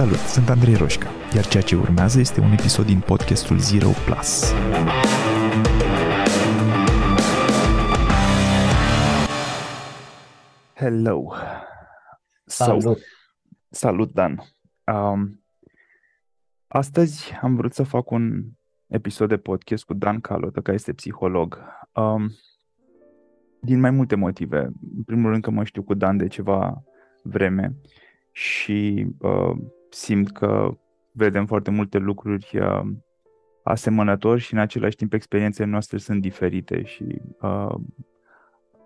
Salut, 0.00 0.16
sunt 0.16 0.48
Andrei 0.48 0.74
Roșca, 0.74 1.08
iar 1.34 1.46
ceea 1.46 1.62
ce 1.62 1.76
urmează 1.76 2.20
este 2.20 2.40
un 2.40 2.52
episod 2.52 2.86
din 2.86 3.00
podcastul 3.00 3.58
Zero 3.58 3.88
Plus. 4.04 4.52
Hello! 10.74 11.32
Salut! 12.44 12.82
So, 12.82 12.94
salut, 13.70 14.12
Dan! 14.12 14.42
Um, 14.84 15.44
astăzi 16.68 17.32
am 17.42 17.54
vrut 17.56 17.72
să 17.72 17.82
fac 17.82 18.10
un 18.10 18.42
episod 18.86 19.28
de 19.28 19.36
podcast 19.36 19.84
cu 19.84 19.94
Dan 19.94 20.20
Calotă, 20.20 20.60
care 20.60 20.76
este 20.76 20.92
psiholog. 20.92 21.58
Um, 21.94 22.30
din 23.60 23.80
mai 23.80 23.90
multe 23.90 24.14
motive. 24.14 24.58
În 24.96 25.02
primul 25.06 25.30
rând 25.30 25.42
că 25.42 25.50
mă 25.50 25.64
știu 25.64 25.82
cu 25.82 25.94
Dan 25.94 26.16
de 26.16 26.26
ceva 26.26 26.82
vreme 27.22 27.76
și 28.32 29.06
uh, 29.18 29.56
simt 29.90 30.32
că 30.32 30.78
vedem 31.12 31.46
foarte 31.46 31.70
multe 31.70 31.98
lucruri 31.98 32.58
uh, 32.58 32.82
asemănători 33.62 34.40
și 34.40 34.52
în 34.52 34.58
același 34.58 34.96
timp 34.96 35.12
experiențele 35.12 35.68
noastre 35.68 35.98
sunt 35.98 36.20
diferite 36.20 36.84
și 36.84 37.20
uh, 37.40 37.74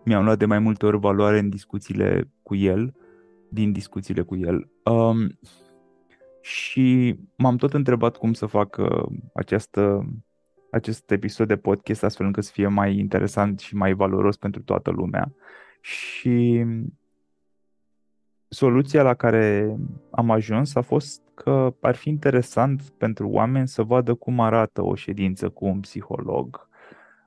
mi-am 0.05 0.25
luat 0.25 0.39
de 0.39 0.45
mai 0.45 0.59
multe 0.59 0.87
ori 0.87 0.99
valoare 0.99 1.39
în 1.39 1.49
discuțiile 1.49 2.31
cu 2.43 2.55
el, 2.55 2.95
din 3.49 3.73
discuțiile 3.73 4.23
cu 4.23 4.37
el. 4.37 4.71
Um, 4.85 5.39
și 6.41 7.17
m-am 7.37 7.57
tot 7.57 7.75
întrebat 7.75 8.17
cum 8.17 8.33
să 8.33 8.47
fac 8.47 8.77
uh, 8.77 9.07
această, 9.35 10.07
acest 10.71 11.11
episod 11.11 11.49
de 11.49 11.57
podcast 11.57 12.03
astfel 12.03 12.27
încât 12.27 12.45
să 12.45 12.51
fie 12.53 12.67
mai 12.67 12.97
interesant 12.97 13.61
și 13.61 13.77
mai 13.77 13.93
valoros 13.93 14.37
pentru 14.37 14.63
toată 14.63 14.91
lumea. 14.91 15.33
Și 15.81 16.65
soluția 18.55 19.03
la 19.03 19.15
care 19.15 19.77
am 20.11 20.31
ajuns 20.31 20.75
a 20.75 20.81
fost 20.81 21.23
că 21.35 21.75
ar 21.81 21.95
fi 21.95 22.09
interesant 22.09 22.83
pentru 22.83 23.29
oameni 23.29 23.69
să 23.69 23.83
vadă 23.83 24.15
cum 24.15 24.41
arată 24.41 24.85
o 24.85 24.95
ședință 24.95 25.49
cu 25.49 25.65
un 25.65 25.81
psiholog. 25.81 26.69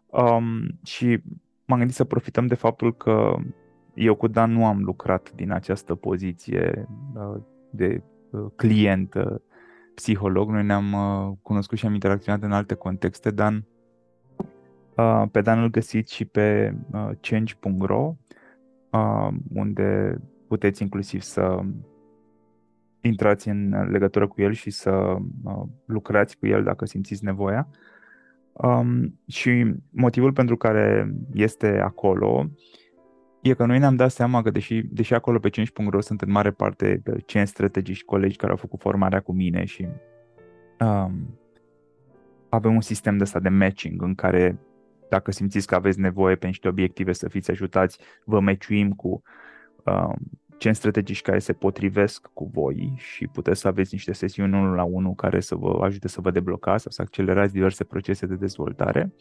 Um, 0.06 0.80
și 0.84 1.22
m-am 1.66 1.78
gândit 1.78 1.96
să 1.96 2.04
profităm 2.04 2.48
de 2.48 2.56
faptul 2.56 2.96
că 2.96 3.36
eu 3.94 4.16
cu 4.16 4.28
Dan 4.28 4.52
nu 4.52 4.66
am 4.66 4.84
lucrat 4.84 5.32
din 5.36 5.52
această 5.52 5.96
poziție 5.96 6.88
uh, 7.14 7.42
de 7.70 8.04
uh, 8.30 8.46
client 8.56 9.14
uh, 9.14 9.36
psiholog. 9.96 10.50
Noi 10.50 10.64
ne-am 10.64 10.94
uh, 10.94 11.36
cunoscut 11.42 11.78
și 11.78 11.86
am 11.86 11.94
interacționat 11.94 12.42
în 12.42 12.52
alte 12.52 12.74
contexte. 12.74 13.32
Dan, 13.32 13.66
uh, 14.96 15.24
pe 15.32 15.42
Dan 15.42 15.62
îl 15.62 15.70
găsiți 15.70 16.14
și 16.14 16.26
pe 16.26 16.76
uh, 16.92 17.10
change.ro 17.22 18.16
uh, 18.92 19.28
unde 19.54 20.20
puteți 20.48 20.82
inclusiv 20.82 21.22
să 21.22 21.60
intrați 23.02 23.50
în 23.50 23.90
legătură 23.92 24.28
cu 24.28 24.42
el 24.42 24.52
și 24.52 24.70
să 24.70 24.92
uh, 25.44 25.64
lucrați 25.86 26.38
cu 26.38 26.48
el 26.48 26.64
dacă 26.64 26.86
simțiți 26.86 27.24
nevoia. 27.24 27.68
Um, 28.54 29.20
și 29.28 29.74
motivul 29.90 30.34
pentru 30.34 30.58
care 30.58 31.14
este 31.34 31.80
acolo 31.80 32.50
e 33.42 33.54
că 33.54 33.66
noi 33.66 33.80
ne-am 33.80 33.96
dat 33.96 34.12
seama 34.12 34.42
că 34.42 34.50
deși, 34.50 34.82
deși 34.82 35.14
acolo 35.14 35.40
pe 35.40 35.50
5.ro 35.50 36.02
sunt 36.02 36.22
în 36.22 36.32
mare 36.32 36.52
parte 36.52 37.02
5 37.26 37.48
strategici 37.48 38.04
colegi 38.04 38.36
care 38.36 38.52
au 38.52 38.58
făcut 38.58 38.80
formarea 38.80 39.20
cu 39.20 39.34
mine 39.34 39.66
și 39.66 39.88
um, 40.80 41.40
avem 42.50 42.74
un 42.74 42.82
sistem 42.82 43.18
de 43.18 43.24
ăsta 43.24 43.40
de 43.40 43.50
matching 43.50 44.02
în 44.02 44.16
care 44.16 44.60
dacă 45.10 45.32
simțiți 45.32 45.68
că 45.68 45.76
aveți 45.76 46.00
nevoie 46.00 46.36
pe 46.36 46.46
niște 46.46 46.68
obiective 46.68 47.14
să 47.14 47.30
fiți 47.30 47.52
ajutați, 47.52 48.00
vă 48.26 48.40
meciuim 48.40 48.92
cu 48.92 49.08
uh, 49.08 49.22
gen 50.58 50.74
strategici 50.74 51.22
care 51.22 51.40
se 51.40 51.54
potrivesc 51.54 52.30
cu 52.34 52.50
voi 52.54 52.94
și 52.96 53.28
puteți 53.28 53.60
să 53.60 53.68
aveți 53.68 53.94
niște 53.94 54.14
sesiuni 54.14 54.54
unul 54.54 54.76
la 54.76 54.84
unul 54.84 55.14
care 55.14 55.40
să 55.40 55.56
vă 55.56 55.80
ajute 55.82 56.08
să 56.08 56.22
vă 56.22 56.32
deblocați 56.32 56.84
sau 56.84 56.92
să 56.92 57.02
accelerați 57.02 57.54
diverse 57.54 57.84
procese 57.84 58.26
de 58.26 58.36
dezvoltare. 58.36 59.14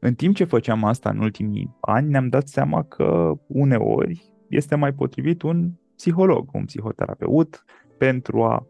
În 0.00 0.14
timp 0.14 0.34
ce 0.34 0.44
făceam 0.44 0.84
asta 0.84 1.10
în 1.10 1.18
ultimii 1.18 1.76
ani, 1.80 2.10
ne-am 2.10 2.28
dat 2.28 2.48
seama 2.48 2.82
că 2.82 3.32
uneori 3.46 4.32
este 4.48 4.74
mai 4.74 4.92
potrivit 4.92 5.42
un 5.42 5.70
psiholog, 5.96 6.48
un 6.52 6.64
psihoterapeut 6.64 7.64
pentru 7.98 8.42
a 8.42 8.66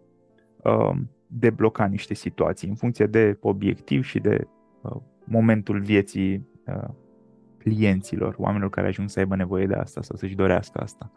uh, 0.62 0.96
debloca 1.26 1.84
niște 1.84 2.14
situații 2.14 2.68
în 2.68 2.74
funcție 2.74 3.06
de 3.06 3.36
obiectiv 3.40 4.04
și 4.04 4.18
de 4.18 4.46
uh, 4.82 4.96
momentul 5.24 5.80
vieții 5.80 6.48
uh, 6.66 6.88
clienților, 7.62 8.34
oamenilor 8.38 8.70
care 8.70 8.86
ajung 8.86 9.08
să 9.08 9.18
aibă 9.18 9.36
nevoie 9.36 9.66
de 9.66 9.74
asta 9.74 10.02
sau 10.02 10.16
să-și 10.16 10.34
dorească 10.34 10.80
asta. 10.80 11.12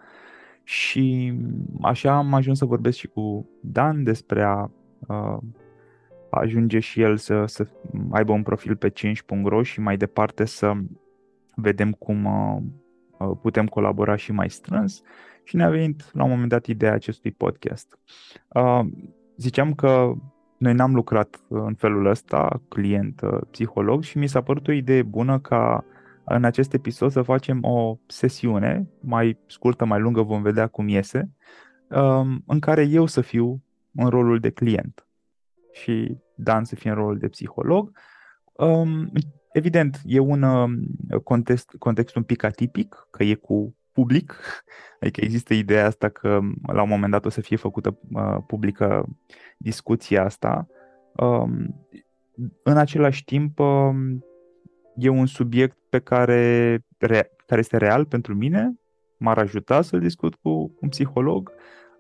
Și 0.63 1.33
așa 1.81 2.15
am 2.15 2.33
ajuns 2.33 2.57
să 2.57 2.65
vorbesc 2.65 2.97
și 2.97 3.07
cu 3.07 3.49
Dan 3.61 4.03
despre 4.03 4.43
a 4.43 4.69
uh, 5.07 5.37
ajunge 6.29 6.79
și 6.79 7.01
el 7.01 7.17
să, 7.17 7.45
să 7.45 7.67
aibă 8.11 8.31
un 8.31 8.43
profil 8.43 8.75
pe 8.75 8.89
5.ro 8.91 9.63
și 9.63 9.79
mai 9.79 9.97
departe 9.97 10.45
să 10.45 10.73
vedem 11.55 11.91
cum 11.91 12.25
uh, 12.25 13.31
putem 13.41 13.67
colabora 13.67 14.15
și 14.15 14.31
mai 14.31 14.49
strâns 14.49 15.01
și 15.43 15.55
ne-a 15.55 15.69
venit 15.69 16.09
la 16.13 16.23
un 16.23 16.29
moment 16.29 16.49
dat 16.49 16.65
ideea 16.65 16.93
acestui 16.93 17.31
podcast. 17.31 17.99
Uh, 18.47 18.81
ziceam 19.37 19.73
că 19.73 20.13
noi 20.57 20.73
n-am 20.73 20.95
lucrat 20.95 21.39
în 21.47 21.73
felul 21.73 22.05
ăsta, 22.05 22.61
client, 22.67 23.21
psiholog 23.51 24.03
și 24.03 24.17
mi 24.17 24.27
s-a 24.27 24.41
părut 24.41 24.67
o 24.67 24.71
idee 24.71 25.03
bună 25.03 25.39
ca 25.39 25.85
în 26.25 26.43
acest 26.43 26.73
episod 26.73 27.11
să 27.11 27.21
facem 27.21 27.63
o 27.63 27.97
sesiune 28.07 28.87
mai 28.99 29.37
scurtă, 29.47 29.85
mai 29.85 29.99
lungă, 29.99 30.21
vom 30.21 30.41
vedea 30.41 30.67
cum 30.67 30.87
iese, 30.87 31.29
um, 31.89 32.43
în 32.47 32.59
care 32.59 32.83
eu 32.83 33.05
să 33.05 33.21
fiu 33.21 33.63
în 33.95 34.09
rolul 34.09 34.39
de 34.39 34.49
client 34.49 35.07
și 35.71 36.17
Dan 36.35 36.63
să 36.63 36.75
fie 36.75 36.89
în 36.89 36.95
rolul 36.95 37.17
de 37.17 37.27
psiholog. 37.27 37.91
Um, 38.53 39.11
evident, 39.51 40.01
e 40.05 40.19
un 40.19 40.41
um, 40.41 40.79
context, 41.23 41.75
context 41.79 42.15
un 42.15 42.23
pic 42.23 42.43
atipic, 42.43 43.07
că 43.11 43.23
e 43.23 43.33
cu 43.35 43.75
public, 43.91 44.39
adică 44.99 45.21
există 45.23 45.53
ideea 45.53 45.85
asta 45.85 46.09
că 46.09 46.39
la 46.73 46.81
un 46.81 46.89
moment 46.89 47.11
dat 47.11 47.25
o 47.25 47.29
să 47.29 47.41
fie 47.41 47.57
făcută 47.57 47.97
uh, 48.11 48.37
publică 48.47 49.05
discuția 49.57 50.23
asta. 50.23 50.67
În 52.63 52.77
același 52.77 53.23
timp, 53.23 53.59
e 54.95 55.09
un 55.09 55.25
subiect 55.25 55.77
pe 55.89 55.99
care, 55.99 56.79
care 56.97 57.59
este 57.59 57.77
real 57.77 58.05
pentru 58.05 58.35
mine, 58.35 58.79
m-ar 59.17 59.37
ajuta 59.37 59.81
să-l 59.81 59.99
discut 59.99 60.35
cu 60.35 60.77
un 60.81 60.89
psiholog 60.89 61.51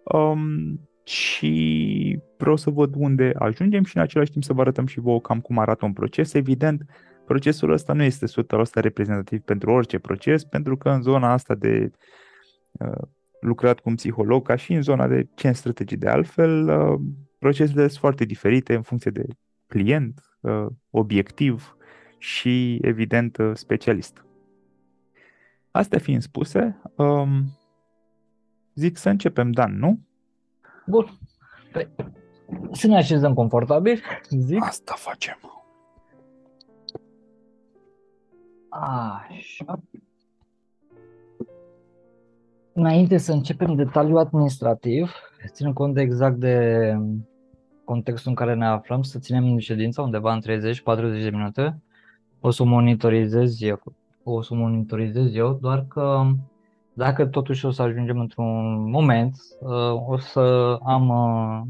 um, 0.03 0.79
și 1.03 2.19
vreau 2.37 2.55
să 2.55 2.69
văd 2.69 2.93
unde 2.97 3.31
ajungem 3.39 3.83
și 3.83 3.95
în 3.97 4.01
același 4.01 4.31
timp 4.31 4.43
să 4.43 4.53
vă 4.53 4.61
arătăm 4.61 4.85
și 4.85 4.99
vouă 4.99 5.21
cam 5.21 5.39
cum 5.39 5.57
arată 5.57 5.85
un 5.85 5.93
proces. 5.93 6.33
Evident, 6.33 6.85
procesul 7.25 7.71
ăsta 7.71 7.93
nu 7.93 8.03
este 8.03 8.25
100% 8.25 8.29
reprezentativ 8.73 9.39
pentru 9.39 9.71
orice 9.71 9.99
proces, 9.99 10.43
pentru 10.43 10.77
că 10.77 10.89
în 10.89 11.01
zona 11.01 11.31
asta 11.31 11.55
de 11.55 11.91
uh, 12.71 13.07
lucrat 13.39 13.79
cu 13.79 13.89
un 13.89 13.95
psiholog, 13.95 14.45
ca 14.45 14.55
și 14.55 14.73
în 14.73 14.81
zona 14.81 15.07
de 15.07 15.27
ce 15.35 15.51
strategii 15.51 15.97
de 15.97 16.07
altfel, 16.07 16.69
uh, 16.69 16.99
procesele 17.39 17.81
sunt 17.81 17.99
foarte 17.99 18.25
diferite 18.25 18.75
în 18.75 18.81
funcție 18.81 19.11
de 19.11 19.25
client, 19.67 20.37
uh, 20.41 20.65
obiectiv, 20.89 21.75
și, 22.17 22.79
evident, 22.81 23.37
uh, 23.37 23.51
specialist. 23.53 24.25
Astea 25.71 25.99
fiind 25.99 26.21
spuse, 26.21 26.81
um, 26.95 27.43
zic 28.73 28.97
să 28.97 29.09
începem, 29.09 29.51
Dan, 29.51 29.77
nu? 29.77 29.99
Bun. 30.85 31.09
Păi, 31.71 31.87
să 32.71 32.87
ne 32.87 32.97
așezăm 32.97 33.33
confortabil, 33.33 34.01
zic. 34.29 34.63
Asta 34.63 34.93
facem. 34.97 35.39
Așa. 38.69 39.81
Înainte 42.73 43.17
să 43.17 43.31
începem 43.31 43.75
detaliul 43.75 44.17
administrativ, 44.17 45.11
ținând 45.47 45.75
cont 45.75 45.93
de 45.93 46.01
exact 46.01 46.35
de 46.35 46.95
contextul 47.83 48.29
în 48.29 48.35
care 48.35 48.53
ne 48.53 48.65
aflăm, 48.65 49.01
să 49.01 49.19
ținem 49.19 49.57
ședința 49.57 50.01
undeva 50.01 50.33
în 50.33 50.41
30-40 50.41 51.21
de 51.21 51.29
minute 51.31 51.81
o 52.45 52.49
să 52.49 52.63
monitorizez 52.63 53.61
eu, 53.61 53.81
o 54.23 54.41
să 54.41 54.53
monitorizez 54.55 55.35
eu, 55.35 55.57
doar 55.61 55.85
că 55.87 56.25
dacă 56.93 57.25
totuși 57.25 57.65
o 57.65 57.71
să 57.71 57.81
ajungem 57.81 58.19
într-un 58.19 58.89
moment, 58.89 59.35
uh, 59.59 60.07
o 60.07 60.17
să 60.17 60.77
am 60.83 61.09
uh, 61.09 61.61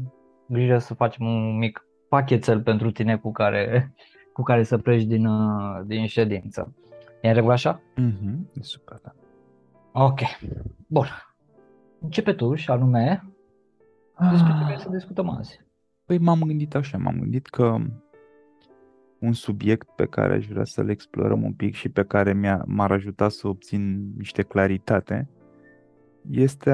grijă 0.46 0.78
să 0.78 0.94
facem 0.94 1.26
un 1.26 1.56
mic 1.56 1.84
pachetel 2.08 2.62
pentru 2.62 2.90
tine 2.90 3.16
cu 3.16 3.32
care, 3.32 3.94
cu 4.36 4.42
care 4.42 4.62
să 4.62 4.78
pleci 4.78 5.02
din, 5.02 5.26
uh, 5.26 5.80
din 5.86 6.06
ședință. 6.06 6.74
E 7.20 7.28
în 7.28 7.34
regulă 7.34 7.52
așa? 7.52 7.80
Mhm, 7.96 8.50
e 8.54 8.62
super, 8.62 9.00
da. 9.02 9.12
Ok, 9.92 10.20
bun. 10.86 11.06
Începe 12.00 12.32
tu 12.32 12.54
și 12.54 12.70
anume 12.70 13.24
despre 14.30 14.52
ce 14.58 14.64
vrei 14.64 14.80
să 14.80 14.88
discutăm 14.88 15.30
azi. 15.30 15.60
Păi 16.06 16.18
m-am 16.18 16.42
gândit 16.46 16.74
așa, 16.74 16.98
m-am 16.98 17.18
gândit 17.18 17.46
că 17.46 17.76
un 19.20 19.32
subiect 19.32 19.88
pe 19.96 20.06
care 20.06 20.34
aș 20.34 20.46
vrea 20.46 20.64
să-l 20.64 20.88
explorăm 20.88 21.42
un 21.42 21.52
pic 21.52 21.74
și 21.74 21.88
pe 21.88 22.04
care 22.04 22.32
mi-a, 22.32 22.62
m-ar 22.66 22.92
ajuta 22.92 23.28
să 23.28 23.48
obțin 23.48 24.12
niște 24.16 24.42
claritate 24.42 25.28
este 26.30 26.70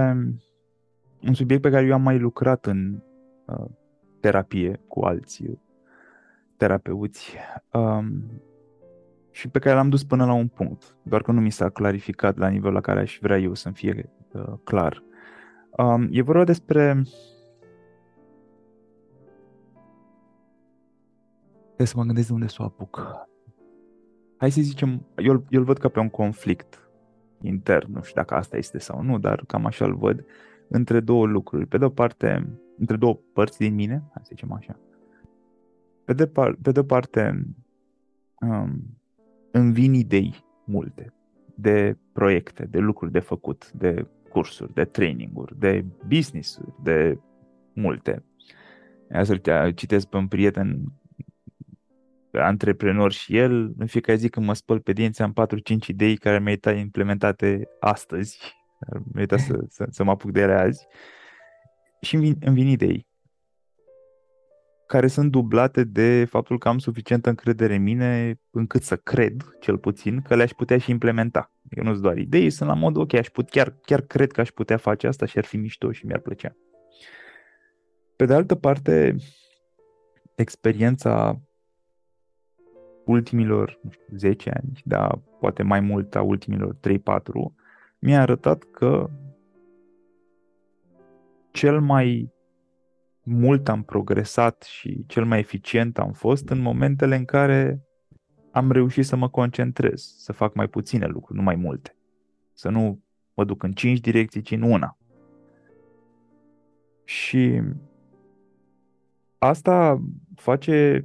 un 1.26 1.34
subiect 1.34 1.62
pe 1.62 1.70
care 1.70 1.86
eu 1.86 1.92
am 1.92 2.02
mai 2.02 2.18
lucrat 2.18 2.66
în 2.66 3.02
uh, 3.46 3.70
terapie 4.20 4.80
cu 4.88 5.00
alți 5.00 5.44
terapeuți 6.56 7.36
um, 7.72 8.40
și 9.30 9.48
pe 9.48 9.58
care 9.58 9.74
l-am 9.74 9.88
dus 9.88 10.04
până 10.04 10.24
la 10.24 10.32
un 10.32 10.48
punct, 10.48 10.96
doar 11.02 11.22
că 11.22 11.32
nu 11.32 11.40
mi 11.40 11.50
s-a 11.50 11.68
clarificat 11.68 12.36
la 12.36 12.48
nivelul 12.48 12.74
la 12.74 12.80
care 12.80 13.00
aș 13.00 13.18
vrea 13.20 13.38
eu 13.38 13.54
să-mi 13.54 13.74
fie 13.74 14.10
uh, 14.32 14.52
clar. 14.64 15.02
Um, 15.70 16.08
e 16.10 16.22
vorba 16.22 16.44
despre 16.44 17.02
Trebuie 21.74 21.86
să 21.86 21.96
mă 21.96 22.04
gândesc 22.04 22.26
de 22.26 22.32
unde 22.32 22.46
să 22.46 22.56
o 22.58 22.64
apuc. 22.64 23.26
Hai 24.36 24.50
să 24.50 24.60
zicem, 24.60 25.06
eu, 25.16 25.44
eu 25.48 25.60
îl 25.60 25.64
văd 25.64 25.78
ca 25.78 25.88
pe 25.88 26.00
un 26.00 26.08
conflict 26.08 26.90
intern, 27.40 27.92
nu 27.92 28.02
știu 28.02 28.14
dacă 28.14 28.34
asta 28.34 28.56
este 28.56 28.78
sau 28.78 29.02
nu, 29.02 29.18
dar 29.18 29.44
cam 29.46 29.66
așa 29.66 29.84
îl 29.84 29.94
văd, 29.94 30.24
între 30.68 31.00
două 31.00 31.26
lucruri. 31.26 31.66
Pe 31.66 31.78
de 31.78 31.84
o 31.84 31.88
parte, 31.88 32.58
între 32.78 32.96
două 32.96 33.18
părți 33.32 33.58
din 33.58 33.74
mine, 33.74 34.02
hai 34.12 34.22
să 34.22 34.30
zicem 34.34 34.52
așa. 34.52 34.78
Pe 36.04 36.12
de, 36.12 36.26
par, 36.26 36.56
pe 36.62 36.72
de 36.72 36.78
o 36.78 36.82
parte, 36.82 37.46
um, 38.40 38.98
îmi 39.50 39.72
vin 39.72 39.94
idei 39.94 40.44
multe 40.64 41.14
de 41.54 41.96
proiecte, 42.12 42.64
de 42.64 42.78
lucruri 42.78 43.12
de 43.12 43.18
făcut, 43.18 43.72
de 43.72 44.06
cursuri, 44.28 44.74
de 44.74 44.84
traininguri, 44.84 45.58
de 45.58 45.84
business-uri, 46.08 46.72
de 46.82 47.18
multe. 47.72 48.24
Ia 49.14 49.24
să-l 49.24 49.72
citesc 49.74 50.06
pe 50.06 50.16
un 50.16 50.28
prieten 50.28 50.92
antreprenor 52.32 53.12
și 53.12 53.36
el, 53.36 53.72
în 53.78 53.86
fiecare 53.86 54.18
zi 54.18 54.28
când 54.28 54.46
mă 54.46 54.54
spăl 54.54 54.80
pe 54.80 54.92
dinți 54.92 55.22
am 55.22 55.34
4-5 55.84 55.86
idei 55.86 56.16
care 56.16 56.38
merită 56.38 56.70
implementate 56.70 57.68
astăzi, 57.80 58.38
merită 59.12 59.36
să, 59.36 59.64
să, 59.68 59.86
să 59.90 60.04
mă 60.04 60.10
apuc 60.10 60.30
de 60.30 60.40
ele 60.40 60.52
azi 60.52 60.86
și 62.00 62.14
îmi 62.14 62.24
vin, 62.24 62.36
îmi 62.40 62.54
vin 62.54 62.68
idei 62.68 63.06
care 64.92 65.06
sunt 65.06 65.30
dublate 65.30 65.84
de 65.84 66.24
faptul 66.24 66.58
că 66.58 66.68
am 66.68 66.78
suficientă 66.78 67.28
încredere 67.28 67.74
în 67.74 67.82
mine 67.82 68.40
încât 68.50 68.82
să 68.82 68.96
cred, 68.96 69.56
cel 69.60 69.78
puțin, 69.78 70.22
că 70.22 70.34
le-aș 70.34 70.50
putea 70.50 70.78
și 70.78 70.90
implementa. 70.90 71.52
Adică 71.64 71.82
nu 71.82 71.90
sunt 71.90 72.02
doar 72.02 72.18
idei, 72.18 72.50
sunt 72.50 72.68
la 72.68 72.74
modul, 72.74 73.02
ok, 73.02 73.14
aș 73.14 73.28
put, 73.28 73.50
chiar, 73.50 73.76
chiar 73.82 74.00
cred 74.00 74.32
că 74.32 74.40
aș 74.40 74.50
putea 74.50 74.76
face 74.76 75.06
asta 75.06 75.26
și 75.26 75.38
ar 75.38 75.44
fi 75.44 75.56
mișto 75.56 75.92
și 75.92 76.06
mi-ar 76.06 76.18
plăcea. 76.18 76.56
Pe 78.16 78.24
de 78.24 78.34
altă 78.34 78.54
parte, 78.54 79.16
experiența 80.34 81.40
ultimilor 83.04 83.78
nu 83.82 83.90
știu, 83.90 84.16
10 84.16 84.50
ani, 84.50 84.80
dar 84.84 85.18
poate 85.40 85.62
mai 85.62 85.80
mult 85.80 86.14
a 86.14 86.22
ultimilor 86.22 86.76
3-4, 86.76 86.80
mi-a 87.98 88.20
arătat 88.20 88.62
că 88.62 89.10
cel 91.50 91.80
mai 91.80 92.32
mult 93.22 93.68
am 93.68 93.82
progresat 93.82 94.62
și 94.62 95.04
cel 95.06 95.24
mai 95.24 95.38
eficient 95.38 95.98
am 95.98 96.12
fost 96.12 96.48
în 96.48 96.60
momentele 96.60 97.16
în 97.16 97.24
care 97.24 97.82
am 98.50 98.70
reușit 98.70 99.04
să 99.04 99.16
mă 99.16 99.28
concentrez, 99.28 100.14
să 100.18 100.32
fac 100.32 100.54
mai 100.54 100.68
puține 100.68 101.06
lucruri, 101.06 101.38
nu 101.38 101.44
mai 101.44 101.56
multe. 101.56 101.96
Să 102.52 102.68
nu 102.68 103.02
mă 103.34 103.44
duc 103.44 103.62
în 103.62 103.72
cinci 103.72 104.00
direcții, 104.00 104.40
ci 104.40 104.50
în 104.50 104.62
una. 104.62 104.96
Și 107.04 107.62
asta 109.38 110.02
face 110.34 111.04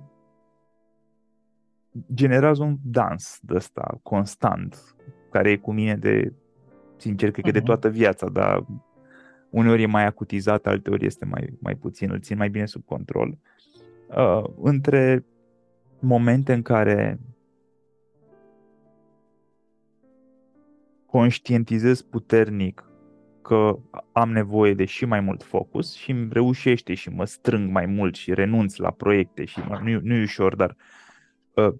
generează 2.13 2.63
un 2.63 2.77
dans 2.83 3.39
de 3.41 3.55
ăsta 3.55 3.99
constant, 4.03 4.95
care 5.31 5.51
e 5.51 5.57
cu 5.57 5.73
mine 5.73 5.95
de, 5.95 6.33
sincer, 6.97 7.31
cred 7.31 7.45
că 7.45 7.51
de 7.51 7.57
mhm. 7.57 7.67
toată 7.67 7.89
viața, 7.89 8.29
dar 8.29 8.65
uneori 9.49 9.81
e 9.81 9.85
mai 9.85 10.05
acutizat, 10.05 10.67
alteori 10.67 11.05
este 11.05 11.25
mai, 11.25 11.53
mai 11.59 11.75
puțin, 11.75 12.11
îl 12.11 12.19
țin 12.19 12.37
mai 12.37 12.49
bine 12.49 12.65
sub 12.65 12.85
control. 12.85 13.37
Uh, 14.07 14.43
între 14.61 15.25
momente 15.99 16.53
în 16.53 16.61
care 16.61 17.19
conștientizez 21.05 22.01
puternic 22.01 22.83
că 23.41 23.79
am 24.11 24.31
nevoie 24.31 24.73
de 24.73 24.85
și 24.85 25.05
mai 25.05 25.19
mult 25.19 25.43
focus 25.43 25.93
și 25.93 26.11
îmi 26.11 26.27
reușește 26.31 26.93
și 26.93 27.09
mă 27.09 27.25
strâng 27.25 27.71
mai 27.71 27.85
mult 27.85 28.15
și 28.15 28.33
renunț 28.33 28.75
la 28.75 28.91
proiecte 28.91 29.45
și 29.45 29.59
nu, 29.83 29.99
nu 30.03 30.13
e 30.13 30.21
ușor, 30.21 30.55
dar 30.55 30.69
uh, 30.69 30.75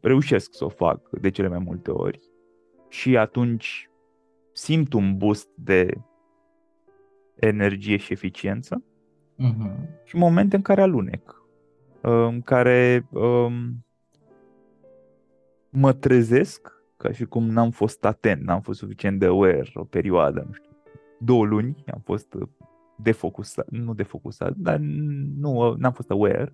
reușesc 0.02 0.54
să 0.54 0.66
o 0.66 0.70
fac 0.70 1.10
de 1.10 1.30
cele 1.30 1.48
mai 1.48 1.60
multe 1.60 1.92
ori. 1.92 2.20
Și 2.90 3.18
atunci 3.18 3.90
simt 4.54 4.94
un 4.94 5.18
boost 5.18 5.50
de 5.56 5.98
energie 7.36 7.98
și 7.98 8.12
eficiență. 8.12 8.84
Uh-huh. 9.38 10.04
și 10.04 10.16
momente 10.16 10.56
în 10.56 10.62
care 10.62 10.82
alunec, 10.82 11.46
uh, 12.04 12.12
în 12.12 12.42
care 12.42 13.08
um, 13.12 13.86
mă 15.70 15.94
trezesc 15.94 16.72
ca 16.98 17.12
și 17.12 17.26
cum 17.26 17.50
n-am 17.50 17.72
fost 17.72 18.06
atent, 18.06 18.42
n-am 18.42 18.62
fost 18.62 18.80
suficient 18.80 19.20
de 19.20 19.26
aware 19.26 19.72
o 19.74 19.84
perioadă, 19.84 20.44
nu 20.48 20.54
știu, 20.54 20.72
două 21.20 21.46
luni 21.46 21.84
am 21.94 22.02
fost 22.04 22.34
uh, 22.34 22.48
defocusat, 22.96 23.70
nu 23.70 23.94
defocusat, 23.94 24.56
dar 24.56 24.78
nu, 24.78 25.76
n-am 25.78 25.92
fost 25.92 26.12
aware 26.12 26.54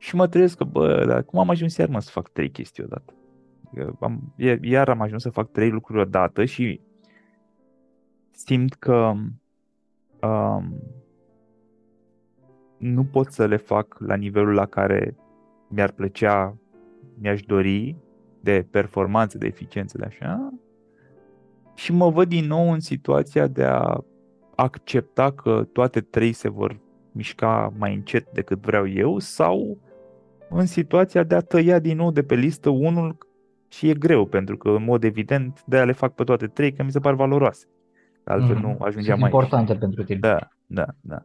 și 0.00 0.16
mă 0.16 0.28
trezesc 0.28 0.56
că, 0.56 0.64
bă, 0.64 1.04
dar 1.06 1.22
cum 1.22 1.38
am 1.38 1.48
ajuns 1.48 1.76
iar 1.76 1.88
mă 1.88 2.00
să 2.00 2.10
fac 2.10 2.28
trei 2.28 2.50
chestii 2.50 2.84
odată? 2.84 3.14
Am, 4.00 4.34
iar 4.60 4.88
am 4.88 5.00
ajuns 5.00 5.22
să 5.22 5.30
fac 5.30 5.50
trei 5.50 5.70
lucruri 5.70 6.00
odată 6.00 6.44
și 6.44 6.80
simt 8.30 8.74
că 8.74 9.12
um, 10.22 10.82
nu 12.78 13.04
pot 13.04 13.32
să 13.32 13.46
le 13.46 13.56
fac 13.56 13.96
la 13.98 14.14
nivelul 14.14 14.54
la 14.54 14.66
care 14.66 15.16
mi-ar 15.68 15.90
plăcea, 15.90 16.56
mi-aș 17.18 17.42
dori 17.42 17.96
de 18.40 18.66
performanță, 18.70 19.38
de 19.38 19.46
eficiență, 19.46 19.98
de 19.98 20.04
așa, 20.04 20.52
și 21.74 21.92
mă 21.92 22.10
văd 22.10 22.28
din 22.28 22.46
nou 22.46 22.72
în 22.72 22.80
situația 22.80 23.46
de 23.46 23.64
a 23.64 24.04
accepta 24.54 25.32
că 25.32 25.64
toate 25.72 26.00
trei 26.00 26.32
se 26.32 26.48
vor 26.48 26.80
mișca 27.12 27.72
mai 27.78 27.94
încet 27.94 28.32
decât 28.32 28.60
vreau 28.60 28.88
eu 28.88 29.18
sau 29.18 29.78
în 30.50 30.66
situația 30.66 31.22
de 31.22 31.34
a 31.34 31.40
tăia 31.40 31.78
din 31.78 31.96
nou 31.96 32.10
de 32.10 32.22
pe 32.22 32.34
listă 32.34 32.68
unul 32.68 33.18
și 33.68 33.88
e 33.88 33.94
greu 33.94 34.26
pentru 34.26 34.56
că 34.56 34.68
în 34.68 34.84
mod 34.84 35.04
evident 35.04 35.62
de 35.66 35.78
a 35.78 35.84
le 35.84 35.92
fac 35.92 36.14
pe 36.14 36.24
toate 36.24 36.46
trei 36.46 36.72
că 36.72 36.82
mi 36.82 36.92
se 36.92 36.98
par 36.98 37.14
valoroase. 37.14 37.66
Altfel 38.24 38.56
mm, 38.56 38.60
nu 38.60 38.76
ajungeam 38.78 39.18
mai 39.18 39.28
importante 39.28 39.74
pentru 39.74 40.04
tine. 40.04 40.18
Da, 40.18 40.38
da, 40.66 40.86
da. 41.00 41.22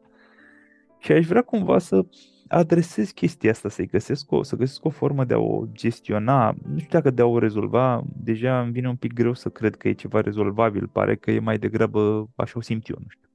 Și 1.00 1.12
aș 1.12 1.26
vrea 1.26 1.42
cumva 1.42 1.78
să 1.78 2.06
adresez 2.48 3.12
chestia 3.12 3.52
asta, 3.52 3.70
să 3.70 3.84
găsesc 3.84 4.32
o, 4.32 4.44
să 4.44 4.56
găsesc 4.56 4.86
o 4.86 4.90
formă 4.90 5.26
de 5.26 5.34
a 5.34 5.38
o 5.38 5.66
gestiona, 5.72 6.56
nu 6.68 6.78
știu 6.78 6.90
dacă 6.90 7.10
de 7.10 7.22
a 7.22 7.26
o 7.26 7.40
rezolva, 7.40 8.04
deja 8.24 8.62
îmi 8.62 8.72
vine 8.72 8.88
un 8.88 8.96
pic 8.96 9.14
greu 9.14 9.34
să 9.34 9.50
cred 9.50 9.76
că 9.76 9.88
e 9.88 9.94
ceva 9.94 10.22
rezolvabil, 10.22 10.88
pare 10.88 11.16
că 11.16 11.32
e 11.32 11.40
mai 11.40 11.58
degrabă, 11.58 12.30
așa 12.36 12.54
o 12.56 12.62
simt 12.62 12.88
eu, 12.90 12.98
nu 13.00 13.06
știu, 13.08 13.30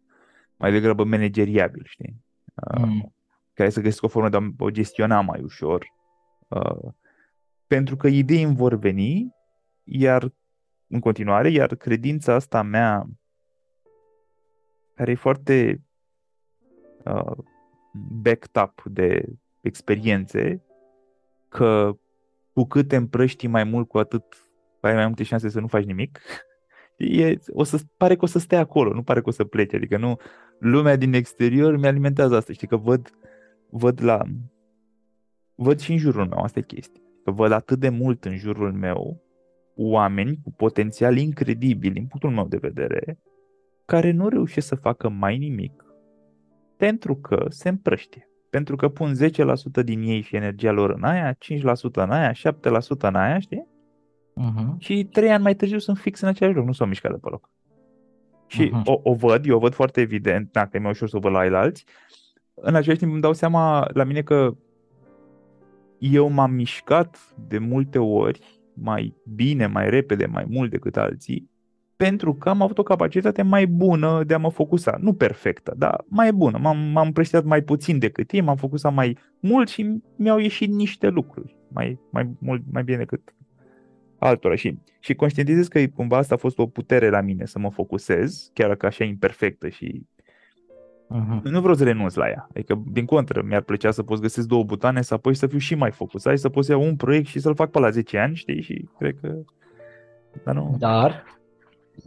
mai 0.57 0.73
degrabă 0.73 1.05
manageriabil, 1.05 1.83
știi? 1.85 2.17
Mm. 2.79 3.13
Uh, 3.61 3.67
care 3.67 3.71
să 3.71 3.81
găsesc 3.81 4.03
o 4.03 4.09
formă 4.09 4.29
de 4.29 4.37
a 4.37 4.65
o 4.65 4.71
gestiona 4.71 5.21
mai 5.21 5.41
ușor, 5.43 5.87
uh, 6.49 6.93
pentru 7.67 7.97
că 7.97 8.07
idei 8.07 8.43
îmi 8.43 8.57
vor 8.57 8.75
veni, 8.75 9.35
iar 9.85 10.33
în 10.89 11.01
continuare, 11.01 11.51
iar 11.51 11.75
credința 11.75 12.35
asta 12.35 12.63
mea 12.63 13.07
care 14.95 15.11
e 15.11 15.15
foarte 15.15 15.83
uh, 17.05 17.37
backed 17.93 18.63
up 18.63 18.83
de 18.85 19.25
experiențe, 19.61 20.63
că 21.49 21.99
cu 22.53 22.65
cât 22.65 22.89
te 22.89 22.97
împrăști 22.97 23.47
mai 23.47 23.65
mult, 23.65 23.89
cu 23.89 23.99
atât 23.99 24.25
ai 24.81 24.95
mai 24.95 25.07
multe 25.07 25.23
șanse 25.23 25.49
să 25.49 25.61
nu 25.61 25.67
faci 25.67 25.85
nimic. 25.85 26.21
E, 26.97 27.39
o 27.49 27.65
să, 27.65 27.79
pare 27.97 28.17
că 28.17 28.25
o 28.25 28.27
să 28.27 28.39
stea 28.39 28.59
acolo, 28.59 28.93
nu 28.93 29.03
pare 29.03 29.21
că 29.21 29.29
o 29.29 29.33
să 29.33 29.45
plece. 29.45 29.77
Adică 29.77 29.97
nu, 29.97 30.19
lumea 30.59 30.97
din 30.97 31.13
exterior 31.13 31.77
mi 31.77 31.87
alimentează 31.87 32.37
asta. 32.37 32.53
Știi 32.53 32.67
că 32.67 32.77
văd, 32.77 33.11
văd 33.71 34.03
la, 34.03 34.23
văd 35.55 35.79
și 35.79 35.93
în 35.93 35.99
jurul 35.99 36.27
meu, 36.27 36.39
asta 36.39 36.59
e 36.59 36.63
chestia. 36.63 37.03
Că 37.25 37.31
văd 37.31 37.53
atât 37.53 37.79
de 37.79 37.89
mult 37.89 38.25
în 38.25 38.37
jurul 38.37 38.73
meu 38.73 39.23
oameni 39.77 40.39
cu 40.43 40.53
potențial 40.53 41.17
incredibil 41.17 41.93
din 41.93 42.07
punctul 42.07 42.31
meu 42.31 42.47
de 42.49 42.57
vedere, 42.57 43.19
care 43.85 44.11
nu 44.11 44.29
reușesc 44.29 44.67
să 44.67 44.75
facă 44.75 45.09
mai 45.09 45.39
nimic 45.39 45.85
pentru 46.77 47.17
că 47.17 47.47
se 47.49 47.69
împrăștie. 47.69 48.29
Pentru 48.51 48.77
că 48.77 48.89
pun 48.89 49.15
10% 49.81 49.85
din 49.85 50.03
ei 50.03 50.21
și 50.21 50.37
energia 50.37 50.71
lor 50.71 50.91
în 50.91 51.03
aia, 51.03 51.33
5% 51.33 51.37
în 51.93 52.11
aia, 52.11 52.33
7% 52.33 52.33
în 52.99 53.15
aia, 53.15 53.39
știi? 53.39 53.69
Uh-huh. 54.37 54.79
Și 54.79 55.09
trei 55.13 55.31
ani 55.31 55.43
mai 55.43 55.55
târziu 55.55 55.79
sunt 55.79 55.99
fix 55.99 56.21
în 56.21 56.29
același 56.29 56.57
loc, 56.57 56.67
nu 56.67 56.73
s-au 56.73 56.87
mișcat 56.87 57.11
de 57.11 57.19
pe 57.23 57.29
loc. 57.29 57.51
Și 58.47 58.69
uh-huh. 58.69 58.85
o, 58.85 59.01
o 59.03 59.15
văd, 59.15 59.47
eu 59.47 59.57
o 59.57 59.59
văd 59.59 59.75
foarte 59.75 60.01
evident, 60.01 60.53
dacă 60.53 60.77
e 60.77 60.81
mai 60.81 60.91
ușor 60.91 61.09
să 61.09 61.17
o 61.17 61.21
văd 61.21 61.33
la 61.33 61.59
alți. 61.59 61.85
În 62.61 62.75
același 62.75 62.99
timp 62.99 63.13
îmi 63.13 63.21
dau 63.21 63.33
seama 63.33 63.91
la 63.93 64.05
mine 64.05 64.23
că 64.23 64.57
eu 65.99 66.29
m-am 66.29 66.53
mișcat 66.53 67.35
de 67.49 67.59
multe 67.59 67.99
ori 67.99 68.61
mai 68.75 69.15
bine, 69.35 69.67
mai 69.67 69.91
repede, 69.91 70.27
mai 70.27 70.45
mult 70.49 70.71
decât 70.71 70.97
alții, 70.97 71.51
pentru 71.97 72.35
că 72.35 72.49
am 72.49 72.63
avut 72.63 72.79
o 72.79 72.83
capacitate 72.83 73.43
mai 73.43 73.67
bună 73.67 74.25
de 74.25 74.35
a 74.35 74.39
mă 74.39 74.51
focusa. 74.51 74.97
Nu 75.01 75.15
perfectă, 75.15 75.75
dar 75.79 76.05
mai 76.09 76.33
bună. 76.33 76.59
M-am, 76.59 76.79
m-am 76.79 77.07
împrăștiat 77.07 77.45
mai 77.45 77.63
puțin 77.63 77.99
decât 77.99 78.31
ei, 78.31 78.41
m-am 78.41 78.57
focusat 78.57 78.95
mai 78.95 79.19
mult 79.41 79.69
și 79.69 80.01
mi-au 80.17 80.39
ieșit 80.39 80.71
niște 80.71 81.09
lucruri 81.09 81.57
mai, 81.69 81.99
mai, 82.11 82.31
mult, 82.39 82.63
mai 82.73 82.85
bine 82.85 82.97
decât 82.97 83.35
altora. 84.19 84.55
Și, 84.55 84.79
și 85.01 85.15
conștientizez 85.15 85.69
că 85.69 85.87
cumva 85.87 86.17
asta 86.17 86.35
a 86.35 86.39
fost 86.39 86.59
o 86.59 86.67
putere 86.67 87.11
la 87.11 87.21
mine 87.21 87.45
să 87.45 87.59
mă 87.59 87.71
focusez, 87.71 88.51
chiar 88.55 88.69
dacă 88.69 88.87
așa 88.87 89.05
imperfectă 89.05 89.69
și 89.69 90.03
Uh-huh. 91.11 91.43
Nu 91.43 91.61
vreau 91.61 91.75
să 91.75 91.85
renunț 91.85 92.15
la 92.15 92.29
ea. 92.29 92.49
Adică, 92.55 92.83
din 92.87 93.05
contră, 93.05 93.43
mi-ar 93.43 93.63
plăcea 93.63 93.91
să 93.91 94.03
poți 94.03 94.21
găsesc 94.21 94.47
două 94.47 94.65
butoane, 94.65 95.03
să 95.03 95.15
apoi 95.15 95.35
să 95.35 95.47
fiu 95.47 95.59
și 95.59 95.75
mai 95.75 95.91
focusat 95.91 96.33
și 96.33 96.41
să 96.41 96.49
poți 96.49 96.67
să 96.67 96.73
iau 96.73 96.83
un 96.83 96.97
proiect 96.97 97.27
și 97.27 97.41
să-l 97.41 97.55
fac 97.55 97.71
pe 97.71 97.79
la 97.79 97.91
10 97.91 98.19
ani, 98.19 98.35
știi? 98.35 98.63
Și 98.63 98.89
cred 98.99 99.17
că... 99.21 99.35
Dar 100.45 100.55
nu... 100.55 100.77
Dar? 100.79 101.25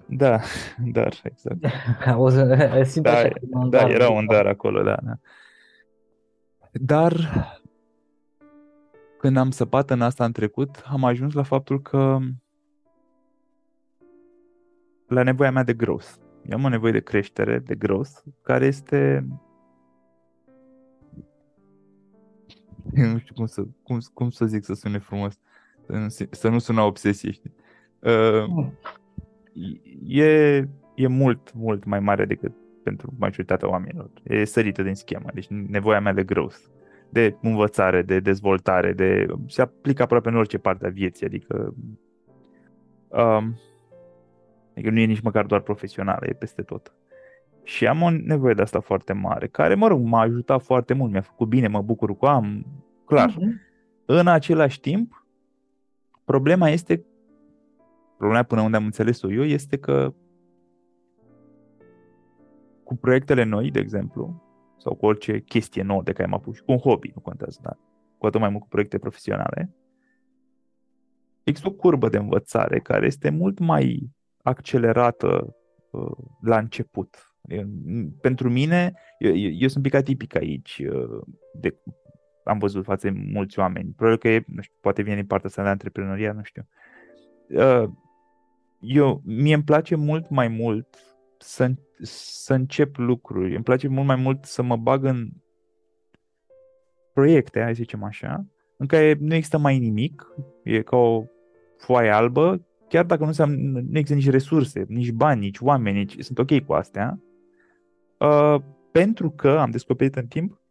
Da, 0.05 0.39
dar, 0.97 1.13
exact. 1.23 1.65
o 2.17 2.29
să 2.29 2.81
simt 2.85 3.05
da, 3.05 3.11
așa 3.11 3.29
da, 3.41 3.65
dar, 3.65 3.89
era 3.89 4.09
un 4.09 4.25
dar 4.25 4.45
acolo, 4.45 4.83
da, 4.83 4.97
da. 5.03 5.13
Dar 6.71 7.13
când 9.19 9.37
am 9.37 9.51
săpat 9.51 9.89
în 9.89 10.01
asta 10.01 10.25
în 10.25 10.31
trecut, 10.31 10.83
am 10.85 11.03
ajuns 11.03 11.33
la 11.33 11.43
faptul 11.43 11.81
că 11.81 12.17
la 15.07 15.23
nevoia 15.23 15.51
mea 15.51 15.63
de 15.63 15.73
growth. 15.73 16.07
Eu 16.49 16.57
am 16.57 16.63
o 16.63 16.69
nevoie 16.69 16.91
de 16.91 16.99
creștere, 16.99 17.59
de 17.59 17.75
growth, 17.75 18.11
care 18.41 18.65
este 18.65 19.27
nu 23.11 23.17
știu 23.17 23.33
cum 23.33 23.45
să, 23.45 23.63
cum, 23.83 23.99
cum 24.13 24.29
să 24.29 24.45
zic 24.45 24.63
să 24.63 24.73
sune 24.73 24.97
frumos, 24.97 25.39
să 25.85 25.93
nu, 25.93 26.07
să 26.31 26.49
nu 26.49 26.59
sună 26.59 26.81
obsesie, 26.81 27.31
știi? 27.31 27.53
Uh, 27.99 28.67
e, 30.07 30.55
e 30.95 31.07
mult, 31.07 31.53
mult 31.53 31.83
mai 31.83 31.99
mare 31.99 32.25
decât 32.25 32.53
pentru 32.83 33.13
majoritatea 33.19 33.69
oamenilor. 33.69 34.09
E 34.23 34.45
sărită 34.45 34.83
din 34.83 34.95
schemă, 34.95 35.29
deci 35.33 35.47
nevoia 35.47 35.99
mea 35.99 36.13
de 36.13 36.23
growth, 36.23 36.57
de 37.09 37.37
învățare, 37.41 38.01
de 38.01 38.19
dezvoltare, 38.19 38.93
de 38.93 39.25
se 39.47 39.61
aplică 39.61 40.03
aproape 40.03 40.29
în 40.29 40.35
orice 40.35 40.57
parte 40.57 40.85
a 40.85 40.89
vieții, 40.89 41.25
adică 41.25 41.75
um, 43.07 43.59
Adică 44.73 44.89
nu 44.89 44.99
e 44.99 45.05
nici 45.05 45.21
măcar 45.21 45.45
doar 45.45 45.61
profesională, 45.61 46.25
e 46.27 46.33
peste 46.33 46.61
tot. 46.61 46.93
Și 47.63 47.87
am 47.87 48.01
o 48.01 48.09
nevoie 48.09 48.53
de 48.53 48.61
asta 48.61 48.79
foarte 48.79 49.13
mare, 49.13 49.47
care, 49.47 49.75
mă 49.75 49.87
rog, 49.87 50.01
m-a 50.01 50.19
ajutat 50.19 50.63
foarte 50.63 50.93
mult, 50.93 51.11
mi-a 51.11 51.21
făcut 51.21 51.47
bine, 51.47 51.67
mă 51.67 51.81
bucur 51.81 52.17
cu 52.17 52.25
am, 52.25 52.65
clar. 53.05 53.31
Uh-huh. 53.31 53.71
În 54.05 54.27
același 54.27 54.79
timp, 54.79 55.25
problema 56.25 56.69
este, 56.69 57.05
problema 58.17 58.43
până 58.43 58.61
unde 58.61 58.77
am 58.77 58.85
înțeles-o 58.85 59.31
eu, 59.31 59.43
este 59.43 59.77
că 59.77 60.13
cu 62.83 62.95
proiectele 62.95 63.43
noi, 63.43 63.71
de 63.71 63.79
exemplu, 63.79 64.43
sau 64.77 64.95
cu 64.95 65.05
orice 65.05 65.39
chestie 65.39 65.83
nouă 65.83 66.01
de 66.03 66.13
care 66.13 66.29
m-am 66.29 66.39
pus, 66.39 66.59
cu 66.59 66.71
un 66.71 66.77
hobby, 66.77 67.11
nu 67.15 67.21
contează, 67.21 67.59
dar 67.63 67.77
cu 68.17 68.25
atât 68.25 68.39
mai 68.39 68.49
mult 68.49 68.61
cu 68.61 68.67
proiecte 68.69 68.97
profesionale, 68.97 69.75
există 71.43 71.69
o 71.69 71.73
curbă 71.73 72.09
de 72.09 72.17
învățare 72.17 72.79
care 72.79 73.05
este 73.05 73.29
mult 73.29 73.59
mai 73.59 74.11
accelerată 74.43 75.55
uh, 75.89 76.11
la 76.41 76.57
început. 76.57 77.27
Pentru 78.21 78.49
mine, 78.49 78.93
eu, 79.19 79.35
eu 79.35 79.67
sunt 79.67 79.83
picat 79.83 80.03
tipic 80.03 80.35
aici, 80.35 80.81
uh, 80.89 81.21
de, 81.53 81.75
am 82.43 82.57
văzut 82.57 82.83
față 82.83 83.09
de 83.09 83.19
mulți 83.31 83.59
oameni. 83.59 83.93
Probabil 83.95 84.19
că 84.19 84.27
e, 84.27 84.43
nu 84.47 84.61
știu, 84.61 84.75
poate 84.81 85.01
vine 85.01 85.15
din 85.15 85.25
partea 85.25 85.49
asta 85.49 85.63
de 85.63 85.69
antreprenoria, 85.69 86.31
nu 86.31 86.43
știu. 86.43 86.67
Uh, 87.47 87.89
eu, 88.79 89.21
mie 89.25 89.53
îmi 89.53 89.63
place 89.63 89.95
mult 89.95 90.29
mai 90.29 90.47
mult 90.47 90.97
să, 91.37 91.71
să 92.01 92.53
încep 92.53 92.95
lucruri. 92.95 93.55
Îmi 93.55 93.63
place 93.63 93.87
mult 93.87 94.07
mai 94.07 94.15
mult 94.15 94.45
să 94.45 94.61
mă 94.61 94.75
bag 94.75 95.03
în 95.03 95.29
proiecte, 97.13 97.61
hai 97.61 97.75
să 97.75 97.81
zicem 97.81 98.03
așa, 98.03 98.45
în 98.77 98.87
care 98.87 99.17
nu 99.19 99.33
există 99.33 99.57
mai 99.57 99.79
nimic, 99.79 100.27
e 100.63 100.81
ca 100.81 100.95
o 100.95 101.23
foaie 101.77 102.09
albă 102.09 102.67
chiar 102.93 103.05
dacă 103.05 103.21
nu, 103.21 103.27
înseamnă, 103.27 103.79
nu 103.89 103.97
există 103.97 104.13
nici 104.13 104.29
resurse, 104.29 104.85
nici 104.87 105.11
bani, 105.11 105.39
nici 105.39 105.59
oameni, 105.59 105.97
nici, 105.97 106.19
sunt 106.19 106.37
ok 106.39 106.59
cu 106.59 106.73
astea, 106.73 107.19
uh, 108.17 108.55
pentru 108.91 109.29
că 109.29 109.49
am 109.49 109.71
descoperit 109.71 110.15
în 110.15 110.25
timp, 110.25 110.61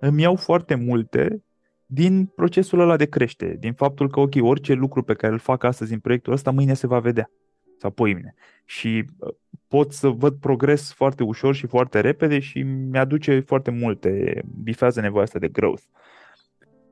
îmi 0.00 0.22
iau 0.22 0.36
foarte 0.36 0.74
multe 0.74 1.44
din 1.86 2.26
procesul 2.26 2.80
ăla 2.80 2.96
de 2.96 3.04
creștere, 3.06 3.56
din 3.60 3.72
faptul 3.72 4.10
că, 4.10 4.20
ok, 4.20 4.34
orice 4.40 4.72
lucru 4.72 5.02
pe 5.02 5.14
care 5.14 5.32
îl 5.32 5.38
fac 5.38 5.64
astăzi 5.64 5.92
în 5.92 5.98
proiectul 5.98 6.32
ăsta, 6.32 6.50
mâine 6.50 6.74
se 6.74 6.86
va 6.86 6.98
vedea 6.98 7.30
sau 7.78 7.90
poimine. 7.90 8.34
Și 8.64 9.04
uh, 9.18 9.34
pot 9.68 9.92
să 9.92 10.08
văd 10.08 10.34
progres 10.34 10.92
foarte 10.92 11.22
ușor 11.22 11.54
și 11.54 11.66
foarte 11.66 12.00
repede 12.00 12.38
și 12.38 12.62
mi-aduce 12.62 13.40
foarte 13.40 13.70
multe, 13.70 14.42
bifează 14.62 15.00
nevoia 15.00 15.22
asta 15.22 15.38
de 15.38 15.48
growth. 15.48 15.82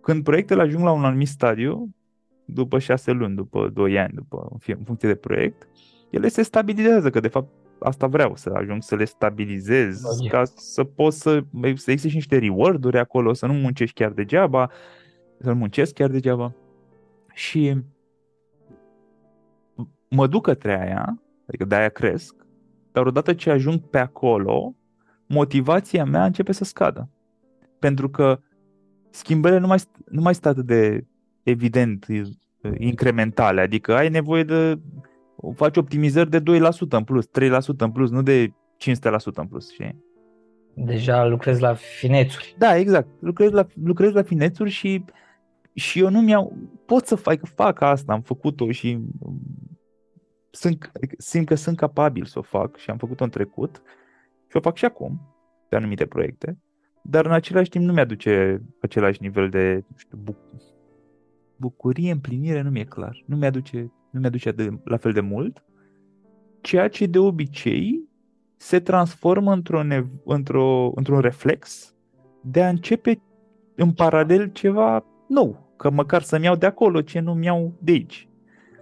Când 0.01 0.25
proiectele 0.25 0.63
ajung 0.63 0.85
la 0.85 0.93
un 0.93 1.05
anumit 1.05 1.29
stadiu, 1.29 1.95
după 2.45 2.79
șase 2.79 3.11
luni, 3.11 3.35
după 3.35 3.69
doi 3.69 3.99
ani, 3.99 4.13
după, 4.15 4.49
în 4.67 4.85
funcție 4.85 5.09
de 5.09 5.15
proiect, 5.15 5.69
ele 6.11 6.29
se 6.29 6.43
stabilizează, 6.43 7.11
că 7.11 7.21
de 7.21 7.29
fapt 7.29 7.49
asta 7.79 8.07
vreau, 8.07 8.37
să 8.37 8.51
ajung 8.55 8.83
să 8.83 8.95
le 8.95 9.05
stabilizez, 9.05 10.03
okay. 10.05 10.29
ca 10.29 10.45
să 10.45 10.85
pot 10.85 11.13
să, 11.13 11.45
să 11.75 11.91
existe 11.91 12.09
și 12.09 12.15
niște 12.15 12.39
reward-uri 12.39 12.99
acolo, 12.99 13.33
să 13.33 13.47
nu 13.47 13.53
muncești 13.53 13.95
chiar 13.95 14.11
degeaba, 14.11 14.71
să 15.41 15.49
nu 15.49 15.55
muncesc 15.55 15.95
chiar 15.95 16.11
degeaba. 16.11 16.55
Și 17.33 17.77
mă 20.09 20.27
duc 20.27 20.43
către 20.43 20.81
aia, 20.81 21.23
adică 21.47 21.65
de 21.65 21.75
aia 21.75 21.89
cresc, 21.89 22.35
dar 22.93 23.07
odată 23.07 23.35
ce 23.35 23.51
ajung 23.51 23.81
pe 23.81 23.99
acolo, 23.99 24.75
motivația 25.27 26.05
mea 26.05 26.25
începe 26.25 26.53
să 26.53 26.65
scadă. 26.65 27.09
Pentru 27.79 28.11
că 28.11 28.41
schimbările 29.11 29.61
nu 29.61 29.67
mai, 29.67 29.79
nu 30.09 30.21
mai 30.21 30.35
stă 30.35 30.49
atât 30.49 30.67
de 30.67 31.07
evident 31.43 32.07
incrementale, 32.77 33.61
adică 33.61 33.95
ai 33.95 34.09
nevoie 34.09 34.43
de 34.43 34.79
faci 35.55 35.77
optimizări 35.77 36.31
de 36.31 36.41
2% 36.41 36.43
în 36.89 37.05
plus, 37.05 37.27
3% 37.27 37.31
în 37.77 37.91
plus, 37.91 38.11
nu 38.11 38.23
de 38.23 38.49
500% 38.49 38.53
în 39.35 39.47
plus, 39.47 39.73
știi? 39.73 40.05
Deja 40.75 41.27
lucrezi 41.27 41.61
la 41.61 41.75
finețuri. 41.75 42.55
Da, 42.59 42.77
exact. 42.77 43.09
Lucrez 43.19 43.51
la, 43.51 43.67
lucrez 43.85 44.13
la 44.13 44.23
finețuri 44.23 44.71
și, 44.71 45.05
și 45.75 46.01
eu 46.01 46.11
nu 46.11 46.21
mi-au... 46.21 46.57
Pot 46.87 47.07
să 47.07 47.15
fac, 47.15 47.47
fac 47.47 47.81
asta, 47.81 48.13
am 48.13 48.21
făcut-o 48.21 48.71
și 48.71 48.99
sunt, 50.51 50.93
simt 51.19 51.47
că 51.47 51.55
sunt 51.55 51.77
capabil 51.77 52.25
să 52.25 52.39
o 52.39 52.43
fac 52.43 52.77
și 52.77 52.91
am 52.91 52.97
făcut-o 52.97 53.25
în 53.25 53.31
trecut 53.31 53.83
și 54.49 54.57
o 54.57 54.61
fac 54.61 54.77
și 54.77 54.85
acum, 54.85 55.21
pe 55.69 55.77
anumite 55.77 56.07
proiecte, 56.07 56.59
dar 57.03 57.27
în 57.27 57.33
același 57.33 57.71
timp 57.71 57.85
nu 57.85 57.93
mi-aduce 57.93 58.63
același 58.81 59.23
nivel 59.23 59.49
de, 59.49 59.85
nu 59.89 59.97
știu, 59.97 60.19
buc- 60.19 60.72
bucurie, 61.63 62.11
împlinire, 62.11 62.61
nu 62.63 62.71
mi-e 62.71 62.85
clar. 62.85 63.23
Nu 63.27 63.37
mi-aduce, 63.37 63.93
nu 64.11 64.21
mi-aduce 64.21 64.51
de, 64.51 64.79
la 64.85 64.97
fel 64.97 65.13
de 65.13 65.21
mult, 65.21 65.65
ceea 66.61 66.89
ce 66.89 67.07
de 67.07 67.19
obicei 67.19 68.09
se 68.57 68.81
transformă 68.81 69.53
într-o, 69.53 69.83
într-o, 70.25 70.93
într-un 70.95 71.21
reflex 71.21 71.95
de 72.41 72.63
a 72.63 72.69
începe 72.69 73.21
în 73.75 73.93
paralel 73.93 74.51
ceva 74.53 75.05
nou, 75.29 75.75
că 75.77 75.91
măcar 75.91 76.23
să-mi 76.23 76.45
iau 76.45 76.57
de 76.57 76.67
acolo 76.67 77.01
ce 77.01 77.21
nu-mi 77.21 77.45
iau 77.45 77.73
de 77.79 77.93
aici. 77.93 78.29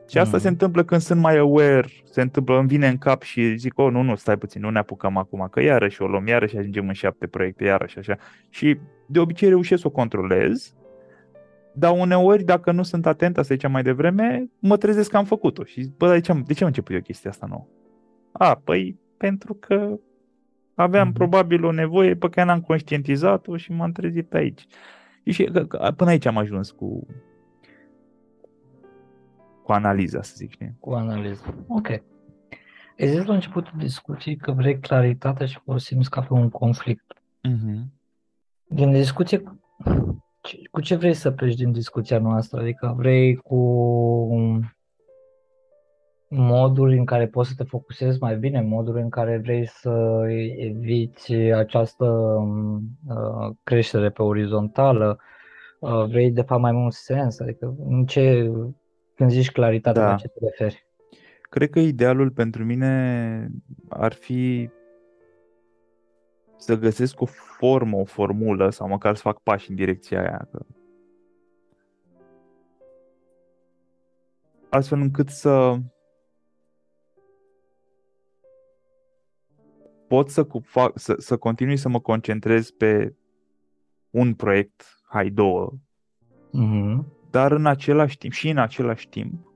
Și 0.09 0.19
asta 0.19 0.37
mm. 0.37 0.43
se 0.43 0.49
întâmplă 0.49 0.85
când 0.85 1.01
sunt 1.01 1.21
mai 1.21 1.37
aware, 1.39 1.89
se 2.05 2.21
întâmplă, 2.21 2.59
îmi 2.59 2.69
vine 2.69 2.89
în 2.89 2.99
cap 2.99 3.23
și 3.23 3.57
zic, 3.57 3.79
oh, 3.79 3.93
nu, 3.93 4.03
nu, 4.03 4.17
stai 4.17 4.37
puțin, 4.37 4.61
nu 4.61 4.71
ne 4.71 4.79
apucăm 4.79 5.17
acum, 5.17 5.49
că 5.51 5.63
iarăși 5.63 6.03
o 6.03 6.07
luăm, 6.07 6.27
iarăși 6.27 6.57
ajungem 6.57 6.89
în 6.89 6.93
șapte 6.93 7.27
proiecte, 7.27 7.65
iarăși 7.65 7.99
așa. 7.99 8.17
Și 8.49 8.79
de 9.07 9.19
obicei 9.19 9.49
reușesc 9.49 9.81
să 9.81 9.87
o 9.87 9.91
controlez 9.91 10.75
dar 11.75 11.99
uneori, 11.99 12.45
dacă 12.45 12.73
nu 12.73 12.83
sunt 12.83 13.07
atent, 13.07 13.37
să 13.37 13.43
zicem 13.43 13.71
mai 13.71 13.83
devreme, 13.83 14.51
mă 14.59 14.77
trezesc 14.77 15.11
că 15.11 15.17
am 15.17 15.25
făcut-o. 15.25 15.65
Și, 15.65 15.91
bă, 15.97 16.13
de 16.13 16.21
ce, 16.21 16.31
am, 16.31 16.43
de 16.47 16.53
ce 16.53 16.63
am 16.63 16.69
început 16.69 16.95
eu 16.95 17.01
chestia 17.01 17.31
asta 17.31 17.47
nouă? 17.47 17.67
A, 18.33 18.55
păi, 18.55 18.99
pentru 19.17 19.55
că 19.55 19.99
aveam 20.75 21.11
mm-hmm. 21.11 21.15
probabil 21.15 21.65
o 21.65 21.73
nevoie 21.73 22.15
pe 22.17 22.29
care 22.29 22.47
n-am 22.47 22.61
conștientizat-o 22.61 23.57
și 23.57 23.73
m-am 23.73 23.93
trezit 23.93 24.29
pe 24.29 24.37
aici. 24.37 24.67
Și 25.25 25.51
până 25.97 26.11
aici 26.11 26.27
am 26.27 26.37
ajuns 26.37 26.71
cu 26.71 27.07
cu 29.63 29.77
analiza, 29.77 30.23
să 30.23 30.33
zic. 30.37 30.51
Știi? 30.51 30.77
Cu 30.81 30.91
analiza. 30.91 31.55
Ok. 31.67 31.89
Ai 32.99 33.09
zis 33.09 33.25
la 33.25 33.35
începutul 33.35 33.73
discuției 33.77 34.37
că 34.37 34.53
vrei 34.53 34.79
claritate 34.79 35.47
și 35.47 35.55
că 35.55 35.63
o 35.65 35.79
simți 35.79 36.11
ca 36.11 36.21
pe 36.21 36.33
un 36.33 36.49
conflict. 36.49 37.23
Mm-hmm. 37.49 37.85
Din 38.65 38.93
discuție, 38.93 39.43
cu 40.71 40.81
ce 40.81 40.95
vrei 40.95 41.15
să 41.15 41.31
pleci 41.31 41.55
din 41.55 41.73
discuția 41.73 42.19
noastră? 42.19 42.61
Adică 42.61 42.95
vrei 42.97 43.37
cu 43.37 43.57
moduri 46.29 46.99
în 46.99 47.05
care 47.05 47.27
poți 47.27 47.49
să 47.49 47.55
te 47.57 47.65
focusezi 47.65 48.19
mai 48.21 48.37
bine, 48.37 48.61
moduri 48.61 49.01
în 49.01 49.09
care 49.09 49.39
vrei 49.39 49.67
să 49.67 50.25
eviți 50.57 51.33
această 51.35 52.05
uh, 53.09 53.55
creștere 53.63 54.11
pe 54.11 54.23
orizontală, 54.23 55.19
uh, 55.79 56.05
vrei 56.05 56.31
de 56.31 56.43
fapt 56.43 56.61
mai 56.61 56.73
mult 56.73 56.93
sens, 56.93 57.41
adică 57.41 57.77
în 57.89 58.07
ce, 58.07 58.51
când 59.15 59.31
zici 59.31 59.51
claritate, 59.51 59.99
da. 59.99 60.11
la 60.11 60.15
ce 60.15 60.29
te 60.29 60.39
referi? 60.45 60.89
cred 61.51 61.71
că 61.71 61.79
idealul 61.79 62.31
pentru 62.31 62.65
mine 62.65 63.51
ar 63.89 64.13
fi 64.13 64.71
să 66.61 66.79
găsesc 66.79 67.21
o 67.21 67.27
formă, 67.27 67.97
o 67.97 68.05
formulă 68.05 68.71
sau 68.71 68.89
măcar 68.89 69.15
să 69.15 69.23
fac 69.23 69.39
pași 69.39 69.71
în 69.71 69.77
direcția 69.77 70.21
aia. 70.21 70.49
Că... 70.51 70.65
Astfel 74.69 75.01
încât 75.01 75.29
să 75.29 75.79
pot 80.09 80.31
să, 80.31 80.47
fac, 80.63 80.99
să, 80.99 81.15
să 81.19 81.37
continui 81.37 81.77
să 81.77 81.89
mă 81.89 82.01
concentrez 82.01 82.71
pe 82.71 83.15
un 84.11 84.35
proiect, 84.35 85.03
hai 85.09 85.31
două, 85.31 85.73
mm-hmm. 86.49 87.05
dar 87.31 87.53
în 87.53 87.67
același 87.67 88.19
timp 88.19 88.33
și 88.33 88.49
în 88.49 88.59
același 88.59 89.09
timp 89.09 89.55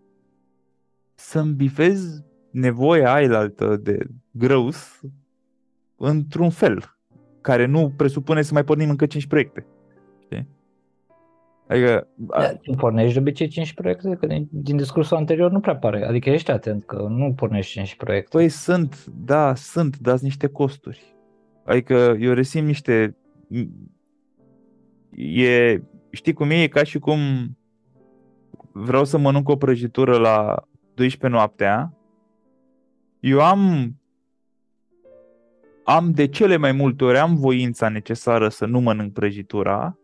să-mi 1.15 1.53
bifez 1.53 2.25
nevoia 2.51 3.13
ailaltă 3.13 3.77
de 3.77 4.07
grăus 4.31 5.01
într-un 5.97 6.51
fel 6.51 6.94
care 7.45 7.67
nu 7.67 7.93
presupune 7.97 8.43
să 8.43 8.53
mai 8.53 8.65
pornim 8.65 8.89
încă 8.89 9.07
5 9.07 9.27
proiecte. 9.27 9.67
Știi? 10.23 10.49
Adică... 11.69 12.09
Da, 12.15 12.55
tu 12.55 12.73
pornești 12.73 13.13
de 13.13 13.19
obicei 13.19 13.49
5 13.49 13.75
proiecte? 13.75 14.17
Că 14.21 14.27
din, 14.27 14.49
din 14.51 14.77
discursul 14.77 15.17
anterior 15.17 15.51
nu 15.51 15.61
prea 15.61 15.77
pare. 15.77 16.07
Adică 16.07 16.31
ești 16.31 16.51
atent 16.51 16.85
că 16.85 17.07
nu 17.09 17.33
pornești 17.35 17.73
5 17.73 17.97
proiecte. 17.97 18.37
Păi 18.37 18.49
sunt, 18.49 19.07
da, 19.07 19.55
sunt, 19.55 19.99
dar 19.99 20.13
sunt 20.13 20.25
niște 20.25 20.47
costuri. 20.47 21.17
Adică 21.65 22.17
eu 22.21 22.33
resim 22.33 22.65
niște... 22.65 23.17
E, 25.17 25.83
știi 26.11 26.33
cum 26.33 26.51
e? 26.51 26.63
E 26.63 26.69
ca 26.69 26.83
și 26.83 26.99
cum 26.99 27.19
vreau 28.73 29.05
să 29.05 29.19
mănânc 29.19 29.49
o 29.49 29.57
prăjitură 29.57 30.17
la 30.17 30.69
12 30.95 31.39
noaptea. 31.39 31.95
Eu 33.21 33.41
am 33.41 33.95
am 35.85 36.11
de 36.11 36.27
cele 36.27 36.57
mai 36.57 36.73
multe 36.73 37.05
ori 37.05 37.19
am 37.19 37.35
voința 37.35 37.89
necesară 37.89 38.49
să 38.49 38.67
nu 38.67 38.81
mănânc 38.81 39.13
prăjitura, 39.13 39.99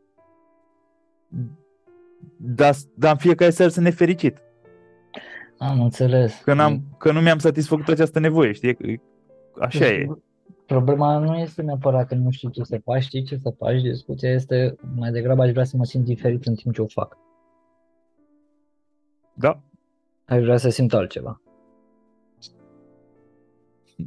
dar, 2.37 2.75
dar 2.95 3.13
în 3.13 3.19
fiecare 3.19 3.51
seară 3.51 3.71
sunt 3.71 3.85
nefericit. 3.85 4.43
Am 5.59 5.81
înțeles. 5.81 6.41
Că, 6.45 6.55
n-am, 6.55 6.83
că 6.99 7.13
nu 7.13 7.21
mi-am 7.21 7.39
satisfăcut 7.39 7.89
această 7.89 8.19
nevoie, 8.19 8.53
știi? 8.53 9.01
Așa 9.61 9.79
deci, 9.79 9.89
e. 9.89 10.09
Problema 10.67 11.19
nu 11.19 11.37
este 11.37 11.63
neapărat 11.63 12.07
că 12.07 12.15
nu 12.15 12.31
știi 12.31 12.51
ce 12.51 12.63
să 12.63 12.81
faci, 12.85 13.03
știi 13.03 13.23
ce 13.23 13.37
să 13.37 13.55
faci, 13.59 13.81
discuția 13.81 14.31
este 14.31 14.77
mai 14.97 15.11
degrabă 15.11 15.43
aș 15.43 15.51
vrea 15.51 15.65
să 15.65 15.77
mă 15.77 15.85
simt 15.85 16.05
diferit 16.05 16.47
în 16.47 16.55
timp 16.55 16.75
ce 16.75 16.83
o 16.83 16.87
fac. 16.87 17.19
Da. 19.35 19.61
Aș 20.25 20.43
vrea 20.43 20.57
să 20.57 20.69
simt 20.69 20.95
altceva. 20.95 21.41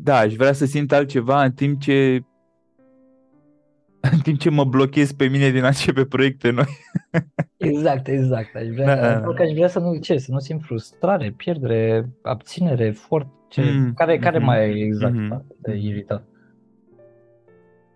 Da, 0.01 0.17
aș 0.17 0.33
vrea 0.33 0.53
să 0.53 0.65
simt 0.65 0.91
altceva 0.91 1.43
în 1.43 1.51
timp 1.51 1.81
ce 1.81 2.23
în 4.11 4.19
timp 4.19 4.39
ce 4.39 4.49
mă 4.49 4.63
blochez 4.63 5.11
pe 5.11 5.27
mine 5.27 5.49
din 5.49 5.63
a 5.63 5.67
începe 5.67 6.05
proiecte 6.05 6.49
noi. 6.49 6.77
exact, 7.57 8.07
exact. 8.07 8.55
Aș 8.55 8.67
vrea, 8.67 8.85
da, 8.85 8.95
da, 8.95 9.19
da. 9.19 9.43
aș 9.43 9.51
vrea 9.51 9.67
să 9.67 9.79
nu, 9.79 9.97
ce, 9.97 10.17
să 10.17 10.31
nu 10.31 10.39
simt 10.39 10.63
frustrare, 10.63 11.33
pierdere, 11.37 12.09
abținere, 12.21 12.85
efort, 12.85 13.27
ce, 13.47 13.61
mm, 13.61 13.93
care, 13.93 14.19
care 14.19 14.37
mm-hmm, 14.37 14.43
mai 14.43 14.79
e 14.79 14.83
exact 14.83 15.13
mm-hmm. 15.13 15.45
de 15.61 15.75
iritat. 15.75 16.23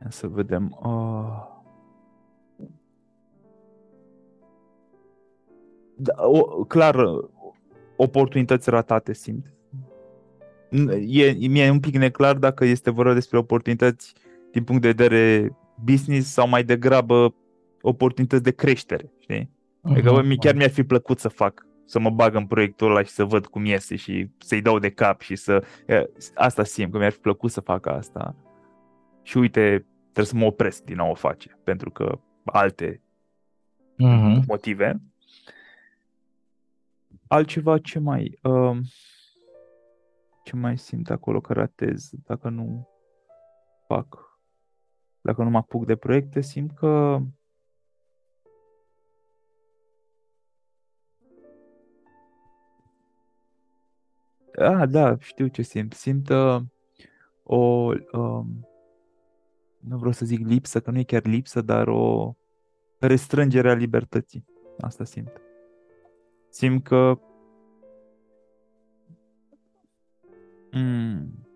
Ia 0.02 0.10
să 0.10 0.28
vedem. 0.28 0.78
Oh. 0.82 1.56
Da, 5.96 6.14
o, 6.18 6.64
clar, 6.64 6.96
oportunități 7.96 8.70
ratate 8.70 9.14
simt 9.14 9.57
e, 11.08 11.48
mi-e 11.48 11.70
un 11.70 11.80
pic 11.80 11.96
neclar 11.96 12.36
dacă 12.36 12.66
este 12.66 12.90
vorba 12.90 13.14
despre 13.14 13.38
oportunități 13.38 14.14
din 14.52 14.64
punct 14.64 14.82
de 14.82 14.88
vedere 14.88 15.56
business 15.84 16.32
sau 16.32 16.48
mai 16.48 16.64
degrabă 16.64 17.36
oportunități 17.82 18.44
de 18.44 18.52
creștere, 18.52 19.12
știi? 19.20 19.44
Uh-huh. 19.44 19.92
Adică 19.92 20.12
bă, 20.12 20.36
chiar 20.40 20.56
mi-ar 20.56 20.70
fi 20.70 20.84
plăcut 20.84 21.20
să 21.20 21.28
fac, 21.28 21.66
să 21.86 22.00
mă 22.00 22.10
bag 22.10 22.36
în 22.36 22.46
proiectul 22.46 22.90
ăla 22.90 23.04
și 23.04 23.10
să 23.10 23.24
văd 23.24 23.46
cum 23.46 23.66
iese 23.66 23.96
și 23.96 24.30
să-i 24.38 24.62
dau 24.62 24.80
de 24.80 24.90
cap 24.90 25.22
și 25.22 25.36
să... 25.36 25.64
Asta 26.36 26.64
simt, 26.64 26.92
că 26.92 26.98
mi-ar 26.98 27.12
fi 27.12 27.20
plăcut 27.20 27.52
să 27.52 27.62
fac 27.62 27.86
asta. 27.86 28.36
Și 29.24 29.38
uite, 29.38 29.86
trebuie 30.02 30.26
să 30.26 30.36
mă 30.36 30.46
opresc 30.46 30.84
din 30.84 31.00
a 31.00 31.06
o 31.06 31.14
face, 31.14 31.58
pentru 31.64 31.92
că 31.92 32.20
alte 32.46 33.02
uh-huh. 33.94 34.46
motive. 34.48 35.02
Altceva 37.28 37.78
ce 37.78 38.00
mai... 38.00 38.40
Uh, 38.42 38.78
ce 40.48 40.56
mai 40.56 40.78
simt 40.78 41.10
acolo 41.10 41.42
că 41.42 41.54
ratez 41.54 42.10
dacă 42.26 42.50
nu 42.50 42.88
fac, 43.88 44.40
dacă 45.22 45.44
nu 45.44 45.50
mă 45.50 45.58
apuc 45.58 45.86
de 45.86 45.96
proiecte, 45.96 46.42
simt 46.42 46.72
că 46.72 47.20
Ah, 54.56 54.90
da, 54.90 55.18
știu 55.20 55.48
ce 55.48 55.62
simt. 55.62 55.94
Simt 55.94 56.30
uh, 56.30 56.62
o, 57.44 57.58
uh, 58.12 58.46
nu 59.80 59.98
vreau 59.98 60.12
să 60.12 60.26
zic 60.26 60.48
lipsă, 60.48 60.80
că 60.80 60.92
nu 60.92 61.00
e 61.00 61.04
chiar 61.04 61.26
lipsă, 61.26 61.62
dar 61.62 61.88
o 61.88 62.34
restrângere 63.00 63.70
a 63.70 63.74
libertății. 63.74 64.46
Asta 64.80 65.04
simt. 65.04 65.42
Simt 66.50 66.84
că 66.84 67.20
Mm. 70.78 71.48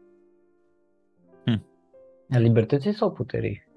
Mm. 1.45 1.63
A 2.29 2.37
libertății 2.37 2.93
sau 2.93 3.11
puterii? 3.11 3.67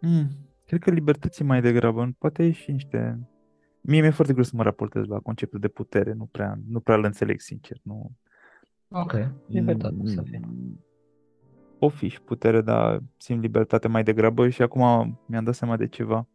Mm. 0.00 0.28
Cred 0.66 0.80
că 0.80 0.90
libertății 0.90 1.44
mai 1.44 1.60
degrabă. 1.60 2.14
Poate 2.18 2.44
e 2.44 2.50
și 2.50 2.70
niște... 2.70 3.18
Mie 3.80 4.00
mi-e 4.00 4.10
foarte 4.10 4.32
greu 4.32 4.44
să 4.44 4.52
mă 4.54 4.62
raportez 4.62 5.04
la 5.04 5.20
conceptul 5.20 5.60
de 5.60 5.68
putere. 5.68 6.12
Nu 6.12 6.24
prea, 6.24 6.58
nu 6.68 6.80
prea 6.80 6.96
îl 6.96 7.04
înțeleg, 7.04 7.40
sincer. 7.40 7.76
Nu... 7.82 8.10
Ok, 8.88 9.12
libertate 9.46 9.94
mm. 9.98 10.06
să 10.06 10.22
fie. 10.22 10.40
O 11.78 11.88
fi 11.88 12.08
și 12.08 12.22
putere, 12.22 12.60
dar 12.60 13.02
simt 13.16 13.40
libertate 13.40 13.88
mai 13.88 14.02
degrabă 14.02 14.48
și 14.48 14.62
acum 14.62 15.18
mi-am 15.26 15.44
dat 15.44 15.54
seama 15.54 15.76
de 15.76 15.86
ceva. 15.86 16.26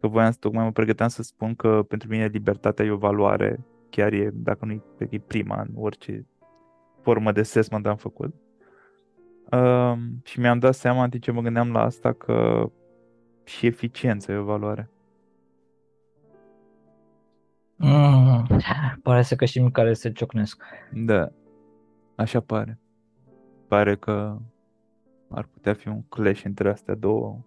Că 0.00 0.06
voiam 0.06 0.30
să 0.30 0.38
tocmai 0.40 0.64
mă 0.64 0.72
pregăteam 0.72 1.08
să 1.08 1.22
spun 1.22 1.54
că 1.54 1.82
pentru 1.88 2.08
mine 2.08 2.26
libertatea 2.26 2.84
e 2.84 2.90
o 2.90 2.96
valoare 2.96 3.64
chiar 3.94 4.12
e, 4.12 4.30
dacă 4.32 4.64
nu 4.64 4.82
e 5.10 5.18
prima 5.18 5.60
în 5.60 5.68
orice 5.74 6.26
formă 7.00 7.32
de 7.32 7.40
assessment 7.40 7.86
am 7.86 7.96
făcut. 7.96 8.34
Uh, 9.50 9.98
și 10.22 10.40
mi-am 10.40 10.58
dat 10.58 10.74
seama 10.74 11.02
în 11.02 11.10
timp 11.10 11.22
ce 11.22 11.30
mă 11.30 11.40
gândeam 11.40 11.72
la 11.72 11.80
asta 11.80 12.12
că 12.12 12.68
și 13.44 13.66
eficiența 13.66 14.32
e 14.32 14.36
o 14.36 14.44
valoare. 14.44 14.90
Mm, 17.76 18.46
pare 19.02 19.22
să 19.22 19.34
că 19.34 19.44
și 19.44 19.68
care 19.72 19.92
se 19.92 20.12
ciocnesc. 20.12 20.62
Da, 20.92 21.28
așa 22.14 22.40
pare. 22.40 22.78
Pare 23.68 23.96
că 23.96 24.38
ar 25.30 25.44
putea 25.44 25.74
fi 25.74 25.88
un 25.88 26.02
clash 26.02 26.44
între 26.44 26.70
astea 26.70 26.94
două 26.94 27.38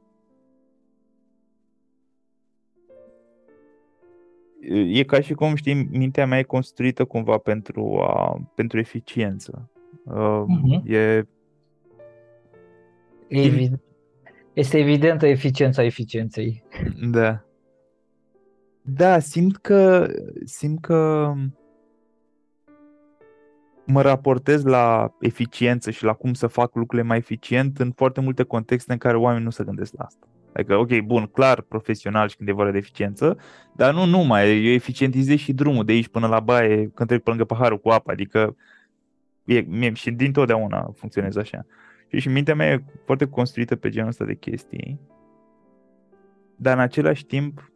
e 4.73 5.03
ca 5.03 5.19
și 5.19 5.33
cum, 5.33 5.55
știi, 5.55 5.87
mintea 5.91 6.25
mea 6.25 6.39
e 6.39 6.43
construită 6.43 7.05
cumva 7.05 7.37
pentru, 7.37 7.99
a, 8.01 8.41
pentru 8.55 8.79
eficiență. 8.79 9.71
Uh, 10.03 10.43
uh-huh. 10.45 10.91
E... 10.91 11.27
Evident. 13.27 13.81
Este 14.53 14.77
evidentă 14.77 15.27
eficiența 15.27 15.83
eficienței. 15.83 16.63
Da. 17.11 17.41
Da, 18.81 19.19
simt 19.19 19.57
că, 19.57 20.07
simt 20.43 20.81
că 20.81 21.33
mă 23.85 24.01
raportez 24.01 24.63
la 24.63 25.15
eficiență 25.19 25.91
și 25.91 26.03
la 26.03 26.13
cum 26.13 26.33
să 26.33 26.47
fac 26.47 26.75
lucrurile 26.75 27.07
mai 27.07 27.17
eficient 27.17 27.79
în 27.79 27.91
foarte 27.91 28.21
multe 28.21 28.43
contexte 28.43 28.91
în 28.91 28.97
care 28.97 29.17
oamenii 29.17 29.43
nu 29.43 29.49
se 29.49 29.63
gândesc 29.63 29.93
la 29.97 30.03
asta. 30.03 30.27
Adică, 30.53 30.75
ok, 30.75 30.99
bun, 30.99 31.25
clar, 31.25 31.61
profesional 31.61 32.27
și 32.27 32.35
când 32.35 32.49
e 32.49 32.51
vorba 32.51 32.71
de 32.71 32.77
eficiență, 32.77 33.37
dar 33.75 33.93
nu 33.93 34.05
numai, 34.05 34.65
eu 34.65 34.71
eficientizez 34.73 35.37
și 35.37 35.53
drumul 35.53 35.85
de 35.85 35.91
aici 35.91 36.07
până 36.07 36.27
la 36.27 36.39
baie 36.39 36.91
când 36.93 37.09
trec 37.09 37.23
pe 37.23 37.29
lângă 37.29 37.45
paharul 37.45 37.79
cu 37.79 37.89
apă, 37.89 38.11
adică 38.11 38.55
e, 39.45 39.59
mie, 39.59 39.93
și 39.93 40.11
din 40.11 40.31
totdeauna 40.31 40.91
funcționez 40.95 41.35
așa. 41.35 41.65
Și, 42.07 42.19
și 42.19 42.29
mintea 42.29 42.55
mea 42.55 42.71
e 42.71 42.83
foarte 43.05 43.27
construită 43.27 43.75
pe 43.75 43.89
genul 43.89 44.09
ăsta 44.09 44.25
de 44.25 44.35
chestii, 44.35 44.99
dar 46.55 46.75
în 46.75 46.83
același 46.83 47.25
timp 47.25 47.71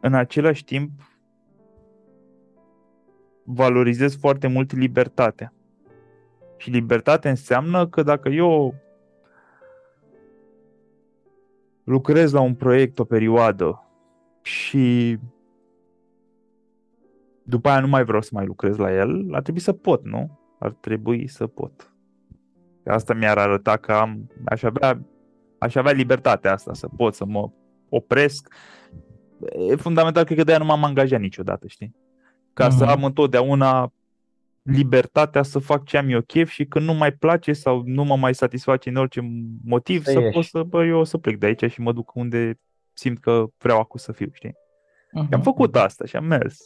în 0.00 0.14
același 0.14 0.64
timp 0.64 0.90
valorizez 3.44 4.16
foarte 4.16 4.46
mult 4.46 4.72
libertatea. 4.72 5.52
Și 6.60 6.70
libertate 6.70 7.28
înseamnă 7.28 7.86
că 7.88 8.02
dacă 8.02 8.28
eu 8.28 8.74
lucrez 11.84 12.32
la 12.32 12.40
un 12.40 12.54
proiect 12.54 12.98
o 12.98 13.04
perioadă 13.04 13.84
și 14.42 15.18
după 17.42 17.68
aia 17.68 17.80
nu 17.80 17.88
mai 17.88 18.04
vreau 18.04 18.22
să 18.22 18.30
mai 18.32 18.46
lucrez 18.46 18.76
la 18.76 18.92
el, 18.92 19.28
ar 19.30 19.42
trebui 19.42 19.60
să 19.60 19.72
pot, 19.72 20.04
nu? 20.04 20.38
Ar 20.58 20.70
trebui 20.80 21.28
să 21.28 21.46
pot. 21.46 21.92
Asta 22.86 23.14
mi-ar 23.14 23.38
arăta 23.38 23.76
că 23.76 23.92
am, 23.92 24.30
aș 24.44 24.62
avea, 24.62 25.00
aș 25.58 25.74
avea 25.74 25.92
libertatea 25.92 26.52
asta, 26.52 26.74
să 26.74 26.88
pot 26.96 27.14
să 27.14 27.24
mă 27.24 27.50
opresc. 27.88 28.54
E 29.70 29.74
fundamental, 29.74 30.24
cred 30.24 30.38
că 30.38 30.44
de 30.44 30.50
aia 30.50 30.60
nu 30.60 30.66
m-am 30.66 30.84
angajat 30.84 31.20
niciodată, 31.20 31.66
știi? 31.66 31.96
Ca 32.52 32.66
uh-huh. 32.66 32.76
să 32.76 32.84
mhm. 32.84 32.92
am 32.92 33.04
întotdeauna 33.04 33.92
libertatea 34.62 35.42
să 35.42 35.58
fac 35.58 35.84
ce 35.84 35.96
am 35.96 36.08
eu 36.08 36.20
chef 36.20 36.50
și 36.50 36.64
când 36.64 36.84
nu 36.84 36.94
mai 36.94 37.12
place 37.12 37.52
sau 37.52 37.82
nu 37.84 38.04
mă 38.04 38.16
mai 38.16 38.34
satisface 38.34 38.88
în 38.88 38.96
orice 38.96 39.20
motiv, 39.64 40.04
să, 40.04 40.10
să 40.10 40.20
pot 40.32 40.44
să, 40.44 40.62
bă, 40.62 40.84
eu 40.84 41.04
să 41.04 41.18
plec 41.18 41.38
de 41.38 41.46
aici 41.46 41.70
și 41.70 41.80
mă 41.80 41.92
duc 41.92 42.14
unde 42.14 42.58
simt 42.92 43.20
că 43.20 43.46
vreau 43.58 43.78
acum 43.78 43.98
să 43.98 44.12
fiu, 44.12 44.28
știi? 44.32 44.52
Uh-huh. 44.52 45.28
Am 45.30 45.42
făcut 45.42 45.74
mhm. 45.74 45.84
asta 45.84 46.04
și 46.04 46.16
am 46.16 46.24
mers. 46.24 46.58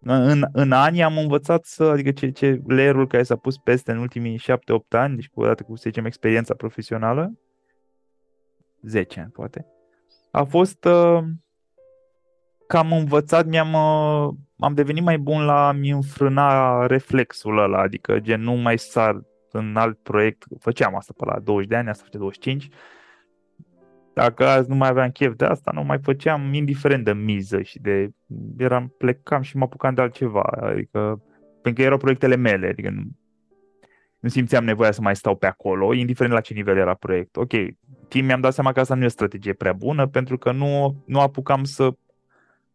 În, 0.00 0.44
în 0.52 0.72
ani 0.72 1.02
am 1.02 1.18
învățat 1.18 1.64
să, 1.64 1.84
adică 1.84 2.10
ce, 2.10 2.30
ce 2.30 2.60
layerul 2.66 3.06
care 3.06 3.22
s-a 3.22 3.36
pus 3.36 3.58
peste 3.58 3.92
în 3.92 3.98
ultimii 3.98 4.40
7-8 4.40 4.42
ani, 4.88 5.14
deci 5.14 5.28
cu 5.28 5.40
odată 5.40 5.62
cu, 5.62 5.76
să 5.76 5.82
zicem, 5.86 6.04
experiența 6.04 6.54
profesională, 6.54 7.32
10 8.82 9.20
ani 9.20 9.30
poate, 9.30 9.66
a 10.30 10.44
fost 10.44 10.84
uh, 10.84 11.18
că 12.66 12.76
am 12.76 12.92
învățat, 12.92 13.46
mi-am, 13.46 13.72
uh, 13.72 14.34
am 14.58 14.74
devenit 14.74 15.02
mai 15.02 15.18
bun 15.18 15.44
la 15.44 15.68
a-mi 15.68 15.90
înfrâna 15.90 16.86
reflexul 16.86 17.58
ăla, 17.58 17.80
adică 17.80 18.18
gen 18.18 18.40
nu 18.40 18.52
mai 18.52 18.78
sar 18.78 19.20
în 19.52 19.76
alt 19.76 19.98
proiect, 19.98 20.44
făceam 20.58 20.96
asta 20.96 21.14
pe 21.16 21.24
la 21.24 21.38
20 21.38 21.68
de 21.68 21.76
ani, 21.76 21.88
asta 21.88 22.02
face 22.04 22.18
25, 22.18 22.68
dacă 24.12 24.46
azi 24.46 24.68
nu 24.68 24.74
mai 24.74 24.88
aveam 24.88 25.10
chef 25.10 25.34
de 25.34 25.44
asta, 25.44 25.70
nu 25.74 25.82
mai 25.82 25.98
făceam 25.98 26.54
indiferent 26.54 27.04
de 27.04 27.12
miză 27.12 27.62
și 27.62 27.78
de... 27.78 28.10
Eram, 28.58 28.94
plecam 28.98 29.42
și 29.42 29.56
mă 29.56 29.64
apucam 29.64 29.94
de 29.94 30.00
altceva, 30.00 30.42
adică 30.42 31.22
pentru 31.62 31.82
că 31.82 31.82
erau 31.82 31.98
proiectele 31.98 32.36
mele, 32.36 32.68
adică 32.68 32.90
nu, 32.90 33.02
nu 34.18 34.28
simțeam 34.28 34.64
nevoia 34.64 34.90
să 34.90 35.00
mai 35.00 35.16
stau 35.16 35.36
pe 35.36 35.46
acolo, 35.46 35.94
indiferent 35.94 36.34
la 36.34 36.40
ce 36.40 36.54
nivel 36.54 36.76
era 36.76 36.94
proiect. 36.94 37.36
Ok, 37.36 37.52
timp 38.08 38.26
mi-am 38.26 38.40
dat 38.40 38.52
seama 38.52 38.72
că 38.72 38.80
asta 38.80 38.94
nu 38.94 39.02
e 39.02 39.06
o 39.06 39.08
strategie 39.08 39.52
prea 39.52 39.72
bună, 39.72 40.06
pentru 40.06 40.38
că 40.38 40.52
nu, 40.52 41.02
nu 41.06 41.20
apucam 41.20 41.64
să 41.64 41.90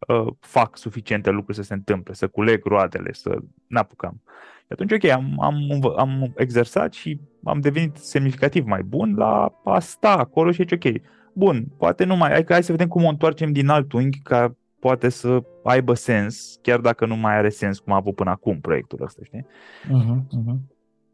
uh, 0.07 0.33
fac 0.39 0.77
suficiente 0.77 1.29
lucruri 1.29 1.57
să 1.57 1.63
se 1.63 1.73
întâmple, 1.73 2.13
să 2.13 2.27
culeg 2.27 2.65
roadele, 2.65 3.13
să 3.13 3.37
n-apucam. 3.67 4.21
Și 4.59 4.69
atunci, 4.69 4.91
ok, 4.91 5.03
am, 5.03 5.41
am, 5.41 5.55
am 5.97 6.33
exersat 6.35 6.93
și 6.93 7.19
am 7.43 7.59
devenit 7.59 7.95
semnificativ 7.95 8.65
mai 8.65 8.81
bun 8.83 9.15
la 9.17 9.61
a 9.63 9.79
sta 9.79 10.17
acolo 10.17 10.51
și 10.51 10.61
zice, 10.61 10.75
ok, 10.75 11.01
bun, 11.33 11.65
poate 11.77 12.03
nu 12.03 12.15
mai, 12.15 12.29
hai, 12.29 12.45
hai 12.47 12.63
să 12.63 12.71
vedem 12.71 12.87
cum 12.87 13.03
o 13.03 13.09
întoarcem 13.09 13.51
din 13.51 13.67
alt 13.67 13.91
unghi 13.91 14.19
ca 14.19 14.55
poate 14.79 15.09
să 15.09 15.43
aibă 15.63 15.93
sens, 15.93 16.59
chiar 16.61 16.79
dacă 16.79 17.05
nu 17.05 17.15
mai 17.15 17.37
are 17.37 17.49
sens 17.49 17.79
cum 17.79 17.93
a 17.93 17.95
avut 17.95 18.15
până 18.15 18.29
acum 18.29 18.59
proiectul 18.59 19.03
ăsta, 19.03 19.21
știi? 19.23 19.45
Uh-huh, 19.83 20.17
uh-huh. 20.17 20.57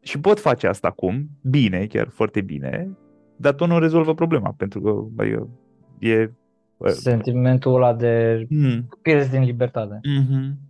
Și 0.02 0.20
pot 0.20 0.40
face 0.40 0.66
asta 0.66 0.88
acum, 0.88 1.28
bine, 1.42 1.86
chiar 1.86 2.08
foarte 2.08 2.40
bine, 2.40 2.96
dar 3.36 3.52
tot 3.52 3.68
nu 3.68 3.78
rezolvă 3.78 4.14
problema, 4.14 4.54
pentru 4.56 4.80
că 4.80 4.90
bă, 4.92 5.24
e... 5.98 6.30
Sentimentul 6.86 7.74
ăla 7.74 7.94
de 7.94 8.46
mm. 8.48 8.88
pierzi 9.02 9.30
din 9.30 9.42
libertate. 9.42 10.00
Mm-hmm. 10.00 10.68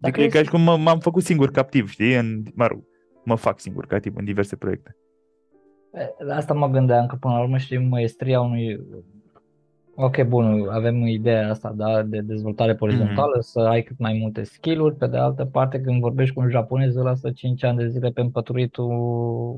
Adică 0.00 0.20
e 0.20 0.28
ca 0.28 0.42
și 0.42 0.50
cum 0.50 0.60
m-am 0.60 0.98
făcut 0.98 1.22
singur 1.22 1.50
captiv, 1.50 1.88
știi? 1.88 2.14
În, 2.14 2.42
mă 2.54 2.66
rog, 2.66 2.84
mă 3.24 3.34
fac 3.34 3.60
singur 3.60 3.86
captiv 3.86 4.16
în 4.16 4.24
diverse 4.24 4.56
proiecte. 4.56 4.96
La 6.18 6.36
asta 6.36 6.54
mă 6.54 6.68
gândeam 6.68 7.06
că 7.06 7.16
până 7.16 7.34
la 7.34 7.40
urmă 7.40 7.56
știi 7.56 7.78
maestria 7.78 8.40
unui 8.40 8.80
Ok, 10.00 10.22
bun, 10.22 10.68
avem 10.70 11.06
ideea 11.06 11.50
asta 11.50 11.72
da, 11.76 12.02
de 12.02 12.20
dezvoltare 12.20 12.76
orizontală, 12.78 13.36
mm-hmm. 13.36 13.50
să 13.50 13.60
ai 13.60 13.82
cât 13.82 13.98
mai 13.98 14.18
multe 14.20 14.42
skill-uri, 14.42 14.94
pe 14.94 15.06
de 15.06 15.16
altă 15.16 15.44
parte 15.44 15.80
când 15.80 16.00
vorbești 16.00 16.34
cu 16.34 16.40
un 16.40 16.50
japonez 16.50 16.94
îl 16.94 17.04
lasă 17.04 17.30
5 17.30 17.64
ani 17.64 17.78
de 17.78 17.88
zile 17.88 18.10
pe 18.10 18.20
împăturitul 18.20 18.84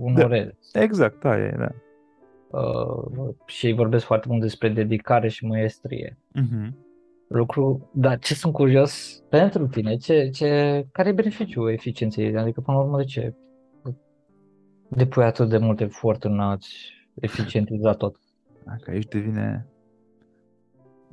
unor 0.01 0.21
da, 0.21 0.27
rele. 0.27 0.59
Exact, 0.73 1.21
da, 1.23 1.39
e, 1.39 1.55
da. 1.59 1.69
Uh, 2.51 3.35
și 3.47 3.73
vorbesc 3.73 4.05
foarte 4.05 4.27
mult 4.29 4.41
despre 4.41 4.69
dedicare 4.69 5.29
și 5.29 5.47
maestrie. 5.47 6.19
Mm-hmm. 6.19 6.71
Lucru, 7.29 7.91
dar 7.93 8.19
ce 8.19 8.35
sunt 8.35 8.53
curios 8.53 9.23
pentru 9.29 9.67
tine, 9.67 9.97
ce, 9.97 10.29
ce, 10.29 10.87
care 10.93 11.09
e 11.09 11.13
beneficiul 11.13 11.73
eficienței? 11.73 12.37
Adică 12.37 12.61
până 12.61 12.77
la 12.77 12.83
urmă 12.83 12.97
de 12.97 13.05
ce 13.05 13.35
depui 14.89 15.25
atât 15.25 15.49
de 15.49 15.59
mult 15.59 15.81
efort 15.81 16.25
în 16.25 16.41
a-ți 16.41 16.93
eficientiza 17.15 17.93
tot. 17.93 18.17
Dacă 18.65 18.91
aici 18.91 19.09
devine 19.09 19.67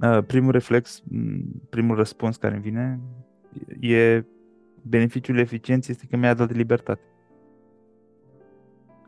uh, 0.02 0.23
primul 0.28 0.52
reflex, 0.52 1.04
primul 1.69 1.95
răspuns 1.95 2.38
care 2.38 2.54
îmi 2.54 2.63
vine 2.63 3.00
e 3.80 4.26
beneficiul 4.82 5.38
eficienței 5.38 5.93
este 5.93 6.08
că 6.10 6.17
mi-a 6.17 6.34
dat 6.34 6.52
libertate. 6.52 7.02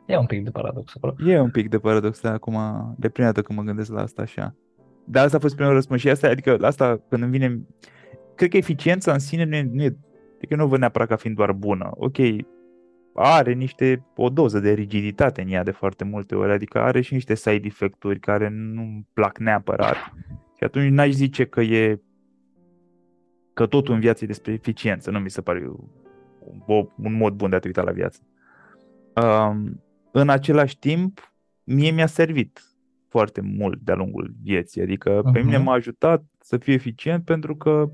E 0.10 0.18
un 0.18 0.26
pic 0.26 0.44
de 0.44 0.50
paradox 0.50 0.94
acolo. 0.96 1.16
E 1.26 1.40
un 1.40 1.50
pic 1.52 1.70
de 1.70 1.80
paradox, 1.80 2.22
dar 2.22 2.34
acum 2.34 2.58
de 2.98 3.10
prima 3.10 3.28
dată 3.28 3.42
când 3.42 3.60
mă 3.60 3.66
gândesc 3.66 3.92
la 3.92 4.02
asta 4.02 4.22
așa. 4.22 4.56
Dar 5.06 5.26
asta 5.26 5.38
a 5.38 5.40
fost 5.40 5.56
primul 5.56 5.74
răspuns 5.74 6.02
și 6.02 6.10
asta, 6.10 6.30
adică 6.30 6.58
asta 6.62 7.02
când 7.10 7.22
îmi 7.22 7.32
vine, 7.32 7.62
cred 8.36 8.50
că 8.50 8.58
eficiența 8.58 9.14
în 9.14 9.20
sine 9.20 9.44
nu 9.44 9.56
e, 9.56 9.70
nu 9.72 9.84
e 9.84 9.98
adică 10.36 10.56
nu 10.56 10.68
văd 10.68 10.80
neapărat 10.80 11.08
ca 11.08 11.16
fiind 11.16 11.36
doar 11.36 11.52
bună. 11.52 11.90
Ok, 11.94 12.18
are 13.14 13.54
niște, 13.54 14.06
o 14.16 14.30
doză 14.30 14.60
de 14.60 14.74
rigiditate 14.74 15.42
în 15.42 15.50
ea 15.50 15.64
de 15.64 15.72
foarte 15.72 16.04
multe 16.04 16.36
ori, 16.36 16.52
adică 16.52 16.80
are 16.80 17.02
și 17.02 17.14
niște 17.14 17.36
side 17.36 17.68
effect-uri 17.68 18.20
care 18.20 18.50
nu 18.50 19.06
plac 19.14 19.38
neapărat. 19.38 19.96
Și 20.58 20.64
atunci 20.64 20.92
n-aș 20.92 21.10
zice 21.10 21.46
că 21.46 21.62
e 21.62 22.02
că 23.54 23.66
totul 23.66 23.94
în 23.94 24.00
viață 24.00 24.24
e 24.24 24.28
despre 24.28 24.54
eficiență, 24.54 25.12
nu 25.12 25.20
mi 25.20 25.30
se 25.30 25.42
pare 25.42 25.72
o, 26.66 26.88
un 27.04 27.14
mod 27.14 27.34
bun 27.34 27.50
de 27.50 27.56
a 27.56 27.60
te 27.60 27.68
uita 27.68 27.82
la 27.82 27.92
viață. 27.92 28.20
Um, 29.16 29.82
în 30.12 30.30
același 30.30 30.78
timp, 30.78 31.34
mie 31.64 31.92
mi-a 31.92 32.08
servit 32.08 32.64
foarte 33.08 33.42
mult 33.42 33.80
de-a 33.80 33.96
lungul 33.96 34.34
vieții, 34.44 34.82
adică 34.82 35.22
uh-huh. 35.22 35.32
pe 35.34 35.42
mine 35.42 35.58
m-a 35.58 35.74
ajutat 35.74 36.24
să 36.40 36.58
fiu 36.58 36.74
eficient 36.74 37.26
pentru 37.26 37.56
că 37.56 37.92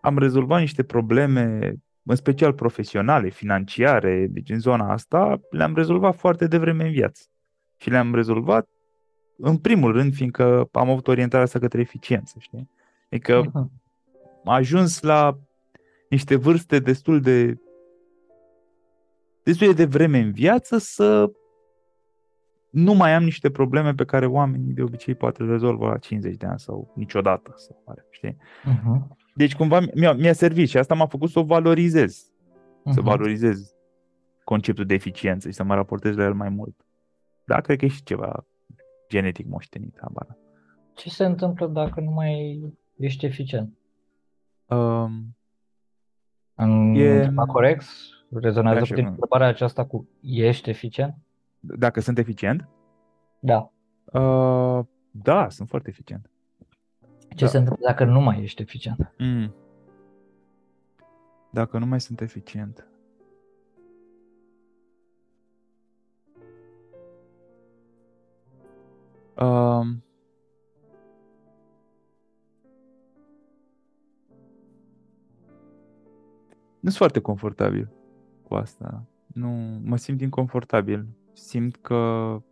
am 0.00 0.18
rezolvat 0.18 0.60
niște 0.60 0.82
probleme 0.82 1.74
în 2.02 2.16
special 2.16 2.52
profesionale, 2.52 3.28
financiare, 3.28 4.26
deci 4.30 4.50
în 4.50 4.58
zona 4.58 4.92
asta, 4.92 5.40
le-am 5.50 5.74
rezolvat 5.74 6.16
foarte 6.16 6.46
devreme 6.46 6.84
în 6.84 6.90
viață. 6.90 7.22
Și 7.76 7.90
le-am 7.90 8.14
rezolvat 8.14 8.68
în 9.36 9.56
primul 9.56 9.92
rând, 9.92 10.14
fiindcă 10.14 10.68
am 10.72 10.90
avut 10.90 11.08
orientarea 11.08 11.44
asta 11.44 11.58
către 11.58 11.80
eficiență, 11.80 12.36
știi? 12.38 12.70
Adică 13.10 13.50
am 13.54 13.70
ajuns 14.44 15.00
la 15.00 15.38
niște 16.08 16.36
vârste 16.36 16.78
destul 16.78 17.20
de 17.20 17.58
destul 19.42 19.74
de 19.74 19.84
vreme 19.84 20.18
în 20.18 20.32
viață 20.32 20.78
să 20.78 21.30
nu 22.70 22.94
mai 22.94 23.14
am 23.14 23.22
niște 23.22 23.50
probleme 23.50 23.94
pe 23.94 24.04
care 24.04 24.26
oamenii 24.26 24.72
de 24.72 24.82
obicei 24.82 25.14
poate 25.14 25.42
le 25.42 25.50
rezolvă 25.50 25.86
la 25.86 25.98
50 25.98 26.36
de 26.36 26.46
ani 26.46 26.58
sau 26.58 26.92
niciodată, 26.94 27.52
sau 27.56 27.82
pare, 27.84 28.06
știi? 28.10 28.36
Uh-huh. 28.36 29.16
Deci 29.34 29.56
cumva 29.56 29.80
mi-a, 29.94 30.12
mi-a 30.12 30.32
servit 30.32 30.68
și 30.68 30.76
asta 30.76 30.94
m-a 30.94 31.06
făcut 31.06 31.30
să 31.30 31.38
o 31.38 31.42
valorizez. 31.42 32.30
Uh-huh. 32.30 32.92
Să 32.92 33.00
mhm. 33.00 33.04
valorizez 33.04 33.74
conceptul 34.44 34.84
de 34.84 34.94
eficiență 34.94 35.48
și 35.48 35.54
să 35.54 35.64
mă 35.64 35.74
raportez 35.74 36.16
la 36.16 36.24
el 36.24 36.34
mai 36.34 36.48
mult. 36.48 36.74
Da, 37.44 37.60
cred 37.60 37.78
că 37.78 37.84
e 37.84 37.88
și 37.88 38.02
ceva 38.02 38.46
genetic 39.08 39.46
moștenit, 39.46 39.98
habar. 40.00 40.36
Ce 40.94 41.08
se 41.08 41.24
întâmplă 41.24 41.66
dacă 41.66 42.00
nu 42.00 42.10
mai 42.10 42.60
ești 42.96 43.26
eficient? 43.26 43.78
Um, 44.66 45.36
în 46.54 46.94
e... 46.94 47.32
corect? 47.46 47.84
Rezonează 48.32 48.78
puțin 48.78 49.06
întrebarea 49.06 49.46
aceasta 49.46 49.84
cu 49.84 50.08
ești 50.20 50.70
eficient? 50.70 51.14
Dacă 51.60 52.00
sunt 52.00 52.18
eficient? 52.18 52.68
Da. 53.40 53.72
Uh, 54.04 54.84
da, 55.10 55.48
sunt 55.48 55.68
foarte 55.68 55.88
eficient. 55.88 56.30
Ce 57.28 57.44
da. 57.44 57.50
se 57.50 57.58
întâmplă 57.58 57.86
dacă 57.86 58.04
nu 58.04 58.20
mai 58.20 58.42
ești 58.42 58.62
eficient? 58.62 59.14
Mm. 59.18 59.54
Dacă 61.50 61.78
nu 61.78 61.86
mai 61.86 62.00
sunt 62.00 62.20
eficient. 62.20 62.84
Um, 69.36 70.04
nu 76.80 76.88
sunt 76.88 76.94
foarte 76.94 77.20
confortabil 77.20 77.90
cu 78.42 78.54
asta. 78.54 79.04
Nu, 79.26 79.48
mă 79.84 79.96
simt 79.96 80.20
inconfortabil. 80.20 81.06
Simt 81.40 81.76
că 81.76 82.42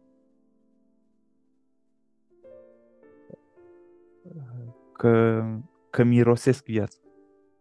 că, 4.92 5.44
că 5.90 6.02
mirosesc 6.02 6.64
viața. 6.64 6.98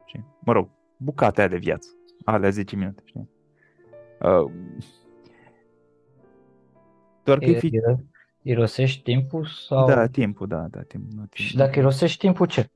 Știi? 0.05 0.25
Mă 0.39 0.51
rog, 0.51 0.69
bucata 0.97 1.39
aia 1.41 1.49
de 1.49 1.57
viață, 1.57 1.89
alea 2.25 2.49
10 2.49 2.75
minute, 2.75 3.01
știi? 3.05 3.29
Uh, 4.21 4.51
doar 7.23 7.37
că 7.37 7.45
e, 7.45 7.59
fi... 7.59 7.71
Irosești 8.41 9.03
timpul 9.03 9.45
sau... 9.45 9.87
Da, 9.87 10.07
timpul, 10.07 10.47
da, 10.47 10.67
da, 10.69 10.81
timp, 10.81 11.03
nu, 11.11 11.25
timp. 11.25 11.33
Și 11.33 11.55
dacă 11.55 11.79
irosești 11.79 12.19
timpul, 12.19 12.47
ce? 12.47 12.69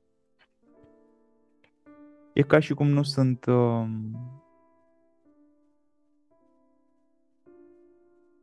e 2.32 2.42
ca 2.42 2.58
și 2.58 2.74
cum 2.74 2.88
nu 2.88 3.02
sunt 3.02 3.44
uh, 3.46 3.84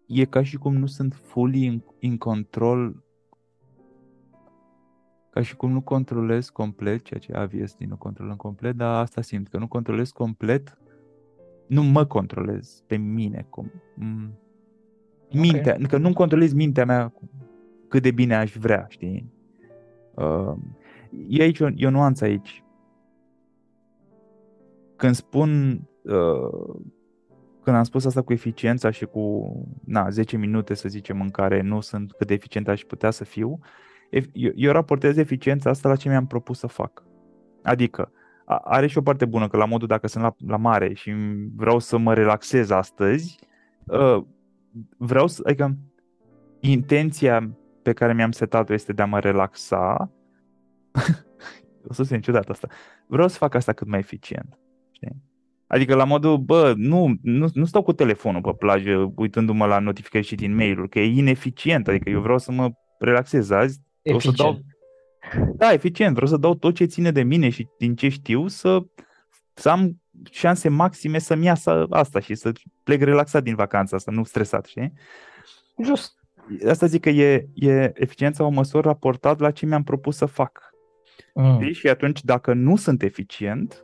e 0.10 0.26
ca 0.26 0.44
și 0.44 0.58
cum 0.58 0.76
nu 0.76 0.86
sunt 0.86 1.14
fully 1.14 1.64
in, 1.64 1.84
in 2.00 2.18
control 2.18 3.04
ca 5.30 5.42
și 5.42 5.56
cum 5.56 5.72
nu 5.72 5.82
controlez 5.82 6.50
complet, 6.50 7.02
ceea 7.04 7.20
ce 7.20 7.38
obvious 7.44 7.76
nu 7.78 7.98
controlăm 7.98 8.36
complet, 8.36 8.76
dar 8.76 9.02
asta 9.02 9.22
simt, 9.22 9.48
că 9.48 9.58
nu 9.58 9.68
controlez 9.68 10.10
complet, 10.10 10.78
nu 11.68 11.84
mă 11.84 12.06
controlez 12.06 12.84
pe 12.88 12.96
mine. 12.96 13.46
Cum, 13.50 13.72
mintea, 15.32 15.74
okay. 15.74 15.86
că 15.88 15.98
nu 15.98 16.14
controlez 16.14 16.54
mintea 16.54 16.86
mea 16.86 17.14
cât 17.88 18.02
de 18.02 18.12
bine 18.12 18.36
aș 18.36 18.56
vrea, 18.56 18.86
știi? 18.90 19.34
Uh, 20.16 20.56
e 21.28 21.42
aici 21.42 21.60
o, 21.60 21.68
e 21.76 21.88
o 21.88 21.90
nuanță 21.90 22.24
aici. 22.24 22.64
Când 24.96 25.16
spun 25.16 25.82
uh, 26.04 26.76
când 27.64 27.76
am 27.76 27.84
spus 27.84 28.06
asta 28.06 28.22
cu 28.22 28.34
eficiența 28.34 28.90
și 28.90 29.06
cu 29.06 29.54
na, 29.86 30.10
10 30.10 30.38
minute, 30.38 30.74
să 30.74 30.90
zicem, 30.90 31.22
în 31.22 31.30
care 31.30 31.62
nu 31.62 31.82
sunt 31.82 32.12
cât 32.12 32.28
de 32.28 32.34
eficient 32.34 32.68
aș 32.68 32.82
putea 32.82 33.12
să 33.12 33.24
fiu, 33.24 33.60
eu, 34.34 34.52
eu 34.56 34.72
raportez 34.72 35.18
eficiența 35.18 35.70
asta 35.70 35.90
la 35.90 35.96
ce 35.96 36.10
mi-am 36.10 36.28
propus 36.28 36.60
să 36.60 36.68
fac. 36.68 37.04
Adică, 37.64 38.12
are 38.46 38.88
și 38.88 38.98
o 38.98 39.02
parte 39.02 39.26
bună, 39.26 39.48
că 39.48 39.58
la 39.58 39.66
modul 39.66 39.88
dacă 39.88 40.08
sunt 40.08 40.24
la, 40.24 40.36
la 40.48 40.58
mare 40.58 40.94
și 40.94 41.14
vreau 41.56 41.80
să 41.80 41.98
mă 41.98 42.14
relaxez 42.14 42.70
astăzi, 42.70 43.40
uh, 43.86 44.24
vreau 44.98 45.28
să, 45.28 45.42
adică 45.46 45.78
intenția 46.60 47.58
pe 47.82 47.94
care 47.94 48.14
mi-am 48.14 48.32
setat-o 48.32 48.74
este 48.74 48.94
de 48.94 49.02
a 49.02 49.06
mă 49.06 49.20
relaxa. 49.20 50.12
o 51.90 51.94
să 51.94 52.04
se 52.04 52.20
ciudat 52.20 52.50
asta. 52.50 52.68
Vreau 53.08 53.28
să 53.28 53.38
fac 53.38 53.54
asta 53.54 53.74
cât 53.74 53.88
mai 53.88 54.00
eficient. 54.00 54.60
Știi? 54.92 55.29
Adică 55.72 55.96
la 55.96 56.04
modul, 56.04 56.38
bă, 56.38 56.74
nu, 56.78 57.16
nu, 57.22 57.48
nu 57.54 57.66
stau 57.66 57.84
cu 57.84 57.94
telefonul 57.94 58.42
pe 58.42 58.54
plajă 58.58 59.14
uitându-mă 59.16 59.66
la 59.66 59.80
notificări 59.80 60.26
și 60.26 60.36
din 60.36 60.56
mail-uri, 60.56 60.90
că 60.90 61.00
e 61.00 61.18
ineficient. 61.18 61.88
Adică 61.88 62.10
eu 62.10 62.22
vreau 62.22 62.38
să 62.38 62.52
mă 62.52 62.72
relaxez 63.00 63.50
azi. 63.50 63.82
Eficient. 64.02 64.40
O 64.40 64.44
să 64.44 64.44
dau... 64.44 64.60
Da, 65.56 65.74
eficient. 65.74 66.14
Vreau 66.14 66.28
să 66.28 66.38
dau 66.38 66.54
tot 66.54 66.76
ce 66.76 66.86
ține 66.86 67.12
de 67.12 67.24
mine 67.24 67.50
și 67.50 67.68
din 67.78 67.96
ce 67.96 68.10
știu 68.10 68.48
să, 68.48 68.80
să 69.54 69.70
am 69.70 70.02
șanse 70.32 70.70
maxime 70.70 71.20
să-mi 71.20 71.46
iasă 71.46 71.86
asta 71.90 72.20
și 72.20 72.36
să 72.36 72.52
plec 72.84 73.02
relaxat 73.02 73.44
din 73.44 73.56
vacanța 73.56 73.96
asta, 73.96 74.12
nu 74.12 74.24
stresat, 74.24 74.66
știi? 74.66 74.94
Just. 75.84 76.14
Asta 76.68 76.86
zic 76.86 77.02
că 77.02 77.10
e, 77.10 77.48
e 77.54 77.92
eficiența 77.94 78.44
o 78.44 78.50
măsură 78.50 78.88
raportat 78.88 79.40
la 79.40 79.52
ce 79.52 79.66
mi-am 79.66 79.84
propus 79.84 80.16
să 80.16 80.26
fac. 80.26 80.74
Mm. 81.34 81.72
Și 81.72 81.88
atunci, 81.88 82.24
dacă 82.24 82.54
nu 82.54 82.76
sunt 82.76 83.04
eficient, 83.04 83.84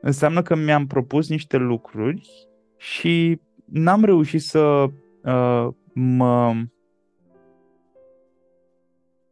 înseamnă 0.00 0.42
că 0.42 0.54
mi-am 0.54 0.86
propus 0.86 1.28
niște 1.28 1.56
lucruri 1.56 2.30
și 2.76 3.40
n-am 3.64 4.04
reușit 4.04 4.42
să 4.42 4.86
uh, 5.24 5.68
mă 5.92 6.54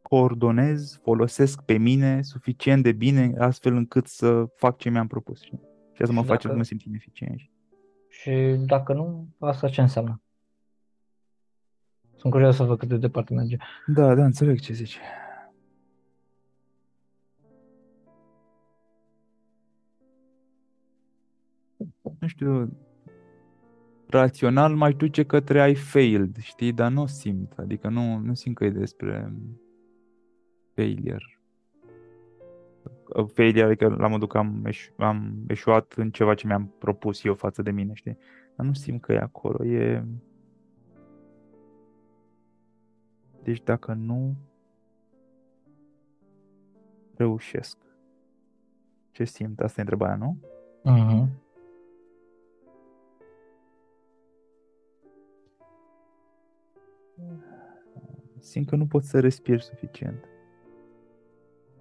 coordonez, 0.03 1.01
folosesc 1.03 1.63
pe 1.63 1.77
mine 1.77 2.23
suficient 2.23 2.83
de 2.83 2.93
bine 2.93 3.35
astfel 3.39 3.75
încât 3.77 4.07
să 4.07 4.45
fac 4.57 4.79
ce 4.79 4.91
mi-am 4.91 5.07
propus. 5.07 5.41
Și 5.43 6.03
asta 6.03 6.15
mă 6.15 6.23
face 6.23 6.49
să 6.49 6.55
mă 6.55 6.63
simt 6.63 6.83
ineficient. 6.83 7.41
Și 8.09 8.31
dacă 8.67 8.93
nu, 8.93 9.29
asta 9.39 9.69
ce 9.69 9.81
înseamnă? 9.81 10.21
Sunt 12.17 12.33
curios 12.33 12.57
să 12.57 12.63
văd 12.63 12.79
cât 12.79 12.89
de 12.89 12.97
departe 12.97 13.35
merge. 13.35 13.57
Da, 13.87 14.15
da, 14.15 14.25
înțeleg 14.25 14.61
ce 14.61 14.73
zici. 14.73 14.99
Nu 22.19 22.27
știu, 22.27 22.77
rațional 24.07 24.75
mai 24.75 24.93
duce 24.93 25.25
către 25.25 25.61
ai 25.61 25.75
failed, 25.75 26.37
știi, 26.37 26.73
dar 26.73 26.91
nu 26.91 27.07
simt, 27.07 27.53
adică 27.59 27.89
nu, 27.89 28.19
nu 28.19 28.35
simt 28.35 28.57
că 28.57 28.65
e 28.65 28.71
despre 28.71 29.33
failure. 30.75 31.41
Failure, 33.33 33.65
adică 33.65 33.89
la 33.89 34.09
modul 34.09 34.29
că 34.29 34.39
am, 34.39 34.65
eșu, 34.65 34.93
am 34.97 35.45
eșuat 35.47 35.93
în 35.93 36.11
ceva 36.11 36.35
ce 36.35 36.47
mi-am 36.47 36.75
propus 36.79 37.25
eu 37.25 37.35
față 37.35 37.63
de 37.63 37.71
mine, 37.71 37.93
știi? 37.95 38.19
Dar 38.57 38.67
nu 38.67 38.73
simt 38.73 39.01
că 39.01 39.13
e 39.13 39.19
acolo, 39.19 39.65
e... 39.65 40.05
Deci 43.43 43.63
dacă 43.63 43.93
nu 43.93 44.37
reușesc, 47.17 47.79
ce 49.11 49.25
simt? 49.25 49.61
Asta 49.61 49.81
e 49.81 49.83
întrebarea, 49.83 50.17
nu? 50.17 50.39
Uh-huh. 50.85 51.48
Simt 58.49 58.69
că 58.69 58.77
nu 58.77 58.87
pot 58.87 59.05
să 59.05 59.21
respir 59.21 59.61
suficient. 59.61 60.25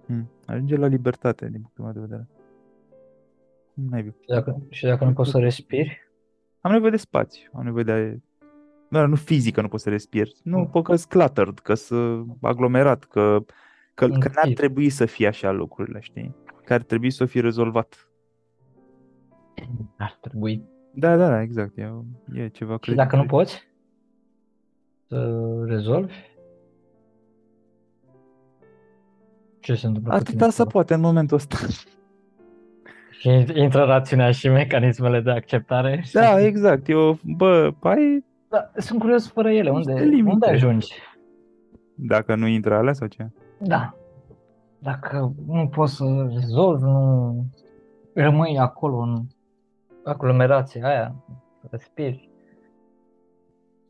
Hmm. 0.06 0.30
Ajunge 0.46 0.76
la 0.76 0.86
libertate, 0.86 1.48
din 1.48 1.60
punctul 1.60 1.84
meu 1.84 1.92
de 1.92 2.00
vedere. 2.00 2.28
N-ai 3.74 4.02
și 4.02 4.26
dacă, 4.26 4.62
și 4.70 4.84
dacă 4.84 5.04
nu 5.04 5.12
poți 5.12 5.30
să 5.30 5.38
respiri? 5.38 6.10
Am 6.60 6.72
nevoie 6.72 6.90
de 6.90 6.96
spațiu, 6.96 7.50
am 7.52 7.64
nevoie 7.64 7.84
de... 7.84 8.20
Nu, 8.88 9.06
nu 9.06 9.14
fizică 9.14 9.60
nu 9.60 9.68
poți 9.68 9.82
să 9.82 9.90
respiri. 9.90 10.34
Nu, 10.42 10.58
mm. 10.58 10.82
că 10.82 10.94
cluttered, 11.08 11.58
că 11.58 11.74
să 11.74 12.22
aglomerat, 12.40 13.04
că, 13.04 13.44
că, 13.94 14.08
că 14.08 14.30
n-ar 14.34 14.52
trebui 14.54 14.88
să 14.88 15.06
fie 15.06 15.26
așa 15.26 15.50
lucrurile, 15.50 16.00
știi? 16.00 16.36
Că 16.64 16.72
ar 16.72 16.82
trebui 16.82 17.10
să 17.10 17.24
fie 17.24 17.40
rezolvat. 17.40 18.08
Ar 19.98 20.18
trebui. 20.20 20.62
Da, 20.92 21.16
da, 21.16 21.28
da, 21.28 21.42
exact. 21.42 21.76
E, 21.76 21.92
e 22.32 22.48
ceva 22.48 22.78
Și 22.80 22.94
dacă 22.94 23.16
nu 23.16 23.26
poți 23.26 23.68
să 25.06 25.42
rezolvi? 25.64 26.14
Ce 29.68 29.74
se 29.74 29.86
întâmplă 29.86 30.12
Atâta 30.12 30.50
să 30.50 30.64
poate 30.64 30.94
în 30.94 31.00
momentul 31.00 31.36
ăsta. 31.36 31.56
Și 33.10 33.28
intră 33.54 33.84
rațiunea 33.84 34.30
și 34.30 34.48
mecanismele 34.48 35.20
de 35.20 35.30
acceptare. 35.30 36.04
Da, 36.12 36.40
exact. 36.40 36.88
Eu, 36.88 37.18
bă, 37.22 37.72
pai... 37.78 38.24
Da, 38.48 38.70
sunt 38.76 39.00
curios 39.00 39.28
fără 39.28 39.50
ele. 39.50 39.70
Unde, 39.70 39.92
unde 40.24 40.46
ajungi? 40.46 40.92
Dacă 41.94 42.34
nu 42.34 42.46
intră 42.46 42.74
alea 42.74 42.92
sau 42.92 43.06
ce? 43.06 43.30
Da. 43.58 43.94
Dacă 44.78 45.32
nu 45.46 45.68
poți 45.68 45.94
să 45.94 46.28
rezolvi, 46.34 46.82
nu 46.82 47.46
rămâi 48.14 48.58
acolo 48.58 48.96
în 48.98 49.24
aglomerația 50.04 50.88
aia, 50.88 51.14
respiri. 51.70 52.28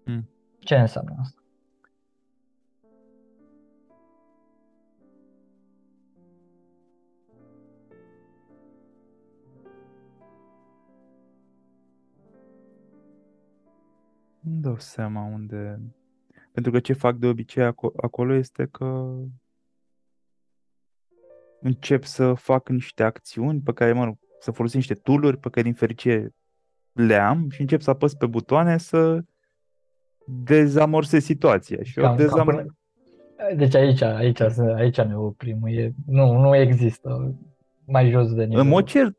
Hmm. 0.04 0.28
Ce 0.58 0.76
înseamnă 0.76 1.14
asta? 1.20 1.37
Nu 14.48 14.60
dau 14.60 14.78
seama 14.78 15.22
unde... 15.24 15.80
Pentru 16.52 16.72
că 16.72 16.80
ce 16.80 16.92
fac 16.92 17.16
de 17.16 17.26
obicei 17.26 17.64
acolo 17.96 18.34
este 18.34 18.66
că 18.66 19.14
încep 21.60 22.04
să 22.04 22.34
fac 22.34 22.68
niște 22.68 23.02
acțiuni 23.02 23.60
pe 23.60 23.72
care, 23.72 23.92
mă 23.92 24.04
rog, 24.04 24.18
să 24.40 24.50
folosesc 24.50 24.76
niște 24.76 24.94
tool 24.94 25.36
pe 25.36 25.48
care 25.48 25.62
din 25.62 25.74
fericire 25.74 26.34
le 26.92 27.14
am 27.14 27.50
și 27.50 27.60
încep 27.60 27.80
să 27.80 27.90
apăs 27.90 28.14
pe 28.14 28.26
butoane 28.26 28.78
să 28.78 29.24
dezamorsez 30.26 31.24
situația. 31.24 31.82
Și 31.82 31.94
cam, 31.94 32.16
dezam... 32.16 32.46
până... 32.46 32.76
Deci 33.56 33.74
aici, 33.74 34.00
aici, 34.02 34.40
aici 34.40 35.00
ne 35.00 35.16
oprim. 35.16 35.66
E, 35.66 35.92
nu, 36.06 36.40
nu 36.40 36.56
există 36.56 37.34
mai 37.84 38.10
jos 38.10 38.32
de 38.32 38.44
nivel. 38.44 38.62
În 38.62 38.68
mod 38.68 38.84
cert, 38.84 39.16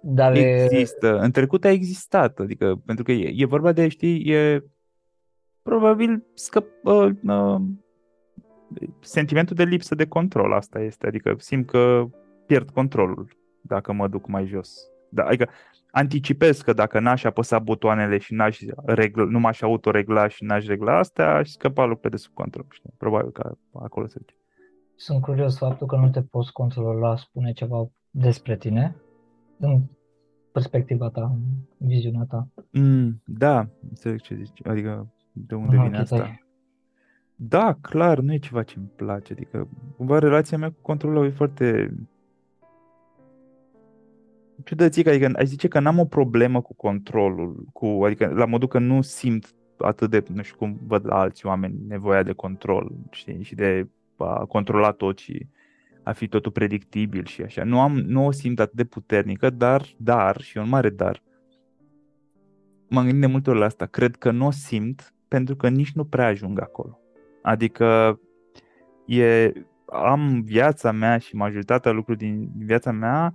dar 0.00 0.36
există. 0.36 1.18
În 1.18 1.30
trecut 1.30 1.64
a 1.64 1.70
existat, 1.70 2.38
adică 2.38 2.82
pentru 2.86 3.04
că 3.04 3.12
e, 3.12 3.32
e 3.36 3.44
vorba 3.44 3.72
de, 3.72 3.88
știi, 3.88 4.32
e 4.32 4.64
probabil 5.62 6.24
scăp, 6.34 6.66
uh, 6.84 7.10
uh, 7.22 7.60
sentimentul 9.00 9.56
de 9.56 9.64
lipsă 9.64 9.94
de 9.94 10.06
control, 10.06 10.52
asta 10.52 10.80
este, 10.80 11.06
adică 11.06 11.34
simt 11.38 11.66
că 11.66 12.04
pierd 12.46 12.70
controlul 12.70 13.28
dacă 13.60 13.92
mă 13.92 14.08
duc 14.08 14.26
mai 14.26 14.46
jos. 14.46 14.88
Da, 15.08 15.24
adică 15.24 15.48
anticipez 15.90 16.60
că 16.60 16.72
dacă 16.72 17.00
n-aș 17.00 17.24
apăsa 17.24 17.58
butoanele 17.58 18.18
și 18.18 18.34
n-aș 18.34 18.60
regla, 18.84 19.24
nu 19.24 19.38
m-aș 19.38 19.60
autoregla 19.60 20.28
și 20.28 20.44
n-aș 20.44 20.66
regla 20.66 20.98
astea, 20.98 21.34
aș 21.34 21.48
scăpa 21.48 21.84
lucrurile 21.84 22.10
de 22.10 22.22
sub 22.22 22.34
control. 22.34 22.66
Știi? 22.70 22.94
Probabil 22.96 23.30
că 23.30 23.54
acolo 23.72 24.06
se 24.06 24.18
duce. 24.18 24.34
Sunt 24.96 25.22
curios 25.22 25.58
faptul 25.58 25.86
că 25.86 25.96
nu 25.96 26.10
te 26.10 26.22
poți 26.22 26.52
controla, 26.52 27.16
spune 27.16 27.52
ceva 27.52 27.90
despre 28.10 28.56
tine 28.56 28.96
în 29.60 29.82
perspectiva 30.52 31.08
ta, 31.08 31.36
în 31.78 31.88
viziunea 31.88 32.24
ta. 32.28 32.48
Mm, 32.70 33.22
da, 33.24 33.68
înțeleg 33.88 34.20
ce 34.20 34.34
zici. 34.34 34.66
Adică 34.66 35.12
de 35.32 35.54
unde 35.54 35.76
vine 35.76 35.98
asta. 35.98 36.18
Tăi. 36.18 36.44
Da, 37.34 37.78
clar, 37.80 38.18
nu 38.18 38.32
e 38.32 38.38
ceva 38.38 38.62
ce 38.62 38.78
îmi 38.78 38.90
place. 38.96 39.32
Adică, 39.32 39.68
cumva, 39.96 40.18
relația 40.18 40.58
mea 40.58 40.70
cu 40.70 40.80
controlul 40.82 41.26
e 41.26 41.30
foarte 41.30 41.94
ciudățic, 44.64 45.06
adică 45.06 45.30
aș 45.34 45.44
zice 45.44 45.68
că 45.68 45.80
n-am 45.80 45.98
o 45.98 46.04
problemă 46.04 46.60
cu 46.60 46.74
controlul, 46.74 47.66
cu, 47.72 47.86
adică 47.86 48.26
la 48.26 48.44
modul 48.44 48.68
că 48.68 48.78
nu 48.78 49.00
simt 49.00 49.54
atât 49.78 50.10
de, 50.10 50.24
nu 50.34 50.42
știu 50.42 50.56
cum 50.56 50.78
văd 50.86 51.06
la 51.06 51.18
alți 51.18 51.46
oameni, 51.46 51.74
nevoia 51.88 52.22
de 52.22 52.32
control 52.32 52.92
știi, 53.10 53.42
și 53.42 53.54
de 53.54 53.88
a 54.16 54.44
controla 54.44 54.90
tot 54.90 55.18
și 55.18 55.46
a 56.02 56.12
fi 56.12 56.28
totul 56.28 56.52
predictibil 56.52 57.24
și 57.24 57.42
așa. 57.42 57.64
Nu, 57.64 57.80
am, 57.80 57.92
nu 57.92 58.26
o 58.26 58.30
simt 58.30 58.60
atât 58.60 58.76
de 58.76 58.84
puternică, 58.84 59.50
dar, 59.50 59.82
dar, 59.96 60.40
și 60.40 60.58
un 60.58 60.68
mare 60.68 60.90
dar, 60.90 61.22
m-am 62.88 63.04
gândit 63.04 63.20
de 63.20 63.26
multe 63.26 63.50
ori 63.50 63.58
la 63.58 63.64
asta, 63.64 63.86
cred 63.86 64.16
că 64.16 64.30
nu 64.30 64.46
o 64.46 64.50
simt 64.50 65.14
pentru 65.28 65.56
că 65.56 65.68
nici 65.68 65.92
nu 65.92 66.04
prea 66.04 66.26
ajung 66.26 66.60
acolo. 66.60 66.98
Adică 67.42 68.20
e, 69.06 69.52
am 69.86 70.42
viața 70.42 70.92
mea 70.92 71.18
și 71.18 71.36
majoritatea 71.36 71.92
lucrurilor 71.92 72.32
din 72.32 72.50
viața 72.56 72.92
mea 72.92 73.34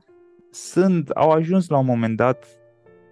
sunt, 0.51 1.09
au 1.09 1.31
ajuns 1.31 1.67
la 1.67 1.77
un 1.77 1.85
moment 1.85 2.17
dat 2.17 2.45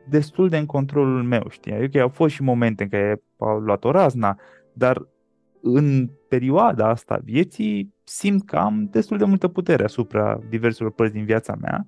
destul 0.10 0.50
de 0.50 0.58
în 0.58 0.66
controlul 0.66 1.24
meu, 1.24 1.46
știi? 1.50 1.74
Adică 1.74 2.02
au 2.02 2.10
fost 2.10 2.34
și 2.34 2.42
momente 2.42 2.84
în 2.84 2.90
care 2.90 3.24
au 3.38 3.60
luat 3.60 3.84
o 3.84 3.92
razna, 3.92 4.40
dar 4.74 5.08
în 5.66 6.10
perioada 6.30 6.90
asta 6.90 7.20
vieții 7.24 7.94
simt 8.04 8.46
că 8.46 8.56
am 8.56 8.88
destul 8.92 9.18
de 9.18 9.26
multă 9.26 9.48
putere 9.48 9.84
asupra 9.84 10.40
diverselor 10.50 10.92
părți 10.92 11.14
din 11.14 11.26
viața 11.26 11.56
mea 11.62 11.88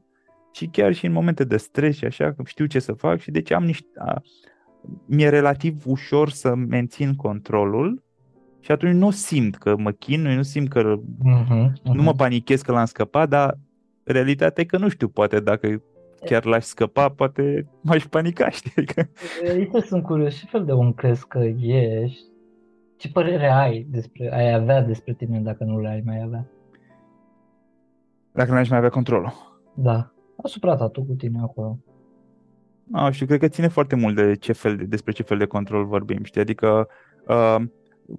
și 0.51 0.65
chiar 0.65 0.93
și 0.93 1.05
în 1.05 1.11
momente 1.11 1.43
de 1.43 1.57
stres 1.57 1.95
și 1.95 2.05
așa, 2.05 2.33
că 2.33 2.43
știu 2.45 2.65
ce 2.65 2.79
să 2.79 2.93
fac 2.93 3.19
și 3.19 3.31
deci 3.31 3.51
am 3.51 3.63
niște... 3.63 3.88
A, 3.97 4.21
mi-e 5.05 5.29
relativ 5.29 5.83
ușor 5.85 6.29
să 6.29 6.55
mențin 6.55 7.15
controlul 7.15 8.03
și 8.59 8.71
atunci 8.71 8.93
nu 8.93 9.11
simt 9.11 9.55
că 9.55 9.75
mă 9.77 9.91
chinui, 9.91 10.35
nu 10.35 10.41
simt 10.41 10.69
că 10.69 10.95
uh-huh, 10.95 11.71
uh-huh. 11.71 11.93
nu 11.93 12.01
mă 12.01 12.13
panichez 12.13 12.61
că 12.61 12.71
l-am 12.71 12.85
scăpat, 12.85 13.29
dar 13.29 13.57
realitatea 14.03 14.63
e 14.63 14.65
că 14.65 14.77
nu 14.77 14.89
știu, 14.89 15.07
poate 15.07 15.39
dacă 15.39 15.83
chiar 16.25 16.45
l-aș 16.45 16.63
scăpa, 16.63 17.09
poate 17.09 17.67
m-aș 17.81 18.05
panica, 18.05 18.49
știi? 18.57 18.71
Uite, 19.57 19.79
sunt 19.81 20.03
curios, 20.03 20.35
ce 20.35 20.45
fel 20.45 20.65
de 20.65 20.71
om 20.71 20.93
crezi 20.93 21.27
că 21.27 21.39
ești? 21.59 22.35
Ce 22.97 23.12
părere 23.12 23.47
ai 23.51 23.88
despre, 23.89 24.34
ai 24.34 24.53
avea 24.53 24.81
despre 24.81 25.13
tine 25.13 25.39
dacă 25.39 25.63
nu 25.63 25.79
le 25.79 25.88
ai 25.88 26.01
mai 26.05 26.21
avea? 26.21 26.47
Dacă 28.31 28.51
nu 28.51 28.58
ai 28.58 28.65
mai 28.69 28.77
avea 28.77 28.89
controlul. 28.89 29.34
Da, 29.73 30.12
asupra 30.43 30.75
ta, 30.75 30.88
tu 30.88 31.03
cu 31.03 31.13
tine 31.13 31.39
acolo. 31.39 31.79
Nu 32.84 33.12
știu, 33.12 33.25
cred 33.25 33.39
că 33.39 33.47
ține 33.47 33.67
foarte 33.67 33.95
mult 33.95 34.15
de 34.15 34.36
ce 34.36 34.53
fel 34.53 34.75
de, 34.75 34.84
despre 34.84 35.12
ce 35.12 35.23
fel 35.23 35.38
de 35.38 35.45
control 35.45 35.86
vorbim, 35.86 36.23
știi? 36.23 36.41
Adică 36.41 36.88
uh, 37.27 37.58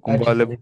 cumva 0.00 0.32
le, 0.32 0.60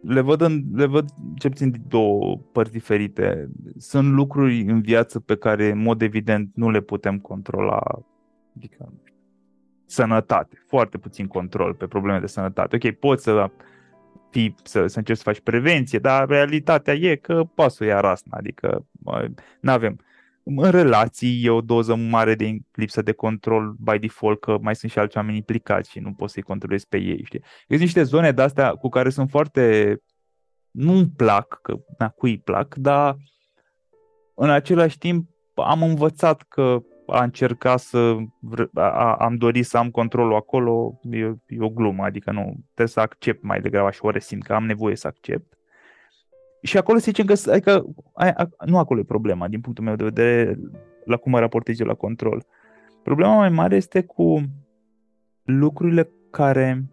le 0.00 0.20
văd, 0.20 0.40
în, 0.40 0.62
le 0.74 0.86
văd 0.86 1.08
ce 1.38 1.48
puțin 1.48 1.70
din 1.70 1.84
două 1.88 2.40
părți 2.52 2.72
diferite. 2.72 3.50
Sunt 3.76 4.12
lucruri 4.12 4.60
în 4.60 4.80
viață 4.80 5.20
pe 5.20 5.36
care, 5.36 5.70
în 5.70 5.82
mod 5.82 6.02
evident, 6.02 6.50
nu 6.54 6.70
le 6.70 6.80
putem 6.80 7.18
controla. 7.18 7.80
Adică, 8.56 8.92
sănătate, 9.88 10.62
foarte 10.66 10.98
puțin 10.98 11.26
control 11.26 11.74
pe 11.74 11.86
probleme 11.86 12.18
de 12.18 12.26
sănătate. 12.26 12.76
Ok, 12.76 12.90
poți 12.94 13.22
să 13.22 13.50
fii, 14.30 14.54
să, 14.62 14.86
să 14.86 14.98
încerci 14.98 15.18
să 15.18 15.24
faci 15.24 15.40
prevenție, 15.40 15.98
dar 15.98 16.28
realitatea 16.28 16.94
e 16.94 17.16
că 17.16 17.44
poți 17.54 17.76
să 17.76 17.84
ia 17.84 18.00
rasna, 18.00 18.36
adică 18.36 18.86
nu 19.60 19.70
avem 19.72 19.98
în 20.56 20.70
relații 20.70 21.44
e 21.44 21.50
o 21.50 21.60
doză 21.60 21.94
mare 21.94 22.34
de 22.34 22.56
lipsă 22.72 23.02
de 23.02 23.12
control 23.12 23.76
by 23.78 23.98
default 23.98 24.40
că 24.40 24.58
mai 24.60 24.76
sunt 24.76 24.90
și 24.90 24.98
alți 24.98 25.16
oameni 25.16 25.36
implicați 25.36 25.90
și 25.90 25.98
nu 25.98 26.12
poți 26.12 26.32
să-i 26.32 26.42
controlezi 26.42 26.88
pe 26.88 26.96
ei, 26.96 27.24
știi? 27.24 27.42
Sunt 27.68 27.80
niște 27.80 28.02
zone 28.02 28.32
de 28.32 28.42
astea 28.42 28.70
cu 28.70 28.88
care 28.88 29.10
sunt 29.10 29.30
foarte... 29.30 29.96
Nu-mi 30.70 31.08
plac, 31.16 31.58
că 31.62 31.74
na, 31.98 32.08
cui 32.08 32.38
plac, 32.38 32.74
dar 32.74 33.16
în 34.34 34.50
același 34.50 34.98
timp 34.98 35.28
am 35.54 35.82
învățat 35.82 36.42
că 36.42 36.78
a 37.10 37.22
încerca 37.22 37.76
să 37.76 38.16
a, 38.74 39.14
am 39.14 39.36
dorit 39.36 39.66
să 39.66 39.78
am 39.78 39.90
controlul 39.90 40.34
acolo 40.34 41.00
e, 41.10 41.18
e 41.46 41.60
o 41.60 41.68
glumă, 41.68 42.04
adică 42.04 42.32
nu 42.32 42.42
trebuie 42.64 42.86
să 42.86 43.00
accept 43.00 43.42
mai 43.42 43.60
degrabă 43.60 43.90
și 43.90 44.04
o 44.04 44.10
resimt 44.10 44.42
că 44.42 44.54
am 44.54 44.66
nevoie 44.66 44.96
să 44.96 45.06
accept 45.06 45.58
și 46.62 46.76
acolo 46.76 46.98
se 46.98 47.10
zicem 47.10 47.26
că 47.26 47.50
adică, 47.50 47.84
aia, 48.12 48.48
nu 48.66 48.78
acolo 48.78 49.00
e 49.00 49.04
problema, 49.04 49.48
din 49.48 49.60
punctul 49.60 49.84
meu 49.84 49.96
de 49.96 50.04
vedere, 50.04 50.58
la 51.04 51.16
cum 51.16 51.32
mă 51.32 51.38
raportez 51.38 51.80
eu 51.80 51.86
la 51.86 51.94
control. 51.94 52.46
Problema 53.02 53.34
mai 53.34 53.48
mare 53.48 53.76
este 53.76 54.02
cu 54.02 54.42
lucrurile 55.42 56.10
care, 56.30 56.88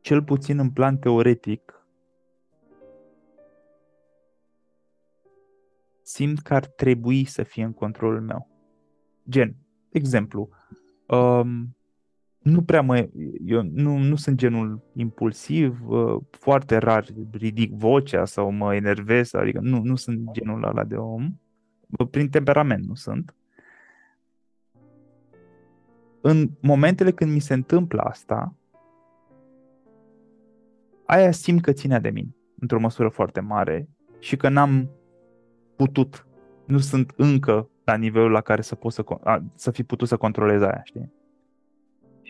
cel 0.00 0.22
puțin 0.22 0.58
în 0.58 0.70
plan 0.70 0.98
teoretic, 0.98 1.84
simt 6.02 6.38
că 6.38 6.54
ar 6.54 6.66
trebui 6.66 7.24
să 7.24 7.42
fie 7.42 7.64
în 7.64 7.72
controlul 7.72 8.20
meu. 8.20 8.49
Gen, 9.30 9.56
exemplu, 9.90 10.48
um, 11.06 11.76
nu 12.38 12.62
prea 12.62 12.82
mă, 12.82 13.08
eu 13.44 13.62
nu, 13.62 13.96
nu 13.96 14.16
sunt 14.16 14.36
genul 14.36 14.80
impulsiv, 14.94 15.88
uh, 15.88 16.20
foarte 16.30 16.76
rar 16.76 17.06
ridic 17.32 17.72
vocea 17.72 18.24
sau 18.24 18.50
mă 18.50 18.74
enervez, 18.74 19.34
adică 19.34 19.58
nu, 19.62 19.82
nu 19.82 19.96
sunt 19.96 20.30
genul 20.30 20.64
ăla 20.64 20.84
de 20.84 20.96
om, 20.96 21.38
prin 22.10 22.28
temperament 22.28 22.84
nu 22.84 22.94
sunt. 22.94 23.34
În 26.20 26.50
momentele 26.60 27.10
când 27.10 27.32
mi 27.32 27.40
se 27.40 27.54
întâmplă 27.54 28.00
asta, 28.00 28.54
aia 31.06 31.30
simt 31.30 31.62
că 31.62 31.72
ținea 31.72 32.00
de 32.00 32.10
mine, 32.10 32.36
într-o 32.58 32.80
măsură 32.80 33.08
foarte 33.08 33.40
mare 33.40 33.88
și 34.18 34.36
că 34.36 34.48
n-am 34.48 34.90
putut, 35.76 36.26
nu 36.66 36.78
sunt 36.78 37.12
încă 37.16 37.69
la 37.84 37.94
nivelul 37.94 38.30
la 38.30 38.40
care 38.40 38.62
să 38.62 38.74
pot 38.74 38.92
să, 38.92 39.04
să 39.54 39.70
fi 39.70 39.82
putut 39.82 40.08
să 40.08 40.16
controlez 40.16 40.62
aia, 40.62 40.80
știi? 40.84 41.12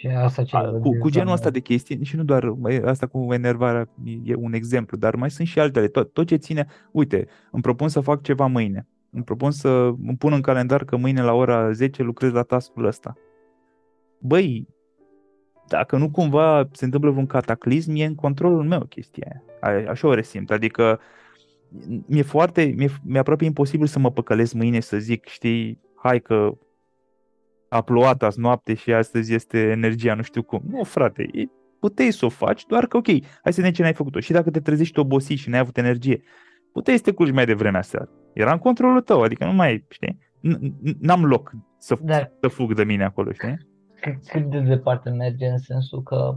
Și 0.00 0.06
asta 0.06 0.42
ce 0.42 0.56
cu, 0.80 0.98
cu 0.98 1.10
genul 1.10 1.32
ăsta 1.32 1.50
de 1.50 1.60
chestii, 1.60 2.04
și 2.04 2.16
nu 2.16 2.22
doar 2.22 2.54
asta 2.84 3.06
cu 3.06 3.32
enervarea 3.32 3.88
e 4.24 4.34
un 4.34 4.52
exemplu, 4.52 4.96
dar 4.96 5.14
mai 5.14 5.30
sunt 5.30 5.46
și 5.46 5.60
altele. 5.60 5.88
Tot, 5.88 6.12
tot 6.12 6.26
ce 6.26 6.36
ține, 6.36 6.66
uite, 6.90 7.26
îmi 7.50 7.62
propun 7.62 7.88
să 7.88 8.00
fac 8.00 8.22
ceva 8.22 8.46
mâine. 8.46 8.86
Îmi 9.10 9.24
propun 9.24 9.50
să 9.50 9.68
îmi 10.06 10.16
pun 10.18 10.32
în 10.32 10.40
calendar 10.40 10.84
că 10.84 10.96
mâine 10.96 11.22
la 11.22 11.32
ora 11.32 11.72
10 11.72 12.02
lucrez 12.02 12.32
la 12.32 12.42
task-ul 12.42 12.84
ăsta. 12.84 13.14
Băi, 14.18 14.68
dacă 15.68 15.96
nu 15.96 16.10
cumva 16.10 16.68
se 16.72 16.84
întâmplă 16.84 17.10
vreun 17.10 17.26
cataclism, 17.26 17.92
e 17.94 18.04
în 18.04 18.14
controlul 18.14 18.64
meu 18.64 18.80
chestia 18.80 19.42
aia. 19.60 19.90
Așa 19.90 20.06
o 20.06 20.14
resimt. 20.14 20.50
Adică 20.50 21.00
mi-e 22.06 22.22
foarte, 22.22 22.62
mi-e, 22.76 22.88
mi-e 23.02 23.18
aproape 23.18 23.44
imposibil 23.44 23.86
să 23.86 23.98
mă 23.98 24.10
păcălesc 24.10 24.52
mâine 24.52 24.80
să 24.80 24.98
zic, 24.98 25.26
știi, 25.26 25.80
hai 26.02 26.20
că 26.20 26.58
a 27.68 27.80
plouat 27.80 28.22
azi 28.22 28.40
noapte 28.40 28.74
și 28.74 28.92
astăzi 28.92 29.34
este 29.34 29.58
energia, 29.58 30.14
nu 30.14 30.22
știu 30.22 30.42
cum. 30.42 30.62
Nu, 30.68 30.84
frate, 30.84 31.30
puteai 31.80 32.10
să 32.10 32.24
o 32.24 32.28
faci, 32.28 32.66
doar 32.66 32.86
că 32.86 32.96
ok, 32.96 33.06
hai 33.42 33.52
să 33.52 33.60
ne 33.60 33.70
ce 33.70 33.82
n-ai 33.82 33.94
făcut-o. 33.94 34.20
Și 34.20 34.32
dacă 34.32 34.50
te 34.50 34.60
trezești 34.60 34.98
obosit 34.98 35.38
și 35.38 35.48
n-ai 35.48 35.58
avut 35.60 35.76
energie, 35.76 36.22
puteai 36.72 36.96
să 36.96 37.02
te 37.02 37.12
culci 37.12 37.32
mai 37.32 37.46
devreme 37.46 37.78
aseară. 37.78 38.08
Era 38.32 38.52
în 38.52 38.58
controlul 38.58 39.00
tău, 39.00 39.22
adică 39.22 39.44
nu 39.44 39.52
mai, 39.52 39.84
știi, 39.88 40.18
n-am 41.00 41.24
loc 41.24 41.52
să, 41.78 41.98
Dar, 42.02 42.32
să 42.40 42.48
fug 42.48 42.74
de 42.74 42.84
mine 42.84 43.04
acolo, 43.04 43.32
știi? 43.32 43.68
Cât 44.26 44.50
de 44.50 44.60
departe 44.60 45.10
merge 45.10 45.46
în 45.46 45.58
sensul 45.58 46.02
că 46.02 46.36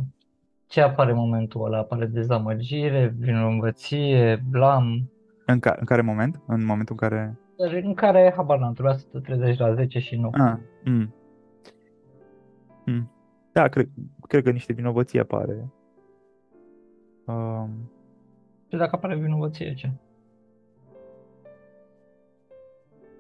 ce 0.68 0.82
apare 0.82 1.12
în 1.12 1.18
momentul 1.18 1.66
ăla? 1.66 1.78
Apare 1.78 2.06
dezamăgire, 2.06 3.16
vinovăție, 3.20 4.44
blam? 4.50 5.12
În, 5.46 5.60
ca, 5.60 5.76
în 5.80 5.86
care 5.86 6.02
moment? 6.02 6.42
În 6.46 6.66
momentul 6.66 6.96
în 7.00 7.08
care... 7.08 7.38
În 7.84 7.94
care, 7.94 8.34
habar 8.36 8.60
n-am, 8.60 8.74
trebuia 8.74 8.94
să 8.96 9.06
te 9.12 9.20
trezești 9.20 9.62
la 9.62 9.74
10 9.74 10.00
și 10.00 10.16
nu. 10.16 10.30
Ah, 10.32 10.58
mm. 10.84 11.14
Hmm. 12.86 13.12
Da, 13.52 13.68
cred, 13.68 13.90
cred 14.28 14.44
că 14.44 14.52
niște 14.52 14.74
vinovăție 14.74 15.20
apare. 15.20 15.72
Um... 17.26 17.92
Și 18.68 18.78
dacă 18.78 18.96
apare 18.96 19.16
vinovăție, 19.16 19.74
ce? 19.74 19.92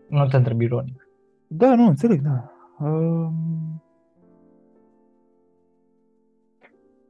Nu 0.09 0.27
te 0.27 0.35
întreb 0.35 0.61
ironic. 0.61 1.07
Da, 1.47 1.75
nu, 1.75 1.87
înțeleg, 1.87 2.21
da. 2.21 2.51
Um... 2.79 3.83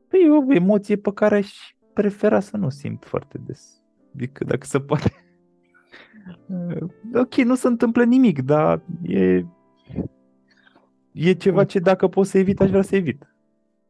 Păi 0.07 0.19
e 0.25 0.29
o 0.29 0.53
emoție 0.53 0.95
pe 0.95 1.11
care 1.13 1.35
aș 1.35 1.75
prefera 1.93 2.39
să 2.39 2.57
nu 2.57 2.69
simt 2.69 3.05
foarte 3.05 3.37
des. 3.37 3.82
Adică 4.13 4.43
dacă 4.43 4.65
se 4.65 4.79
poate. 4.79 5.11
ok, 7.13 7.35
nu 7.35 7.55
se 7.55 7.67
întâmplă 7.67 8.03
nimic, 8.03 8.41
dar 8.41 8.83
e 9.01 9.45
e 11.13 11.33
ceva 11.33 11.63
ce 11.65 11.79
dacă 11.79 12.07
pot 12.07 12.25
să 12.25 12.37
evit, 12.37 12.61
aș 12.61 12.69
vrea 12.69 12.81
să 12.81 12.95
evit. 12.95 13.27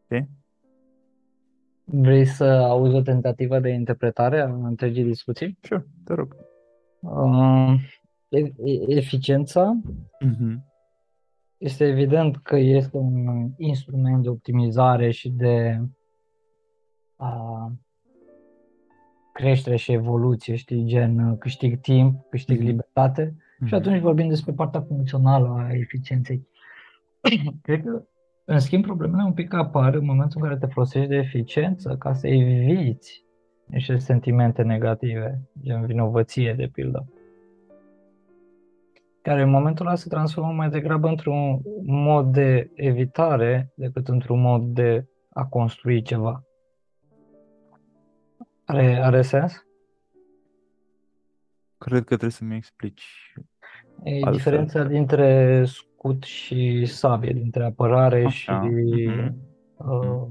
Okay? 0.04 0.30
Vrei 1.84 2.26
să 2.26 2.44
auzi 2.44 2.96
o 2.96 3.02
tentativă 3.02 3.60
de 3.60 3.70
interpretare 3.70 4.42
a 4.42 4.46
întregii 4.46 5.04
discuții? 5.04 5.58
Sure, 5.62 5.88
te 6.04 6.14
rog. 6.14 6.36
Uh, 7.00 7.76
eficiența 8.88 9.82
uh-huh. 10.26 10.56
este 11.58 11.86
evident 11.86 12.38
că 12.38 12.56
este 12.56 12.98
un 12.98 13.50
instrument 13.58 14.24
de 14.24 14.30
optimizare 14.30 15.12
și 15.12 15.30
de 15.30 15.80
uh, 17.16 17.72
creștere 19.34 19.76
și 19.76 19.92
evoluție, 19.92 20.56
știi, 20.56 20.86
gen 20.86 21.38
câștig 21.38 21.80
timp, 21.80 22.30
câștig 22.30 22.60
uh-huh. 22.60 22.66
libertate 22.66 23.36
Și 23.66 23.74
atunci 23.74 24.02
vorbim 24.02 24.28
despre 24.28 24.54
partea 24.54 24.82
funcțională 24.82 25.48
a 25.48 25.74
eficienței. 25.74 26.48
Cred 27.62 27.84
că, 27.84 28.04
în 28.46 28.60
schimb, 28.60 28.84
problemele 28.84 29.24
un 29.24 29.34
pic 29.34 29.54
apar 29.54 29.94
în 29.94 30.06
momentul 30.06 30.42
în 30.42 30.48
care 30.48 30.60
te 30.60 30.74
folosești 30.74 31.10
de 31.10 31.16
eficiență 31.16 31.96
ca 32.00 32.14
să 32.14 32.28
eviți 32.28 33.26
niște 33.66 33.98
sentimente 33.98 34.62
negative, 34.62 35.42
gen 35.62 35.86
vinovăție, 35.86 36.54
de 36.54 36.70
pildă 36.74 37.08
care 39.24 39.42
în 39.42 39.50
momentul 39.50 39.86
ăla 39.86 39.96
se 39.96 40.10
transformă 40.10 40.52
mai 40.52 40.70
degrabă 40.70 41.08
într-un 41.08 41.62
mod 41.86 42.32
de 42.34 42.72
evitare 42.76 43.72
decât 43.76 44.08
într-un 44.08 44.42
mod 44.42 44.64
de 44.64 45.06
a 45.34 45.46
construi 45.46 46.02
ceva. 46.02 46.44
Are, 48.74 49.04
are 49.04 49.22
sens? 49.22 49.66
Cred 51.78 52.00
că 52.00 52.06
trebuie 52.06 52.32
să-mi 52.32 52.56
explici. 52.56 53.34
E 54.04 54.14
altfel. 54.14 54.32
diferența 54.32 54.84
dintre 54.84 55.64
scut 55.66 56.24
și 56.24 56.86
sabie, 56.86 57.34
dintre 57.34 57.64
apărare 57.64 58.26
Așa. 58.26 58.62
și 58.62 59.10
mm-hmm. 59.10 59.34
uh, 59.78 60.28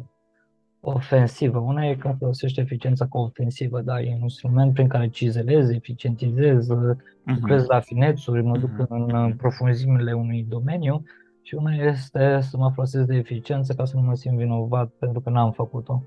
ofensivă. 0.81 1.59
Una 1.59 1.85
e 1.85 1.95
că 1.95 2.15
folosește 2.19 2.61
eficiența 2.61 3.07
ca 3.07 3.19
ofensivă, 3.19 3.81
da, 3.81 4.01
e 4.01 4.15
un 4.15 4.21
instrument 4.21 4.75
prin 4.75 4.89
care 4.89 5.09
cizelez, 5.09 5.71
eficientizez, 5.71 6.67
uh-huh. 6.67 6.97
lucrez 7.25 7.67
la 7.67 7.81
finețuri, 7.81 8.43
mă 8.43 8.59
duc 8.59 8.71
uh-huh. 8.71 8.87
în 8.89 9.37
profunzimile 9.37 10.13
unui 10.13 10.47
domeniu 10.49 11.03
și 11.43 11.55
una 11.55 11.75
este 11.75 12.41
să 12.41 12.57
mă 12.57 12.71
folosesc 12.75 13.07
de 13.07 13.17
eficiență 13.17 13.75
ca 13.75 13.85
să 13.85 13.97
nu 13.97 14.03
mă 14.03 14.15
simt 14.15 14.37
vinovat 14.37 14.89
pentru 14.89 15.21
că 15.21 15.31
n-am 15.31 15.53
făcut-o. 15.53 16.03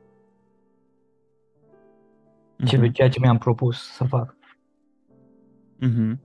Uh-huh. 2.63 2.91
Ceea 2.91 3.09
ce 3.09 3.19
mi-am 3.19 3.37
propus 3.37 3.93
să 3.93 4.03
fac. 4.03 4.35
Uh-huh. 5.81 6.17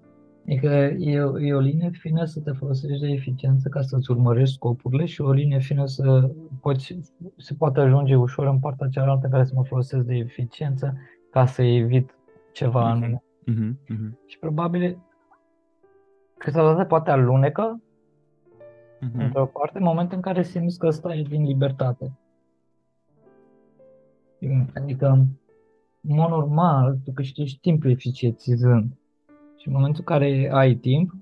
Adică 0.46 0.68
e, 0.98 1.16
e 1.38 1.54
o 1.54 1.58
linie 1.58 1.90
fină 1.92 2.24
să 2.24 2.40
te 2.40 2.52
folosești 2.52 3.00
de 3.00 3.08
eficiență 3.12 3.68
ca 3.68 3.80
să-ți 3.80 4.10
urmărești 4.10 4.54
scopurile 4.54 5.04
și 5.04 5.20
o 5.20 5.32
linie 5.32 5.58
fină 5.58 5.86
să 5.86 6.30
poți, 6.60 6.98
se 7.36 7.54
poate 7.54 7.80
ajunge 7.80 8.14
ușor 8.14 8.46
în 8.46 8.58
partea 8.58 8.88
cealaltă 8.88 9.28
care 9.28 9.44
să 9.44 9.52
mă 9.54 9.64
folosesc 9.64 10.04
de 10.04 10.14
eficiență 10.14 10.96
ca 11.30 11.46
să 11.46 11.62
evit 11.62 12.14
ceva 12.52 12.82
uh-huh. 12.82 12.92
anume. 12.92 13.22
Uh-huh. 13.50 13.94
Uh-huh. 13.94 14.26
Și 14.26 14.38
probabil 14.38 14.98
câteodată 16.38 16.84
poate 16.84 17.10
alunecă 17.10 17.82
uh-huh. 18.96 19.18
într-o 19.18 19.46
parte 19.46 19.78
în 19.78 19.84
momentul 19.84 20.16
în 20.16 20.22
care 20.22 20.42
simți 20.42 20.78
că 20.78 20.90
stai 20.90 21.26
din 21.28 21.42
libertate. 21.42 22.18
Adică, 24.74 25.06
în 25.06 25.26
mod 26.00 26.28
normal, 26.28 26.98
tu 27.04 27.12
câștigi 27.12 27.60
timp 27.60 27.84
eficientizând. 27.84 28.92
Și 29.56 29.68
în 29.68 29.74
momentul 29.74 30.04
în 30.06 30.16
care 30.16 30.50
ai 30.52 30.74
timp, 30.74 31.14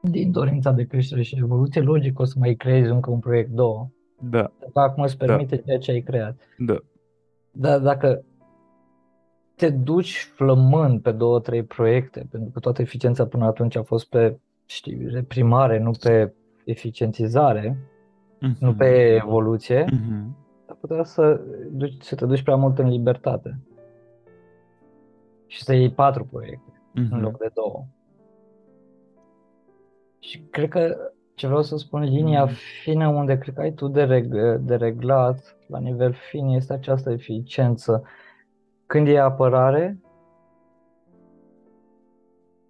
din 0.00 0.30
dorința 0.30 0.72
de 0.72 0.84
creștere 0.84 1.22
și 1.22 1.38
evoluție, 1.38 1.80
logic 1.80 2.18
o 2.18 2.24
să 2.24 2.34
mai 2.38 2.54
creezi 2.54 2.90
încă 2.90 3.10
un 3.10 3.18
proiect, 3.18 3.50
două. 3.50 3.88
Da. 4.20 4.50
Dacă 4.58 4.80
acum 4.80 5.02
îți 5.02 5.16
permite 5.16 5.56
da. 5.56 5.62
ceea 5.62 5.78
ce 5.78 5.90
ai 5.90 6.00
creat. 6.00 6.36
Da. 6.58 6.76
Dar 7.52 7.80
dacă 7.80 8.24
te 9.56 9.70
duci 9.70 10.32
flămând 10.34 11.00
pe 11.00 11.12
două, 11.12 11.40
trei 11.40 11.62
proiecte, 11.62 12.26
pentru 12.30 12.50
că 12.50 12.58
toată 12.58 12.82
eficiența 12.82 13.26
până 13.26 13.44
atunci 13.44 13.76
a 13.76 13.82
fost 13.82 14.08
pe, 14.08 14.38
știi, 14.66 15.06
reprimare, 15.06 15.78
nu 15.78 15.90
pe 16.00 16.34
eficientizare, 16.64 17.78
mm-hmm. 18.36 18.58
nu 18.58 18.74
pe 18.74 19.14
evoluție, 19.14 19.84
mm-hmm. 19.84 20.24
ar 20.66 20.76
putea 20.80 21.04
să, 21.04 21.40
duci, 21.70 22.02
să 22.02 22.14
te 22.14 22.26
duci 22.26 22.42
prea 22.42 22.56
mult 22.56 22.78
în 22.78 22.88
libertate. 22.88 23.58
Și 25.52 25.62
să 25.62 25.74
iei 25.74 25.90
patru 25.90 26.24
proiecte 26.24 26.72
uh-huh. 26.72 27.10
în 27.10 27.20
loc 27.20 27.38
de 27.38 27.50
două. 27.54 27.84
Și 30.18 30.40
cred 30.40 30.68
că 30.68 30.96
ce 31.34 31.46
vreau 31.46 31.62
să 31.62 31.76
spun, 31.76 32.02
linia 32.02 32.46
uh-huh. 32.46 32.82
fină 32.82 33.08
unde 33.08 33.38
cred 33.38 33.54
că 33.54 33.60
ai 33.60 33.72
tu 33.72 33.88
de, 33.88 34.04
reg- 34.04 34.60
de 34.60 34.74
reglat 34.74 35.56
la 35.66 35.78
nivel 35.78 36.12
fin 36.12 36.46
este 36.46 36.72
această 36.72 37.10
eficiență. 37.10 38.02
Când 38.86 39.08
e 39.08 39.18
apărare 39.18 40.00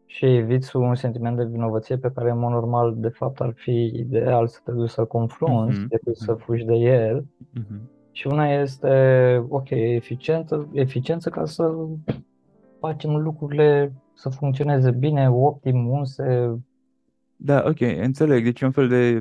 și 0.06 0.36
eviți 0.36 0.76
un 0.76 0.94
sentiment 0.94 1.36
de 1.36 1.44
vinovăție 1.44 1.96
pe 1.96 2.10
care 2.14 2.30
în 2.30 2.38
mod 2.38 2.50
normal 2.50 2.94
de 2.96 3.08
fapt 3.08 3.40
ar 3.40 3.52
fi 3.54 3.84
ideal 3.94 4.46
să 4.46 4.60
te 4.64 4.72
duci 4.72 4.90
să-l 4.90 5.06
confrunți 5.06 5.80
uh-huh. 5.80 5.88
decât 5.88 6.16
să 6.16 6.34
fugi 6.34 6.64
de 6.64 6.74
el. 6.74 7.24
Uh-huh. 7.60 7.80
Și 8.10 8.26
una 8.26 8.60
este, 8.60 9.46
ok, 9.48 9.70
eficiență, 9.70 10.68
eficiență 10.72 11.30
ca 11.30 11.44
să 11.44 11.74
facem 12.86 13.16
lucrurile 13.16 13.92
să 14.14 14.28
funcționeze 14.28 14.90
bine, 14.90 15.30
optim, 15.30 15.88
unse. 15.88 16.56
Da, 17.36 17.62
ok, 17.66 17.80
înțeleg. 17.80 18.44
Deci 18.44 18.60
e 18.60 18.64
un 18.64 18.70
fel 18.70 18.88
de, 18.88 19.20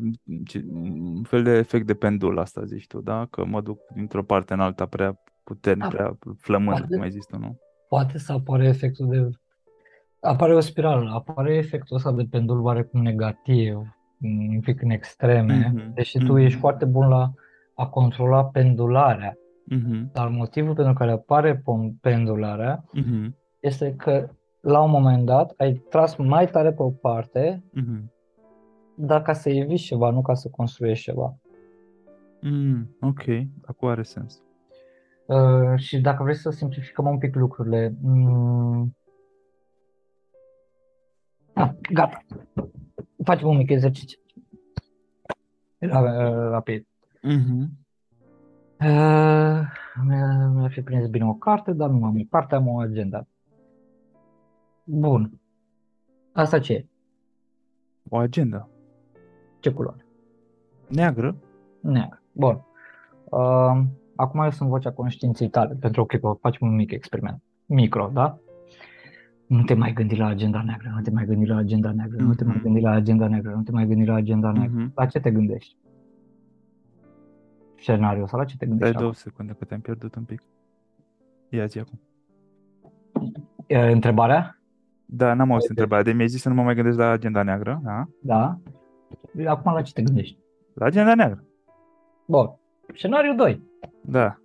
un 0.74 1.24
fel 1.24 1.44
de 1.44 1.52
efect 1.52 1.86
de 1.86 1.94
pendul 1.94 2.40
asta, 2.40 2.64
zici 2.64 2.88
tu, 2.88 3.02
da? 3.02 3.28
Că 3.30 3.46
mă 3.46 3.62
duc 3.62 3.80
dintr-o 3.96 4.24
parte 4.24 4.54
în 4.54 4.60
alta 4.60 4.86
prea 4.86 5.22
puternic, 5.44 5.84
da. 5.84 5.90
prea 5.90 6.18
flămând, 6.38 6.78
poate, 6.78 6.94
cum 6.94 7.02
ai 7.02 7.12
zis 7.12 7.26
tu, 7.26 7.38
nu? 7.38 7.60
Poate 7.90 8.18
să 8.18 8.32
apare 8.32 8.68
efectul 8.68 9.08
de... 9.10 9.30
Apare 10.20 10.56
o 10.56 10.60
spirală, 10.60 11.12
apare 11.14 11.56
efectul 11.56 11.96
ăsta 11.96 12.12
de 12.12 12.28
pendul 12.30 12.62
oarecum 12.62 13.02
negativ, 13.02 13.76
un 14.54 14.60
pic 14.60 14.82
în 14.82 14.90
extreme, 14.90 15.74
mm-hmm. 15.74 15.94
deși 15.94 16.18
tu 16.18 16.34
mm-hmm. 16.34 16.44
ești 16.44 16.60
foarte 16.60 16.86
bun 16.86 17.08
la 17.08 17.32
a 17.76 17.88
controla 17.88 18.46
pendularea. 18.46 19.38
Mm-hmm. 19.76 20.12
Dar 20.12 20.28
motivul 20.28 20.74
pentru 20.74 20.94
care 20.94 21.12
apare 21.12 21.64
pendularea 22.02 22.84
mm-hmm. 22.98 23.41
Este 23.62 23.96
că 23.96 24.30
la 24.60 24.82
un 24.82 24.90
moment 24.90 25.26
dat 25.26 25.54
ai 25.58 25.74
tras 25.74 26.16
mai 26.16 26.48
tare 26.48 26.74
pe 26.74 26.84
o 26.84 26.90
parte, 26.90 27.64
mm-hmm. 27.80 28.04
dar 28.96 29.22
ca 29.22 29.34
să 29.34 29.50
eviți 29.50 29.84
ceva, 29.84 30.10
nu 30.10 30.22
ca 30.22 30.34
să 30.34 30.50
construiești 30.50 31.04
ceva. 31.04 31.36
Mm, 32.42 32.96
ok, 33.02 33.24
acum 33.66 33.88
are 33.88 34.04
sens. 34.04 34.42
Uh, 35.26 35.80
și 35.80 36.00
dacă 36.00 36.24
vrei 36.24 36.36
să 36.36 36.50
simplificăm 36.50 37.06
un 37.08 37.18
pic 37.18 37.36
lucrurile, 37.36 37.96
mm, 38.02 38.96
ah, 41.54 41.72
gata. 41.92 42.24
Facem 43.24 43.48
un 43.48 43.58
mic 43.58 43.70
exercițiu. 43.70 44.20
Rapid. 46.50 46.88
Mm-hmm. 47.28 47.80
Uh, 48.80 49.62
mi-a 50.54 50.68
fi 50.70 50.82
prins 50.82 51.08
bine 51.08 51.26
o 51.26 51.34
carte, 51.34 51.74
dar 51.74 51.90
nu 51.90 52.06
am 52.06 52.20
o 52.20 52.24
carte, 52.30 52.56
am 52.56 52.68
o 52.68 52.80
agenda. 52.80 53.28
Bun. 54.92 55.40
Asta 56.32 56.60
ce 56.60 56.74
e? 56.74 56.86
O 58.10 58.18
agenda. 58.18 58.70
Ce 59.60 59.72
culoare? 59.72 60.06
Neagră. 60.88 61.36
Neagră. 61.80 62.22
Bun. 62.32 62.66
Uh, 63.24 63.82
acum 64.16 64.42
eu 64.44 64.50
sunt 64.50 64.70
vocea 64.70 64.92
conștiinței 64.92 65.50
tale. 65.50 65.78
Pentru 65.80 66.02
o 66.02 66.06
clipă 66.06 66.38
facem 66.42 66.68
un 66.68 66.76
mic 66.76 66.92
experiment. 66.92 67.42
Micro, 67.66 68.10
da? 68.14 68.40
Nu 69.48 69.64
te 69.64 69.74
mai 69.74 69.94
gândi 69.94 70.16
la 70.16 70.26
agenda 70.26 70.62
neagră, 70.62 70.92
nu 70.96 71.02
te 71.02 71.12
mai 71.12 71.26
gândi 71.26 71.46
la 71.46 71.56
agenda 71.56 71.92
neagră, 71.92 72.18
mm-hmm. 72.18 72.28
nu 72.28 72.34
te 72.34 72.44
mai 72.44 72.54
mhm. 72.56 72.64
gândi 72.64 72.80
la 72.80 72.92
agenda 72.92 73.28
neagră, 73.28 73.52
nu 73.52 73.64
te 73.64 73.72
mai 73.72 73.88
gândi 73.88 74.06
la 74.06 74.14
agenda 74.14 74.52
neagră. 74.52 74.86
Mm-hmm. 74.86 74.94
La 74.94 75.06
ce 75.06 75.20
te 75.20 75.32
gândești? 75.32 75.76
Scenariul 77.78 78.28
sau 78.28 78.40
la 78.40 78.46
ce 78.46 78.58
te 78.58 78.66
gândești? 78.66 78.94
Dai 78.94 79.02
două 79.02 79.14
secunde 79.14 79.56
că 79.60 79.66
te-am 79.66 79.80
pierdut 79.80 80.16
un 80.16 80.24
pic. 80.24 80.44
Ia-ți 81.50 81.80
acum. 81.80 82.00
E, 83.68 83.78
întrebarea? 83.78 84.61
Da, 85.14 85.34
n-am 85.34 85.52
auzit 85.52 85.70
întrebarea. 85.70 86.04
De 86.04 86.12
mi-ai 86.12 86.28
zis 86.28 86.42
să 86.42 86.50
nu 86.50 86.56
mă 86.56 86.64
mai 86.64 86.76
gândesc 86.76 86.98
la 86.98 87.10
agenda 87.10 87.44
neagră, 87.44 87.82
da? 87.84 88.08
Da. 88.22 88.60
Acum 89.48 89.74
la 89.74 89.82
ce 89.82 89.94
te 89.94 90.02
gândești? 90.02 90.38
La 90.74 90.86
agenda 90.86 91.16
neagră. 91.16 91.44
Bun. 92.26 92.60
Scenariul 92.94 93.36
2. 93.36 93.62
Da. 94.02 94.38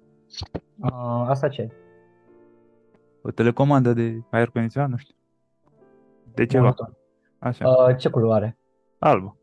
Uh, 0.80 1.24
asta 1.26 1.48
ce? 1.48 1.70
O 3.22 3.30
telecomandă 3.30 3.92
de 3.92 4.20
aer 4.30 4.48
condiționat, 4.48 4.88
nu 4.88 4.96
știu. 4.96 5.14
De 6.34 6.46
ceva. 6.46 6.74
Bun. 6.76 6.96
Așa. 7.38 7.68
Uh, 7.68 7.96
ce 7.96 8.08
culoare? 8.08 8.58
Albă. 8.98 9.36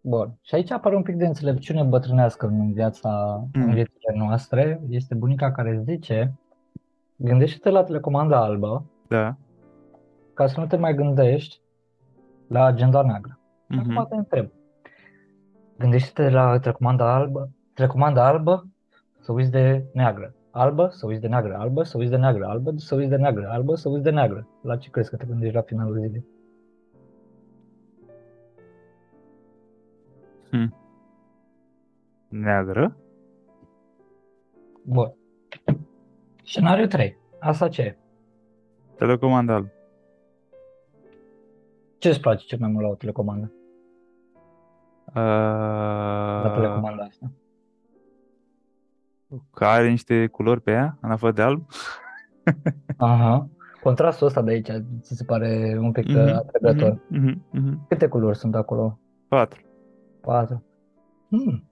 Bun. 0.00 0.38
Și 0.42 0.54
aici 0.54 0.70
apare 0.70 0.96
un 0.96 1.02
pic 1.02 1.16
de 1.16 1.26
înțelepciune 1.26 1.82
bătrânească 1.82 2.46
în 2.46 2.72
viața, 2.72 3.42
mm. 3.54 3.62
în 3.62 3.72
viețile 3.72 4.14
noastre. 4.16 4.82
Este 4.88 5.14
bunica 5.14 5.52
care 5.52 5.82
zice, 5.84 6.34
gândește-te 7.16 7.70
la 7.70 7.84
telecomanda 7.84 8.44
albă. 8.44 8.84
Da 9.08 9.36
ca 10.34 10.46
să 10.46 10.60
nu 10.60 10.66
te 10.66 10.76
mai 10.76 10.94
gândești 10.94 11.60
la 12.48 12.64
agenda 12.64 13.02
neagră. 13.02 13.38
Mm-hmm. 13.38 13.78
Acum 13.78 14.06
te 14.08 14.14
întreb. 14.14 14.50
Gândește-te 15.78 16.30
la 16.30 16.58
telecomanda 16.58 17.14
albă, 17.14 17.50
telecomanda 17.74 18.26
albă 18.26 18.66
să 19.20 19.32
uiți 19.32 19.50
de 19.50 19.84
neagră. 19.92 20.34
Albă, 20.50 20.88
să 20.88 21.06
uiți 21.06 21.20
de 21.20 21.28
neagră, 21.28 21.56
albă, 21.56 21.82
să 21.82 21.98
uiți 21.98 22.10
de 22.10 22.16
neagră, 22.16 22.46
albă, 22.46 22.72
să 22.76 22.94
uiți 22.94 23.10
de 23.10 23.16
neagră, 23.16 23.48
albă, 23.48 23.74
să 23.74 23.88
uiți 23.88 24.02
de 24.02 24.10
neagră. 24.10 24.48
La 24.62 24.76
ce 24.76 24.90
crezi 24.90 25.10
că 25.10 25.16
te 25.16 25.24
gândești 25.26 25.54
la 25.54 25.60
finalul 25.60 25.98
zilei? 25.98 26.24
Hmm. 30.50 30.74
Neagră? 32.28 32.96
Bun. 34.84 35.14
Scenariu 36.44 36.86
3. 36.86 37.18
Asta 37.40 37.68
ce 37.68 37.82
e? 37.82 37.96
Telecomanda 38.96 39.54
albă. 39.54 39.72
Ce 42.04 42.10
îți 42.10 42.20
place 42.20 42.44
cel 42.46 42.58
mai 42.58 42.68
mult 42.70 42.84
la 42.84 42.90
o 42.90 42.94
telecomandă? 42.94 43.52
La 45.12 46.44
Uh, 46.46 46.54
telecomanda 46.54 47.02
asta. 47.04 47.30
că 49.54 49.64
are 49.64 49.88
niște 49.88 50.26
culori 50.26 50.60
pe 50.60 50.70
ea, 50.70 50.98
în 51.00 51.10
afară 51.10 51.32
de 51.32 51.42
alb. 51.42 51.66
Aha. 52.96 53.48
Contrastul 53.82 54.26
ăsta 54.26 54.42
de 54.42 54.50
aici 54.50 54.68
ți 55.00 55.16
se 55.16 55.24
pare 55.24 55.76
un 55.80 55.92
pic 55.92 56.06
Mhm, 56.08 56.16
uh, 56.18 56.32
atrăgător. 56.34 57.00
mhm, 57.08 57.44
mhm, 57.52 57.60
mhm. 57.66 57.86
Câte 57.88 58.08
culori 58.08 58.36
sunt 58.36 58.54
acolo? 58.54 58.98
Patru. 59.28 59.62
Patru. 60.20 60.64
Hmm. 61.28 61.64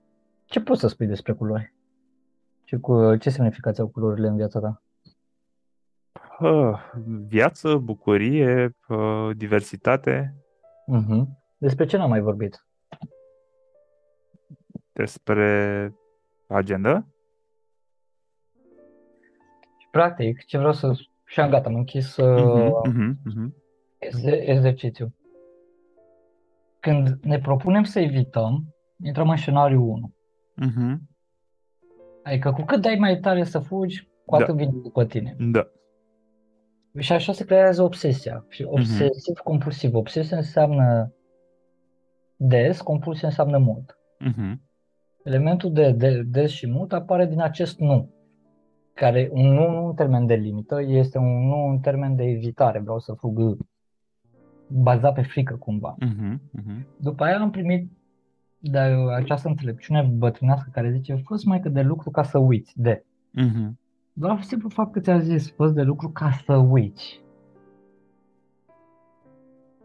Ce 0.45 0.61
poți 0.61 0.81
să 0.81 0.89
spui 0.89 1.07
despre 1.07 1.33
culori? 1.33 1.75
Și 2.65 2.77
cu 2.81 3.17
ce 3.17 3.31
semnificație 3.31 3.83
au 3.83 3.89
culorile 3.89 4.29
în 4.29 4.37
viața 4.37 4.61
ta? 4.61 4.83
Uh, 6.43 6.79
viață, 7.29 7.77
bucurie, 7.77 8.77
uh, 8.89 9.31
diversitate, 9.37 10.35
Mhm. 10.87 11.41
Despre 11.59 11.85
ce 11.87 11.97
n-am 11.97 12.09
mai 12.09 12.21
vorbit? 12.21 12.67
despre 14.93 15.93
agenda. 16.49 17.07
Și 19.79 19.89
practic, 19.91 20.45
ce 20.45 20.59
vreau 20.59 20.73
să... 20.73 20.93
Și 21.25 21.41
am 21.41 21.51
gata, 21.51 21.69
am 21.69 21.75
închis 21.75 22.17
uh, 22.17 22.71
Mhm, 22.87 22.95
mhm, 22.95 23.19
mhm. 23.25 23.55
exer- 23.99 24.49
exercițiu. 24.49 25.15
Când 26.81 27.09
ne 27.23 27.39
propunem 27.39 27.85
să 27.85 28.01
evităm, 28.01 28.75
intrăm 29.05 29.29
în 29.31 29.37
scenariul 29.37 29.81
1. 29.83 30.13
Mhm. 30.57 31.09
Adică 32.23 32.53
cu 32.53 32.63
cât 32.63 32.81
dai 32.81 32.97
mai 32.99 33.19
tare 33.19 33.45
să 33.45 33.59
fugi, 33.59 34.09
cu 34.27 34.37
Da. 34.37 34.43
atât 34.43 34.55
vine 34.57 34.71
după 34.83 35.05
tine. 35.05 35.37
Da. 35.39 35.67
Și 36.99 37.13
așa 37.13 37.33
se 37.33 37.45
creează 37.45 37.83
obsesia. 37.83 38.45
Și 38.49 38.63
obsesiv-compulsiv. 38.63 39.95
Obsesia 39.95 40.37
înseamnă 40.37 41.13
des, 42.37 42.81
compulsie 42.81 43.27
înseamnă 43.27 43.59
mult. 43.59 43.99
Mhm. 44.19 44.61
Elementul 45.25 45.73
de, 45.73 45.91
de 45.91 46.23
des 46.23 46.51
și 46.51 46.67
mult 46.67 46.93
apare 46.93 47.27
din 47.27 47.41
acest 47.41 47.79
nu. 47.79 48.11
Care 48.95 49.29
un 49.33 49.47
nu, 49.47 49.71
nu 49.71 49.87
în 49.87 49.95
termen 49.95 50.27
de 50.27 50.35
limită, 50.35 50.83
este 50.83 51.19
un 51.19 51.47
nu 51.47 51.69
în 51.69 51.79
termen 51.79 52.17
de 52.17 52.25
evitare. 52.25 52.79
Vreau 52.79 52.99
să 52.99 53.13
fug 53.13 53.57
bazat 54.67 55.15
pe 55.15 55.23
frică 55.23 55.55
cumva. 55.55 55.95
Mhm, 55.99 56.41
mhm. 56.51 56.87
După 56.97 57.25
aia 57.25 57.41
am 57.41 57.51
primit 57.51 57.91
de 58.59 58.79
această 59.15 59.49
înțelepciune 59.49 60.03
bătrânească 60.03 60.69
care 60.73 60.93
zice 60.93 61.15
fă 61.15 61.37
mai 61.45 61.61
că 61.61 61.69
de 61.69 61.83
lucru 61.83 62.11
ca 62.11 62.23
să 62.23 62.39
uiți 62.39 62.73
de. 62.81 63.05
Mhm. 63.31 63.79
Doar 64.13 64.43
simplu 64.43 64.69
fapt 64.69 64.93
că 64.93 65.01
ți-a 65.01 65.19
zis 65.19 65.53
fă 65.53 65.69
de 65.69 65.83
lucru 65.83 66.09
ca 66.09 66.31
să 66.45 66.57
uiți. 66.57 67.21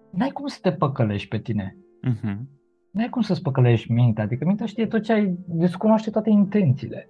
N-ai 0.10 0.30
cum 0.30 0.48
să 0.48 0.58
te 0.62 0.72
păcălești 0.72 1.28
pe 1.28 1.38
tine. 1.38 1.78
Mhm. 2.02 2.50
N-ai 2.92 3.10
cum 3.10 3.22
să-ți 3.22 3.42
păcălești 3.42 3.92
mintea, 3.92 4.24
adică 4.24 4.46
mintea 4.46 4.66
știe 4.66 4.88
tot 4.88 5.02
ce 5.02 5.14
ai, 5.14 5.38
descunoaște 5.48 6.10
toate 6.10 6.30
intențiile. 6.30 7.10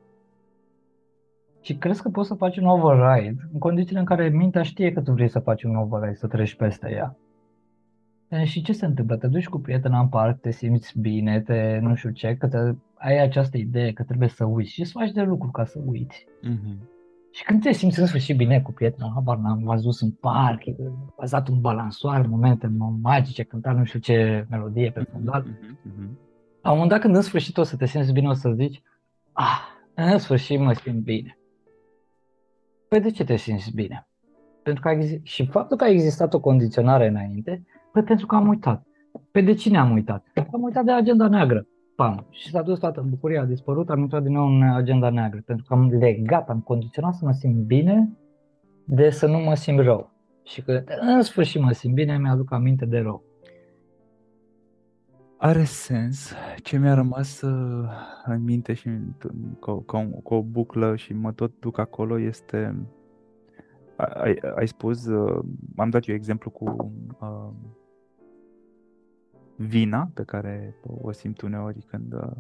Și 1.62 1.78
crezi 1.78 2.02
că 2.02 2.10
poți 2.10 2.28
să 2.28 2.34
faci 2.34 2.58
un 2.58 2.66
override 2.66 3.50
în 3.54 3.60
condițiile 3.60 4.00
în 4.00 4.06
care 4.06 4.30
mintea 4.30 4.62
știe 4.62 4.92
că 4.92 5.02
tu 5.02 5.12
vrei 5.12 5.28
să 5.28 5.40
faci 5.40 5.64
un 5.64 5.76
override, 5.76 6.16
să 6.16 6.28
treci 6.28 6.56
peste 6.56 6.92
ea. 6.92 7.18
E, 8.28 8.44
Și 8.44 8.62
ce 8.62 8.74
se 8.74 8.86
întâmplă? 8.86 9.18
Te 9.18 9.28
duci 9.28 9.48
cu 9.48 9.60
prietena 9.60 10.00
în 10.00 10.08
parc, 10.08 10.40
te 10.40 10.52
simți 10.52 11.00
bine, 11.00 11.42
te 11.42 11.80
nu 11.82 11.96
știu 11.96 12.10
ce, 12.10 12.36
că 12.36 12.48
te, 12.48 12.58
ai 12.98 13.22
această 13.22 13.58
idee 13.58 13.94
că 13.94 14.04
trebuie 14.04 14.28
să 14.30 14.46
uiți 14.46 14.72
și 14.72 14.80
îți 14.82 14.92
faci 14.92 15.12
de 15.12 15.22
lucru 15.22 15.52
ca 15.52 15.66
să 15.66 15.80
uiți. 15.86 16.26
Mhm. 16.42 16.96
Și 17.38 17.44
când 17.44 17.62
te 17.62 17.72
simți 17.72 18.00
în 18.00 18.06
sfârșit 18.06 18.38
bine 18.38 18.62
cu 18.62 18.72
prietena, 18.72 19.12
habar 19.14 19.38
n-am 19.38 19.64
văzut 19.64 20.00
în 20.00 20.12
parc, 20.12 20.62
bazat 21.18 21.48
un 21.48 21.62
balansoar, 21.62 22.26
momente 22.26 22.68
magice, 23.02 23.44
cânta 23.44 23.72
nu 23.72 23.84
știu 23.84 24.00
ce 24.00 24.46
melodie 24.50 24.92
pe 24.92 25.04
fundal. 25.12 25.44
Mhm, 25.44 25.80
mhm. 25.84 26.20
La 26.62 26.70
un 26.72 26.76
moment 26.76 26.90
dat 26.90 27.00
când 27.00 27.16
în 27.16 27.22
sfârșit 27.22 27.58
o 27.58 27.64
să 27.64 27.76
te 27.76 27.86
simți 27.86 28.12
bine, 28.12 28.28
o 28.28 28.34
să 28.34 28.54
zici, 28.56 28.82
ah, 29.34 29.60
în 29.94 30.18
sfârșit 30.18 30.60
mă 30.60 30.74
simt 30.74 31.04
bine. 31.04 31.38
Păi 32.88 33.00
de 33.00 33.12
ce 33.12 33.24
te 33.24 33.36
simți 33.36 33.76
bine? 33.76 34.08
Pentru 34.64 34.82
că 34.82 34.88
a 34.88 34.92
exist- 34.92 35.24
și 35.24 35.46
faptul 35.46 35.78
că 35.78 35.84
a 35.84 35.90
existat 35.90 36.34
o 36.34 36.40
condiționare 36.40 37.08
înainte, 37.08 37.66
păi 37.92 38.04
pentru 38.04 38.26
că 38.26 38.36
am 38.36 38.48
uitat. 38.48 38.86
Pe 39.32 39.42
de 39.42 39.54
cine 39.54 39.78
am 39.78 39.92
uitat? 39.92 40.26
Am 40.54 40.62
uitat 40.62 40.84
de 40.84 40.92
agenda 40.92 41.28
neagră. 41.28 41.68
Pam. 41.98 42.26
Și 42.30 42.50
s-a 42.50 42.62
dus 42.62 42.80
toată 42.80 43.02
bucuria, 43.10 43.42
a 43.42 43.46
dispărut, 43.46 43.90
am 43.90 44.00
intrat 44.00 44.24
din 44.24 44.32
nou 44.32 44.48
în 44.48 44.62
agenda 44.62 45.10
neagră. 45.10 45.42
Pentru 45.46 45.66
că 45.68 45.74
am 45.74 45.90
legat, 45.90 46.50
am 46.50 46.60
condiționat 46.62 47.14
să 47.14 47.26
mă 47.26 47.32
simt 47.32 47.56
bine 47.56 48.18
de 48.84 49.10
să 49.10 49.28
nu 49.28 49.38
mă 49.38 49.54
simt 49.54 49.80
rău. 49.80 50.12
Și 50.44 50.62
că 50.62 50.84
în 51.00 51.22
sfârșit 51.22 51.62
mă 51.62 51.72
simt 51.72 51.94
bine, 51.94 52.18
mi-aduc 52.18 52.52
aminte 52.52 52.86
de 52.86 53.00
rău. 53.00 53.24
Are 55.38 55.64
sens. 55.64 56.34
Ce 56.64 56.78
mi-a 56.78 56.94
rămas 56.94 57.42
uh, 57.42 57.90
în 58.26 58.44
minte 58.44 58.74
și 58.74 58.90
ca, 59.60 59.82
ca, 59.86 59.98
un- 59.98 60.22
ca 60.24 60.36
o 60.36 60.42
buclă 60.42 60.96
și 60.96 61.14
mă 61.14 61.32
tot 61.32 61.52
duc 61.60 61.78
acolo 61.78 62.20
este 62.20 62.76
ai, 63.98 64.40
ai 64.56 64.68
spus, 64.68 65.06
uh, 65.06 65.44
am 65.76 65.90
dat 65.90 66.08
eu 66.08 66.16
exemplu 66.16 66.50
cu 66.50 66.92
uh, 67.22 67.50
vina 69.58 70.10
pe 70.14 70.24
care 70.24 70.76
o 71.02 71.12
simt 71.12 71.42
uneori 71.42 71.86
când 71.90 72.14
uh, 72.14 72.32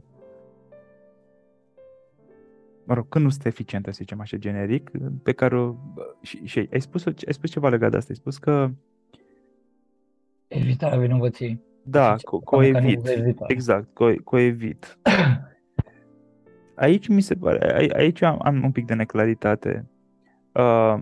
mă 2.83 2.93
rog, 2.93 3.09
când 3.09 3.23
nu 3.25 3.29
sunt 3.31 3.45
eficientă, 3.45 3.91
să 3.91 3.97
zicem 4.01 4.19
așa, 4.19 4.37
generic, 4.37 4.91
pe 5.23 5.31
care 5.31 5.57
o, 5.59 5.75
și, 6.21 6.45
și 6.45 6.69
ai, 6.73 6.81
spus, 6.81 7.05
ai 7.05 7.13
spus 7.33 7.49
ceva 7.49 7.69
legat 7.69 7.91
de 7.91 7.97
asta, 7.97 8.09
ai 8.11 8.15
spus 8.19 8.37
că 8.37 8.69
Evitarea 10.47 10.97
vinovăției. 10.99 11.61
da, 11.83 12.17
Și 12.17 12.23
co, 12.23 12.39
ca 12.39 12.57
mecanism 12.57 13.01
coevit, 13.01 13.03
de 13.03 13.11
evitare. 13.21 13.53
exact, 13.53 13.93
co, 13.93 14.13
coevit. 14.23 14.97
Aici 16.75 17.07
mi 17.07 17.21
se 17.21 17.35
pare, 17.35 17.73
ai- 17.75 17.87
aici 17.95 18.21
am, 18.21 18.39
am 18.43 18.63
un 18.63 18.71
pic 18.71 18.85
de 18.85 18.93
neclaritate. 18.93 19.89
Uh, 20.53 20.99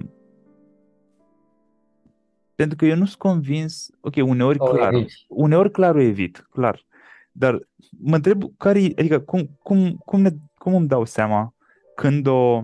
pentru 2.56 2.78
că 2.78 2.86
eu 2.86 2.96
nu 2.96 3.06
sunt 3.06 3.18
convins, 3.20 3.90
ok, 4.02 4.16
uneori 4.16 4.60
O 4.60 4.66
clar, 4.66 4.94
eviți. 4.94 5.26
uneori 5.30 5.72
clar 5.72 5.96
o 5.96 6.02
evit, 6.02 6.48
clar. 6.50 6.86
Dar 7.32 7.68
mă 8.00 8.16
întreb 8.16 8.44
care, 8.58 8.84
e- 8.84 8.94
adică 8.98 9.20
cum, 9.20 9.58
cum, 9.64 10.02
cum, 10.06 10.22
ne, 10.22 10.30
cum 10.58 10.76
îmi 10.76 10.88
dau 10.88 11.06
seama 11.06 11.54
când 11.96 12.28
o, 12.28 12.62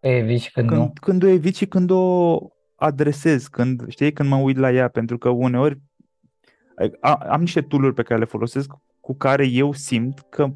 Eviți 0.00 0.44
și 0.44 0.52
când, 0.52 0.68
când, 0.68 0.80
nu. 0.80 0.92
când 1.00 1.22
o 1.22 1.26
evit 1.26 1.56
și 1.56 1.66
când 1.66 1.90
o 1.90 2.38
adresez, 2.76 3.46
când, 3.46 3.88
știi, 3.88 4.12
când 4.12 4.28
mă 4.28 4.36
uit 4.36 4.56
la 4.56 4.72
ea, 4.72 4.88
pentru 4.88 5.18
că 5.18 5.28
uneori 5.28 5.80
a, 7.00 7.14
am 7.14 7.40
niște 7.40 7.60
tool 7.60 7.92
pe 7.92 8.02
care 8.02 8.18
le 8.18 8.24
folosesc 8.24 8.70
cu 9.00 9.14
care 9.14 9.46
eu 9.46 9.72
simt 9.72 10.20
că 10.28 10.48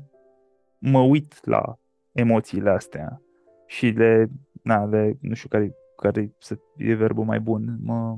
mă 0.78 1.00
uit 1.00 1.46
la 1.46 1.78
emoțiile 2.12 2.70
astea 2.70 3.22
și 3.66 3.86
le, 3.86 4.30
na, 4.62 4.84
le 4.84 5.16
nu 5.20 5.34
știu 5.34 5.48
care, 5.48 5.74
care 6.00 6.34
să 6.38 6.58
e 6.76 6.94
verbul 6.94 7.24
mai 7.24 7.40
bun, 7.40 7.78
mă, 7.82 8.16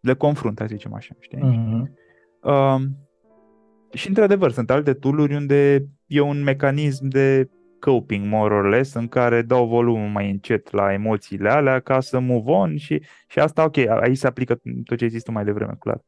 le 0.00 0.14
confrunt, 0.14 0.58
să 0.58 0.64
zicem 0.66 0.94
așa, 0.94 1.14
știi? 1.18 1.38
Mhm. 1.42 1.92
Um, 2.42 2.96
și 3.92 4.08
într-adevăr, 4.08 4.50
sunt 4.50 4.70
alte 4.70 4.92
tooluri 4.92 5.34
unde 5.34 5.86
e 6.06 6.20
un 6.20 6.42
mecanism 6.42 7.08
de 7.08 7.50
coping, 7.80 8.26
more 8.26 8.54
or 8.54 8.68
less, 8.68 8.94
în 8.94 9.08
care 9.08 9.42
dau 9.42 9.66
volumul 9.66 10.08
mai 10.08 10.30
încet 10.30 10.70
la 10.70 10.92
emoțiile 10.92 11.48
alea 11.50 11.80
ca 11.80 12.00
să 12.00 12.18
move 12.18 12.50
on 12.50 12.76
și, 12.76 13.02
și 13.26 13.38
asta, 13.38 13.64
ok, 13.64 13.76
aici 13.76 14.16
se 14.16 14.26
aplică 14.26 14.60
tot 14.84 14.96
ce 14.98 15.04
ai 15.04 15.10
zis 15.10 15.22
tu 15.22 15.32
mai 15.32 15.44
devreme, 15.44 15.76
clar. 15.78 16.00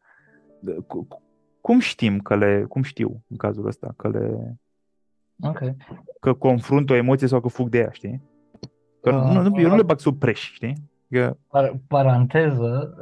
Cu- 0.87 1.05
cu- 1.05 1.23
Cum 1.61 1.79
știm 1.79 2.19
că 2.19 2.37
le, 2.37 2.65
cum 2.69 2.83
știu 2.83 3.25
în 3.29 3.37
cazul 3.37 3.67
ăsta, 3.67 3.95
că 3.97 4.09
le, 4.09 4.57
Ok. 5.43 5.59
că 6.21 6.33
confrunt 6.33 6.91
o 6.91 6.95
emoție 6.95 7.27
sau 7.27 7.41
că 7.41 7.49
fug 7.49 7.69
de 7.69 7.79
ea, 7.79 7.91
știi? 7.91 8.23
Că 9.03 9.11
nu, 9.11 9.43
nu, 9.43 9.61
eu 9.61 9.69
nu 9.69 9.77
le 9.77 9.83
bag 9.83 9.99
sub 10.01 10.19
preș, 10.19 10.53
știi? 10.53 10.75
Că, 11.11 11.37
Par- 11.49 11.77
paranteză, 11.89 12.95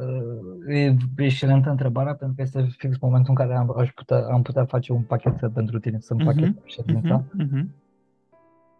uh, 0.68 0.76
e 0.76 0.96
excelentă 1.16 1.70
întrebarea 1.70 2.14
pentru 2.14 2.36
că 2.36 2.42
este 2.42 2.62
fix 2.78 2.98
momentul 2.98 3.30
în 3.30 3.34
care 3.46 3.56
am, 3.58 3.74
aș 3.78 3.90
putea, 3.92 4.16
am 4.32 4.42
putea 4.42 4.64
face 4.64 4.92
un 4.92 5.02
pachet 5.02 5.52
pentru 5.52 5.78
tine, 5.78 5.98
să 6.00 6.14
Mhm, 6.14 6.26
împachetăm 6.26 6.62
ședința. 6.64 7.24
mhm, 7.32 7.44
mhm. 7.52 7.72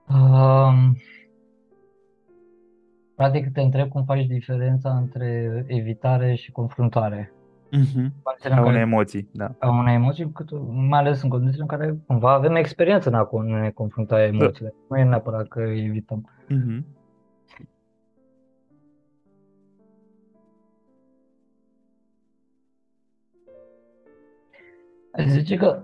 Um, 0.09 0.97
practic 3.17 3.53
te 3.53 3.61
întreb 3.61 3.89
cum 3.89 4.05
faci 4.05 4.27
diferența 4.27 4.91
între 4.97 5.65
evitare 5.67 6.35
și 6.35 6.53
confruntare. 6.53 7.33
Mhm. 7.71 8.13
Condițiile 8.23 8.55
A 8.55 8.57
în 8.57 8.63
unei 8.63 8.73
care, 8.73 8.79
emoții, 8.91 9.29
da. 9.33 9.55
a 9.59 9.69
unei 9.71 9.95
emoții, 9.95 10.33
cât, 10.33 10.49
mai 10.89 10.99
ales 10.99 11.23
în 11.23 11.29
condițiile 11.29 11.63
în 11.63 11.69
care 11.79 11.99
cumva 12.07 12.33
avem 12.33 12.55
experiență 12.55 13.09
în 13.09 13.15
a 13.15 13.29
con- 13.29 13.61
ne 13.61 13.71
confrunta 13.71 14.23
emoțiile. 14.25 14.75
Nu 14.89 14.99
e 14.99 15.05
neapărat 15.05 15.49
că 15.49 15.61
evităm. 15.61 16.31
Mhm. 16.49 16.85
Aș 25.17 25.25
zice 25.27 25.57
că 25.57 25.83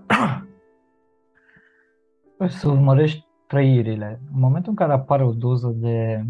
să 2.47 2.69
urmărești 2.69 3.25
trăirile. 3.47 4.19
În 4.33 4.39
momentul 4.39 4.69
în 4.69 4.75
care 4.75 4.91
apare 4.93 5.23
o 5.23 5.31
doză 5.31 5.67
de 5.75 6.23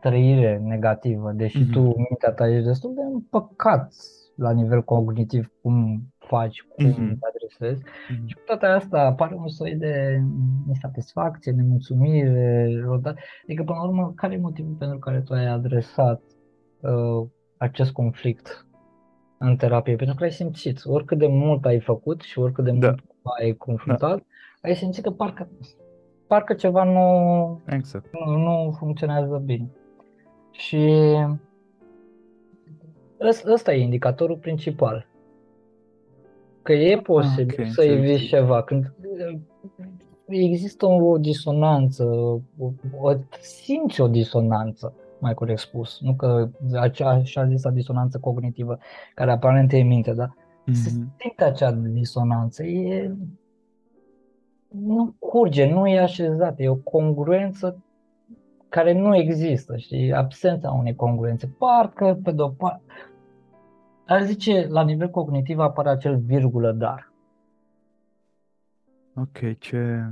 trăire 0.00 0.58
negativă, 0.58 1.32
deși 1.32 1.58
Mhm. 1.58 1.72
tu, 1.72 1.80
mintea 1.80 2.32
ta, 2.34 2.48
ești 2.48 2.66
destul 2.66 2.94
de 2.94 3.00
împăcat 3.12 3.94
la 4.36 4.50
nivel 4.52 4.82
cognitiv 4.82 5.52
cum 5.62 6.02
faci, 6.18 6.62
cum 6.62 6.84
Mhm. 6.86 7.18
te 7.18 7.26
adresezi. 7.34 7.82
Mhm. 8.10 8.26
Și 8.26 8.34
cu 8.34 8.40
toate 8.46 8.66
astea 8.66 9.00
apare 9.04 9.34
un 9.34 9.48
soi 9.48 9.74
de 9.74 10.20
nesatisfacție, 10.66 11.52
nemulțumire, 11.52 12.80
rodat. 12.84 13.16
Adică, 13.42 13.62
până 13.62 13.78
la 13.78 13.84
urmă, 13.84 14.12
care 14.16 14.34
e 14.34 14.38
motivul 14.38 14.74
pentru 14.74 14.98
care 14.98 15.20
tu 15.20 15.32
ai 15.32 15.46
adresat 15.46 16.22
uh, 16.80 17.26
acest 17.56 17.92
conflict 17.92 18.66
în 19.44 19.56
terapie? 19.56 19.96
Pentru 19.96 20.14
că 20.16 20.24
ai 20.24 20.32
simțit, 20.32 20.80
oricât 20.84 21.18
de 21.18 21.26
mult 21.26 21.64
ai 21.64 21.80
făcut 21.80 22.20
și 22.20 22.38
oricât 22.38 22.64
de 22.64 22.70
Da. 22.70 22.86
mult 22.86 23.00
ai 23.40 23.52
confruntat, 23.52 24.22
ai 24.62 24.74
simțit 24.74 25.02
că 25.02 25.10
parcă, 25.10 25.48
parcă 26.26 26.54
ceva 26.54 26.84
nu, 26.84 27.60
Exact. 27.66 28.06
nu, 28.26 28.36
nu 28.36 28.74
funcționează 28.78 29.42
bine. 29.44 29.70
Și 30.50 30.90
ăs- 33.20 33.44
ăsta 33.44 33.74
e 33.74 33.82
indicatorul 33.82 34.36
principal. 34.36 35.06
Că 36.62 36.72
e 36.72 36.96
posibil 37.00 37.44
ok, 37.60 37.66
să 37.72 37.80
înțeleg. 37.80 37.98
eviți 37.98 38.24
ceva. 38.24 38.62
Când 38.62 38.94
uh, 39.18 39.38
există 40.26 40.86
o 40.86 41.18
disonanță, 41.18 42.04
o, 42.58 42.70
o, 43.00 43.12
simți 43.40 44.00
o 44.00 44.08
disonanță, 44.08 44.94
mai 45.22 45.34
corect 45.34 45.58
spus. 45.58 46.00
Nu 46.00 46.14
că 46.14 46.48
acea 46.80 47.08
așa 47.08 47.46
zisă 47.46 47.70
disonanță 47.70 48.18
cognitivă 48.18 48.78
care 49.14 49.30
aparent 49.30 49.72
e 49.72 49.80
în 49.80 49.86
minte, 49.86 50.12
dar 50.12 50.34
se 50.72 50.90
Mhm. 50.90 51.12
simte 51.18 51.44
acea 51.44 51.72
disonanță. 51.72 52.62
E, 52.64 53.14
nu 54.68 55.14
curge, 55.18 55.72
nu 55.72 55.86
e 55.86 55.98
așezată, 56.00 56.62
e 56.62 56.68
o 56.68 56.74
congruență 56.74 57.82
care 58.68 58.92
nu 58.92 59.16
există, 59.16 59.76
știi, 59.76 60.12
absența 60.12 60.70
unei 60.70 60.94
congruențe. 60.94 61.54
Parcă, 61.58 62.18
pe 62.22 62.30
de-o 62.32 62.48
parte, 62.48 62.82
ar 64.06 64.22
zice, 64.22 64.66
la 64.68 64.82
nivel 64.82 65.10
cognitiv 65.10 65.58
apare 65.58 65.88
acel 65.88 66.16
virgulă 66.18 66.72
dar. 66.72 67.12
Ok, 69.16 69.58
ce... 69.58 70.04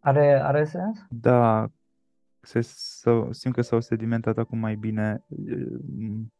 Are, 0.00 0.40
are 0.42 0.64
sens? 0.64 1.06
Da, 1.10 1.70
se, 2.42 2.60
să, 2.60 3.28
simt 3.30 3.54
că 3.54 3.60
s-au 3.60 3.80
sedimentat 3.80 4.38
acum 4.38 4.58
mai 4.58 4.74
bine. 4.74 5.24
Mm, 5.98 6.32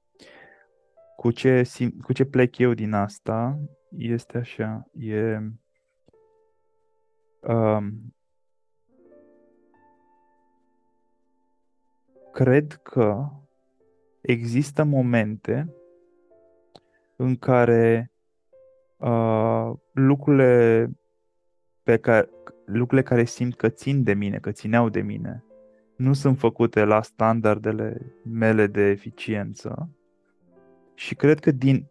Cu 1.16 1.30
ce, 1.30 1.62
sim, 1.62 1.90
cu 1.90 2.12
ce 2.12 2.24
plec 2.24 2.59
eu 2.59 2.74
din 2.74 2.92
asta 2.92 3.59
este 3.96 4.38
așa, 4.38 4.90
e... 4.92 5.38
Um, 7.40 8.14
cred 12.32 12.72
că 12.72 13.28
există 14.20 14.84
momente 14.84 15.74
în 17.16 17.36
care 17.36 18.12
uh, 18.96 19.72
lucrurile 19.92 20.90
pe 21.82 21.96
care, 21.96 22.28
lucrurile 22.64 23.03
care 23.03 23.24
simt 23.24 23.57
că 23.57 23.68
țin 23.68 24.03
de 24.03 24.14
mine, 24.14 24.38
că 24.38 24.53
țineau 24.53 24.88
de 24.88 25.00
mine, 25.00 25.44
nu 26.03 26.12
sunt 26.12 26.38
făcute 26.38 26.84
la 26.84 27.03
standardele 27.03 28.14
mele 28.24 28.66
de 28.66 28.82
eficiență 28.82 29.96
și 30.94 31.14
cred 31.14 31.38
că 31.40 31.50
din, 31.50 31.86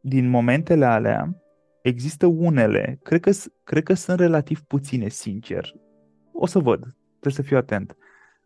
din 0.00 0.28
momentele 0.28 0.84
alea 0.84 1.42
există 1.82 2.26
unele, 2.26 2.98
cred 3.02 3.20
că, 3.20 3.30
s- 3.30 3.52
cred 3.64 3.82
că 3.82 3.94
sunt 3.94 4.18
relativ 4.18 4.60
puține, 4.60 5.08
sincer. 5.08 5.74
O 6.32 6.46
să 6.46 6.58
văd, 6.58 6.80
trebuie 7.10 7.32
să 7.32 7.42
fiu 7.42 7.56
atent. 7.56 7.96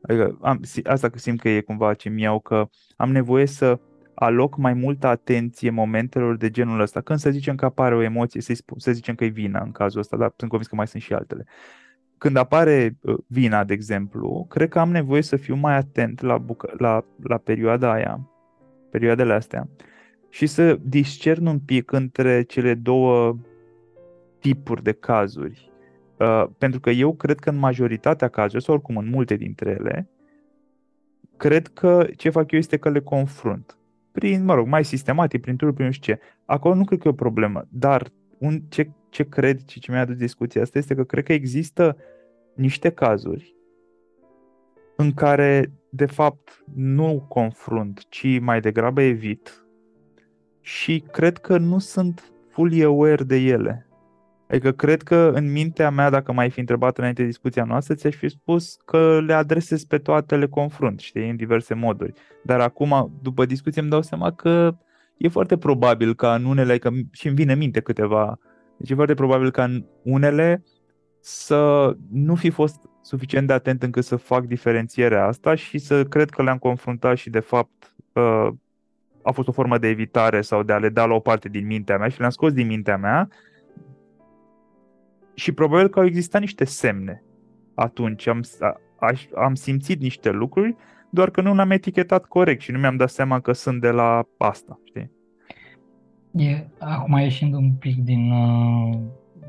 Adică 0.02 0.38
am, 0.42 0.62
si- 0.62 0.84
asta 0.84 1.08
că 1.08 1.18
simt 1.18 1.40
că 1.40 1.48
e 1.48 1.60
cumva 1.60 1.94
ce 1.94 2.08
mi-au, 2.08 2.40
că 2.40 2.68
am 2.96 3.12
nevoie 3.12 3.46
să 3.46 3.80
aloc 4.14 4.56
mai 4.56 4.72
multă 4.74 5.06
atenție 5.06 5.70
momentelor 5.70 6.36
de 6.36 6.50
genul 6.50 6.80
ăsta. 6.80 7.00
Când 7.00 7.18
să 7.18 7.30
zicem 7.30 7.54
că 7.54 7.64
apare 7.64 7.94
o 7.94 8.02
emoție, 8.02 8.40
să 8.40 8.54
spun, 8.54 8.78
să 8.78 8.92
zicem 8.92 9.14
că 9.14 9.24
e 9.24 9.28
vina 9.28 9.62
în 9.62 9.70
cazul 9.72 10.00
ăsta, 10.00 10.16
dar 10.16 10.32
sunt 10.36 10.50
convins 10.50 10.70
că 10.70 10.76
mai 10.76 10.86
sunt 10.86 11.02
și 11.02 11.14
altele. 11.14 11.46
Când 12.18 12.36
apare 12.36 12.96
uh, 13.00 13.14
vina, 13.26 13.64
de 13.64 13.72
exemplu, 13.72 14.46
cred 14.48 14.68
că 14.68 14.78
am 14.78 14.90
nevoie 14.90 15.22
să 15.22 15.36
fiu 15.36 15.54
mai 15.54 15.76
atent 15.76 16.20
la, 16.20 16.38
bucă, 16.38 16.74
la, 16.78 17.04
la 17.22 17.36
perioada 17.36 17.92
aia, 17.92 18.30
perioadele 18.90 19.32
astea, 19.32 19.68
și 20.28 20.46
să 20.46 20.78
discern 20.82 21.46
un 21.46 21.58
pic 21.58 21.92
între 21.92 22.42
cele 22.42 22.74
două 22.74 23.38
tipuri 24.38 24.82
de 24.82 24.92
cazuri. 24.92 25.72
Uh, 26.18 26.44
pentru 26.58 26.80
că 26.80 26.90
eu 26.90 27.14
cred 27.14 27.38
că 27.38 27.50
în 27.50 27.56
majoritatea 27.56 28.28
cazurilor, 28.28 28.62
sau 28.62 28.74
oricum 28.74 28.96
în 28.96 29.08
multe 29.08 29.36
dintre 29.36 29.70
ele, 29.70 30.08
cred 31.36 31.66
că 31.66 32.06
ce 32.16 32.30
fac 32.30 32.50
eu 32.50 32.58
este 32.58 32.76
că 32.76 32.90
le 32.90 33.00
confrunt. 33.00 33.78
Prin, 34.12 34.44
mă 34.44 34.54
rog, 34.54 34.66
mai 34.66 34.84
sistematic, 34.84 35.40
prin 35.40 35.56
turul, 35.56 35.74
prin 35.74 35.86
nu 35.86 35.92
știu 35.92 36.14
ce. 36.14 36.20
Acolo 36.44 36.74
nu 36.74 36.84
cred 36.84 36.98
că 36.98 37.08
e 37.08 37.10
o 37.10 37.14
problemă, 37.14 37.66
dar 37.68 38.12
un, 38.38 38.60
ce, 38.68 38.90
ce 39.14 39.24
cred 39.24 39.68
și 39.68 39.80
ce 39.80 39.90
mi-a 39.90 40.00
adus 40.00 40.16
discuția 40.16 40.62
asta 40.62 40.78
este 40.78 40.94
că 40.94 41.04
cred 41.04 41.24
că 41.24 41.32
există 41.32 41.96
niște 42.54 42.90
cazuri 42.90 43.54
în 44.96 45.12
care, 45.12 45.72
de 45.90 46.06
fapt, 46.06 46.64
nu 46.74 47.24
confrunt, 47.28 48.04
ci 48.08 48.38
mai 48.40 48.60
degrabă 48.60 49.00
evit 49.02 49.66
și 50.60 51.04
cred 51.10 51.38
că 51.38 51.58
nu 51.58 51.78
sunt 51.78 52.32
fully 52.50 52.82
aware 52.82 53.24
de 53.24 53.36
ele. 53.36 53.88
Adică 54.48 54.72
cred 54.72 55.02
că 55.02 55.30
în 55.34 55.52
mintea 55.52 55.90
mea, 55.90 56.10
dacă 56.10 56.32
m-ai 56.32 56.50
fi 56.50 56.60
întrebat 56.60 56.98
înainte 56.98 57.20
de 57.20 57.28
discuția 57.28 57.64
noastră, 57.64 57.94
ți-aș 57.94 58.14
fi 58.14 58.28
spus 58.28 58.76
că 58.84 59.20
le 59.20 59.32
adresez 59.32 59.84
pe 59.84 59.98
toate, 59.98 60.36
le 60.36 60.46
confrunt, 60.46 61.00
știi, 61.00 61.30
în 61.30 61.36
diverse 61.36 61.74
moduri. 61.74 62.12
Dar 62.42 62.60
acum, 62.60 63.18
după 63.22 63.44
discuție, 63.44 63.80
îmi 63.80 63.90
dau 63.90 64.02
seama 64.02 64.32
că 64.32 64.76
e 65.16 65.28
foarte 65.28 65.56
probabil 65.56 66.14
ca 66.14 66.34
în 66.34 66.44
unele, 66.44 66.78
că 66.78 66.90
și 67.10 67.26
îmi 67.26 67.36
vine 67.36 67.52
în 67.52 67.58
minte 67.58 67.80
câteva, 67.80 68.38
deci 68.76 68.90
e 68.90 68.94
foarte 68.94 69.14
probabil 69.14 69.50
ca 69.50 69.64
în 69.64 69.84
unele 70.02 70.64
să 71.20 71.92
nu 72.10 72.34
fi 72.34 72.50
fost 72.50 72.88
suficient 73.02 73.46
de 73.46 73.52
atent 73.52 73.82
încât 73.82 74.04
să 74.04 74.16
fac 74.16 74.44
diferențierea 74.44 75.26
asta 75.26 75.54
și 75.54 75.78
să 75.78 76.04
cred 76.04 76.30
că 76.30 76.42
le-am 76.42 76.58
confruntat 76.58 77.16
și 77.16 77.30
de 77.30 77.40
fapt 77.40 77.94
uh, 78.12 78.48
a 79.22 79.30
fost 79.30 79.48
o 79.48 79.52
formă 79.52 79.78
de 79.78 79.88
evitare 79.88 80.40
sau 80.40 80.62
de 80.62 80.72
a 80.72 80.78
le 80.78 80.88
da 80.88 81.04
la 81.04 81.14
o 81.14 81.20
parte 81.20 81.48
din 81.48 81.66
mintea 81.66 81.98
mea 81.98 82.08
și 82.08 82.18
le-am 82.18 82.30
scos 82.30 82.52
din 82.52 82.66
mintea 82.66 82.96
mea 82.96 83.28
și 85.34 85.52
probabil 85.52 85.88
că 85.88 85.98
au 85.98 86.04
existat 86.04 86.40
niște 86.40 86.64
semne 86.64 87.24
atunci. 87.74 88.26
Am, 88.26 88.40
aș, 88.98 89.26
am 89.34 89.54
simțit 89.54 90.00
niște 90.00 90.30
lucruri, 90.30 90.76
doar 91.10 91.30
că 91.30 91.40
nu 91.40 91.54
le-am 91.54 91.70
etichetat 91.70 92.24
corect 92.24 92.60
și 92.60 92.70
nu 92.70 92.78
mi-am 92.78 92.96
dat 92.96 93.10
seama 93.10 93.40
că 93.40 93.52
sunt 93.52 93.80
de 93.80 93.90
la 93.90 94.28
asta, 94.38 94.80
știi? 94.84 95.10
E, 96.36 96.66
acum 96.78 97.16
ieșind 97.16 97.54
un 97.54 97.72
pic 97.72 98.02
din... 98.02 98.30
Uh, 98.30 98.98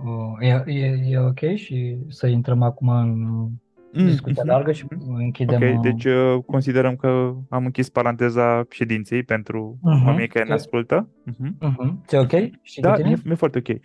uh, 0.04 0.48
e, 0.48 0.64
e, 0.66 0.86
e 1.10 1.20
ok 1.20 1.56
și 1.56 1.98
să 2.10 2.28
intrăm 2.28 2.62
acum 2.62 2.88
în 2.90 4.06
discuția 4.06 4.44
mhm, 4.44 4.52
largă 4.52 4.72
și 4.72 4.86
mhm. 4.90 5.14
închidem... 5.14 5.62
Ok, 5.62 5.82
deci 5.82 6.06
uh, 6.06 6.38
considerăm 6.46 6.96
că 6.96 7.34
am 7.50 7.66
închis 7.66 7.90
paranteza 7.90 8.66
ședinței 8.70 9.24
pentru 9.24 9.78
Mhm, 9.82 10.06
oamenii 10.06 10.28
care 10.28 10.46
ne 10.46 10.54
ok. 10.54 10.60
ascultă. 10.60 11.10
Mhm. 11.24 11.58
Uh-huh. 11.58 12.06
Ți 12.06 12.16
ok? 12.16 12.32
Și 12.62 12.80
Da, 12.80 12.94
cu 12.94 13.02
tine? 13.02 13.16
e, 13.26 13.30
e 13.30 13.34
foarte 13.34 13.58
ok. 13.58 13.80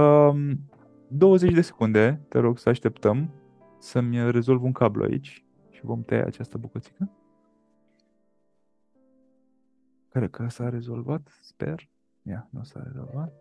Um, 0.00 0.60
20 1.08 1.52
de 1.52 1.60
secunde, 1.60 2.20
te 2.28 2.38
rog 2.38 2.58
să 2.58 2.68
așteptăm 2.68 3.30
să-mi 3.78 4.30
rezolv 4.30 4.62
un 4.62 4.72
cablu 4.72 5.02
aici 5.02 5.44
și 5.70 5.80
vom 5.82 6.02
tăia 6.02 6.24
această 6.26 6.58
bucățică. 6.58 7.10
Care 10.08 10.28
că 10.28 10.48
s-a 10.48 10.68
rezolvat, 10.68 11.28
sper. 11.40 11.88
Ia, 12.28 12.48
nu 12.50 12.62
s-a 12.62 12.82
rezolvat. 12.82 13.32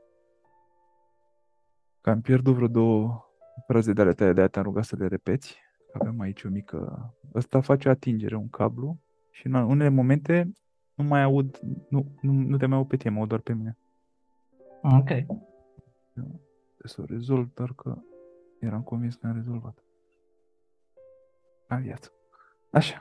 Că 2.01 2.09
am 2.09 2.21
pierdut 2.21 2.55
vreo 2.55 2.67
două 2.67 3.25
fraze 3.67 3.93
de 3.93 4.01
ale 4.01 4.13
tale, 4.13 4.33
de-aia 4.33 4.49
te-am 4.49 4.65
rugat 4.65 4.83
să 4.83 4.95
le 4.95 5.07
repeți. 5.07 5.57
Avem 5.93 6.19
aici 6.19 6.43
o 6.43 6.49
mică... 6.49 7.11
Ăsta 7.33 7.61
face 7.61 7.87
o 7.87 7.91
atingere, 7.91 8.35
un 8.35 8.49
cablu 8.49 8.99
și 9.31 9.47
în 9.47 9.53
unele 9.53 9.89
momente 9.89 10.51
nu 10.93 11.03
mai 11.03 11.21
aud, 11.21 11.59
nu, 11.89 12.15
nu, 12.21 12.31
nu 12.31 12.57
te 12.57 12.65
mai 12.65 12.77
aud 12.77 12.87
pe 12.87 12.97
tine, 12.97 13.13
mă 13.13 13.19
aud 13.19 13.27
doar 13.27 13.41
pe 13.41 13.53
mine. 13.53 13.77
Ok. 14.81 15.05
Trebuie 15.05 16.83
să 16.83 17.01
o 17.01 17.05
rezolv, 17.05 17.53
doar 17.53 17.73
că 17.73 17.97
eram 18.59 18.83
convins 18.83 19.15
că 19.15 19.27
am 19.27 19.33
rezolvat. 19.33 19.83
Am 21.67 21.81
viață. 21.81 22.11
Așa. 22.71 22.99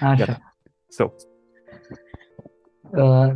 Așa. 0.00 0.14
Gata. 0.14 0.56
So. 0.88 1.12
Uh, 2.90 3.32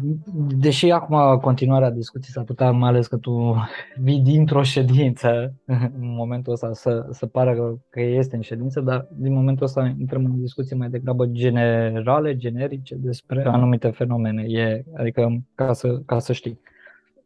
Deși 0.59 0.91
acum 0.91 1.39
continuarea 1.41 1.91
discuției 1.91 2.33
s-ar 2.33 2.45
putea, 2.45 2.71
mai 2.71 2.89
ales 2.89 3.07
că 3.07 3.17
tu 3.17 3.55
vii 3.97 4.21
dintr-o 4.21 4.63
ședință 4.63 5.55
în 6.01 6.15
momentul 6.15 6.53
ăsta 6.53 6.73
să, 6.73 7.07
să 7.11 7.27
pară 7.27 7.55
că, 7.55 7.75
că 7.91 8.01
este 8.01 8.37
în 8.37 8.43
ședință, 8.43 8.81
dar 8.81 9.07
din 9.13 9.33
momentul 9.33 9.67
ăsta 9.67 9.95
intrăm 9.99 10.25
în 10.25 10.41
discuții 10.41 10.77
mai 10.77 10.89
degrabă 10.89 11.27
generale, 11.27 12.37
generice 12.37 12.95
despre 12.95 13.45
anumite 13.47 13.89
fenomene. 13.89 14.43
E, 14.43 14.85
adică 14.97 15.43
ca 15.55 15.73
să, 15.73 15.99
ca 16.07 16.19
să 16.19 16.33
știi 16.33 16.61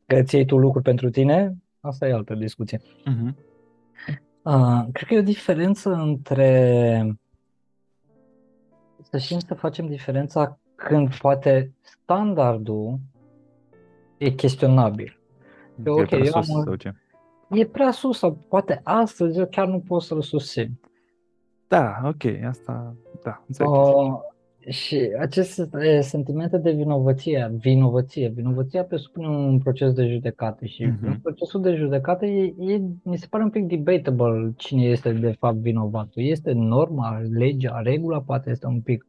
că 0.07 0.16
îți 0.16 0.35
iei 0.35 0.45
tu 0.45 0.57
lucruri 0.57 0.85
pentru 0.85 1.11
tine, 1.11 1.55
asta 1.81 2.09
e 2.09 2.12
altă 2.12 2.35
discuție. 2.35 2.79
Uh-huh. 2.79 3.35
Uh, 4.43 4.85
cred 4.93 5.09
că 5.09 5.14
e 5.14 5.18
o 5.18 5.22
diferență 5.22 5.93
între 5.93 7.18
să 9.11 9.18
știm 9.18 9.39
să 9.39 9.55
facem 9.55 9.87
diferența 9.87 10.59
când 10.75 11.16
poate 11.16 11.75
standardul 11.81 12.99
e 14.16 14.31
chestionabil. 14.31 15.18
E 15.85 15.91
ok, 15.91 16.11
eu 16.11 16.33
am 16.33 16.45
un... 16.49 16.77
E 17.59 17.66
prea 17.66 17.91
sus 17.91 18.18
sau 18.18 18.33
poate 18.49 18.81
astăzi 18.85 19.39
eu 19.39 19.47
chiar 19.47 19.66
nu 19.66 19.81
pot 19.81 20.03
să-l 20.03 20.22
susțin. 20.22 20.81
Da, 21.68 22.01
ok, 22.05 22.25
asta, 22.49 22.97
da, 23.22 23.45
înțeleg. 23.47 23.70
Uh, 23.70 24.18
și 24.68 25.11
aceste 25.20 25.68
sentimente 26.01 26.59
de 26.59 26.70
vinovăție, 26.70 27.53
vinovăție, 27.59 28.29
vinovăția 28.29 28.85
presupune 28.85 29.29
un 29.29 29.59
proces 29.59 29.93
de 29.93 30.07
judecată 30.07 30.64
și 30.64 30.85
uh-huh. 30.85 31.07
în 31.07 31.18
procesul 31.22 31.61
de 31.61 31.75
judecată 31.75 32.27
e, 32.27 32.55
e, 32.59 32.81
mi 33.03 33.18
se 33.18 33.27
pare 33.31 33.45
un 33.45 33.51
pic 33.51 33.66
debatable 33.66 34.53
cine 34.57 34.83
este 34.83 35.12
de 35.12 35.35
fapt 35.39 35.57
vinovatul. 35.57 36.22
Este 36.22 36.53
norma, 36.53 37.20
legea, 37.31 37.81
regula, 37.81 38.20
poate 38.20 38.51
este 38.51 38.66
un 38.66 38.81
pic 38.81 39.07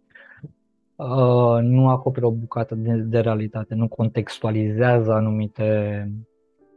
uh, 0.95 1.57
nu 1.61 1.89
acoperă 1.89 2.25
o 2.25 2.31
bucată 2.31 2.75
de, 2.75 2.93
de 2.93 3.19
realitate, 3.19 3.75
nu 3.75 3.87
contextualizează 3.87 5.11
anumite 5.11 6.11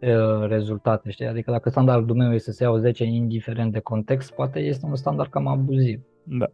uh, 0.00 0.46
rezultate, 0.48 1.10
știi? 1.10 1.26
Adică 1.26 1.50
dacă 1.50 1.70
standardul 1.70 2.16
meu 2.16 2.32
este 2.32 2.52
să 2.52 2.62
iau 2.62 2.76
10 2.76 3.04
indiferent 3.04 3.72
de 3.72 3.80
context, 3.80 4.32
poate 4.32 4.58
este 4.58 4.86
un 4.86 4.96
standard 4.96 5.30
cam 5.30 5.46
abuziv. 5.46 6.00
Da 6.22 6.46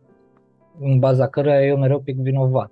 în 0.81 0.99
baza 0.99 1.29
căruia 1.29 1.65
eu 1.67 1.77
mereu 1.77 2.01
pic 2.01 2.17
vinovat. 2.17 2.71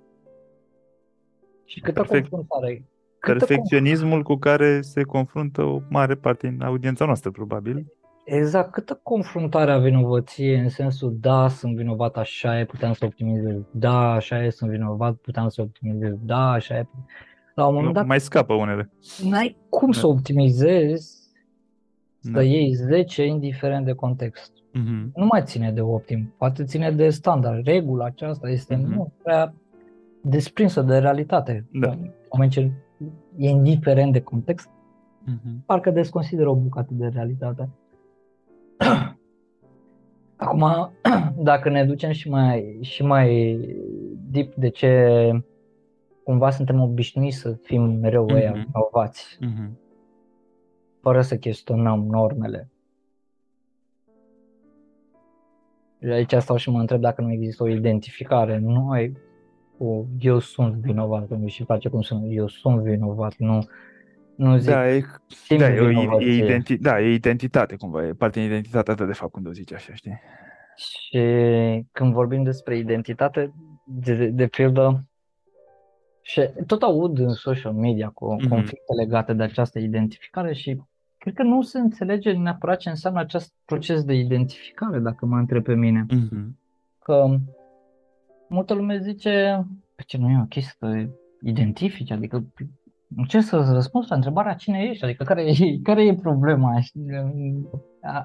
Și 1.65 1.79
câtă 1.79 2.01
Perfect. 2.01 2.29
confruntare. 2.29 2.85
Câtă 3.19 3.45
Perfecționismul 3.45 4.23
cu 4.23 4.35
care 4.35 4.81
se 4.81 5.03
confruntă 5.03 5.61
o 5.61 5.81
mare 5.89 6.15
parte 6.15 6.47
din 6.47 6.61
audiența 6.61 7.05
noastră, 7.05 7.31
probabil. 7.31 7.85
Exact, 8.23 8.71
câtă 8.71 8.99
confruntare 9.03 9.71
a 9.71 9.77
vinovăției 9.77 10.59
în 10.59 10.69
sensul 10.69 11.17
da, 11.19 11.47
sunt 11.47 11.75
vinovat, 11.75 12.17
așa 12.17 12.59
e, 12.59 12.65
puteam 12.65 12.93
să 12.93 13.05
optimizez, 13.05 13.61
da, 13.71 14.11
așa 14.11 14.43
e, 14.43 14.49
sunt 14.49 14.69
vinovat, 14.69 15.13
puteam 15.15 15.49
să 15.49 15.61
optimizez, 15.61 16.13
da, 16.21 16.49
așa 16.51 16.77
e. 16.77 16.87
La 17.55 17.67
un 17.67 17.73
moment 17.73 17.93
dat... 17.93 18.05
Mai 18.05 18.19
scapă 18.19 18.53
unele. 18.53 18.89
N-ai 19.23 19.57
cum 19.69 19.91
da. 19.91 19.97
să 19.97 20.07
optimizezi 20.07 21.23
să 22.19 22.31
da. 22.31 22.41
iei 22.41 22.73
10 22.73 23.25
indiferent 23.25 23.85
de 23.85 23.93
context. 23.93 24.51
Uh-huh. 24.51 25.11
Nu 25.15 25.25
mai 25.25 25.41
ține 25.43 25.71
de 25.71 25.81
optim, 25.81 26.33
poate 26.37 26.63
ține 26.63 26.91
de 26.91 27.09
standard. 27.09 27.65
Regula 27.65 28.05
aceasta 28.05 28.49
este 28.49 28.75
uh-huh. 28.75 28.95
nu 28.95 29.11
prea 29.23 29.53
desprinsă 30.21 30.81
de 30.81 30.97
realitate. 30.97 31.67
Da. 31.71 31.89
În 31.89 32.11
moment 32.31 32.51
ce 32.51 32.71
e 33.37 33.49
indiferent 33.49 34.11
de 34.11 34.21
context, 34.21 34.69
uh-huh. 34.69 35.65
parcă 35.65 35.91
desconsideră 35.91 36.49
o 36.49 36.55
bucată 36.55 36.93
de 36.93 37.07
realitate. 37.07 37.69
Acum, 40.35 40.91
dacă 41.49 41.69
ne 41.69 41.85
ducem 41.85 42.11
și 42.11 42.29
mai, 42.29 42.77
și 42.81 43.03
mai 43.03 43.57
deep 44.31 44.53
de 44.55 44.69
ce 44.69 45.09
cumva 46.23 46.49
suntem 46.49 46.81
obișnuiți 46.81 47.37
să 47.37 47.51
fim 47.51 47.81
mereu 47.81 48.25
uh-huh. 48.29 48.35
ăia 48.35 48.51
vinovați, 48.51 49.37
uh-huh. 49.41 49.69
fără 51.01 51.21
să 51.21 51.37
chestionăm 51.37 52.05
normele, 52.09 52.71
aici 56.11 56.33
stau 56.33 56.55
și 56.55 56.69
mă 56.69 56.79
întreb 56.79 57.01
dacă 57.01 57.21
nu 57.21 57.31
există 57.31 57.63
o 57.63 57.67
identificare. 57.67 58.57
Nu 58.57 58.89
ai 58.89 59.17
o, 59.77 60.03
eu 60.19 60.39
sunt 60.39 60.73
vinovat, 60.73 61.27
și 61.45 61.63
face 61.63 61.89
cum 61.89 62.01
sunt, 62.01 62.23
eu 62.27 62.47
sunt 62.47 62.81
vinovat, 62.81 63.35
nu, 63.37 63.59
nu 64.43 64.57
zic 64.57 64.69
da, 64.69 64.89
e, 64.89 65.03
da, 65.57 65.69
e, 65.73 66.07
e, 66.19 66.43
identi- 66.43 66.79
da, 66.79 67.01
e 67.01 67.13
identitate 67.13 67.75
cumva, 67.75 68.05
e 68.05 68.13
parte 68.13 68.39
din 68.39 68.49
identitatea 68.49 68.93
ta 68.93 69.05
de 69.05 69.13
fapt 69.13 69.33
când 69.33 69.47
o 69.47 69.51
zici 69.51 69.73
așa, 69.73 69.93
știi? 69.93 70.21
Și 70.75 71.19
când 71.91 72.13
vorbim 72.13 72.43
despre 72.43 72.77
identitate, 72.77 73.53
de, 73.85 74.27
de 74.27 74.47
pildă, 74.47 75.07
și 76.21 76.49
tot 76.67 76.81
aud 76.81 77.19
în 77.19 77.33
social 77.33 77.73
media 77.73 78.09
cu 78.09 78.35
mm-hmm. 78.35 78.49
conflicte 78.49 78.93
legate 78.97 79.33
de 79.33 79.43
această 79.43 79.79
identificare 79.79 80.53
și 80.53 80.81
cred 81.17 81.33
că 81.33 81.43
nu 81.43 81.61
se 81.61 81.79
înțelege 81.79 82.31
neapărat 82.31 82.77
ce 82.77 82.89
înseamnă 82.89 83.19
acest 83.19 83.53
proces 83.65 84.03
de 84.03 84.13
identificare, 84.13 84.99
dacă 84.99 85.25
mă 85.25 85.37
întreb 85.37 85.63
pe 85.63 85.73
mine. 85.73 86.05
Uh-huh. 86.05 86.45
Că 86.99 87.37
multă 88.47 88.73
lume 88.73 88.99
zice, 88.99 89.65
pe 89.95 90.03
ce 90.05 90.17
nu 90.17 90.29
e 90.29 90.41
ok 90.43 90.63
să 90.63 90.73
te 90.79 91.09
identifici, 91.41 92.11
adică 92.11 92.45
ce 93.27 93.41
să 93.41 93.69
răspunzi 93.73 94.09
la 94.09 94.15
întrebarea 94.15 94.53
cine 94.53 94.79
ești, 94.83 95.03
adică 95.03 95.23
care 95.23 95.41
e, 95.41 95.79
care 95.89 96.05
e 96.05 96.15
problema? 96.15 96.79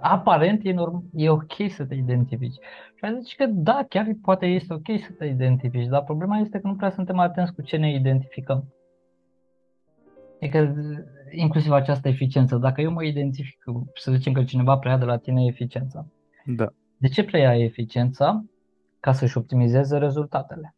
Aparent 0.00 0.64
e, 0.64 0.72
norm, 0.72 1.04
e 1.12 1.30
ok 1.30 1.54
să 1.68 1.84
te 1.84 1.94
identifici. 1.94 2.56
Și 2.94 3.04
a 3.04 3.18
zis 3.18 3.32
că 3.32 3.46
da, 3.46 3.84
chiar 3.88 4.06
poate 4.22 4.46
este 4.46 4.74
ok 4.74 5.00
să 5.00 5.12
te 5.18 5.24
identifici, 5.24 5.86
dar 5.86 6.02
problema 6.02 6.38
este 6.38 6.60
că 6.60 6.66
nu 6.66 6.74
prea 6.74 6.90
suntem 6.90 7.18
atenți 7.18 7.54
cu 7.54 7.62
ce 7.62 7.76
ne 7.76 7.94
identificăm. 7.94 8.72
Adică 10.40 10.74
inclusiv 11.30 11.72
această 11.72 12.08
eficiență. 12.08 12.56
Dacă 12.56 12.80
eu 12.80 12.92
mă 12.92 13.04
identific, 13.04 13.64
să 13.94 14.12
zicem 14.12 14.32
că 14.32 14.44
cineva 14.44 14.78
preia 14.78 14.98
de 14.98 15.04
la 15.04 15.16
tine 15.16 15.44
eficiența. 15.44 16.06
Da. 16.44 16.66
De 16.96 17.08
ce 17.08 17.24
preia 17.24 17.58
eficiența? 17.58 18.44
Ca 19.00 19.12
să-și 19.12 19.38
optimizeze 19.38 19.98
rezultatele. 19.98 20.74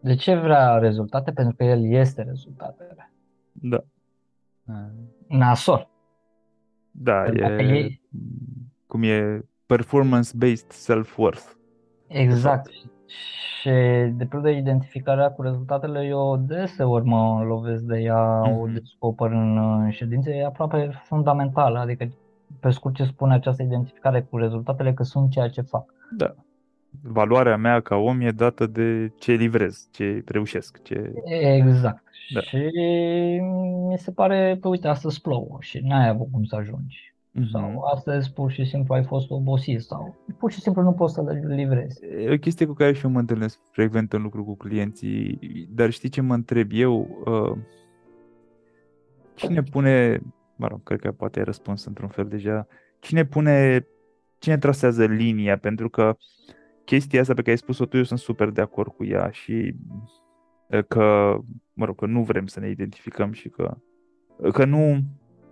De 0.00 0.14
ce 0.14 0.34
vrea 0.34 0.78
rezultate? 0.78 1.32
Pentru 1.32 1.56
că 1.56 1.64
el 1.64 1.92
este 1.92 2.22
rezultatele. 2.22 3.12
Da. 3.52 3.84
Nasol. 5.28 5.88
Da, 6.90 7.24
e, 7.26 7.62
e, 7.62 8.00
cum 8.86 9.02
e 9.02 9.44
performance-based 9.66 10.70
self-worth. 10.70 11.56
Exact. 12.06 12.70
Și 13.60 13.70
de 14.12 14.26
pildă 14.26 14.48
identificarea 14.48 15.30
cu 15.30 15.42
rezultatele, 15.42 16.06
eu 16.06 16.36
deseori 16.36 17.04
mă 17.04 17.42
lovesc 17.46 17.82
de 17.82 17.98
ea, 17.98 18.42
mm-hmm. 18.42 18.60
o 18.60 18.64
mhm. 18.64 18.72
descoper 18.72 19.30
în 19.30 19.90
ședințe, 19.90 20.30
e 20.30 20.44
aproape 20.44 20.90
fundamentală, 21.04 21.78
adică 21.78 22.08
pe 22.60 22.70
scurt 22.70 22.94
ce 22.94 23.04
spune 23.04 23.34
această 23.34 23.62
identificare 23.62 24.22
cu 24.22 24.36
rezultatele, 24.36 24.94
că 24.94 25.02
sunt 25.02 25.30
ceea 25.30 25.48
ce 25.48 25.60
fac. 25.60 25.94
Da. 26.16 26.34
Valoarea 27.02 27.56
mea 27.56 27.80
ca 27.80 27.96
om 27.96 28.20
e 28.20 28.30
dată 28.30 28.66
de 28.66 29.12
ce 29.18 29.32
livrez, 29.32 29.88
ce 29.90 30.22
reușesc. 30.26 30.82
Ce... 30.82 31.12
Exact. 31.24 32.02
Da. 32.34 32.40
Și 32.40 32.70
mi 33.88 33.98
se 33.98 34.10
pare, 34.10 34.58
că 34.60 34.68
uite, 34.68 34.88
astăzi 34.88 35.20
plouă 35.20 35.56
și 35.60 35.78
n-ai 35.78 36.08
avut 36.08 36.28
cum 36.32 36.44
să 36.44 36.56
ajungi. 36.56 37.14
Mm-hmm. 37.38 37.50
Sau 37.52 37.80
astăzi 37.94 38.32
pur 38.32 38.50
și 38.50 38.64
simplu 38.64 38.94
ai 38.94 39.04
fost 39.04 39.30
obosit 39.30 39.80
sau 39.80 40.16
pur 40.38 40.52
și 40.52 40.60
simplu 40.60 40.82
nu 40.82 40.92
poți 40.92 41.14
să 41.14 41.22
le 41.22 41.54
livrezi. 41.54 42.04
E 42.04 42.32
o 42.32 42.38
chestie 42.38 42.66
cu 42.66 42.72
care 42.72 42.92
și 42.92 43.04
eu 43.04 43.10
mă 43.10 43.18
întâlnesc 43.18 43.58
frecvent 43.70 44.12
în 44.12 44.22
lucru 44.22 44.44
cu 44.44 44.56
clienții, 44.56 45.38
dar 45.70 45.90
știi 45.90 46.08
ce 46.08 46.20
mă 46.20 46.34
întreb 46.34 46.70
eu? 46.72 47.22
Uh, 47.24 47.58
cine 49.34 49.62
pune, 49.62 50.20
mă 50.56 50.66
rog, 50.66 50.82
cred 50.82 51.00
că 51.00 51.12
poate 51.12 51.38
ai 51.38 51.44
răspuns 51.44 51.84
într-un 51.84 52.08
fel 52.08 52.24
deja, 52.24 52.66
cine 53.00 53.24
pune, 53.24 53.86
cine 54.38 54.58
trasează 54.58 55.04
linia? 55.04 55.56
Pentru 55.56 55.88
că 55.88 56.16
chestia 56.88 57.20
asta 57.20 57.34
pe 57.34 57.40
care 57.40 57.50
ai 57.50 57.58
spus-o 57.58 57.84
tu, 57.84 57.96
eu 57.96 58.02
sunt 58.02 58.18
super 58.18 58.50
de 58.50 58.60
acord 58.60 58.92
cu 58.92 59.04
ea 59.04 59.30
și 59.30 59.74
uh, 60.68 60.84
că, 60.88 61.36
mă 61.72 61.84
rog, 61.84 61.96
că 61.96 62.06
nu 62.06 62.22
vrem 62.22 62.46
să 62.46 62.60
ne 62.60 62.68
identificăm 62.68 63.32
și 63.32 63.48
că, 63.48 63.76
că 64.52 64.64
nu, 64.64 65.02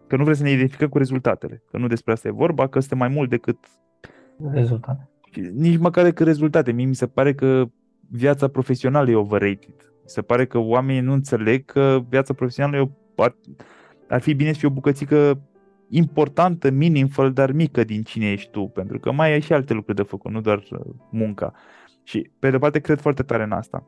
Că 0.07 0.16
nu 0.16 0.22
vrem 0.22 0.37
să 0.37 0.43
ne 0.43 0.51
identificăm 0.51 0.89
cu 0.89 0.99
rezultatele. 0.99 1.62
Că 1.70 1.78
nu 1.78 1.87
despre 1.87 2.12
asta 2.12 2.28
e 2.28 2.30
vorba, 2.30 2.68
că 2.68 2.78
este 2.78 2.95
mai 2.95 3.09
mult 3.09 3.30
decât 3.30 3.59
rezultate. 4.53 5.09
Nici 5.53 5.78
măcar 5.78 6.05
decât 6.05 6.26
rezultate. 6.26 6.72
Mie 6.72 6.87
mi 6.87 6.95
se 6.95 7.07
pare 7.07 7.34
că 7.34 7.64
viața 8.11 8.49
profesională 8.49 9.11
e 9.11 9.14
overrated. 9.14 9.74
Mi 10.03 10.09
se 10.09 10.22
pare 10.22 10.47
că 10.47 10.59
oamenii 10.59 11.01
nu 11.01 11.12
înțeleg 11.12 11.64
că 11.64 11.99
viața 12.09 12.34
profesională 12.34 12.76
e 12.76 12.80
o, 12.80 13.22
ar, 13.22 13.37
ar 14.09 14.20
fi 14.20 14.34
bine 14.34 14.53
să 14.53 14.59
fie 14.59 14.68
o 14.68 14.72
bucățică 14.72 15.41
importantă, 15.89 16.70
meaningful, 16.70 17.32
dar 17.32 17.53
mică 17.53 17.84
din 17.84 18.03
cine 18.03 18.32
ești 18.32 18.51
tu, 18.51 18.68
pentru 18.68 18.99
că 18.99 19.12
mai 19.12 19.32
ai 19.32 19.41
și 19.41 19.53
alte 19.53 19.72
lucruri 19.72 19.97
de 19.97 20.03
făcut, 20.03 20.30
nu 20.30 20.41
doar 20.41 20.59
uh, 20.70 20.80
munca. 21.11 21.53
Și 22.03 22.30
pe 22.39 22.51
de 22.51 22.59
parte 22.59 22.80
cred 22.80 23.01
foarte 23.01 23.22
tare 23.22 23.43
în 23.43 23.53
asta. 23.53 23.87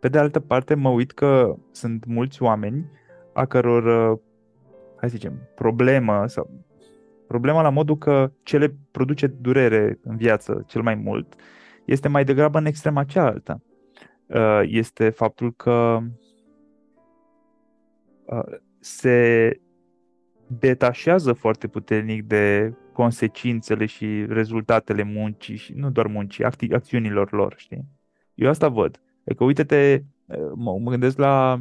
Pe 0.00 0.08
de 0.08 0.18
altă 0.18 0.40
parte 0.40 0.74
mă 0.74 0.88
uit 0.88 1.12
că 1.12 1.56
sunt 1.70 2.04
mulți 2.04 2.42
oameni 2.42 2.86
a 3.34 3.44
căror 3.44 4.12
uh, 4.12 4.18
hai 4.96 5.10
să 5.10 5.16
zicem, 5.16 5.48
problemă 5.54 6.26
sau 6.26 6.50
problema 7.26 7.62
la 7.62 7.70
modul 7.70 7.98
că 7.98 8.32
ce 8.42 8.58
le 8.58 8.76
produce 8.90 9.26
durere 9.26 9.98
în 10.02 10.16
viață 10.16 10.64
cel 10.66 10.82
mai 10.82 10.94
mult 10.94 11.34
este 11.84 12.08
mai 12.08 12.24
degrabă 12.24 12.58
în 12.58 12.66
extrema 12.66 13.04
cealaltă. 13.04 13.62
Uh, 14.26 14.60
este 14.62 15.10
faptul 15.10 15.52
că 15.52 15.98
uh, 18.24 18.58
se 18.80 19.58
detașează 20.46 21.32
foarte 21.32 21.66
puternic 21.66 22.22
de 22.22 22.74
consecințele 22.92 23.86
și 23.86 24.26
rezultatele 24.28 25.02
muncii 25.02 25.56
și 25.56 25.72
nu 25.72 25.90
doar 25.90 26.06
muncii, 26.06 26.44
acti- 26.44 26.74
acțiunilor 26.74 27.32
lor, 27.32 27.54
știi? 27.56 27.84
Eu 28.34 28.48
asta 28.48 28.68
văd. 28.68 29.00
Adică 29.26 29.44
uite-te, 29.44 30.02
uh, 30.26 30.52
mă, 30.54 30.78
mă 30.78 30.90
gândesc 30.90 31.18
la 31.18 31.60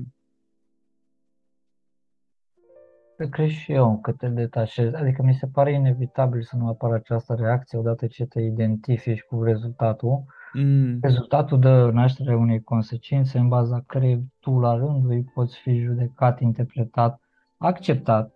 Cred 3.29 3.47
și 3.47 3.71
eu 3.71 3.99
că 4.01 4.11
te 4.11 4.27
detașezi, 4.27 4.95
adică 4.95 5.23
mi 5.23 5.33
se 5.33 5.47
pare 5.47 5.71
inevitabil 5.71 6.41
să 6.41 6.55
nu 6.55 6.67
apară 6.67 6.93
această 6.93 7.33
reacție 7.33 7.77
odată 7.77 8.07
ce 8.07 8.25
te 8.25 8.41
identifici 8.41 9.21
cu 9.21 9.43
rezultatul. 9.43 10.23
Mm, 10.53 10.97
Rezultatul 11.01 11.59
dă 11.59 11.89
naștere 11.93 12.35
unei 12.35 12.61
consecințe 12.61 13.37
în 13.37 13.47
baza 13.47 13.83
cărei 13.87 14.23
tu 14.39 14.59
la 14.59 14.75
rândul 14.75 15.11
ei 15.11 15.23
poți 15.33 15.57
fi 15.57 15.79
judecat, 15.79 16.39
interpretat, 16.39 17.21
acceptat 17.57 18.32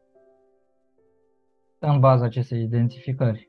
în 1.80 1.99
baza 1.99 2.25
acestei 2.25 2.61
identificări. 2.63 3.47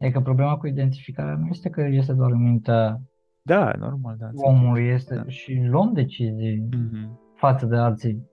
Adică 0.00 0.20
problema 0.20 0.56
cu 0.56 0.66
identificarea 0.66 1.34
nu 1.36 1.46
este 1.50 1.68
că 1.70 1.80
este 1.80 2.12
doar 2.12 2.30
în 2.30 2.42
mintea 2.42 3.00
da, 3.42 3.72
normal, 3.78 4.16
da. 4.18 4.26
înțeleg. 4.26 4.50
omului, 4.54 4.86
este 4.88 5.14
Da. 5.14 5.24
și 5.28 5.54
luăm 5.70 5.92
decizii 5.92 6.68
Mhm. 6.70 7.18
față 7.36 7.66
de 7.66 7.76
alții, 7.76 8.30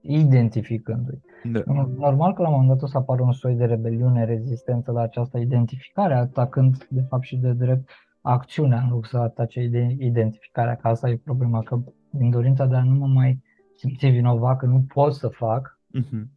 identificându-i. 0.00 1.20
Da. 1.52 1.60
Normal 1.96 2.32
că 2.34 2.42
la 2.42 2.48
un 2.48 2.54
moment 2.54 2.70
dat 2.72 2.82
o 2.82 2.86
să 2.86 2.96
apară 2.98 3.22
un 3.22 3.32
soi 3.32 3.54
de 3.54 3.64
rebeliune, 3.64 4.24
rezistență 4.24 4.92
la 4.92 5.00
această 5.00 5.38
identificare, 5.38 6.14
atacând 6.14 6.86
de 6.90 7.00
fapt 7.08 7.22
și 7.22 7.36
de 7.36 7.52
drept 7.52 7.88
acțiunea 8.20 8.80
în 8.82 8.88
loc 8.90 9.06
să 9.06 9.18
atace 9.18 9.60
ide- 9.62 9.96
identificarea, 9.98 10.76
că 10.76 10.88
asta 10.88 11.08
e 11.08 11.16
problema, 11.24 11.62
că 11.62 11.78
din 12.10 12.30
dorința 12.30 12.66
de 12.66 12.74
a 12.74 12.82
nu 12.84 12.94
mă 12.94 13.06
mai 13.06 13.42
simți 13.74 14.06
vinovat 14.06 14.58
că 14.58 14.66
nu 14.66 14.84
pot 14.94 15.14
să 15.14 15.28
fac, 15.28 15.80
Mhm. 15.86 16.30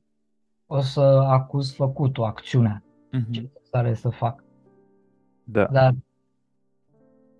O 0.68 0.80
să 0.82 1.02
acuz 1.28 1.74
făcut-o, 1.76 2.26
acțiunea, 2.26 2.84
ce 3.32 3.42
Mhm. 3.42 3.52
stare 3.62 3.94
să 3.94 4.10
fac. 4.10 4.44
Da. 5.44 5.66
Dar 5.72 5.96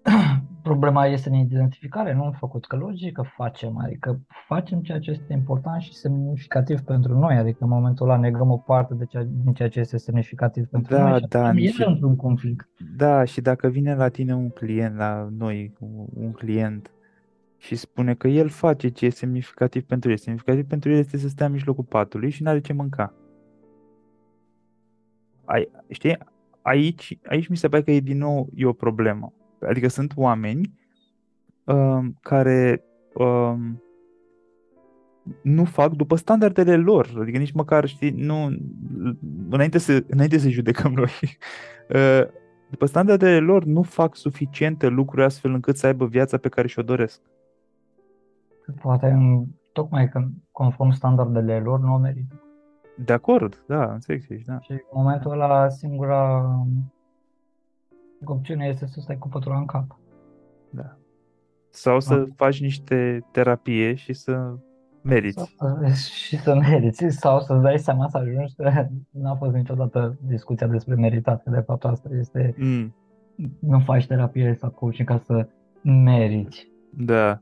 problema 0.64 1.06
este 1.06 1.30
în 1.30 1.36
identificare, 1.36 2.14
nu 2.14 2.26
în 2.26 2.32
făcut, 2.32 2.66
că 2.66 2.76
logică 2.76 3.22
facem, 3.36 3.78
adică 3.78 4.20
facem 4.48 4.82
ceea 4.82 5.00
ce 5.00 5.12
este 5.12 5.34
important 5.34 5.82
și 5.82 5.94
semnificativ 5.94 6.80
pentru 6.82 7.20
noi, 7.20 7.36
adică 7.36 7.58
în 7.64 7.70
momentul 7.70 8.10
ăla 8.10 8.20
negăm 8.20 8.50
o 8.52 8.58
parte 8.58 8.94
de 8.94 9.06
ceea, 9.06 9.24
din 9.44 9.54
ceea 9.54 9.70
ce 9.70 9.80
este 9.80 9.98
semnificativ 9.98 10.68
pentru 10.68 10.96
Da, 10.96 11.10
noi 11.10 11.20
și 11.20 11.26
da, 11.28 11.46
atunci 11.48 11.70
și- 11.70 11.82
e 11.82 11.86
într-un 11.86 12.16
conflict. 12.16 12.70
Da, 12.98 13.24
și 13.24 13.42
dacă 13.42 13.68
vine 13.68 13.96
la 13.96 14.08
tine 14.10 14.36
un 14.36 14.50
client, 14.50 14.96
la 14.98 15.28
noi, 15.38 15.74
un- 15.80 16.06
un 16.14 16.32
client, 16.32 16.92
și 17.58 17.76
spune 17.76 18.16
că 18.16 18.28
el 18.28 18.50
face 18.50 18.90
ce 18.90 19.06
e 19.06 19.10
semnificativ 19.10 19.84
pentru 19.84 20.12
el. 20.12 20.18
Semnificativ 20.18 20.66
pentru 20.66 20.92
el 20.92 20.98
este 20.98 21.18
să 21.18 21.28
stea 21.28 21.46
în 21.46 21.52
mijlocul 21.52 21.84
patului 21.84 22.30
și 22.30 22.44
nu 22.44 22.50
are 22.50 22.62
ce 22.62 22.74
mânca. 22.74 23.14
Ai, 25.46 25.70
știi? 25.90 26.18
Aici, 26.62 27.18
aici 27.26 27.48
mi 27.48 27.58
se 27.58 27.68
pare 27.68 27.84
că 27.84 27.92
e 27.92 28.00
din 28.00 28.18
nou 28.18 28.50
e 28.56 28.66
o 28.66 28.74
problemă. 28.74 29.34
Adică 29.62 29.88
sunt 29.88 30.14
oameni 30.16 30.74
um, 31.64 32.18
care 32.22 32.84
um, 33.14 33.84
nu 35.42 35.66
fac 35.66 35.92
după 35.92 36.16
standardele 36.16 36.76
lor. 36.76 37.14
Adică 37.20 37.38
nici 37.38 37.52
măcar, 37.52 37.86
știi, 37.86 38.12
nu, 38.12 38.58
înainte 39.50 39.78
să, 39.78 40.04
înainte 40.08 40.38
să 40.38 40.50
judecăm 40.50 40.94
noi, 40.94 41.12
uh, 41.96 42.28
după 42.70 42.86
standardele 42.86 43.40
lor 43.40 43.64
nu 43.64 43.82
fac 43.82 44.16
suficiente 44.16 44.88
lucruri 44.88 45.24
astfel 45.24 45.54
încât 45.54 45.78
să 45.78 45.86
aibă 45.86 46.06
viața 46.06 46.38
pe 46.38 46.50
care 46.50 46.68
și-o 46.68 46.82
doresc. 46.82 47.22
Poate 48.82 49.08
în- 49.08 49.46
tocmai 49.74 50.10
când 50.10 50.32
conform 50.52 50.90
standardele 50.90 51.60
lor 51.60 51.80
nu 51.80 51.94
o 51.94 51.98
merită. 51.98 52.40
De 53.06 53.14
acord, 53.14 53.64
da, 53.68 53.92
înțeleg 53.94 54.26
ce 54.26 54.34
ești, 54.34 54.48
da. 54.48 54.60
Și 54.60 54.72
în 54.72 54.78
momentul 54.94 55.32
ăla 55.32 55.70
singura 55.70 56.44
opțiune 58.26 58.66
este 58.66 58.86
să 58.86 59.00
stai 59.00 59.18
cu 59.18 59.28
pătura 59.28 59.58
în 59.58 59.66
cap. 59.66 60.00
da. 60.70 60.98
Sau 61.70 62.00
să 62.00 62.26
faci 62.36 62.62
niște 62.62 63.26
terapie 63.32 63.94
și 63.94 64.14
să 64.14 64.54
meriți. 65.02 65.54
Sau 65.58 65.78
să- 65.80 65.88
și 66.26 66.38
să 66.38 66.56
meriți 66.56 67.06
sau 67.10 67.40
să-ți 67.40 67.62
dai 67.62 67.80
seama 67.80 68.08
să 68.08 68.18
ajungi 68.18 68.54
să... 68.54 68.88
N-a 69.12 69.36
fost 69.36 69.54
niciodată 69.56 70.18
discuția 70.28 70.68
despre 70.68 70.96
meritate, 70.96 71.50
de 71.50 71.60
fapt 71.60 71.86
asta 71.86 72.10
este 72.20 72.56
Mm, 72.58 72.96
nu 73.60 73.80
faci 73.80 74.08
terapie 74.08 74.54
sau 74.60 74.70
coaching 74.70 75.08
ca 75.08 75.18
să 75.18 75.48
meriți. 75.84 76.68
da, 76.90 77.40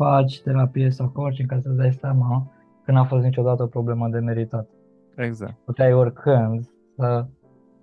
Faci 0.00 0.40
terapie 0.40 0.90
sau 0.90 1.08
coaching 1.08 1.48
ca 1.48 1.58
să-ți 1.60 1.76
dai 1.76 1.92
seama 1.92 2.50
că 2.84 2.92
n-a 2.92 3.04
fost 3.04 3.24
niciodată 3.24 3.62
o 3.62 3.66
problemă 3.66 4.08
de 4.08 4.18
meritat. 4.18 4.68
exact. 5.16 5.54
Puteai 5.64 5.92
oricând 5.92 6.68
să 6.96 7.26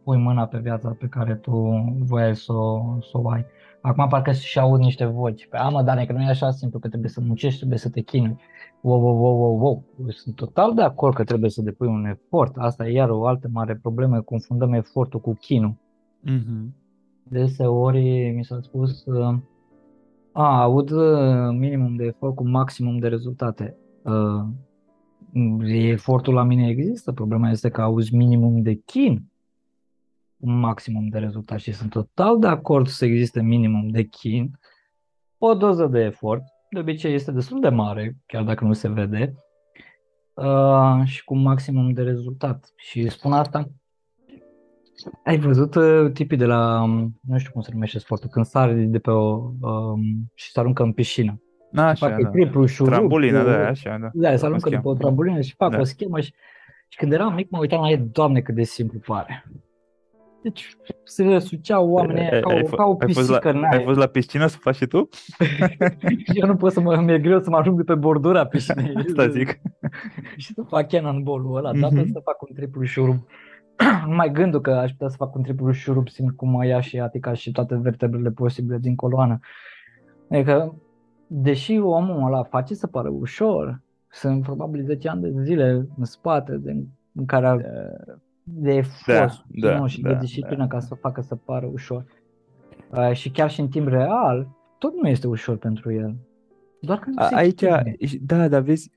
pui 0.03 0.17
mâna 0.17 0.45
pe 0.45 0.57
viața 0.57 0.95
pe 0.99 1.07
care 1.07 1.35
tu 1.35 1.51
voiai 1.99 2.35
să 2.35 2.53
o, 2.53 2.97
să 3.01 3.17
o 3.17 3.29
ai. 3.29 3.45
Acum 3.81 4.07
parcă 4.07 4.31
și 4.31 4.59
aud 4.59 4.79
niște 4.79 5.05
voci. 5.05 5.47
Pe 5.47 5.57
amă, 5.57 5.81
dar 5.81 6.05
că 6.05 6.13
nu 6.13 6.21
e 6.21 6.29
așa 6.29 6.51
simplu, 6.51 6.79
că 6.79 6.87
trebuie 6.87 7.09
să 7.09 7.21
muncești, 7.21 7.57
trebuie 7.57 7.79
să 7.79 7.89
te 7.89 8.01
chinui. 8.01 8.37
Wow, 8.81 9.01
wow, 9.01 9.17
wow, 9.17 9.37
wow, 9.37 9.59
wow. 9.59 9.83
Eu 9.99 10.09
sunt 10.09 10.35
total 10.35 10.73
de 10.73 10.81
acord 10.81 11.13
că 11.15 11.23
trebuie 11.23 11.49
să 11.49 11.61
depui 11.61 11.87
un 11.87 12.05
efort. 12.05 12.55
Asta 12.57 12.87
e 12.87 12.91
iar 12.91 13.09
o 13.09 13.25
altă 13.25 13.49
mare 13.51 13.75
problemă, 13.81 14.21
confundăm 14.21 14.73
efortul 14.73 15.19
cu 15.19 15.33
chinul. 15.33 15.75
Mhm. 16.21 16.75
Deseori 17.23 18.33
mi 18.35 18.45
s-a 18.45 18.59
spus, 18.61 19.05
uh, 19.05 19.37
a, 20.37 20.61
aud 20.61 20.89
uh, 20.89 21.49
minimum 21.51 21.95
de 21.95 22.03
efort 22.03 22.35
cu 22.35 22.47
maximum 22.47 22.97
de 22.97 23.07
rezultate. 23.07 23.75
Uh, 24.03 24.43
Efortul 25.67 26.33
la 26.33 26.43
mine 26.43 26.67
există, 26.67 27.11
problema 27.11 27.49
este 27.49 27.69
că 27.69 27.81
auzi 27.81 28.15
minimum 28.15 28.61
de 28.61 28.73
chin 28.73 29.31
cu 30.39 30.49
maximum 30.49 31.07
de 31.07 31.17
rezultat 31.17 31.59
și 31.59 31.71
sunt 31.71 31.89
total 31.89 32.39
de 32.39 32.47
acord 32.47 32.87
să 32.87 33.05
existe 33.05 33.41
minimum 33.41 33.87
de 33.87 34.03
chin, 34.03 34.59
o 35.37 35.53
doză 35.53 35.87
de 35.87 35.99
efort, 35.99 36.43
de 36.69 36.79
obicei 36.79 37.13
este 37.13 37.31
destul 37.31 37.59
de 37.59 37.69
mare, 37.69 38.17
chiar 38.25 38.43
dacă 38.43 38.65
nu 38.65 38.73
se 38.73 38.89
vede, 38.89 39.35
uh, 40.33 41.01
și 41.05 41.23
cu 41.23 41.35
maximum 41.35 41.91
de 41.91 42.01
rezultat. 42.01 42.73
Și 42.75 43.09
spun 43.09 43.33
asta 43.33 43.69
ai 45.23 45.37
văzut 45.37 45.75
uh, 45.75 46.11
tipii 46.13 46.37
de 46.37 46.45
la, 46.45 46.81
um, 46.83 47.19
nu 47.27 47.37
știu 47.37 47.51
cum 47.51 47.61
se 47.61 47.69
numește 47.73 47.99
sportul, 47.99 48.29
când 48.29 48.45
sari 48.45 48.83
de 48.83 48.99
pe 48.99 49.09
o, 49.11 49.51
um, 49.61 50.01
și 50.33 50.51
se 50.51 50.59
aruncă 50.59 50.83
în 50.83 50.91
piscină. 50.91 51.41
Așa, 51.75 52.07
fac 52.07 52.21
da. 52.21 52.29
triplu 52.29 52.65
șurup. 52.65 52.93
Trambulină, 52.93 53.43
cu- 53.43 53.49
da, 53.49 53.67
așa, 53.67 53.97
da. 54.01 54.09
Da, 54.13 54.35
se 54.35 54.43
O 54.43 54.45
aruncă 54.45 54.59
schemă. 54.67 54.75
după 54.75 54.89
o 54.89 54.93
trambulină 54.93 55.41
și 55.41 55.55
fac 55.55 55.71
Da. 55.71 55.79
o 55.79 55.83
schemă 55.83 56.19
și, 56.19 56.33
și 56.87 56.97
când 56.97 57.11
eram 57.13 57.33
mic 57.33 57.49
mă 57.49 57.57
uitam 57.59 57.81
la 57.81 57.89
ei, 57.89 57.97
doamne 58.11 58.41
cât 58.41 58.55
de 58.55 58.63
simplu 58.63 58.99
pare. 59.05 59.43
Deci 60.43 60.75
se 61.03 61.23
răsuceau 61.23 61.89
oamenii 61.89 62.21
aia 62.21 62.39
ca, 62.39 62.49
Ai- 62.49 62.55
ai 62.55 62.61
o, 62.63 62.67
fo- 62.67 62.75
ca 62.75 62.83
o 62.85 62.95
ai 62.99 63.13
fost 63.13 63.29
la- 63.29 63.37
pisică 63.37 63.49
în 63.57 63.63
Ai 63.63 63.69
aer. 63.71 63.83
fost 63.83 63.97
la 63.99 64.05
piscină 64.05 64.47
să 64.47 64.57
faci 64.59 64.75
și 64.75 64.85
tu? 64.85 65.09
Și 66.25 66.37
eu 66.39 66.47
nu 66.47 66.55
pot 66.55 66.71
să 66.71 66.79
mă, 66.81 67.01
mi-e 67.01 67.19
greu 67.19 67.39
să 67.41 67.49
mă 67.49 67.57
ajung 67.57 67.77
de 67.77 67.83
pe 67.83 67.95
bordura 67.95 68.45
piscinei. 68.45 68.93
Asta 69.07 69.27
zic. 69.27 69.59
și 70.37 70.53
să 70.53 70.61
fac 70.67 70.87
cannonball-ul 70.89 71.55
ăla, 71.57 71.71
dar 71.73 71.89
Mhm. 71.91 71.99
pot 71.99 72.07
să 72.07 72.21
fac 72.23 72.41
un 72.41 72.55
triplu 72.55 72.83
șurup. 72.83 73.27
Numai 74.07 74.31
gândul 74.31 74.61
că 74.61 74.71
aș 74.71 74.91
putea 74.91 75.07
să 75.07 75.15
fac 75.15 75.35
un 75.35 75.43
triplu 75.43 75.71
șurup 75.71 76.07
simt 76.09 76.35
cum 76.35 76.49
mă 76.49 76.65
ia 76.65 76.79
și 76.79 76.99
atica 76.99 77.33
și 77.33 77.51
toate 77.51 77.75
vertebrele 77.75 78.29
posibile 78.31 78.77
din 78.77 78.95
coloană. 78.95 79.39
Adică, 80.29 80.75
deși 81.27 81.77
omul 81.79 82.25
ăla 82.25 82.43
face 82.43 82.73
să 82.73 82.87
pară 82.87 83.09
ușor, 83.09 83.81
sunt 84.09 84.41
probabil 84.43 84.83
10 84.83 85.09
ani 85.09 85.21
de 85.21 85.41
zile 85.43 85.87
în 85.97 86.03
spate 86.03 86.55
de, 86.57 86.71
în 87.13 87.25
care 87.25 87.47
a- 87.47 87.57
de 88.43 88.73
efort 88.73 89.43
da, 89.47 89.77
nu, 89.79 89.87
și 89.87 90.01
da, 90.01 90.09
de 90.09 90.17
disciplină 90.19 90.67
ca 90.67 90.79
să 90.79 90.95
facă 90.95 91.21
să 91.21 91.35
pară 91.35 91.65
ușor. 91.65 92.05
Uh, 92.91 93.11
și 93.13 93.29
chiar 93.31 93.49
și 93.49 93.59
în 93.59 93.67
timp 93.67 93.87
real, 93.87 94.47
tot 94.77 94.93
nu 95.01 95.09
este 95.09 95.27
ușor 95.27 95.57
pentru 95.57 95.93
el. 95.93 96.15
Doar 96.81 96.99
că 96.99 97.09
nu 97.09 97.15
A- 97.21 97.25
se 97.27 97.35
Aici, 97.35 97.61
exprime. 97.61 98.25
da, 98.25 98.47
dar 98.47 98.61
vezi, 98.61 98.91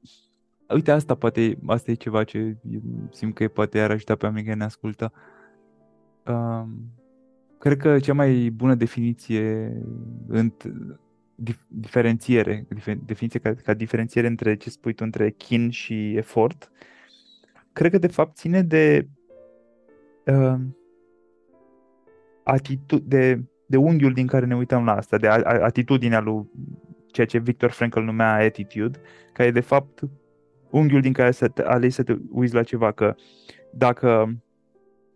uite 0.74 0.90
asta 0.90 1.14
poate, 1.14 1.58
asta 1.66 1.90
e 1.90 1.94
ceva 1.94 2.24
ce 2.24 2.56
eu 2.70 2.80
simt 3.10 3.34
că 3.34 3.48
poate 3.48 3.80
ar 3.80 3.90
ajuta 3.90 4.14
pe 4.14 4.24
oamenii 4.24 4.46
care 4.46 4.58
ne 4.58 4.64
ascultă. 4.64 5.12
Um, 6.26 6.92
cred 7.58 7.76
că 7.76 7.98
cea 7.98 8.12
mai 8.12 8.48
bună 8.48 8.74
definiție, 8.74 9.76
înt, 10.28 10.72
dif, 11.34 11.58
diferențiere, 11.68 12.66
difer, 12.68 12.96
definiție 13.04 13.40
ca, 13.40 13.54
ca 13.54 13.74
diferențiere 13.74 14.26
între 14.26 14.56
ce 14.56 14.70
spui 14.70 14.92
tu, 14.92 15.04
între 15.04 15.30
chin 15.30 15.70
și 15.70 16.16
efort, 16.16 16.70
cred 17.72 17.90
că 17.90 17.98
de 17.98 18.06
fapt 18.06 18.36
ține 18.36 18.62
de 18.62 19.08
um, 20.26 20.76
atitu- 22.42 23.02
de, 23.04 23.44
de 23.66 23.76
unghiul 23.76 24.12
din 24.12 24.26
care 24.26 24.46
ne 24.46 24.56
uităm 24.56 24.84
la 24.84 24.94
asta, 24.94 25.16
de 25.16 25.28
a, 25.28 25.34
a, 25.34 25.64
atitudinea 25.64 26.20
lui 26.20 26.50
ceea 27.12 27.26
ce 27.26 27.38
Victor 27.38 27.70
Frankl 27.70 28.00
numea 28.00 28.32
attitude, 28.32 28.98
care 29.32 29.48
e 29.48 29.52
de 29.52 29.60
fapt 29.60 30.02
unghiul 30.70 31.00
din 31.00 31.12
care 31.12 31.30
să 31.30 31.48
te, 31.48 31.62
alegi 31.62 31.94
să 31.94 32.02
te 32.02 32.16
uiți 32.30 32.54
la 32.54 32.62
ceva, 32.62 32.92
că 32.92 33.14
dacă, 33.72 34.36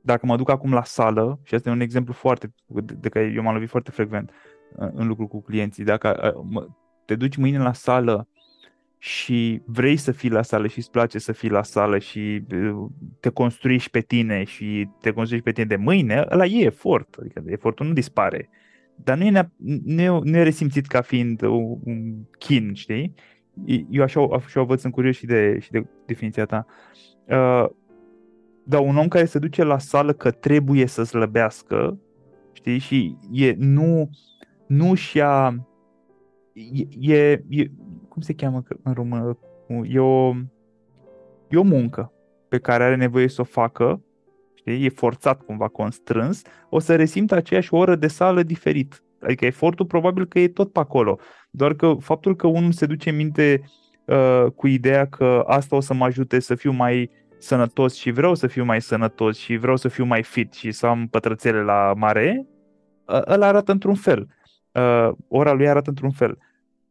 dacă 0.00 0.26
mă 0.26 0.36
duc 0.36 0.50
acum 0.50 0.72
la 0.72 0.84
sală, 0.84 1.40
și 1.42 1.54
asta 1.54 1.68
e 1.68 1.72
un 1.72 1.80
exemplu 1.80 2.12
foarte, 2.12 2.54
de, 2.66 2.94
de 3.00 3.08
care 3.08 3.32
eu 3.34 3.42
m-am 3.42 3.54
lovit 3.54 3.68
foarte 3.68 3.90
frecvent 3.90 4.30
uh, 4.76 4.88
în 4.92 5.06
lucru 5.06 5.26
cu 5.26 5.42
clienții, 5.42 5.84
dacă 5.84 6.34
uh, 6.36 6.46
mă, 6.50 6.66
te 7.04 7.14
duci 7.14 7.36
mâine 7.36 7.58
la 7.58 7.72
sală 7.72 8.28
și 8.98 9.62
vrei 9.64 9.96
să 9.96 10.12
fii 10.12 10.30
la 10.30 10.42
sală 10.42 10.66
și 10.66 10.78
îți 10.78 10.90
place 10.90 11.18
să 11.18 11.32
fii 11.32 11.50
la 11.50 11.62
sală 11.62 11.98
și 11.98 12.42
uh, 12.52 12.90
te 13.20 13.28
construiești 13.28 13.90
pe 13.90 14.00
tine 14.00 14.44
și 14.44 14.88
te 15.00 15.10
construiești 15.10 15.50
pe 15.50 15.54
tine 15.54 15.76
de 15.76 15.82
mâine, 15.82 16.26
ăla 16.30 16.44
e 16.44 16.64
efort, 16.64 17.16
adică 17.20 17.42
efortul 17.46 17.86
nu 17.86 17.92
dispare. 17.92 18.48
Dar 18.96 19.16
nu 19.16 19.24
e, 19.24 19.30
nea- 19.30 19.52
nu 19.84 20.00
e, 20.00 20.08
nu 20.08 20.36
e 20.36 20.42
resimțit 20.42 20.86
ca 20.86 21.00
fiind 21.00 21.42
un, 21.42 21.78
un 21.84 22.14
chin, 22.38 22.74
știi? 22.74 23.14
Eu 23.90 24.02
așa, 24.02 24.28
așa 24.32 24.60
o 24.60 24.64
văd, 24.64 24.78
sunt 24.78 24.92
curios 24.92 25.16
și 25.16 25.26
de, 25.26 25.58
și 25.60 25.70
de 25.70 25.86
definiția 26.06 26.44
ta. 26.44 26.66
Uh, 27.28 27.66
dar 28.64 28.80
un 28.80 28.96
om 28.96 29.08
care 29.08 29.24
se 29.24 29.38
duce 29.38 29.62
la 29.62 29.78
sală 29.78 30.12
că 30.12 30.30
trebuie 30.30 30.86
să 30.86 31.02
slăbească, 31.02 31.98
știi, 32.52 32.78
și 32.78 33.16
e, 33.32 33.54
nu, 33.58 34.10
nu 34.66 34.94
și-a, 34.94 35.66
e, 36.52 37.14
e, 37.14 37.44
e, 37.48 37.70
cum 38.08 38.22
se 38.22 38.34
cheamă 38.34 38.62
în 38.82 38.92
română? 38.92 39.38
E 39.82 39.98
o, 39.98 40.34
e 41.48 41.56
o 41.56 41.62
muncă 41.62 42.12
pe 42.48 42.58
care 42.58 42.84
are 42.84 42.96
nevoie 42.96 43.28
să 43.28 43.40
o 43.40 43.44
facă, 43.44 44.02
știi, 44.54 44.84
e 44.84 44.88
forțat 44.88 45.42
cumva, 45.42 45.68
constrâns, 45.68 46.42
o 46.70 46.78
să 46.78 46.96
resimtă 46.96 47.34
aceeași 47.34 47.74
oră 47.74 47.96
de 47.96 48.06
sală 48.06 48.42
diferit. 48.42 49.03
Adică 49.24 49.44
efortul 49.44 49.86
probabil 49.86 50.26
că 50.26 50.38
e 50.38 50.48
tot 50.48 50.72
pe 50.72 50.78
acolo. 50.78 51.18
Doar 51.50 51.74
că 51.74 51.94
faptul 52.00 52.36
că 52.36 52.46
unul 52.46 52.72
se 52.72 52.86
duce 52.86 53.10
în 53.10 53.16
minte 53.16 53.62
uh, 54.04 54.44
cu 54.56 54.66
ideea 54.66 55.06
că 55.06 55.44
asta 55.46 55.76
o 55.76 55.80
să 55.80 55.94
mă 55.94 56.04
ajute 56.04 56.40
să 56.40 56.54
fiu 56.54 56.72
mai 56.72 57.10
sănătos 57.38 57.94
și 57.94 58.10
vreau 58.10 58.34
să 58.34 58.46
fiu 58.46 58.64
mai 58.64 58.80
sănătos 58.80 59.38
și 59.38 59.56
vreau 59.56 59.76
să 59.76 59.88
fiu 59.88 60.04
mai 60.04 60.22
fit 60.22 60.52
și 60.52 60.70
să 60.70 60.86
am 60.86 61.06
pătrățele 61.06 61.62
la 61.62 61.92
mare, 61.96 62.46
ăla 63.26 63.46
arată 63.46 63.72
într-un 63.72 63.94
fel. 63.94 64.28
Uh, 64.72 65.10
ora 65.28 65.52
lui 65.52 65.68
arată 65.68 65.90
într-un 65.90 66.10
fel. 66.10 66.38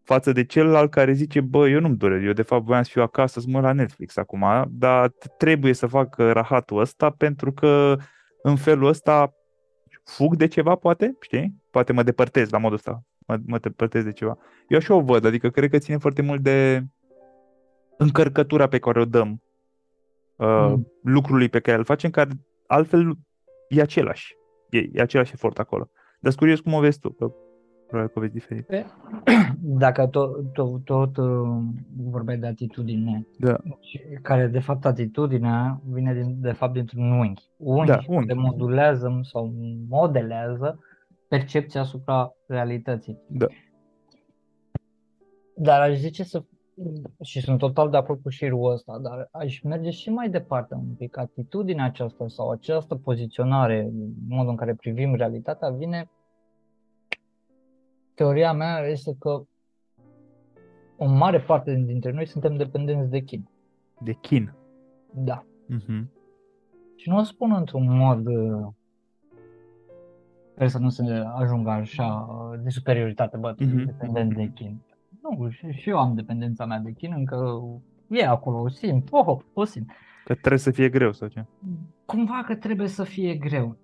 Față 0.04 0.32
de 0.32 0.46
celălalt 0.46 0.92
care 0.92 1.14
zice, 1.14 1.42
bă, 1.42 1.70
eu 1.70 1.80
nu-mi 1.80 1.98
doresc, 1.98 2.26
eu 2.26 2.32
de 2.32 2.42
fapt 2.42 2.64
voiam 2.64 2.84
să 2.84 2.90
fiu 2.90 3.02
acasă 3.02 3.40
să 3.40 3.46
mă 3.50 3.60
la 3.60 3.72
Netflix 3.72 4.18
acum, 4.18 4.46
dar 4.70 5.12
trebuie 5.38 5.74
să 5.74 5.88
fac 5.88 6.18
rahatul 6.18 6.80
ăsta 6.80 7.10
pentru 7.10 7.52
că 7.52 7.96
în 8.42 8.56
felul 8.56 8.88
ăsta 8.88 9.34
fug 10.04 10.36
de 10.36 10.48
ceva, 10.48 10.76
poate, 10.76 11.18
știi? 11.22 11.63
Poate 11.74 11.94
mă 11.94 12.04
depărtez 12.04 12.50
la 12.50 12.58
modul 12.58 12.76
ăsta, 12.76 13.04
mă, 13.28 13.38
mă 13.46 13.58
depărtez 13.58 14.04
de 14.04 14.12
ceva. 14.12 14.38
Eu 14.68 14.78
așa 14.78 14.94
o 14.94 15.02
văd, 15.02 15.26
adică 15.26 15.50
cred 15.50 15.70
că 15.70 15.78
ține 15.78 15.98
foarte 15.98 16.22
mult 16.22 16.42
de 16.42 16.84
încărcătura 17.98 18.68
pe 18.68 18.80
care 18.80 19.00
o 19.00 19.06
dăm 19.06 19.42
uh, 20.36 20.68
mm. 20.70 20.88
lucrului 21.02 21.50
pe 21.50 21.60
care 21.60 21.78
îl 21.78 21.84
facem, 21.84 22.10
care 22.10 22.30
altfel 22.68 23.18
e 23.70 23.82
același. 23.82 24.36
E, 24.70 24.78
e 24.78 25.02
același 25.02 25.34
efort 25.34 25.60
acolo. 25.60 25.90
Dar 26.20 26.34
curios 26.34 26.60
cum 26.60 26.74
o 26.74 26.80
vezi 26.80 27.00
tu, 27.00 27.10
că 27.10 27.32
probabil 27.88 28.14
că 28.14 28.20
o 28.20 28.22
vezi 28.22 28.34
diferit. 28.34 28.70
Dacă 29.84 30.08
tot, 30.08 30.54
tot, 30.54 30.84
tot 30.84 31.18
uh, 31.18 31.60
vorbeai 32.12 32.38
de 32.38 32.48
atitudine, 32.48 33.28
da. 33.38 33.58
care 34.22 34.48
de 34.48 34.60
fapt 34.60 34.86
atitudinea 34.86 35.82
vine 35.90 36.14
din, 36.14 36.36
de 36.40 36.52
fapt 36.52 36.74
dintr-un 36.74 37.12
unghi. 37.12 37.44
Unghi 37.58 37.88
da, 37.88 38.00
unghi. 38.08 38.28
care 38.28 38.40
modulează 38.40 39.20
sau 39.22 39.54
modelează 39.90 40.80
percepția 41.38 41.82
asupra 41.82 42.34
realității. 42.48 43.20
Da. 43.28 43.46
Dar 45.56 45.82
aș 45.82 45.98
zice 45.98 46.24
să 46.24 46.44
și 47.24 47.42
sunt 47.42 47.58
total 47.58 47.90
de 47.90 47.98
acord 47.98 48.22
cu 48.22 48.30
șirul 48.30 48.72
ăsta, 48.72 49.00
dar 49.00 49.30
aș 49.32 49.62
merge 49.62 49.90
și 49.90 50.10
mai 50.10 50.30
departe 50.30 50.74
un 50.74 50.94
pic. 50.98 51.18
Atitudinea 51.18 51.86
aceasta 51.86 52.28
sau 52.28 52.50
această 52.50 52.96
poziționare, 52.96 53.92
modul 54.28 54.50
în 54.50 54.56
care 54.56 54.76
privim 54.76 55.16
realitatea, 55.16 55.70
vine. 55.70 56.10
Teoria 58.14 58.54
mea 58.54 58.80
este 58.80 59.16
că 59.20 59.44
o 60.98 61.06
mare 61.06 61.42
parte 61.42 61.84
dintre 61.86 62.12
noi 62.12 62.26
suntem 62.26 62.56
dependenți 62.56 63.10
de 63.10 63.20
chin. 63.20 63.50
De 64.00 64.14
chin? 64.14 64.54
Da. 65.14 65.46
Uh-huh. 65.46 66.04
Și 66.96 67.10
nu 67.10 67.18
o 67.18 67.24
spun 67.24 67.54
într-un 67.54 67.98
mod 67.98 68.28
Sper 70.54 70.68
să 70.68 70.80
nu 70.80 70.90
se 70.90 71.04
ajungă 71.36 71.70
așa 71.70 72.28
de 72.64 72.70
superioritate, 72.70 73.38
bă, 73.38 73.54
uh-huh. 73.54 73.86
dependent 73.86 74.36
de 74.36 74.52
chin. 74.56 74.82
Nu, 75.22 75.50
și, 75.50 75.72
și 75.72 75.90
eu 75.90 75.98
am 75.98 76.16
dependența 76.16 76.66
mea 76.66 76.80
de 76.80 76.92
chin, 76.92 77.14
încă 77.16 77.64
e 78.08 78.26
acolo, 78.26 78.60
o 78.60 78.70
simt, 78.70 79.08
oh, 79.12 79.38
o 79.54 79.64
simt. 79.64 79.90
Că 80.26 80.34
trebuie 80.34 80.60
să 80.60 80.72
fie 80.72 80.90
greu 80.90 81.12
sau 81.12 81.28
ce? 81.28 81.46
Cumva 82.06 82.44
că 82.46 82.56
trebuie 82.56 82.88
să 82.88 83.04
fie 83.04 83.36
greu. 83.36 83.78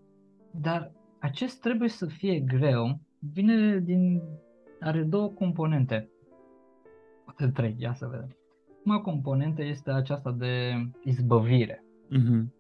Dar 0.52 0.92
acest 1.20 1.62
trebuie 1.62 1.90
să 1.90 2.06
fie 2.06 2.40
greu 2.40 3.00
vine 3.20 3.80
din... 3.80 4.22
are 4.80 5.04
două 5.04 5.28
componente. 5.28 6.10
Poate 7.26 7.48
trei, 7.48 7.76
ia 7.78 7.94
să 7.94 8.08
vedem. 8.08 8.36
Prima 8.82 9.00
componentă 9.00 9.64
este 9.64 9.92
aceasta 9.92 10.32
de 10.32 10.74
izbăvire. 11.04 11.84
Uh-huh. 11.84 12.59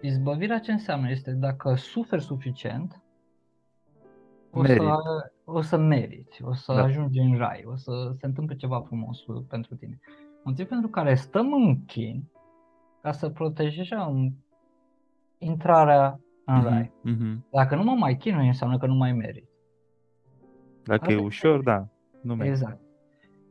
Izbăvirea 0.00 0.58
ce 0.58 0.72
înseamnă? 0.72 1.10
Este 1.10 1.30
dacă 1.30 1.74
suferi 1.74 2.22
suficient, 2.22 3.02
o 4.50 4.64
să, 4.64 4.96
o 5.44 5.60
să 5.60 5.76
meriți, 5.76 6.42
o 6.42 6.54
să 6.54 6.72
da. 6.72 6.82
ajungi 6.82 7.18
în 7.18 7.36
rai, 7.36 7.64
o 7.66 7.76
să 7.76 8.12
se 8.18 8.26
întâmple 8.26 8.56
ceva 8.56 8.80
frumos 8.80 9.24
pentru 9.48 9.74
tine. 9.74 10.00
Motiv 10.44 10.68
pentru 10.68 10.88
care 10.88 11.14
stăm 11.14 11.52
în 11.52 11.84
chin 11.84 12.24
ca 13.02 13.12
să 13.12 13.28
protejăm 13.28 14.34
intrarea 15.38 16.20
în 16.44 16.60
mm-hmm, 16.60 16.64
rai. 16.64 16.92
Mm-hmm. 17.08 17.50
Dacă 17.50 17.74
nu 17.76 17.82
mă 17.82 17.94
mai 17.94 18.16
chinui, 18.16 18.46
înseamnă 18.46 18.78
că 18.78 18.86
nu 18.86 18.94
mai 18.94 19.12
merit. 19.12 19.48
Dacă 20.84 21.00
Asta 21.00 21.12
e 21.12 21.24
ușor, 21.24 21.62
da, 21.62 21.88
nu 22.20 22.34
merit. 22.34 22.52
Exact. 22.52 22.80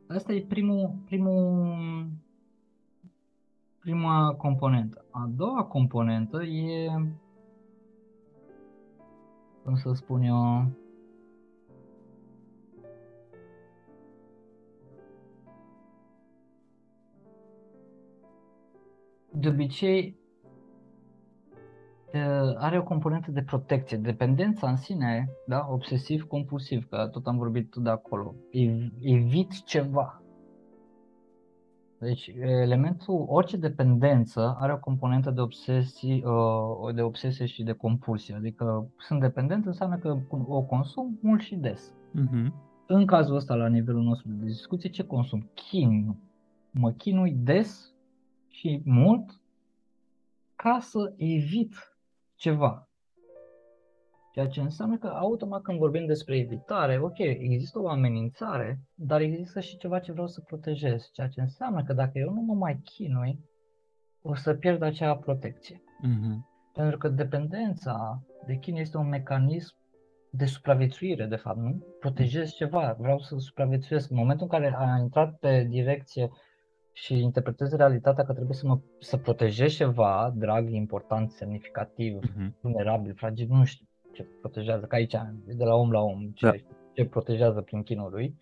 Asta 0.08 0.32
e 0.32 0.44
primul, 0.48 0.94
primul, 1.04 1.76
prima 3.90 4.34
componentă. 4.34 5.04
A 5.10 5.30
doua 5.36 5.64
componentă 5.64 6.42
e, 6.42 6.90
cum 9.64 9.74
să 9.74 9.92
spun 9.92 10.22
eu, 10.22 10.70
de 19.30 19.48
obicei 19.48 20.18
are 22.56 22.78
o 22.78 22.82
componentă 22.82 23.30
de 23.30 23.42
protecție. 23.42 23.96
Dependența 23.96 24.70
în 24.70 24.76
sine, 24.76 25.30
da, 25.46 25.66
obsesiv-compulsiv, 25.70 26.88
că 26.88 27.08
tot 27.12 27.26
am 27.26 27.36
vorbit 27.36 27.74
de 27.74 27.90
acolo, 27.90 28.34
evit 29.00 29.64
ceva. 29.64 30.19
Deci 32.00 32.32
elementul, 32.40 33.24
orice 33.28 33.56
dependență 33.56 34.56
are 34.58 34.72
o 34.72 34.78
componentă 34.78 35.30
de 35.30 35.40
obsesie, 35.40 36.22
de 36.94 37.02
obsesie 37.02 37.46
și 37.46 37.62
de 37.62 37.72
compulsie. 37.72 38.34
Adică 38.34 38.90
sunt 38.98 39.20
dependent 39.20 39.66
înseamnă 39.66 39.96
că 39.96 40.18
o 40.46 40.62
consum 40.62 41.18
mult 41.22 41.40
și 41.40 41.56
des. 41.56 41.92
Uh-huh. 41.92 42.52
În 42.86 43.06
cazul 43.06 43.36
ăsta, 43.36 43.54
la 43.54 43.66
nivelul 43.66 44.02
nostru 44.02 44.28
de 44.28 44.44
discuție, 44.44 44.90
ce 44.90 45.04
consum? 45.04 45.50
Chin. 45.54 46.16
Mă 46.70 46.92
chinui 46.92 47.32
des 47.32 47.94
și 48.48 48.82
mult 48.84 49.40
ca 50.56 50.78
să 50.80 51.12
evit 51.16 51.74
ceva. 52.34 52.89
Ceea 54.32 54.48
ce 54.48 54.60
înseamnă 54.60 54.98
că 54.98 55.06
automat 55.06 55.62
când 55.62 55.78
vorbim 55.78 56.06
despre 56.06 56.36
evitare, 56.36 56.98
ok, 56.98 57.18
există 57.18 57.80
o 57.80 57.88
amenințare, 57.88 58.80
dar 58.94 59.20
există 59.20 59.60
și 59.60 59.76
ceva 59.76 59.98
ce 59.98 60.12
vreau 60.12 60.26
să 60.26 60.40
protejez. 60.40 61.10
Ceea 61.12 61.28
ce 61.28 61.40
înseamnă 61.40 61.82
că 61.82 61.92
dacă 61.92 62.18
eu 62.18 62.32
nu 62.32 62.40
mă 62.40 62.54
mai 62.54 62.80
chinui, 62.84 63.44
o 64.22 64.34
să 64.34 64.54
pierd 64.54 64.82
acea 64.82 65.16
protecție. 65.16 65.76
Mm-hmm. 65.76 66.36
Pentru 66.72 66.98
că 66.98 67.08
dependența 67.08 68.22
de 68.46 68.56
chin 68.56 68.76
este 68.76 68.96
un 68.96 69.08
mecanism 69.08 69.74
de 70.30 70.44
supraviețuire, 70.44 71.26
de 71.26 71.36
fapt, 71.36 71.58
nu? 71.58 71.84
Protejez 72.00 72.50
ceva, 72.50 72.96
vreau 72.98 73.18
să 73.18 73.36
supraviețuiesc. 73.38 74.10
În 74.10 74.16
momentul 74.16 74.48
în 74.50 74.58
care 74.58 74.74
a 74.76 74.98
intrat 74.98 75.38
pe 75.38 75.66
direcție 75.70 76.30
și 76.92 77.22
interpretez 77.22 77.72
realitatea 77.72 78.24
că 78.24 78.32
trebuie 78.32 78.56
să 78.56 78.66
mă 78.66 78.80
să 78.98 79.16
protejez 79.16 79.72
ceva 79.72 80.32
drag, 80.36 80.70
important, 80.70 81.30
semnificativ, 81.30 82.18
uh-huh. 82.18 82.60
vulnerabil, 82.60 83.14
fragil, 83.14 83.46
nu 83.48 83.64
știu 83.64 83.89
ce 84.12 84.26
protejează, 84.40 84.86
că 84.86 84.94
aici 84.94 85.14
de 85.44 85.64
la 85.64 85.74
om 85.74 85.90
la 85.90 86.00
om, 86.00 86.30
ce, 86.34 86.46
da. 86.46 86.52
ce 86.92 87.04
protejează 87.04 87.60
prin 87.60 87.82
chinul 87.82 88.10
lui. 88.10 88.34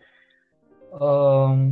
Uh, 0.99 1.69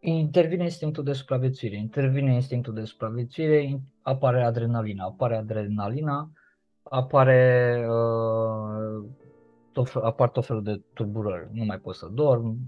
intervine 0.00 0.62
instinctul 0.62 1.04
de 1.04 1.12
supraviețuire. 1.12 1.76
Intervine 1.76 2.34
instinctul 2.34 2.74
de 2.74 2.84
supraviețuire, 2.84 3.80
apare 4.02 4.42
adrenalina. 4.42 5.04
Apare 5.04 5.36
adrenalina, 5.36 6.30
apare 6.82 7.86
uh, 7.88 9.04
tot, 9.72 10.02
apar 10.02 10.28
tot 10.28 10.46
felul 10.46 10.62
de 10.62 10.80
tulburări. 10.94 11.48
Nu 11.52 11.64
mai 11.64 11.78
pot 11.78 11.94
să 11.94 12.08
dorm, 12.12 12.58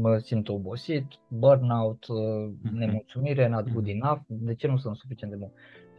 mă 0.00 0.18
simt 0.18 0.48
obosit, 0.48 1.06
burnout, 1.28 2.04
uh-huh. 2.04 2.70
nemulțumire, 2.72 3.48
not 3.48 3.72
good 3.72 3.86
mhm. 3.86 4.00
enough. 4.02 4.20
De 4.26 4.54
ce 4.54 4.66
nu 4.66 4.76
sunt 4.76 4.96
suficient 4.96 5.32
de 5.32 5.38
bun? 5.38 5.50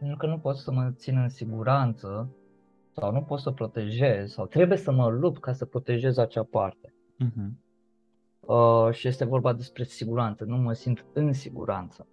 Pentru 0.02 0.20
că 0.20 0.26
nu 0.26 0.38
pot 0.38 0.56
să 0.56 0.72
mă 0.72 0.90
țin 0.94 1.16
în 1.16 1.28
siguranță 1.28 2.28
sau 2.92 3.12
nu 3.12 3.22
pot 3.22 3.38
să 3.38 3.50
protejez 3.50 4.32
sau 4.32 4.46
trebuie 4.46 4.78
să 4.78 4.92
mă 4.92 5.08
lupt 5.08 5.40
ca 5.40 5.52
să 5.52 5.64
protejez 5.64 6.16
acea 6.16 6.42
parte. 6.42 6.94
Uh-huh. 7.24 7.50
Uh, 8.40 8.92
și 8.92 9.08
este 9.08 9.24
vorba 9.24 9.52
despre 9.52 9.84
siguranță, 9.84 10.44
nu 10.44 10.56
mă 10.56 10.72
simt 10.72 11.04
în 11.12 11.32
siguranță. 11.32 12.06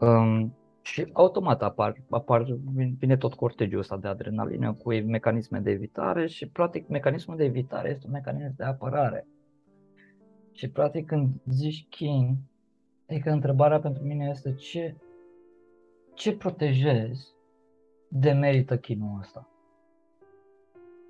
Um, 0.00 0.56
și 0.82 1.10
automat 1.12 1.62
apar, 1.62 1.94
apar, 2.10 2.46
vine 2.98 3.16
tot 3.16 3.34
cortegiul 3.34 3.80
ăsta 3.80 3.96
de 3.96 4.08
adrenalină 4.08 4.72
cu 4.72 4.94
mecanisme 4.94 5.58
de 5.58 5.70
evitare 5.70 6.26
și 6.26 6.48
practic 6.48 6.88
mecanismul 6.88 7.36
de 7.36 7.44
evitare 7.44 7.90
este 7.90 8.06
un 8.06 8.12
mecanism 8.12 8.54
de 8.56 8.64
apărare. 8.64 9.26
Și 10.52 10.68
practic 10.68 11.06
când 11.06 11.28
zici 11.46 11.86
chin, 11.88 12.36
adică 13.08 13.30
întrebarea 13.30 13.80
pentru 13.80 14.02
mine 14.04 14.28
este 14.30 14.54
ce, 14.54 14.96
ce 16.18 16.36
protejezi 16.36 17.34
de 18.08 18.32
merită 18.32 18.78
chinul 18.78 19.18
ăsta? 19.20 19.48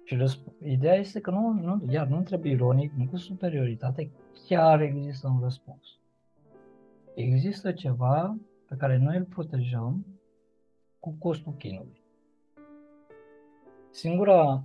Și 0.05 0.17
răsp- 0.17 0.63
ideea 0.65 0.95
este 0.95 1.21
că 1.21 1.31
nu, 1.31 1.53
nu, 1.53 1.93
iar 1.93 2.07
nu 2.07 2.23
trebuie 2.23 2.53
ironic, 2.53 2.93
nu 2.93 3.07
cu 3.11 3.17
superioritate, 3.17 4.11
chiar 4.47 4.81
există 4.81 5.29
un 5.29 5.41
răspuns. 5.43 5.99
Există 7.15 7.73
ceva 7.73 8.37
pe 8.69 8.75
care 8.77 8.97
noi 8.97 9.17
îl 9.17 9.25
protejăm 9.25 10.07
cu 10.99 11.17
costul 11.19 11.53
chinului. 11.53 12.01
Singura, 13.91 14.65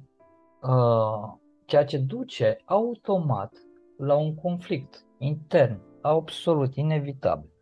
uh, 0.62 1.34
ceea 1.66 1.86
ce 1.86 1.98
duce 1.98 2.58
automat 2.66 3.58
la 3.98 4.16
un 4.16 4.36
conflict 4.36 5.06
intern, 5.18 5.80
absolut 6.02 6.76
inevitabil. 6.76 7.53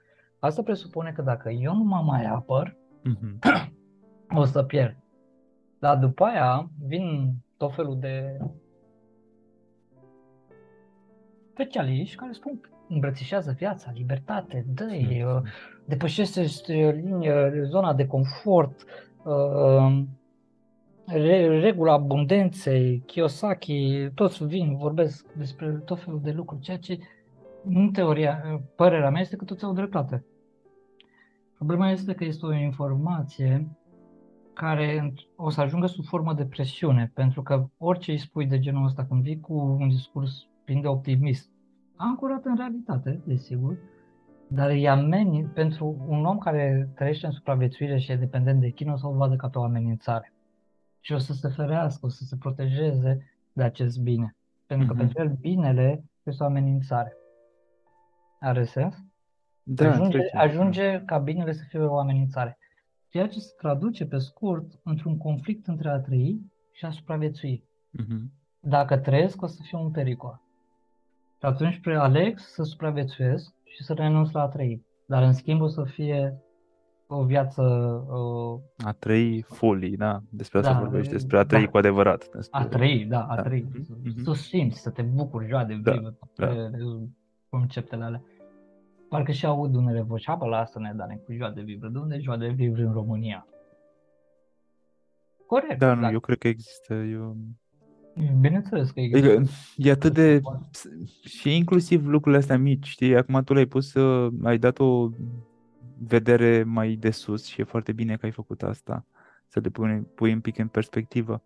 Asta 0.41 0.63
presupune 0.63 1.11
că 1.11 1.21
dacă 1.21 1.49
eu 1.49 1.75
nu 1.75 1.83
mă 1.83 2.01
mai 2.05 2.25
apăr, 2.25 2.77
mm-hmm. 3.09 3.37
o 4.41 4.45
să 4.45 4.63
pierd. 4.63 4.95
Dar 5.79 5.97
după 5.97 6.23
aia 6.23 6.69
vin 6.87 7.33
tot 7.57 7.75
felul 7.75 7.99
de 7.99 8.37
specialiști 11.51 12.15
care 12.15 12.31
spun 12.31 12.61
îmbrățișează 12.89 13.51
viața, 13.51 13.91
libertate, 13.93 14.65
dă-i, 14.73 15.23
uh, 15.23 15.41
depășește 15.85 16.41
linia, 16.91 17.63
zona 17.63 17.93
de 17.93 18.07
confort, 18.07 18.83
uh, 19.23 20.03
regula 21.61 21.93
abundenței, 21.93 23.03
Kiyosaki, 23.05 24.09
toți 24.15 24.45
vin, 24.45 24.77
vorbesc 24.77 25.33
despre 25.33 25.81
tot 25.85 26.03
felul 26.03 26.19
de 26.23 26.31
lucruri, 26.31 26.61
ceea 26.61 26.77
ce 26.77 26.99
în 27.63 27.91
teoria, 27.91 28.61
părerea 28.75 29.09
mea 29.09 29.21
este 29.21 29.35
că 29.35 29.45
toți 29.45 29.63
au 29.63 29.73
dreptate. 29.73 30.25
Problema 31.65 31.89
este 31.89 32.13
că 32.13 32.23
este 32.23 32.45
o 32.45 32.53
informație 32.53 33.77
care 34.53 35.13
o 35.35 35.49
să 35.49 35.61
ajungă 35.61 35.85
sub 35.85 36.05
formă 36.05 36.33
de 36.33 36.45
presiune, 36.45 37.11
pentru 37.13 37.41
că 37.41 37.69
orice 37.77 38.11
îi 38.11 38.17
spui 38.17 38.45
de 38.45 38.59
genul 38.59 38.85
ăsta, 38.85 39.05
când 39.05 39.23
vii 39.23 39.39
cu 39.39 39.53
un 39.53 39.87
discurs 39.87 40.47
plin 40.63 40.81
de 40.81 40.87
optimist, 40.87 41.49
ancorat 41.95 42.45
în 42.45 42.55
realitate, 42.55 43.21
desigur, 43.25 43.77
dar 44.47 44.69
îi 44.69 44.87
ameni 44.87 45.43
pentru 45.43 46.05
un 46.07 46.25
om 46.25 46.37
care 46.37 46.89
trăiește 46.95 47.25
în 47.25 47.31
supraviețuire 47.31 47.97
și 47.97 48.11
e 48.11 48.15
dependent 48.15 48.59
de 48.59 48.69
chin, 48.69 48.89
o 48.89 48.97
să 48.97 49.07
o 49.07 49.13
vadă 49.13 49.35
ca 49.35 49.49
pe 49.49 49.57
o 49.57 49.63
amenințare. 49.63 50.33
Și 50.99 51.13
o 51.13 51.17
să 51.17 51.33
se 51.33 51.47
ferească, 51.47 52.05
o 52.05 52.09
să 52.09 52.23
se 52.23 52.35
protejeze 52.37 53.25
de 53.53 53.63
acest 53.63 53.99
bine. 53.99 54.35
Pentru 54.65 54.87
că 54.87 54.93
mm-hmm. 54.93 54.97
pentru 54.97 55.21
el 55.21 55.29
binele 55.39 56.03
este 56.23 56.43
o 56.43 56.45
amenințare. 56.45 57.17
Are 58.39 58.63
sens? 58.63 59.10
Da, 59.63 59.89
ajunge, 59.89 60.19
ajunge 60.33 61.01
ca 61.05 61.17
binele 61.17 61.53
să 61.53 61.63
fie 61.69 61.79
o 61.79 61.97
amenințare. 61.97 62.57
Ceea 63.09 63.27
ce 63.27 63.39
se 63.39 63.53
traduce 63.57 64.05
pe 64.05 64.17
scurt 64.17 64.79
într-un 64.83 65.17
conflict 65.17 65.67
între 65.67 65.89
a 65.89 65.99
trăi 65.99 66.41
și 66.71 66.85
a 66.85 66.89
supraviețui. 66.89 67.63
Mm-hmm. 67.99 68.39
Dacă 68.59 68.97
trăiesc, 68.97 69.41
o 69.41 69.47
să 69.47 69.59
fie 69.63 69.77
un 69.77 69.91
pericol. 69.91 70.41
Și 71.39 71.45
atunci 71.45 71.79
prealeg 71.79 72.39
să 72.39 72.63
supraviețuiesc 72.63 73.53
și 73.63 73.83
să 73.83 73.93
renunț 73.93 74.31
la 74.31 74.41
a 74.41 74.47
trăi. 74.47 74.85
Dar 75.05 75.23
în 75.23 75.33
schimb 75.33 75.61
o 75.61 75.67
să 75.67 75.83
fie 75.83 76.41
o 77.07 77.23
viață... 77.23 77.61
Uh... 78.09 78.59
A 78.85 78.91
trăi 78.91 79.41
fully, 79.41 79.97
da. 79.97 80.21
Despre 80.29 80.59
asta 80.59 80.73
da, 80.73 80.79
vorbești, 80.79 81.11
despre 81.11 81.37
a 81.37 81.43
trăi 81.43 81.63
da. 81.63 81.69
cu 81.69 81.77
adevărat. 81.77 82.29
Despre... 82.29 82.59
A 82.59 82.65
trăi, 82.65 83.05
da, 83.05 83.23
a 83.23 83.35
da. 83.35 83.41
trăi. 83.41 83.65
Mm-hmm. 83.65 84.23
Să 84.23 84.33
simți, 84.33 84.79
să 84.79 84.89
te 84.89 85.01
bucuri, 85.01 85.47
joa 85.47 85.65
de 85.65 85.75
da, 85.75 85.91
vreme, 85.91 86.15
da. 86.35 86.47
conceptele 87.49 88.03
alea. 88.03 88.23
Parcă 89.11 89.31
și 89.31 89.45
aud 89.45 89.75
unele 89.75 90.01
voci, 90.01 90.27
apă, 90.27 90.45
lasă-ne, 90.45 90.93
dar 90.95 91.19
cu 91.25 91.33
joa 91.33 91.49
de 91.49 91.61
vibră. 91.61 91.89
De 91.89 91.97
unde 91.97 92.19
joa 92.19 92.37
de 92.37 92.47
vibră 92.47 92.85
în 92.85 92.93
România? 92.93 93.47
Corect. 95.45 95.79
Da, 95.79 95.93
nu, 95.93 96.11
eu 96.11 96.19
cred 96.19 96.37
că 96.37 96.47
există. 96.47 96.93
Eu... 96.93 97.37
Bineînțeles 98.39 98.91
că 98.91 98.99
există. 98.99 99.29
Adică, 99.29 99.49
e 99.77 99.91
atât 99.91 100.13
de... 100.13 100.41
Și 101.23 101.55
inclusiv 101.55 102.07
lucrurile 102.07 102.41
astea 102.41 102.57
mici, 102.57 102.87
știi? 102.87 103.15
Acum 103.15 103.43
tu 103.43 103.53
le-ai 103.53 103.65
pus, 103.65 103.95
ai 104.43 104.57
dat 104.57 104.79
o 104.79 105.09
vedere 105.97 106.63
mai 106.63 106.95
de 106.95 107.11
sus 107.11 107.45
și 107.45 107.61
e 107.61 107.63
foarte 107.63 107.91
bine 107.91 108.15
că 108.15 108.25
ai 108.25 108.31
făcut 108.31 108.61
asta. 108.61 109.05
Să 109.47 109.59
le 109.59 109.69
pui, 109.69 110.07
pui 110.15 110.33
un 110.33 110.39
pic 110.39 110.57
în 110.57 110.67
perspectivă. 110.67 111.43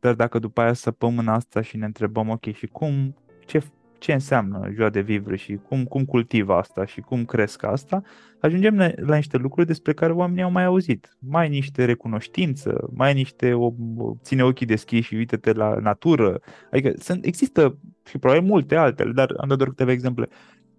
Dar 0.00 0.14
dacă 0.14 0.38
după 0.38 0.60
aia 0.60 0.72
săpăm 0.72 1.18
în 1.18 1.28
asta 1.28 1.60
și 1.60 1.76
ne 1.76 1.84
întrebăm, 1.84 2.28
ok, 2.28 2.52
și 2.52 2.66
cum, 2.66 3.16
ce, 3.46 3.62
ce 4.02 4.12
înseamnă 4.12 4.70
joa 4.74 4.88
de 4.88 5.00
vivre 5.00 5.36
și 5.36 5.58
cum, 5.68 5.84
cum 5.84 6.04
cultivă 6.04 6.54
asta 6.54 6.84
și 6.84 7.00
cum 7.00 7.24
cresc 7.24 7.62
asta, 7.62 8.02
ajungem 8.40 8.76
la, 8.76 8.90
la 8.96 9.16
niște 9.16 9.36
lucruri 9.36 9.66
despre 9.66 9.92
care 9.92 10.12
oamenii 10.12 10.42
au 10.42 10.50
mai 10.50 10.64
auzit. 10.64 11.16
Mai 11.18 11.48
niște 11.48 11.84
recunoștință, 11.84 12.90
mai 12.94 13.14
niște 13.14 13.52
o, 13.52 13.72
o, 13.96 14.12
ține 14.22 14.44
ochii 14.44 14.66
deschiși 14.66 15.08
și 15.08 15.14
uite-te 15.14 15.52
la 15.52 15.74
natură. 15.74 16.40
Adică 16.72 16.92
sunt, 16.98 17.24
există 17.24 17.78
și 18.04 18.18
probabil 18.18 18.48
multe 18.48 18.76
altele, 18.76 19.12
dar 19.12 19.34
am 19.36 19.48
dat 19.48 19.56
doar 19.56 19.68
câteva 19.68 19.90
exemple. 19.90 20.28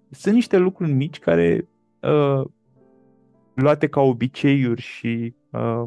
Sunt 0.10 0.34
niște 0.34 0.58
lucruri 0.58 0.92
mici 0.92 1.20
care 1.20 1.68
uh, 2.00 2.46
luate 3.54 3.88
ca 3.88 4.02
obiceiuri 4.02 4.82
și 4.82 5.34
uh, 5.50 5.84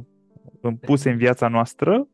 puse 0.80 1.10
în 1.10 1.16
viața 1.16 1.48
noastră, 1.48 2.08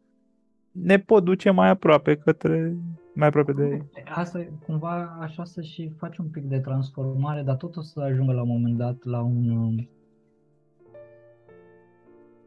ne 0.73 0.99
pot 0.99 1.25
duce 1.25 1.51
mai 1.51 1.69
aproape 1.69 2.17
către 2.17 2.77
mai 3.15 3.29
aproape 3.29 3.53
de 3.53 3.85
Asta 4.15 4.47
cumva 4.67 5.17
așa 5.21 5.45
să 5.45 5.63
și 5.63 5.93
faci 5.99 6.17
un 6.17 6.29
pic 6.29 6.45
de 6.45 6.59
transformare, 6.59 7.43
dar 7.43 7.57
tot 7.57 7.77
o 7.77 7.81
să 7.81 8.01
ajungă 8.01 8.33
la 8.33 8.43
un 8.43 8.49
moment 8.49 8.77
dat 8.77 9.05
la 9.05 9.21
un 9.21 9.49
um, 9.51 9.89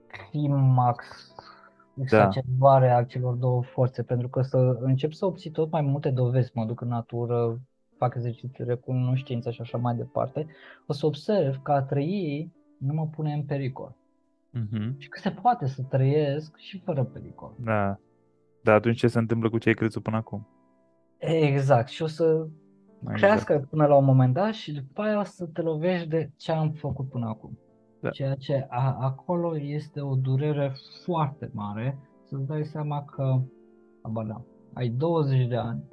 climax 0.07 1.05
exacerbare 2.01 2.87
da. 2.87 2.95
a 2.95 3.03
celor 3.03 3.33
două 3.33 3.63
forțe, 3.63 4.03
pentru 4.03 4.27
că 4.27 4.41
să 4.41 4.77
încep 4.79 5.11
să 5.11 5.25
obții 5.25 5.51
tot 5.51 5.71
mai 5.71 5.81
multe 5.81 6.09
dovezi, 6.09 6.51
mă 6.53 6.65
duc 6.65 6.81
în 6.81 6.87
natură, 6.87 7.59
fac 7.97 8.15
exerciții, 8.15 8.63
recunoștință 8.63 9.51
și 9.51 9.61
așa 9.61 9.77
mai 9.77 9.95
departe, 9.95 10.47
o 10.87 10.93
să 10.93 11.05
observ 11.05 11.61
că 11.61 11.71
a 11.71 11.81
trăi 11.81 12.51
nu 12.77 12.93
mă 12.93 13.07
pune 13.07 13.33
în 13.33 13.43
pericol. 13.43 13.95
Mm-hmm. 14.53 14.97
Și 14.97 15.09
că 15.09 15.19
se 15.19 15.29
poate 15.29 15.67
să 15.67 15.81
trăiesc 15.81 16.57
și 16.57 16.79
fără 16.79 17.03
pericol. 17.03 17.53
Da. 17.63 17.99
Dar 18.63 18.75
atunci 18.75 18.97
ce 18.97 19.07
se 19.07 19.19
întâmplă 19.19 19.49
cu 19.49 19.57
ce 19.57 19.69
ai 19.69 19.75
crezut 19.75 20.03
până 20.03 20.15
acum? 20.17 20.47
Exact. 21.17 21.87
Și 21.87 22.01
o 22.01 22.07
să 22.07 22.47
mai 22.99 23.15
crească 23.15 23.53
exact. 23.53 23.69
până 23.69 23.85
la 23.85 23.95
un 23.95 24.05
moment 24.05 24.33
dat 24.33 24.53
și 24.53 24.73
după 24.73 25.01
aia 25.01 25.19
o 25.19 25.23
să 25.23 25.45
te 25.45 25.61
lovești 25.61 26.07
de 26.07 26.31
ce 26.35 26.51
am 26.51 26.71
făcut 26.71 27.09
până 27.09 27.27
acum. 27.27 27.59
Da. 27.99 28.09
Ceea 28.09 28.35
ce 28.35 28.65
a, 28.69 28.97
acolo 28.99 29.57
este 29.59 30.01
o 30.01 30.15
durere 30.15 30.73
foarte 31.03 31.49
mare 31.53 31.97
să-ți 32.23 32.47
dai 32.47 32.65
seama 32.65 33.05
că 33.05 33.41
da, 34.27 34.41
ai 34.73 34.89
20 34.89 35.47
de 35.47 35.55
ani 35.55 35.83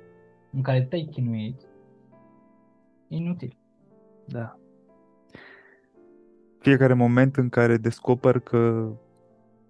în 0.52 0.62
care 0.62 0.82
te-ai 0.82 1.08
chinuit 1.10 1.60
inutil. 3.08 3.56
Da 4.26 4.56
fiecare 6.62 6.94
moment 6.94 7.36
în 7.36 7.48
care 7.48 7.76
descoper 7.76 8.38
că 8.38 8.92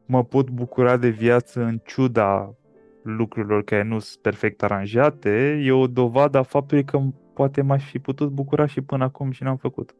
mă 0.06 0.24
pot 0.24 0.50
bucura 0.50 0.96
de 0.96 1.08
viață 1.08 1.62
în 1.62 1.80
ciuda 1.84 2.54
lucrurilor 3.02 3.64
care 3.64 3.82
nu 3.82 3.98
sunt 3.98 4.22
perfect 4.22 4.62
aranjate, 4.62 5.60
e 5.62 5.72
o 5.72 5.86
dovadă 5.86 6.38
a 6.38 6.42
faptului 6.42 6.84
că 6.84 7.00
poate 7.34 7.62
m-aș 7.62 7.90
fi 7.90 7.98
putut 7.98 8.30
bucura 8.30 8.66
și 8.66 8.80
până 8.80 9.04
acum 9.04 9.30
și 9.30 9.42
n-am 9.42 9.56
făcut. 9.56 9.94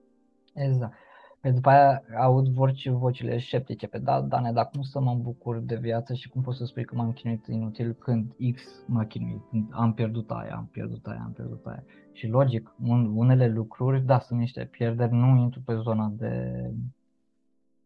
Exact. 0.55 0.95
Pe 1.41 1.51
după 1.51 1.69
aia 1.69 2.03
aud 2.21 2.49
voci, 2.49 2.89
vocile 2.89 3.39
sceptice, 3.39 3.87
pe 3.87 3.99
da, 3.99 4.21
Dane, 4.21 4.53
dar 4.53 4.69
cum 4.73 4.83
să 4.83 5.01
mă 5.01 5.15
bucur 5.15 5.59
de 5.59 5.77
viață 5.77 6.15
și 6.15 6.29
cum 6.29 6.43
poți 6.43 6.59
să 6.59 6.65
spui 6.65 6.85
că 6.85 6.95
m-am 6.95 7.13
chinuit 7.13 7.47
inutil 7.47 7.93
când 7.93 8.35
X 8.55 8.63
m-a 8.87 9.07
chinuit, 9.07 9.43
când 9.51 9.69
am 9.71 9.95
pierdut 9.95 10.31
aia, 10.31 10.55
am 10.55 10.69
pierdut 10.73 11.07
aia, 11.07 11.23
am 11.25 11.33
pierdut 11.33 11.67
aia. 11.67 11.85
Și 12.13 12.27
logic, 12.27 12.75
un, 12.83 13.13
unele 13.17 13.49
lucruri, 13.49 14.05
da, 14.05 14.19
sunt 14.19 14.39
niște 14.39 14.69
pierderi, 14.71 15.13
nu 15.13 15.41
intru 15.41 15.61
pe 15.65 15.75
zona 15.75 16.13
de, 16.17 16.53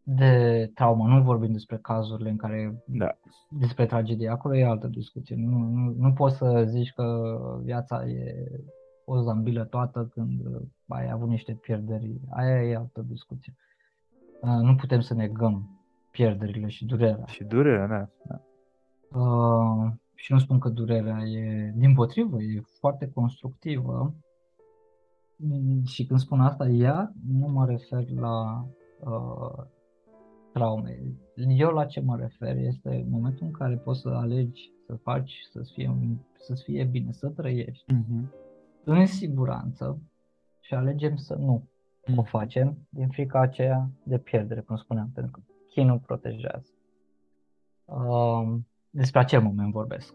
de 0.08 0.70
traumă, 0.74 1.08
nu 1.08 1.22
vorbim 1.22 1.52
despre 1.52 1.78
cazurile 1.78 2.30
în 2.30 2.36
care, 2.36 2.82
da. 2.86 3.18
despre 3.48 3.86
tragedie, 3.86 4.28
acolo 4.28 4.56
e 4.56 4.64
altă 4.64 4.86
discuție. 4.86 5.36
Nu, 5.36 5.58
nu, 5.58 5.94
nu 5.98 6.12
poți 6.12 6.36
să 6.36 6.64
zici 6.66 6.92
că 6.92 7.38
viața 7.62 8.06
e 8.06 8.50
o 9.04 9.20
zambilă 9.20 9.64
toată 9.64 10.10
când 10.12 10.40
ai 10.88 11.10
avut 11.10 11.28
niște 11.28 11.52
pierderi, 11.52 12.20
aia 12.30 12.62
e 12.62 12.76
altă 12.76 13.04
discuție. 13.08 13.54
Nu 14.40 14.74
putem 14.74 15.00
să 15.00 15.14
negăm 15.14 15.80
pierderile 16.10 16.68
și 16.68 16.84
durerea. 16.84 17.26
Și 17.26 17.44
durerea, 17.44 17.86
da. 17.86 18.08
da. 18.22 18.40
Uh, 19.20 19.92
și 20.14 20.32
nu 20.32 20.38
spun 20.38 20.58
că 20.58 20.68
durerea 20.68 21.18
e, 21.18 21.72
din 21.76 21.94
potrivă, 21.94 22.42
e 22.42 22.62
foarte 22.78 23.10
constructivă. 23.14 24.14
Și 25.84 26.06
când 26.06 26.20
spun 26.20 26.40
asta, 26.40 26.68
ea, 26.68 27.12
nu 27.28 27.46
mă 27.46 27.66
refer 27.66 28.10
la 28.10 28.66
uh, 29.00 29.74
traume. 30.58 30.98
Eu 31.48 31.70
la 31.70 31.84
ce 31.84 32.00
mă 32.00 32.16
refer 32.16 32.56
este 32.56 33.06
momentul 33.08 33.46
în 33.46 33.52
care 33.52 33.76
poți 33.76 34.00
să 34.00 34.08
alegi 34.08 34.70
să 34.86 34.94
faci 34.94 35.38
să-ți 35.50 35.72
fie, 35.72 35.96
să 36.38 36.54
fie 36.64 36.84
bine, 36.84 37.12
să 37.12 37.28
trăiești. 37.28 37.84
Uh-huh 37.92 38.44
în 38.88 39.06
siguranță, 39.06 39.98
și 40.60 40.74
alegem 40.74 41.16
să 41.16 41.34
nu 41.34 41.68
o 42.16 42.22
facem 42.22 42.76
din 42.88 43.08
frica 43.08 43.40
aceea 43.40 43.90
de 44.02 44.18
pierdere, 44.18 44.60
cum 44.60 44.76
spuneam, 44.76 45.10
pentru 45.14 45.32
că 45.32 45.40
chinul 45.70 45.98
protejează. 45.98 46.70
Uh, 47.84 48.58
despre 48.90 49.20
acel 49.20 49.42
moment 49.42 49.72
vorbesc. 49.72 50.14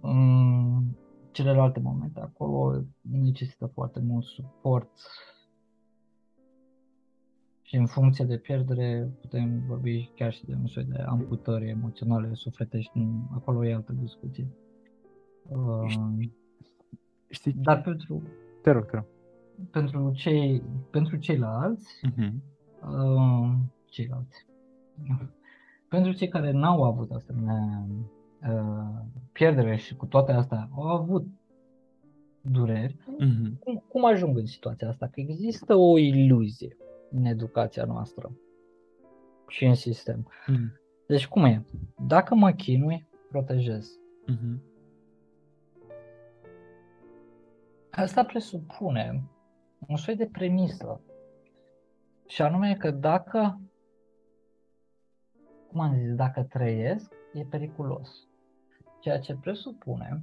Um, 0.00 0.96
celelalte 1.30 1.80
momente 1.80 2.20
acolo 2.20 2.82
necesită 3.00 3.66
foarte 3.66 4.00
mult 4.00 4.24
suport 4.24 4.90
și 7.66 7.76
în 7.76 7.86
funcție 7.86 8.24
de 8.24 8.36
pierdere 8.36 9.10
putem 9.20 9.62
vorbi 9.66 10.10
chiar 10.14 10.32
și 10.32 10.44
de 10.44 10.54
un 10.60 10.66
soi 10.66 10.84
de 10.84 10.98
amputări 10.98 11.68
emoționale, 11.68 12.34
sufletești, 12.34 13.06
acolo 13.34 13.66
e 13.66 13.74
altă 13.74 13.92
discuție. 13.92 14.48
Uh, 15.48 16.28
Știi? 17.28 17.52
Dar 17.52 17.82
pentru, 17.82 18.22
te 18.62 18.70
rog, 18.70 18.84
te 18.86 18.96
rog. 18.96 19.06
pentru, 19.70 20.12
cei, 20.14 20.62
pentru 20.90 21.16
ceilalți, 21.16 22.00
uh-huh. 22.06 22.32
uh, 22.82 23.50
ceilalți, 23.84 24.46
pentru 25.88 26.12
cei 26.12 26.28
care 26.28 26.50
n-au 26.50 26.82
avut 26.82 27.10
asemenea 27.10 27.86
uh, 28.50 29.04
pierdere 29.32 29.76
și 29.76 29.96
cu 29.96 30.06
toate 30.06 30.32
astea 30.32 30.68
au 30.74 30.86
avut 30.86 31.26
dureri, 32.40 32.92
uh-huh. 32.94 33.58
cum, 33.58 33.84
cum 33.88 34.04
ajung 34.04 34.38
în 34.38 34.46
situația 34.46 34.88
asta? 34.88 35.06
Că 35.06 35.20
există 35.20 35.74
o 35.74 35.98
iluzie 35.98 36.76
în 37.10 37.24
educația 37.24 37.84
noastră 37.84 38.36
și 39.48 39.64
în 39.64 39.74
sistem. 39.74 40.28
Uh-huh. 40.28 40.80
Deci 41.06 41.28
cum 41.28 41.44
e? 41.44 41.64
Dacă 42.06 42.34
mă 42.34 42.50
chinui, 42.52 43.08
protejez. 43.28 43.98
Uh-huh. 44.30 44.60
Asta 47.90 48.24
presupune 48.24 49.22
un 49.88 49.96
soi 49.96 50.16
de 50.16 50.28
premisă. 50.32 51.00
Și 52.26 52.42
anume 52.42 52.76
că 52.76 52.90
dacă, 52.90 53.60
cum 55.68 55.80
am 55.80 55.96
zis, 55.96 56.14
dacă 56.14 56.42
trăiesc, 56.42 57.12
e 57.32 57.44
periculos. 57.44 58.28
Ceea 59.00 59.18
ce 59.18 59.36
presupune 59.36 60.22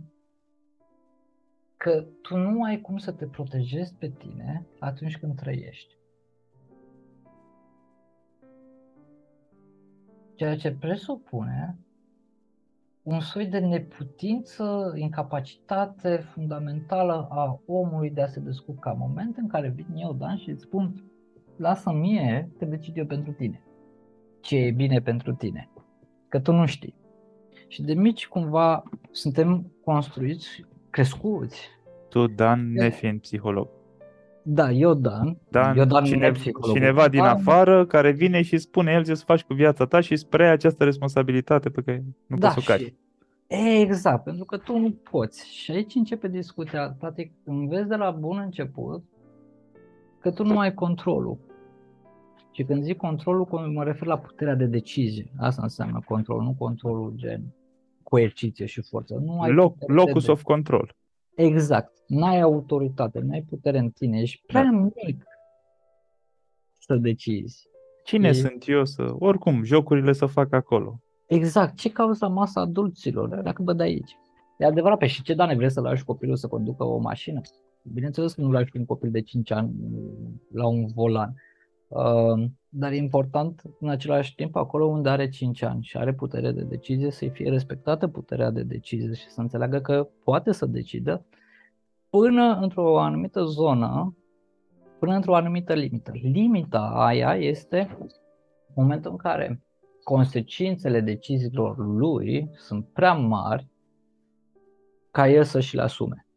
că 1.77 2.05
tu 2.21 2.37
nu 2.37 2.63
ai 2.63 2.81
cum 2.81 2.97
să 2.97 3.11
te 3.11 3.25
protejezi 3.25 3.95
pe 3.95 4.09
tine 4.09 4.65
atunci 4.79 5.17
când 5.17 5.35
trăiești. 5.35 5.97
Ceea 10.35 10.57
ce 10.57 10.71
presupune 10.71 11.77
un 13.03 13.19
soi 13.19 13.45
de 13.45 13.59
neputință, 13.59 14.93
incapacitate 14.95 16.15
fundamentală 16.33 17.27
a 17.29 17.59
omului 17.65 18.09
de 18.09 18.21
a 18.21 18.27
se 18.27 18.39
descurca. 18.39 18.91
Moment 18.91 19.37
în 19.37 19.47
care 19.47 19.69
vin 19.69 19.95
eu, 19.95 20.13
Dan, 20.13 20.37
și 20.37 20.49
îți 20.49 20.63
spun, 20.63 21.03
lasă 21.57 21.91
mie, 21.91 22.49
te 22.57 22.65
decid 22.65 22.97
eu 22.97 23.05
pentru 23.05 23.31
tine. 23.31 23.61
Ce 24.41 24.57
e 24.57 24.71
bine 24.71 24.99
pentru 24.99 25.33
tine. 25.33 25.69
Că 26.27 26.39
tu 26.39 26.51
nu 26.51 26.65
știi. 26.65 26.95
Și 27.67 27.81
de 27.81 27.93
mici 27.93 28.27
cumva 28.27 28.83
suntem 29.11 29.71
construiți, 29.83 30.65
crescuți. 30.89 31.69
Tu, 32.09 32.27
Dan, 32.27 32.71
nefiind 32.71 33.21
psiholog. 33.21 33.67
Da, 34.43 34.71
eu 34.71 34.93
Dan. 34.93 35.37
Dan, 35.49 35.77
eu 35.77 35.85
Dan 35.85 36.03
cine, 36.03 36.31
cineva 36.73 37.07
din 37.07 37.19
afară 37.19 37.85
care 37.85 38.11
vine 38.11 38.41
și 38.41 38.57
spune 38.57 38.91
el 38.91 39.03
ce 39.03 39.13
să 39.13 39.23
faci 39.25 39.43
cu 39.43 39.53
viața 39.53 39.85
ta 39.85 39.99
și 39.99 40.15
spre 40.15 40.47
această 40.47 40.83
responsabilitate 40.83 41.69
pe 41.69 41.81
care 41.81 42.03
nu 42.27 42.37
da, 42.37 42.47
poți 42.47 42.65
să 42.65 42.71
o 42.71 42.75
cari. 42.75 42.95
Exact, 43.81 44.23
pentru 44.23 44.45
că 44.45 44.57
tu 44.57 44.77
nu 44.77 44.91
poți. 45.11 45.53
Și 45.53 45.71
aici 45.71 45.95
începe 45.95 46.27
discuția. 46.27 46.95
Tati, 46.99 47.31
înveți 47.43 47.87
de 47.87 47.95
la 47.95 48.11
bun 48.11 48.37
început 48.43 49.03
că 50.19 50.31
tu 50.31 50.43
nu 50.43 50.59
ai 50.59 50.73
controlul. 50.73 51.37
Și 52.51 52.63
când 52.63 52.83
zic 52.83 52.97
controlul, 52.97 53.47
mă 53.73 53.83
refer 53.83 54.07
la 54.07 54.17
puterea 54.17 54.55
de 54.55 54.65
decizie. 54.65 55.31
Asta 55.37 55.61
înseamnă 55.61 56.01
control, 56.05 56.41
nu 56.41 56.55
controlul 56.57 57.13
gen 57.15 57.41
coerciție 58.03 58.65
și 58.65 58.81
forță. 58.81 59.21
Nu 59.25 59.41
ai 59.41 59.51
Loc, 59.51 59.75
locus 59.87 60.25
de... 60.25 60.31
of 60.31 60.41
control. 60.41 60.95
Exact. 61.35 61.91
N-ai 62.07 62.41
autoritate, 62.41 63.19
n-ai 63.19 63.41
putere 63.49 63.77
în 63.77 63.89
tine, 63.89 64.19
ești 64.19 64.43
prea 64.45 64.63
da. 64.63 64.69
mic 64.69 65.23
să 66.79 66.95
decizi. 66.95 67.67
Cine 68.03 68.27
e... 68.27 68.33
sunt 68.33 68.63
eu 68.67 68.85
să... 68.85 69.15
Oricum, 69.19 69.63
jocurile 69.63 70.11
să 70.11 70.25
fac 70.25 70.53
acolo. 70.53 70.99
Exact. 71.27 71.75
Ce 71.75 71.91
cauza 71.91 72.27
masa 72.27 72.61
adulților? 72.61 73.41
Dacă 73.41 73.63
văd 73.63 73.79
aici. 73.79 74.17
E 74.57 74.65
adevărat, 74.65 74.97
pe 74.97 75.07
și 75.07 75.21
ce 75.21 75.33
dane 75.33 75.55
vrei 75.55 75.71
să 75.71 75.81
lași 75.81 76.03
copilul 76.03 76.35
să 76.35 76.47
conducă 76.47 76.83
o 76.83 76.97
mașină? 76.97 77.41
Bineînțeles 77.93 78.33
că 78.33 78.41
nu 78.41 78.51
lași 78.51 78.77
un 78.77 78.85
copil 78.85 79.11
de 79.11 79.21
5 79.21 79.51
ani 79.51 79.71
la 80.51 80.67
un 80.67 80.85
volan. 80.95 81.33
Uh, 81.93 82.43
dar 82.69 82.91
e 82.91 82.95
important 82.95 83.61
în 83.79 83.89
același 83.89 84.35
timp 84.35 84.55
acolo 84.55 84.85
unde 84.85 85.09
are 85.09 85.29
5 85.29 85.61
ani 85.61 85.83
și 85.83 85.97
are 85.97 86.13
putere 86.13 86.51
de 86.51 86.63
decizie 86.63 87.11
să-i 87.11 87.29
fie 87.29 87.49
respectată 87.49 88.07
puterea 88.07 88.49
de 88.49 88.63
decizie 88.63 89.13
și 89.13 89.29
să 89.29 89.41
înțeleagă 89.41 89.79
că 89.79 90.07
poate 90.23 90.51
să 90.51 90.65
decidă 90.65 91.25
până 92.09 92.59
într-o 92.61 92.99
anumită 92.99 93.43
zonă, 93.43 94.17
până 94.99 95.15
într-o 95.15 95.35
anumită 95.35 95.73
limită. 95.73 96.11
Limita 96.13 96.91
aia 96.95 97.35
este 97.35 97.97
momentul 98.75 99.11
în 99.11 99.17
care 99.17 99.63
consecințele 100.03 100.99
deciziilor 101.01 101.77
lui 101.77 102.49
sunt 102.55 102.87
prea 102.93 103.13
mari 103.13 103.67
ca 105.11 105.29
el 105.29 105.43
să 105.43 105.59
și 105.59 105.75
le 105.75 105.81
asume. 105.81 106.27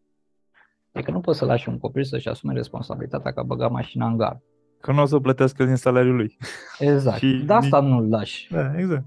Adică 0.93 1.11
nu 1.11 1.21
poți 1.21 1.39
să 1.39 1.45
lași 1.45 1.69
un 1.69 1.79
copil 1.79 2.05
să-și 2.05 2.29
asume 2.29 2.53
responsabilitatea 2.53 3.33
că 3.33 3.41
a 3.41 3.43
băgat 3.43 3.71
mașina 3.71 4.07
în 4.07 4.17
gar. 4.17 4.41
Că 4.81 4.93
nu 4.93 5.03
o 5.03 5.05
să 5.05 5.19
plătească 5.19 5.65
din 5.65 5.77
salariul 5.77 6.17
lui. 6.17 6.37
Exact. 6.79 7.19
și 7.23 7.43
de 7.47 7.53
asta 7.53 7.81
nici... 7.81 7.91
nu-l 7.91 8.09
lași. 8.09 8.53
Da, 8.53 8.79
exact. 8.79 9.05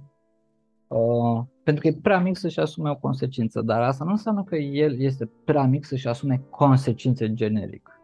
Uh, 0.87 1.43
pentru 1.63 1.81
că 1.81 1.87
e 1.87 1.99
prea 2.01 2.19
mic 2.19 2.37
să-și 2.37 2.59
asume 2.59 2.89
o 2.89 2.95
consecință, 2.95 3.61
dar 3.61 3.81
asta 3.81 4.03
nu 4.03 4.11
înseamnă 4.11 4.43
că 4.43 4.55
el 4.55 4.99
este 4.99 5.29
prea 5.45 5.63
mic 5.63 5.85
să-și 5.85 6.07
asume 6.07 6.41
consecințe 6.49 7.33
generic. 7.33 8.01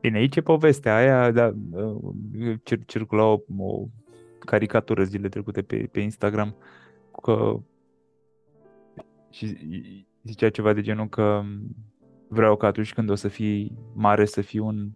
Bine, 0.00 0.18
aici 0.18 0.36
e 0.36 0.40
povestea 0.40 0.96
aia, 0.96 1.30
da, 1.30 1.54
uh, 1.72 2.54
cir- 2.62 2.86
circula 2.86 3.24
o, 3.24 3.38
o 3.58 3.86
caricatură 4.38 5.02
zile 5.02 5.28
trecute 5.28 5.62
pe, 5.62 5.88
pe 5.92 6.00
Instagram 6.00 6.54
că 7.22 7.60
și 9.30 9.56
zicea 10.22 10.50
ceva 10.50 10.72
de 10.72 10.80
genul 10.80 11.08
că 11.08 11.42
vreau 12.28 12.56
că 12.56 12.66
atunci 12.66 12.94
când 12.94 13.10
o 13.10 13.14
să 13.14 13.28
fii 13.28 13.78
mare 13.92 14.24
să 14.24 14.40
fii 14.40 14.58
un 14.58 14.90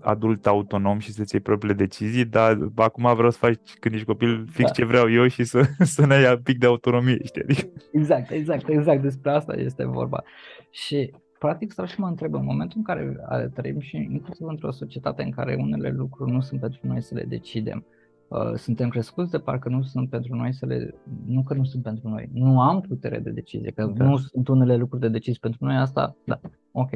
adult 0.00 0.46
autonom 0.46 0.98
și 0.98 1.12
să-ți 1.12 1.34
iei 1.34 1.42
propriile 1.42 1.76
decizii, 1.76 2.24
dar 2.24 2.58
acum 2.74 3.14
vreau 3.14 3.30
să 3.30 3.38
faci 3.38 3.74
când 3.80 3.94
ești 3.94 4.06
copil 4.06 4.46
fix 4.50 4.66
da. 4.66 4.72
ce 4.72 4.84
vreau 4.84 5.10
eu 5.10 5.26
și 5.26 5.44
să, 5.44 5.62
să 5.94 6.06
ne 6.06 6.14
ai 6.14 6.32
un 6.32 6.40
pic 6.42 6.58
de 6.58 6.66
autonomie, 6.66 7.18
știi? 7.24 7.42
Adică... 7.42 7.68
Exact, 7.92 8.30
exact, 8.30 8.68
exact, 8.68 9.02
despre 9.02 9.30
asta 9.30 9.54
este 9.54 9.86
vorba. 9.86 10.22
Și 10.70 11.14
practic 11.38 11.72
stau 11.72 11.86
și 11.86 12.00
mă 12.00 12.06
întreb 12.06 12.34
în 12.34 12.44
momentul 12.44 12.78
în 12.78 12.84
care 12.84 13.16
trăim 13.54 13.80
și 13.80 13.96
inclusiv 13.96 14.46
într-o 14.46 14.70
societate 14.70 15.22
în 15.22 15.30
care 15.30 15.56
unele 15.58 15.90
lucruri 15.96 16.30
nu 16.30 16.40
sunt 16.40 16.60
pentru 16.60 16.80
noi 16.82 17.02
să 17.02 17.14
le 17.14 17.24
decidem, 17.28 17.84
Uh, 18.28 18.54
suntem 18.54 18.88
crescuți 18.88 19.30
de 19.30 19.38
parcă 19.38 19.68
nu 19.68 19.82
sunt 19.82 20.10
pentru 20.10 20.34
noi 20.34 20.52
să 20.52 20.66
le, 20.66 20.94
nu 21.26 21.42
că 21.42 21.54
nu 21.54 21.64
sunt 21.64 21.82
pentru 21.82 22.08
noi, 22.08 22.28
nu 22.32 22.60
am 22.60 22.80
putere 22.80 23.18
de 23.18 23.30
decizie, 23.30 23.70
că 23.70 23.92
da. 23.94 24.04
nu 24.04 24.16
sunt 24.16 24.48
unele 24.48 24.76
lucruri 24.76 25.00
de 25.00 25.08
decizie 25.08 25.38
pentru 25.40 25.64
noi, 25.64 25.76
asta, 25.76 26.16
da, 26.24 26.40
ok. 26.72 26.90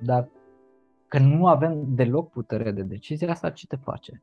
Dar 0.00 0.28
că 1.08 1.18
nu 1.18 1.46
avem 1.46 1.84
deloc 1.86 2.30
putere 2.30 2.70
de 2.70 2.82
decizie, 2.82 3.28
asta 3.28 3.50
ce 3.50 3.66
te 3.66 3.76
face? 3.76 4.22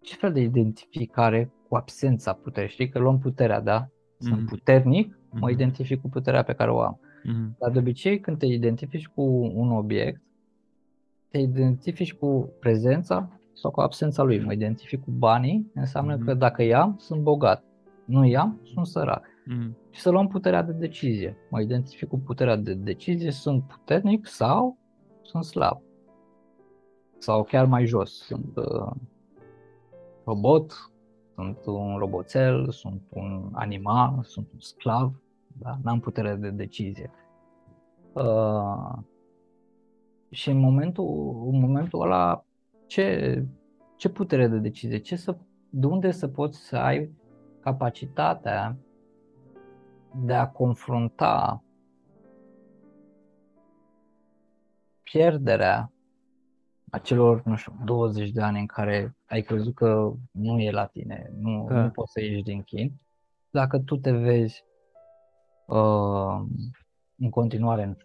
Ce 0.00 0.14
fel 0.14 0.32
de 0.32 0.40
identificare 0.40 1.50
cu 1.68 1.76
absența 1.76 2.32
puterii? 2.32 2.70
Știi 2.70 2.88
că 2.88 2.98
luăm 2.98 3.18
puterea, 3.18 3.60
da? 3.60 3.88
Sunt 4.18 4.40
mm-hmm. 4.40 4.48
puternic, 4.48 5.18
mă 5.30 5.48
mm-hmm. 5.48 5.52
identific 5.52 6.00
cu 6.00 6.08
puterea 6.08 6.42
pe 6.42 6.52
care 6.52 6.70
o 6.70 6.80
am. 6.80 7.00
Mm-hmm. 7.00 7.58
Dar 7.58 7.70
de 7.70 7.78
obicei 7.78 8.20
când 8.20 8.38
te 8.38 8.46
identifici 8.46 9.06
cu 9.06 9.22
un 9.54 9.70
obiect, 9.70 10.20
te 11.28 11.38
identifici 11.38 12.14
cu 12.14 12.52
prezența 12.60 13.40
sau 13.52 13.70
cu 13.70 13.80
absența 13.80 14.22
lui. 14.22 14.44
Mă 14.44 14.52
identific 14.52 15.04
cu 15.04 15.10
banii, 15.10 15.70
înseamnă 15.74 16.16
mm-hmm. 16.16 16.24
că 16.24 16.34
dacă 16.34 16.62
i-am, 16.62 16.96
sunt 16.98 17.20
bogat. 17.20 17.64
Nu 18.04 18.26
i-am, 18.26 18.60
sunt 18.62 18.86
sărac. 18.86 19.24
Mm-hmm. 19.24 19.90
Și 19.90 20.00
să 20.00 20.10
luăm 20.10 20.26
puterea 20.28 20.62
de 20.62 20.72
decizie. 20.72 21.36
Mă 21.50 21.60
identific 21.60 22.08
cu 22.08 22.18
puterea 22.18 22.56
de 22.56 22.74
decizie, 22.74 23.30
sunt 23.30 23.62
puternic 23.62 24.26
sau 24.26 24.78
sunt 25.22 25.44
slab. 25.44 25.82
Sau 27.20 27.44
chiar 27.44 27.66
mai 27.66 27.86
jos, 27.86 28.18
sunt 28.18 28.56
uh, 28.56 28.92
robot, 30.24 30.72
sunt 31.34 31.58
un 31.66 31.96
roboțel, 31.98 32.70
sunt 32.70 33.02
un 33.08 33.48
animal, 33.52 34.22
sunt 34.22 34.48
un 34.52 34.58
sclav, 34.58 35.22
da? 35.58 35.78
n-am 35.82 36.00
putere 36.00 36.34
de 36.34 36.50
decizie. 36.50 37.10
Uh, 38.12 38.98
și 40.30 40.50
în 40.50 40.58
momentul, 40.58 41.04
în 41.52 41.60
momentul 41.60 42.02
ăla 42.02 42.44
ce, 42.86 43.44
ce 43.96 44.08
putere 44.08 44.46
de 44.46 44.58
decizie, 44.58 44.98
ce 44.98 45.16
să, 45.16 45.36
de 45.70 45.86
unde 45.86 46.10
să 46.10 46.28
poți 46.28 46.58
să 46.58 46.76
ai 46.76 47.10
capacitatea 47.60 48.76
de 50.14 50.34
a 50.34 50.48
confrunta 50.48 51.62
pierderea 55.02 55.92
acelor, 56.90 57.42
nu 57.44 57.56
știu, 57.56 57.72
20 57.84 58.30
de 58.30 58.40
ani 58.40 58.58
în 58.58 58.66
care 58.66 59.16
ai 59.26 59.40
crezut 59.42 59.74
că 59.74 60.12
nu 60.30 60.60
e 60.60 60.70
la 60.70 60.86
tine, 60.86 61.30
nu, 61.40 61.66
Da. 61.68 61.82
nu 61.82 61.90
poți 61.90 62.12
să 62.12 62.20
ieși 62.20 62.42
din 62.42 62.62
chin, 62.62 62.92
dacă 63.50 63.78
tu 63.78 63.96
te 63.96 64.10
vezi 64.12 64.64
uh, 65.66 66.40
în 67.18 67.30
continuare 67.30 67.82
în- 67.82 67.96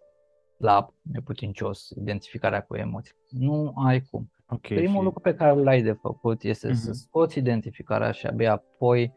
la 0.57 0.93
neputincios 1.01 1.89
identificarea 1.89 2.61
cu 2.61 2.75
emoții, 2.75 3.15
nu 3.29 3.73
ai 3.75 4.01
cum. 4.01 4.29
Ok. 4.49 4.61
Primul 4.61 4.97
și... 4.97 5.03
lucru 5.03 5.19
pe 5.19 5.35
care 5.35 5.53
l-ai 5.61 5.81
de 5.81 5.91
făcut 5.91 6.43
este 6.43 6.73
să 6.73 6.89
Mhm. 6.89 6.97
scoți 6.97 7.37
identificarea 7.37 8.11
și 8.11 8.25
abia 8.27 8.51
apoi 8.51 9.13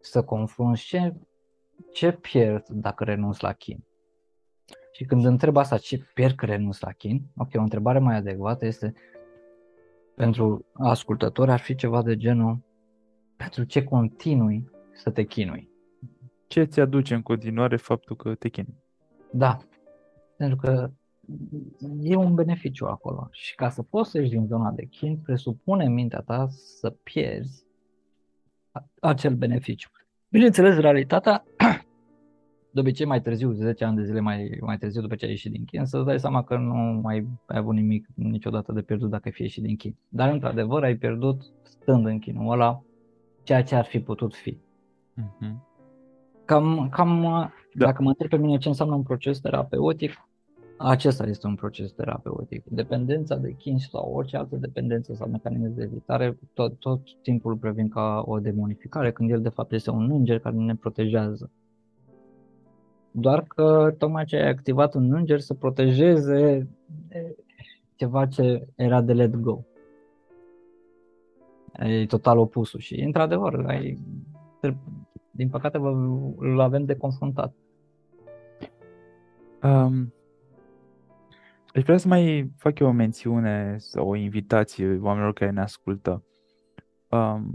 să 0.00 0.22
confrunți 0.24 0.82
ce, 0.82 1.14
ce 1.92 2.12
pierd 2.12 2.66
dacă 2.68 3.04
renunț 3.04 3.40
la 3.40 3.52
chin. 3.52 3.84
Și 4.92 5.04
când 5.04 5.24
întreb 5.24 5.56
asta, 5.56 5.78
ce 5.78 6.06
pierd 6.14 6.34
că 6.34 6.46
renunț 6.46 6.80
la 6.80 6.92
chin, 6.92 7.22
ok, 7.36 7.48
o 7.54 7.60
întrebare 7.60 7.98
mai 7.98 8.16
adecvată 8.16 8.66
este 8.66 8.94
pentru 10.14 10.64
ascultători 10.72 11.50
ar 11.50 11.58
fi 11.60 11.74
ceva 11.74 12.02
de 12.02 12.16
genul 12.16 12.58
pentru 13.36 13.64
ce 13.64 13.84
continui 13.84 14.70
să 14.92 15.10
te 15.10 15.22
chinui. 15.24 15.70
Ce 16.46 16.64
ți 16.64 16.80
aduce 16.80 17.14
în 17.14 17.22
continuare 17.22 17.76
faptul 17.76 18.16
că 18.16 18.34
te 18.34 18.48
chinui? 18.48 18.76
Da, 19.30 19.58
pentru 20.36 20.56
că 20.56 20.90
e 22.00 22.16
un 22.16 22.34
beneficiu 22.34 22.86
acolo 22.86 23.28
și 23.30 23.54
ca 23.54 23.68
să 23.68 23.82
poți 23.82 24.10
să 24.10 24.18
ieși 24.18 24.30
din 24.30 24.46
zona 24.46 24.70
de 24.70 24.84
chin, 24.84 25.18
presupune 25.18 25.84
în 25.84 25.92
mintea 25.92 26.20
ta 26.20 26.48
să 26.50 26.90
pierzi 26.90 27.64
a- 28.70 28.88
acel 29.00 29.34
beneficiu. 29.34 29.90
Bineînțeles, 30.28 30.76
realitatea, 30.76 31.44
de 32.72 32.80
obicei 32.80 33.06
mai 33.06 33.20
târziu, 33.20 33.50
10 33.52 33.84
ani 33.84 33.96
de 33.96 34.04
zile 34.04 34.20
mai, 34.20 34.58
mai 34.60 34.76
târziu 34.76 35.00
după 35.00 35.14
ce 35.14 35.24
ai 35.24 35.30
ieșit 35.30 35.52
din 35.52 35.64
chin, 35.64 35.84
să-ți 35.84 36.04
dai 36.04 36.20
seama 36.20 36.42
că 36.44 36.56
nu 36.56 37.00
mai 37.02 37.26
ai 37.46 37.58
avut 37.58 37.74
nimic 37.74 38.06
niciodată 38.14 38.72
de 38.72 38.82
pierdut 38.82 39.10
dacă 39.10 39.22
ai 39.24 39.32
fi 39.32 39.42
ieșit 39.42 39.62
din 39.62 39.76
chin. 39.76 39.96
Dar, 40.08 40.32
într-adevăr, 40.32 40.82
ai 40.82 40.96
pierdut 40.96 41.42
stând 41.62 42.06
în 42.06 42.18
chinul 42.18 42.52
ăla 42.52 42.82
ceea 43.42 43.62
ce 43.62 43.74
ar 43.74 43.84
fi 43.84 44.00
putut 44.00 44.34
fi. 44.34 44.58
Mhm. 45.14 45.66
Cam, 46.44 46.88
cam 46.90 47.20
Da. 47.74 47.84
dacă 47.84 48.02
mă 48.02 48.08
întreb 48.08 48.30
pe 48.30 48.36
mine 48.36 48.58
ce 48.58 48.68
înseamnă 48.68 48.94
un 48.94 49.02
proces 49.02 49.40
terapeutic, 49.40 50.28
acesta 50.78 51.26
este 51.26 51.46
un 51.46 51.54
proces 51.54 51.92
terapeutic. 51.92 52.64
Dependența 52.64 53.36
de 53.36 53.52
chin 53.52 53.78
sau 53.78 54.12
orice 54.14 54.36
altă 54.36 54.56
dependență 54.56 55.14
sau 55.14 55.28
mecanism 55.28 55.74
de 55.74 55.82
evitare, 55.82 56.38
tot, 56.54 56.78
tot 56.78 57.00
timpul 57.22 57.56
previn 57.56 57.88
ca 57.88 58.22
o 58.26 58.38
demonificare, 58.38 59.12
când 59.12 59.30
el 59.30 59.42
de 59.42 59.48
fapt 59.48 59.72
este 59.72 59.90
un 59.90 60.10
înger 60.10 60.38
care 60.38 60.56
ne 60.56 60.74
protejează. 60.74 61.50
Doar 63.12 63.42
că 63.42 63.94
tocmai 63.98 64.24
ce 64.24 64.36
ai 64.36 64.48
activat 64.48 64.94
un 64.94 65.12
înger 65.14 65.40
să 65.40 65.54
protejeze 65.54 66.68
e, 67.08 67.34
ceva 67.96 68.26
ce 68.26 68.68
era 68.74 69.00
de 69.00 69.12
let 69.12 69.36
go. 69.36 69.58
E 71.72 72.06
total 72.06 72.38
opusul 72.38 72.80
și 72.80 73.00
într-adevăr, 73.00 73.64
ai, 73.66 73.98
din 75.30 75.48
păcate 75.48 75.78
vă- 75.78 76.32
îl 76.36 76.60
avem 76.60 76.84
de 76.84 76.96
confruntat. 76.96 77.54
Um, 79.62 80.12
aș 81.74 81.82
vrea 81.82 81.96
să 81.96 82.08
mai 82.08 82.52
fac 82.56 82.78
eu 82.78 82.86
o 82.86 82.92
mențiune 82.92 83.76
sau 83.78 84.08
o 84.08 84.14
invitație 84.14 84.98
oamenilor 85.02 85.32
care 85.32 85.50
ne 85.50 85.60
ascultă. 85.60 86.24
Um, 87.08 87.54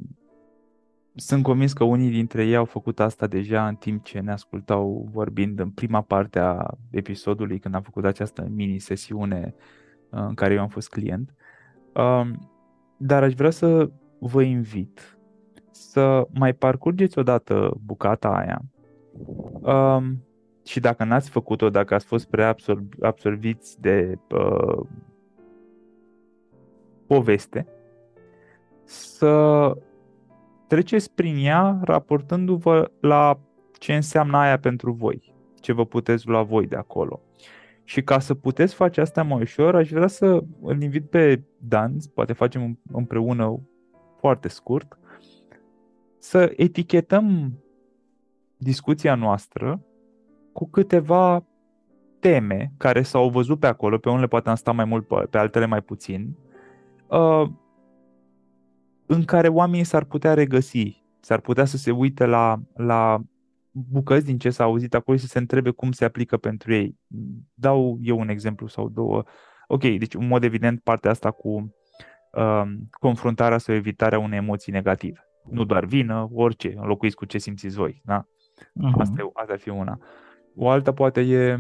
sunt 1.20 1.44
convins 1.44 1.74
că 1.74 1.84
unii 1.84 2.10
dintre 2.10 2.46
ei 2.46 2.56
au 2.56 2.66
făcut 2.66 3.00
asta 3.00 3.28
deja 3.28 3.68
în 3.68 3.76
timp 3.76 4.04
ce 4.04 4.20
ne 4.20 4.32
ascultau 4.32 5.08
vorbind 5.12 5.60
în 5.60 5.70
prima 5.70 6.02
parte 6.02 6.40
a 6.40 6.78
episodului, 6.90 7.60
când 7.60 7.76
am 7.76 7.82
făcut 7.82 8.06
această 8.06 8.48
mini-sesiune 8.50 9.56
uh, 10.10 10.20
în 10.28 10.34
care 10.34 10.54
eu 10.54 10.62
am 10.62 10.68
fost 10.68 10.90
client. 10.90 11.34
Um, 11.94 12.52
dar 12.98 13.24
aș 13.24 13.34
vrea 13.34 13.50
să 13.50 13.90
vă 14.20 14.42
invit 14.42 15.18
să 15.72 16.28
mai 16.34 16.54
parcurgeți 16.54 17.20
odată 17.20 17.78
bucata 17.86 18.30
aia 18.30 18.62
um, 19.62 20.24
și 20.64 20.80
dacă 20.80 21.04
n-ați 21.04 21.30
făcut-o, 21.30 21.70
dacă 21.70 21.94
ați 21.94 22.06
fost 22.06 22.30
prea 22.30 22.48
absorb- 22.48 23.02
absorbiți 23.02 23.82
de 23.82 24.20
uh, 24.30 24.86
poveste, 27.08 27.68
să 28.84 29.74
treceți 30.68 31.14
prin 31.14 31.46
ea 31.46 31.80
raportându-vă 31.84 32.92
la 33.00 33.40
ce 33.80 33.96
înseamnă 33.96 34.38
aia 34.38 34.60
pentru 34.60 34.92
voi, 34.92 35.34
ce 35.60 35.74
vă 35.74 35.86
puteți 35.86 36.28
lua 36.28 36.44
voi 36.44 36.68
de 36.68 36.76
acolo. 36.76 37.22
Și 37.84 38.04
ca 38.04 38.20
să 38.20 38.34
puteți 38.34 38.74
face 38.74 39.02
asta 39.02 39.24
mai 39.24 39.42
ușor, 39.42 39.76
aș 39.76 39.90
vrea 39.90 40.08
să 40.08 40.44
îl 40.62 40.82
invit 40.82 41.10
pe 41.10 41.42
Dan, 41.58 41.98
poate 42.14 42.34
facem 42.34 42.80
împreună 42.92 43.60
foarte 44.20 44.48
scurt, 44.48 44.98
să 46.20 46.54
etichetăm 46.56 47.54
discuția 48.58 49.16
noastră 49.16 49.82
cu 50.54 50.70
câteva 50.70 51.46
teme 52.20 52.72
care 52.78 53.02
s-au 53.02 53.30
văzut 53.30 53.60
pe 53.60 53.68
acolo, 53.68 53.98
pe 53.98 54.10
unele 54.10 54.28
poate 54.28 54.50
am 54.50 54.56
stat 54.56 54.76
mai 54.76 54.86
mult, 54.86 55.08
pe, 55.08 55.16
pe 55.30 55.38
altele 55.38 55.66
mai 55.66 55.82
puțin, 55.82 56.36
uh, 57.08 57.50
în 59.08 59.26
care 59.26 59.48
oamenii 59.48 59.84
s-ar 59.84 60.04
putea 60.04 60.34
regăsi, 60.34 61.04
s-ar 61.20 61.40
putea 61.40 61.66
să 61.66 61.78
se 61.78 61.92
uite 61.92 62.26
la, 62.26 62.60
la 62.76 63.22
bucăți 63.72 64.26
din 64.26 64.38
ce 64.38 64.50
s-a 64.50 64.64
auzit 64.64 64.94
acolo 64.94 65.18
și 65.18 65.24
să 65.24 65.30
se 65.30 65.38
întrebe 65.40 65.70
cum 65.70 65.92
se 65.92 66.06
aplică 66.06 66.38
pentru 66.38 66.74
ei. 66.74 67.00
Dau 67.54 67.98
eu 68.02 68.20
un 68.20 68.30
exemplu 68.30 68.68
sau 68.68 68.90
două. 68.90 69.24
Ok, 69.68 69.82
deci 69.82 70.14
în 70.14 70.28
mod 70.28 70.44
evident 70.44 70.82
partea 70.82 71.12
asta 71.12 71.32
cu 71.32 71.76
uh, 72.32 72.64
confruntarea 72.90 73.58
sau 73.58 73.76
evitarea 73.76 74.20
unei 74.20 74.38
emoții 74.38 74.72
negative. 74.72 75.28
Nu 75.50 75.64
doar 75.64 75.86
vină, 75.86 76.30
orice, 76.34 76.74
înlocuiți 76.78 77.16
cu 77.16 77.26
ce 77.26 77.38
simțiți 77.38 77.76
voi. 77.76 78.02
Da? 78.06 78.26
Mhm. 78.74 79.00
Asta, 79.00 79.16
e, 79.22 79.30
asta 79.34 79.54
ar 79.54 79.60
fi 79.60 79.70
una. 79.70 80.00
O 80.56 80.70
altă 80.70 80.92
poate 80.92 81.22
e, 81.22 81.54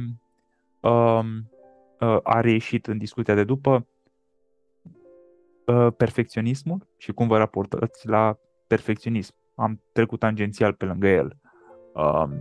um, 0.79 1.51
uh, 1.99 2.17
a 2.23 2.41
reieșit 2.41 2.87
în 2.87 2.97
discuția 2.97 3.33
de 3.33 3.43
după, 3.43 3.87
uh, 5.67 5.87
perfecționismul 5.97 6.87
și 6.97 7.11
cum 7.11 7.27
vă 7.27 7.37
raportați 7.37 8.07
la 8.07 8.37
perfecționism. 8.67 9.35
Am 9.55 9.81
trecut 9.91 10.19
tangențial 10.19 10.73
pe 10.73 10.85
lângă 10.85 11.07
el. 11.07 11.37
Um, 11.93 12.33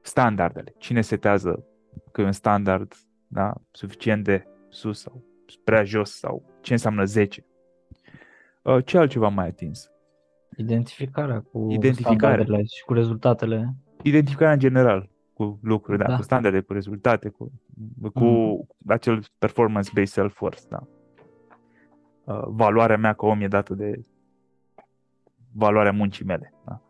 standardele. 0.00 0.74
Cine 0.78 1.00
setează 1.00 1.64
că 2.12 2.20
e 2.20 2.24
un 2.24 2.32
standard 2.32 2.94
da, 3.26 3.52
suficient 3.70 4.24
de 4.24 4.46
sus 4.68 5.00
sau 5.00 5.22
prea 5.64 5.84
jos 5.84 6.10
sau 6.18 6.42
ce 6.60 6.72
înseamnă 6.72 7.04
10. 7.04 7.46
Uh, 8.62 8.84
ce 8.84 8.98
altceva 8.98 9.28
mai 9.28 9.46
atins? 9.46 9.90
Identificarea 10.56 11.40
cu 11.40 11.66
Identificare. 11.70 12.16
standardele 12.18 12.62
și 12.64 12.84
cu 12.84 12.92
rezultatele. 12.92 13.74
identificarea 14.02 14.52
în 14.52 14.58
general 14.58 15.10
cu 15.32 15.58
lucruri, 15.62 15.98
da, 15.98 16.06
Da. 16.06 16.16
cu 16.16 16.22
standarde, 16.22 16.60
cu 16.60 16.72
rezultate, 16.72 17.28
cu, 17.28 17.52
cu 18.14 18.24
Mhm. 18.24 18.66
acel 18.86 19.24
performance-based 19.38 20.24
self-worth, 20.24 20.68
da. 20.68 20.86
Uh, 22.24 22.42
valoarea 22.46 22.96
mea 22.96 23.12
ca 23.12 23.26
om 23.26 23.40
e 23.40 23.48
dată 23.48 23.74
de 23.74 24.02
valoarea 25.52 25.92
muncii 25.92 26.24
mele, 26.24 26.54
da. 26.64 26.80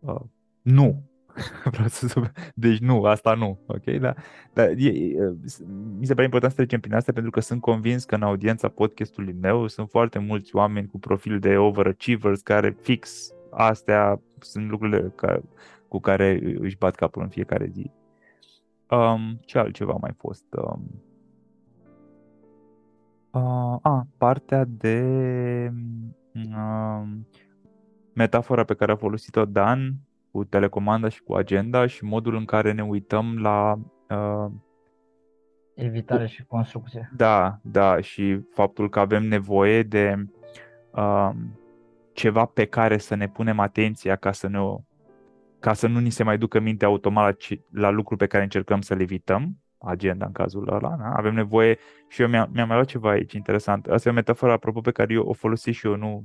Uh, 0.00 0.20
nu. 0.62 1.02
Vreau 1.72 1.88
să 1.88 2.08
sub... 2.08 2.24
Deci 2.54 2.78
nu, 2.78 3.04
asta 3.04 3.34
nu, 3.34 3.58
ok? 3.66 3.84
Da? 3.84 4.14
Dar 4.52 4.68
e, 4.76 4.88
e, 4.88 5.34
mi 5.98 6.06
se 6.06 6.12
pare 6.12 6.24
important 6.24 6.52
să 6.52 6.58
trecem 6.58 6.80
prin 6.80 6.94
asta 6.94 7.12
pentru 7.12 7.30
că 7.30 7.40
sunt 7.40 7.60
convins 7.60 8.04
că 8.04 8.14
în 8.14 8.22
audiența 8.22 8.68
podcastului 8.68 9.36
meu 9.40 9.66
sunt 9.66 9.90
foarte 9.90 10.18
mulți 10.18 10.56
oameni 10.56 10.86
cu 10.86 10.98
profil 10.98 11.38
de 11.38 11.56
overachievers 11.56 12.40
care 12.40 12.76
fix 12.80 13.32
astea 13.50 14.20
sunt 14.38 14.68
lucrurile 14.68 15.12
ca, 15.14 15.42
cu 15.88 16.00
care 16.00 16.56
își 16.58 16.76
bat 16.76 16.94
capul 16.94 17.22
în 17.22 17.28
fiecare 17.28 17.66
zi. 17.72 17.90
Um, 18.90 19.40
ce 19.44 19.58
altceva 19.58 19.92
a 19.92 19.98
mai 20.00 20.12
fost? 20.16 20.44
Um, 20.50 21.02
uh, 23.36 23.78
a, 23.82 24.06
partea 24.18 24.64
de 24.64 25.02
um, 26.34 27.26
metafora 28.12 28.64
pe 28.64 28.74
care 28.74 28.92
a 28.92 28.96
folosit-o 28.96 29.44
Dan 29.44 29.94
cu 30.30 30.44
telecomanda 30.44 31.08
și 31.08 31.22
cu 31.22 31.34
agenda 31.34 31.86
și 31.86 32.04
modul 32.04 32.34
în 32.34 32.44
care 32.44 32.72
ne 32.72 32.82
uităm 32.82 33.38
la 33.38 33.78
uh, 34.08 34.50
Evitare 35.74 36.26
și 36.26 36.44
construcție. 36.44 37.10
da, 37.16 37.58
da, 37.62 38.00
și 38.00 38.40
faptul 38.50 38.88
că 38.88 38.98
avem 38.98 39.22
nevoie 39.22 39.82
de 39.82 40.26
um, 40.94 41.58
ceva 42.12 42.44
pe 42.44 42.64
care 42.64 42.98
să 42.98 43.14
ne 43.14 43.28
punem 43.28 43.58
atenția 43.58 44.16
ca 44.16 44.32
să, 44.32 44.48
ne, 44.48 44.58
ca 45.58 45.72
să 45.72 45.86
nu 45.86 45.98
ni 45.98 46.10
se 46.10 46.22
mai 46.22 46.38
ducă 46.38 46.60
mintea 46.60 46.88
automat 46.88 47.24
la, 47.24 47.32
ce- 47.32 47.64
la 47.70 47.90
lucruri 47.90 48.18
pe 48.18 48.26
care 48.26 48.42
încercăm 48.42 48.80
să 48.80 48.94
le 48.94 49.02
evităm, 49.02 49.58
agenda 49.78 50.26
în 50.26 50.32
cazul 50.32 50.68
ăla, 50.68 50.96
da? 50.96 51.12
avem 51.16 51.34
nevoie 51.34 51.78
și 52.08 52.22
eu 52.22 52.28
mi-am, 52.28 52.50
mi-am 52.52 52.66
mai 52.66 52.76
luat 52.76 52.88
ceva 52.88 53.10
aici 53.10 53.32
interesant. 53.32 53.86
Asta 53.86 54.08
e 54.08 54.12
o 54.12 54.14
metaforă, 54.14 54.52
apropo, 54.52 54.80
pe 54.80 54.90
care 54.90 55.14
eu 55.14 55.22
o 55.22 55.32
folosesc 55.32 55.78
și 55.78 55.86
eu, 55.86 55.96
nu 55.96 56.24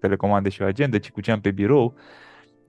telecomande 0.00 0.48
și 0.48 0.62
o 0.62 0.64
agenda, 0.64 0.98
ci 0.98 1.10
cu 1.10 1.20
ce 1.20 1.30
am 1.30 1.40
pe 1.40 1.50
birou. 1.50 1.94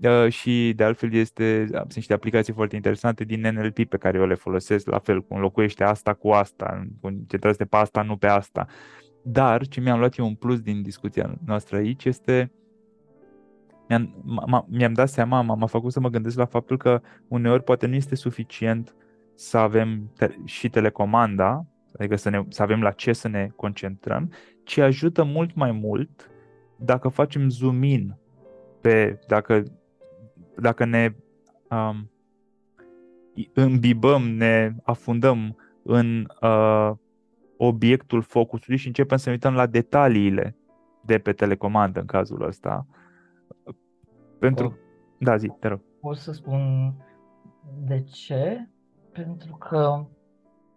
Uh, 0.02 0.32
și 0.32 0.74
de 0.76 0.84
altfel 0.84 1.14
este, 1.14 1.66
sunt 1.72 1.96
niște 1.96 2.14
aplicații 2.14 2.54
foarte 2.54 2.76
interesante 2.76 3.24
din 3.24 3.42
NLP 3.42 3.84
pe 3.84 3.98
care 3.98 4.18
eu 4.18 4.26
le 4.26 4.34
folosesc, 4.34 4.90
la 4.90 5.00
fel, 5.00 5.22
cum 5.22 5.36
înlocuiește 5.36 5.84
asta 5.84 6.14
cu 6.14 6.30
asta, 6.30 6.88
concentrează 7.02 7.66
pe 7.66 7.76
asta, 7.78 8.02
nu 8.02 8.18
pe 8.18 8.28
asta. 8.28 8.66
Dar 9.24 9.68
ce 9.68 9.82
mi-am 9.82 10.00
luat 10.00 10.18
eu 10.18 10.26
un 10.26 10.36
plus 10.36 10.60
din 10.60 10.82
discuția 10.82 11.36
noastră 11.46 11.78
aici 11.78 12.06
este 12.06 12.52
mi-am, 13.88 14.66
mi-am 14.70 14.94
dat 14.94 15.10
seama, 15.10 15.42
m-a 15.42 15.66
făcut 15.66 15.92
să 15.92 16.00
mă 16.00 16.10
gândesc 16.10 16.38
la 16.38 16.46
faptul 16.46 16.78
că 16.78 17.02
uneori 17.28 17.64
poate 17.64 17.88
nu 17.88 17.96
este 17.96 18.16
suficient 18.16 18.96
să 19.36 19.57
avem 19.57 20.12
te- 20.16 20.36
și 20.44 20.70
telecomanda, 20.70 21.66
adică 21.98 22.16
să, 22.16 22.30
ne, 22.30 22.44
să 22.49 22.62
avem 22.62 22.82
la 22.82 22.91
ce 22.91 23.14
să 23.14 23.28
ne 23.28 23.49
concentrăm, 23.56 24.32
ci 24.64 24.78
ajută 24.78 25.24
mult 25.24 25.56
mai 25.56 25.72
mult 25.72 26.30
dacă 26.78 27.07
facem 27.07 27.49
zoom 27.49 27.84
in 27.84 28.18
pe, 28.82 29.20
dacă, 29.28 29.64
dacă 30.56 30.86
ne 30.86 31.16
um, 31.70 32.12
îmbibăm, 33.53 34.30
ne 34.30 34.76
afundăm 34.84 35.57
în 35.84 36.28
uh, 36.41 36.91
obiectul 37.57 38.22
focusului 38.22 38.78
și 38.78 38.88
începem 38.88 39.18
să 39.18 39.24
ne 39.26 39.34
uităm 39.34 39.53
la 39.53 39.66
detaliile 39.66 40.56
de 41.02 41.18
pe 41.18 41.34
telecomandă 41.34 41.99
în 41.99 42.06
cazul 42.06 42.44
ăsta. 42.44 42.86
Pentru... 44.40 44.66
O, 44.66 44.72
da, 45.18 45.38
zi, 45.38 45.48
te 45.60 45.68
rog. 45.68 45.82
Pot 45.99 46.18
să 46.18 46.32
spun 46.32 46.94
de 47.88 48.03
ce? 48.03 48.70
Pentru 49.16 49.56
că 49.56 50.06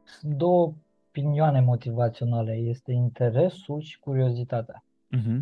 sunt 0.04 0.34
două 0.34 0.72
opinioane 1.08 1.60
motivaționale. 1.60 2.52
Este 2.52 2.92
interesul 2.92 3.80
și 3.80 3.98
curiozitatea. 4.00 4.84
Uh-huh. 5.16 5.40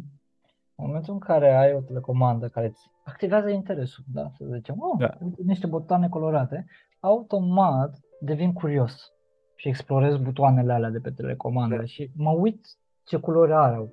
În 0.78 0.84
momentul 0.86 1.12
în 1.12 1.18
care 1.18 1.54
ai 1.54 1.72
o 1.74 1.80
telecomandă 1.80 2.48
care 2.48 2.66
îți 2.66 2.90
activează 3.04 3.48
interesul, 3.48 4.04
da, 4.12 4.30
să 4.36 4.44
zicem, 4.52 4.76
oh, 4.78 4.98
da. 4.98 5.18
niște 5.44 5.66
butoane 5.66 6.08
colorate, 6.08 6.66
automat 7.00 8.00
devin 8.20 8.52
curios 8.52 9.12
și 9.54 9.68
explorez 9.68 10.16
butoanele 10.16 10.72
alea 10.72 10.90
de 10.90 10.98
pe 10.98 11.10
telecomandă 11.10 11.76
da. 11.76 11.84
și 11.84 12.10
mă 12.14 12.30
uit 12.30 12.66
ce 13.04 13.16
culori 13.16 13.52
are, 13.52 13.92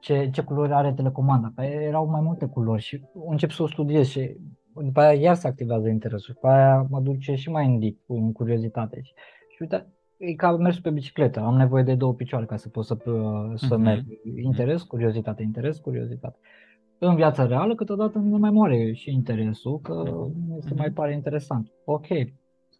ce, 0.00 0.30
ce 0.30 0.42
culori 0.42 0.72
are 0.72 0.92
telecomanda. 0.92 1.52
Pe 1.54 1.64
erau 1.64 2.06
mai 2.06 2.20
multe 2.20 2.46
culori 2.46 2.82
și 2.82 3.02
încep 3.26 3.50
să 3.50 3.62
o 3.62 3.66
studiez 3.66 4.06
și 4.06 4.36
după 4.82 5.00
aia 5.00 5.20
iar 5.20 5.34
se 5.34 5.46
activează 5.46 5.88
interesul. 5.88 6.34
După 6.34 6.48
aia 6.48 6.86
mă 6.90 7.00
duce 7.00 7.34
și 7.34 7.50
mai 7.50 7.66
în 7.66 7.78
deep, 7.78 7.96
în 8.06 8.32
curiozitate. 8.32 9.00
Și, 9.02 9.12
și 9.48 9.56
uite, 9.60 9.86
e 10.16 10.34
ca 10.34 10.56
mers 10.56 10.80
pe 10.80 10.90
bicicletă. 10.90 11.40
Am 11.40 11.56
nevoie 11.56 11.82
de 11.82 11.94
două 11.94 12.14
picioare 12.14 12.44
ca 12.46 12.56
să 12.56 12.68
pot 12.68 12.84
să, 12.84 12.96
să 13.54 13.74
uh-huh. 13.74 13.78
merg. 13.78 14.04
Interes, 14.42 14.82
curiozitate, 14.82 15.42
interes, 15.42 15.78
curiozitate. 15.78 16.38
În 16.98 17.14
viața 17.14 17.46
reală, 17.46 17.74
câteodată 17.74 18.18
nu 18.18 18.38
mai 18.38 18.50
moare 18.50 18.92
și 18.92 19.12
interesul, 19.12 19.80
că 19.80 20.02
uh-huh. 20.02 20.58
se 20.58 20.74
mai 20.74 20.90
pare 20.90 21.12
interesant. 21.12 21.72
Ok, 21.84 22.06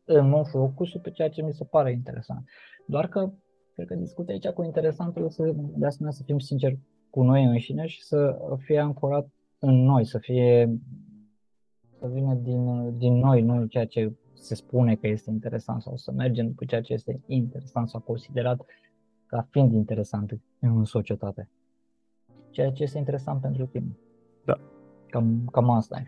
îmi 0.05 0.43
focusul 0.45 1.01
pe 1.01 1.11
ceea 1.11 1.29
ce 1.29 1.43
mi 1.43 1.53
se 1.53 1.65
pare 1.65 1.93
interesant. 1.93 2.45
Doar 2.87 3.09
că, 3.09 3.33
cred 3.75 3.87
că 3.87 3.95
discut 3.95 4.29
aici 4.29 4.49
cu 4.49 4.63
interesantul 4.63 5.31
să, 5.31 5.53
de 5.55 5.87
asemenea, 5.87 6.17
să 6.17 6.23
fim 6.25 6.39
sinceri 6.39 6.79
cu 7.11 7.23
noi 7.23 7.45
înșine 7.45 7.87
și 7.87 8.03
să 8.03 8.39
fie 8.59 8.79
ancorat 8.79 9.29
în 9.59 9.75
noi, 9.75 10.05
să 10.05 10.19
fie 10.19 10.79
să 12.05 12.11
vină 12.13 12.35
din, 12.35 12.99
din 12.99 13.19
noi, 13.19 13.43
nu 13.43 13.65
ceea 13.65 13.87
ce 13.87 14.13
se 14.33 14.55
spune 14.55 14.95
că 14.95 15.07
este 15.07 15.31
interesant 15.31 15.83
sau 15.83 15.97
să 15.97 16.13
mergem 16.13 16.47
după 16.47 16.65
ceea 16.65 16.81
ce 16.81 16.93
este 16.93 17.21
interesant 17.27 17.89
sau 17.89 18.01
considerat 18.01 18.67
ca 19.27 19.47
fiind 19.51 19.73
interesant 19.73 20.41
în 20.59 20.85
societate. 20.85 21.49
Ceea 22.51 22.73
ce 22.73 22.83
este 22.83 22.99
interesant 22.99 23.41
pentru 23.41 23.67
tine. 23.67 23.97
Da. 24.45 24.59
Cam, 25.11 25.49
cam 25.53 25.71
asta 25.71 25.99
e. 25.99 26.05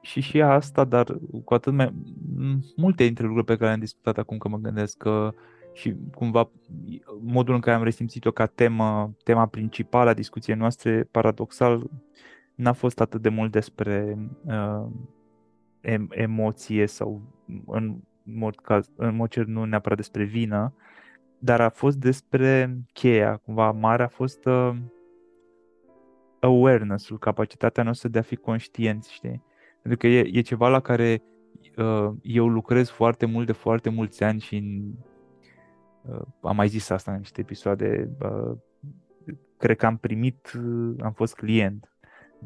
Și 0.00 0.20
și 0.20 0.42
asta, 0.42 0.84
dar 0.84 1.18
cu 1.44 1.54
atât 1.54 1.72
mai 1.72 1.94
multe 2.76 3.04
dintre 3.04 3.24
lucrurile 3.24 3.54
pe 3.54 3.60
care 3.60 3.72
am 3.72 3.80
discutat 3.80 4.18
acum 4.18 4.38
că 4.38 4.48
mă 4.48 4.56
gândesc 4.56 4.96
că 4.96 5.34
și 5.72 5.94
cumva 6.14 6.50
modul 7.20 7.54
în 7.54 7.60
care 7.60 7.76
am 7.76 7.82
resimțit-o 7.82 8.30
ca 8.30 8.46
temă, 8.46 9.16
tema 9.24 9.46
principală 9.46 10.10
a 10.10 10.14
discuției 10.14 10.56
noastre, 10.56 11.08
paradoxal, 11.10 11.90
n-a 12.54 12.72
fost 12.72 13.00
atât 13.00 13.22
de 13.22 13.28
mult 13.28 13.52
despre 13.52 14.18
uh, 14.44 14.86
emoție 16.10 16.86
sau 16.86 17.22
în 17.66 17.96
mod, 18.22 18.54
caz, 18.54 18.90
în 18.96 19.16
mod 19.16 19.28
cer 19.28 19.44
nu 19.44 19.64
neapărat 19.64 19.96
despre 19.96 20.24
vină, 20.24 20.74
dar 21.38 21.60
a 21.60 21.68
fost 21.68 21.96
despre 21.96 22.78
cheia, 22.92 23.36
cumva 23.36 23.70
mare 23.70 24.02
a 24.02 24.08
fost 24.08 24.44
uh, 24.44 24.76
awareness-ul, 26.40 27.18
capacitatea 27.18 27.82
noastră 27.82 28.08
de 28.08 28.18
a 28.18 28.22
fi 28.22 28.36
conștienți, 28.36 29.12
știi? 29.12 29.42
Pentru 29.82 29.98
că 29.98 30.06
e, 30.06 30.38
e 30.38 30.40
ceva 30.40 30.68
la 30.68 30.80
care 30.80 31.22
uh, 31.76 32.10
eu 32.22 32.48
lucrez 32.48 32.88
foarte 32.88 33.26
mult 33.26 33.46
de 33.46 33.52
foarte 33.52 33.88
mulți 33.88 34.22
ani 34.22 34.40
și 34.40 34.56
în, 34.56 34.92
uh, 36.02 36.26
am 36.40 36.56
mai 36.56 36.68
zis 36.68 36.90
asta 36.90 37.12
în 37.12 37.18
niște 37.18 37.40
episoade, 37.40 38.10
uh, 38.20 38.56
cred 39.56 39.76
că 39.76 39.86
am 39.86 39.96
primit, 39.96 40.52
uh, 40.58 40.94
am 41.02 41.12
fost 41.12 41.34
client 41.34 41.95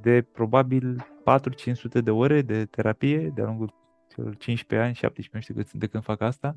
de 0.03 0.27
probabil 0.33 1.07
4-500 1.99 2.03
de 2.03 2.11
ore 2.11 2.43
de 2.43 2.65
terapie 2.65 3.33
de-a 3.35 3.45
lungul 3.45 3.75
celor 4.15 4.37
15 4.37 4.89
ani, 4.89 4.95
17, 4.95 5.31
nu 5.37 5.41
știu 5.41 5.55
cât 5.55 5.73
de 5.73 5.87
când 5.87 6.03
fac 6.03 6.21
asta. 6.21 6.55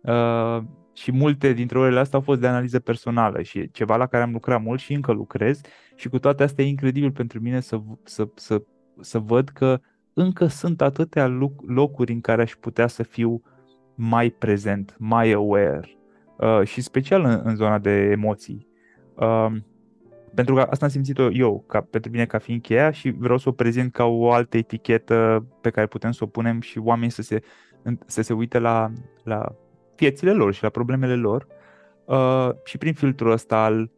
Uh, 0.00 0.62
și 0.92 1.12
multe 1.12 1.52
dintre 1.52 1.78
orele 1.78 1.98
astea 1.98 2.18
au 2.18 2.24
fost 2.24 2.40
de 2.40 2.46
analiză 2.46 2.78
personală 2.78 3.42
și 3.42 3.70
ceva 3.70 3.96
la 3.96 4.06
care 4.06 4.22
am 4.22 4.32
lucrat 4.32 4.62
mult 4.62 4.80
și 4.80 4.92
încă 4.92 5.12
lucrez 5.12 5.60
și 5.94 6.08
cu 6.08 6.18
toate 6.18 6.42
astea 6.42 6.64
e 6.64 6.68
incredibil 6.68 7.12
pentru 7.12 7.40
mine 7.40 7.60
să, 7.60 7.80
să, 8.04 8.28
să, 8.34 8.62
să 9.00 9.18
văd 9.18 9.48
că 9.48 9.80
încă 10.12 10.46
sunt 10.46 10.80
atâtea 10.80 11.26
locuri 11.66 12.12
în 12.12 12.20
care 12.20 12.42
aș 12.42 12.52
putea 12.52 12.86
să 12.86 13.02
fiu 13.02 13.42
mai 13.94 14.30
prezent, 14.30 14.94
mai 14.98 15.32
aware 15.32 15.98
uh, 16.38 16.66
și 16.66 16.80
special 16.80 17.24
în, 17.24 17.40
în 17.44 17.56
zona 17.56 17.78
de 17.78 17.90
emoții. 17.90 18.66
Uh, 19.14 19.46
pentru 20.34 20.54
că 20.54 20.60
asta 20.60 20.84
am 20.84 20.90
simțit 20.90 21.18
eu, 21.32 21.64
ca, 21.66 21.80
pentru 21.80 22.10
mine 22.10 22.26
ca 22.26 22.38
fiind 22.38 22.62
cheia 22.62 22.90
și 22.90 23.10
vreau 23.10 23.38
să 23.38 23.48
o 23.48 23.52
prezint 23.52 23.92
ca 23.92 24.04
o 24.04 24.32
altă 24.32 24.56
etichetă 24.56 25.46
pe 25.60 25.70
care 25.70 25.86
putem 25.86 26.10
să 26.10 26.24
o 26.24 26.26
punem 26.26 26.60
și 26.60 26.78
oamenii 26.78 27.10
să 27.10 27.22
se, 27.22 27.42
să 28.06 28.22
se 28.22 28.32
uite 28.32 28.58
la, 28.58 28.92
la 29.24 29.54
viețile 29.96 30.32
lor 30.32 30.54
și 30.54 30.62
la 30.62 30.68
problemele 30.68 31.14
lor. 31.14 31.46
Uh, 32.04 32.50
și 32.64 32.78
prin 32.78 32.94
filtrul 32.94 33.30
ăsta 33.30 33.64
al 33.64 33.90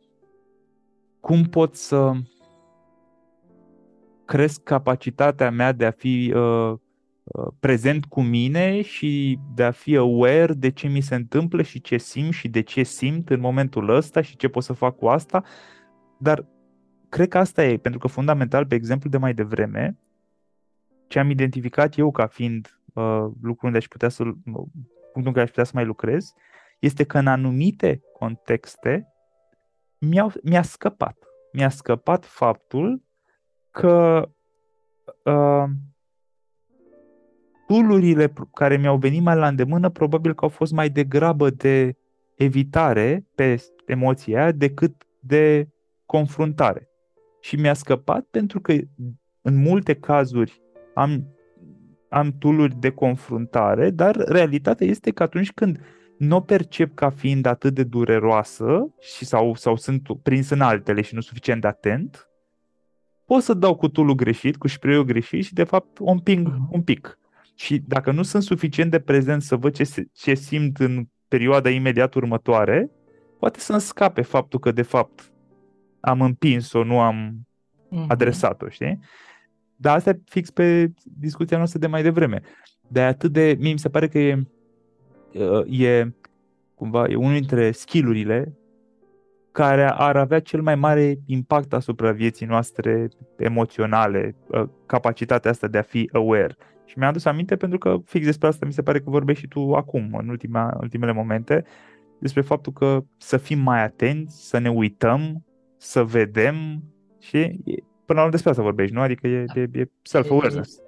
cum 1.21 1.43
pot 1.43 1.75
să 1.75 2.13
cresc 4.25 4.63
capacitatea 4.63 5.51
mea 5.51 5.73
de 5.73 5.85
a 5.85 5.91
fi 5.91 6.33
uh, 6.37 6.73
uh, 7.23 7.47
prezent 7.61 8.05
cu 8.05 8.23
mine 8.23 8.83
și 8.83 9.39
de 9.55 9.63
a 9.63 9.71
fi 9.71 9.97
aware 9.97 10.53
de 10.53 10.71
ce 10.71 10.89
mi 10.89 11.01
se 11.01 11.15
întâmplă 11.15 11.63
și 11.63 11.81
ce 11.81 11.97
simt 11.97 12.33
și 12.33 12.49
de 12.49 12.61
ce 12.61 12.83
simt 12.83 13.31
în 13.31 13.41
momentul 13.41 13.89
ăsta 13.89 14.21
și 14.21 14.37
ce 14.37 14.49
pot 14.49 14.63
să 14.63 14.73
fac 14.73 14.97
cu 14.97 15.07
asta 15.07 15.43
dar 16.21 16.47
cred 17.09 17.29
că 17.29 17.39
asta 17.39 17.65
e, 17.65 17.77
pentru 17.77 18.01
că 18.01 18.07
fundamental, 18.07 18.67
pe 18.67 18.75
exemplu 18.75 19.11
de 19.11 19.17
mai 19.17 19.35
devreme, 19.35 19.99
ce 21.09 21.19
am 21.19 21.31
identificat 21.31 21.99
eu 21.99 22.11
ca 22.11 22.27
fiind 22.27 22.81
uh, 22.95 23.25
lucrul 23.43 23.59
unde 23.63 23.79
aș 23.79 23.87
putea 23.87 24.09
să, 24.09 24.23
uh, 24.23 24.35
punctul 25.13 25.27
în 25.27 25.33
care 25.33 25.41
aș 25.41 25.49
putea 25.49 25.65
să 25.65 25.73
mai 25.75 25.85
lucrez, 25.85 26.33
este 26.79 27.05
că 27.05 27.19
în 27.19 27.27
anumite 27.27 28.03
contexte 28.19 29.13
mi-a, 29.99 30.33
mi-a 30.43 30.63
scăpat. 30.63 31.17
Mi-a 31.53 31.69
scăpat 31.69 32.25
faptul 32.25 33.03
că 33.71 34.29
uh, 35.25 35.65
tulurile 37.67 38.33
care 38.55 38.77
mi-au 38.77 38.97
venit 38.97 39.23
mai 39.23 39.37
la 39.37 39.49
îndemână 39.49 39.89
probabil 39.89 40.35
că 40.35 40.45
au 40.45 40.51
fost 40.51 40.73
mai 40.73 40.91
degrabă 40.91 41.51
de 41.51 41.97
evitare 42.35 43.27
pe 43.35 43.63
emoția 43.87 44.53
decât 44.53 45.07
de 45.21 45.69
confruntare. 46.11 46.89
Și 47.41 47.57
mi-a 47.57 47.75
scăpat 47.75 48.25
pentru 48.31 48.61
că 48.61 48.73
în 49.43 49.57
multe 49.57 49.95
cazuri 49.95 50.63
am, 50.95 51.37
am 52.09 52.33
tooluri 52.39 52.75
de 52.81 52.91
confruntare, 52.91 53.91
dar 53.91 54.17
realitatea 54.17 54.87
este 54.87 55.11
că 55.11 55.23
atunci 55.23 55.53
când 55.53 55.81
nu 56.19 56.37
o 56.37 56.41
percep 56.41 56.95
ca 56.95 57.11
fiind 57.11 57.47
atât 57.47 57.75
de 57.75 57.85
dureroasă 57.85 58.95
și 59.01 59.25
sau, 59.25 59.55
sau 59.55 59.77
sunt 59.77 60.09
prins 60.23 60.51
în 60.51 60.61
altele 60.61 61.01
și 61.01 61.15
nu 61.15 61.21
suficient 61.21 61.61
de 61.61 61.67
atent, 61.67 62.29
pot 63.25 63.43
să 63.43 63.55
dau 63.55 63.77
cu 63.77 63.89
tool 63.89 64.15
greșit, 64.15 64.57
cu 64.57 64.69
spray 64.69 65.05
greșit 65.05 65.45
și 65.45 65.55
de 65.55 65.65
fapt 65.65 66.01
o 66.01 66.11
împing 66.11 66.49
uh-huh. 66.49 66.71
un 66.71 66.83
pic. 66.83 67.19
Și 67.55 67.83
dacă 67.87 68.13
nu 68.13 68.23
sunt 68.23 68.43
suficient 68.43 68.91
de 68.91 68.99
prezent 68.99 69.43
să 69.43 69.57
văd 69.57 69.75
ce, 69.75 70.09
ce 70.13 70.35
simt 70.35 70.79
în 70.79 71.07
perioada 71.29 71.71
imediat 71.71 72.15
următoare, 72.15 72.91
poate 73.39 73.59
să-mi 73.59 73.81
scape 73.81 74.23
faptul 74.23 74.59
că 74.59 74.73
de 74.73 74.83
fapt 74.83 75.33
am 76.01 76.21
împins-o, 76.21 76.85
nu 76.85 77.01
am 77.01 77.47
uh-huh. 77.93 78.07
adresat-o, 78.09 78.69
știi? 78.69 78.99
Dar 79.77 79.97
asta 79.97 80.11
e 80.11 80.21
fix 80.25 80.51
pe 80.51 80.93
discuția 81.03 81.57
noastră 81.57 81.79
de 81.79 81.87
mai 81.87 82.03
devreme. 82.03 82.43
De 82.89 83.01
atât 83.01 83.33
de, 83.33 83.57
mie 83.59 83.73
mi 83.73 83.79
se 83.79 83.89
pare 83.89 84.09
că 84.09 84.19
e, 84.19 84.47
uh, 85.33 85.81
e 85.81 86.15
cumva, 86.75 87.09
e 87.09 87.15
unul 87.15 87.33
dintre 87.33 87.71
skillurile 87.71 88.55
care 89.53 89.91
ar 89.91 90.17
avea 90.17 90.41
cel 90.41 90.63
mai 90.63 90.75
mare 90.75 91.19
impact 91.27 91.73
asupra 91.73 92.13
vieții 92.13 92.47
noastre 92.47 93.09
emoționale, 93.37 94.37
uh, 94.47 94.69
capacitatea 94.87 95.51
asta 95.51 95.67
de 95.67 95.79
a 95.79 95.83
fi 95.83 96.11
aware. 96.13 96.57
Și 96.85 96.99
mi-am 96.99 97.11
adus 97.11 97.25
aminte 97.25 97.57
pentru 97.57 97.79
că 97.79 97.97
fix 98.05 98.25
despre 98.25 98.49
asta 98.49 98.67
mi 98.67 98.73
se 98.73 98.83
pare 98.83 99.01
că 99.01 99.11
vorbești 99.11 99.43
și 99.43 99.49
tu 99.49 99.73
acum, 99.73 100.15
în 100.19 100.29
ultima, 100.29 100.77
ultimele 100.81 101.13
momente, 101.13 101.65
despre 102.19 102.41
faptul 102.41 102.73
că 102.73 103.05
să 103.17 103.37
fim 103.37 103.59
mai 103.59 103.83
atenți, 103.83 104.49
să 104.49 104.59
ne 104.59 104.71
uităm, 104.71 105.45
să 105.81 106.05
vedem 106.05 106.83
și 107.19 107.37
e, 107.37 107.75
până 108.05 108.19
la 108.19 108.21
urmă 108.21 108.31
despre 108.31 108.51
asta 108.51 108.63
vorbești, 108.63 108.95
nu? 108.95 109.01
Adică 109.01 109.27
e, 109.27 109.45
e, 109.55 109.69
e 109.73 109.91
self-awareness. 110.03 110.79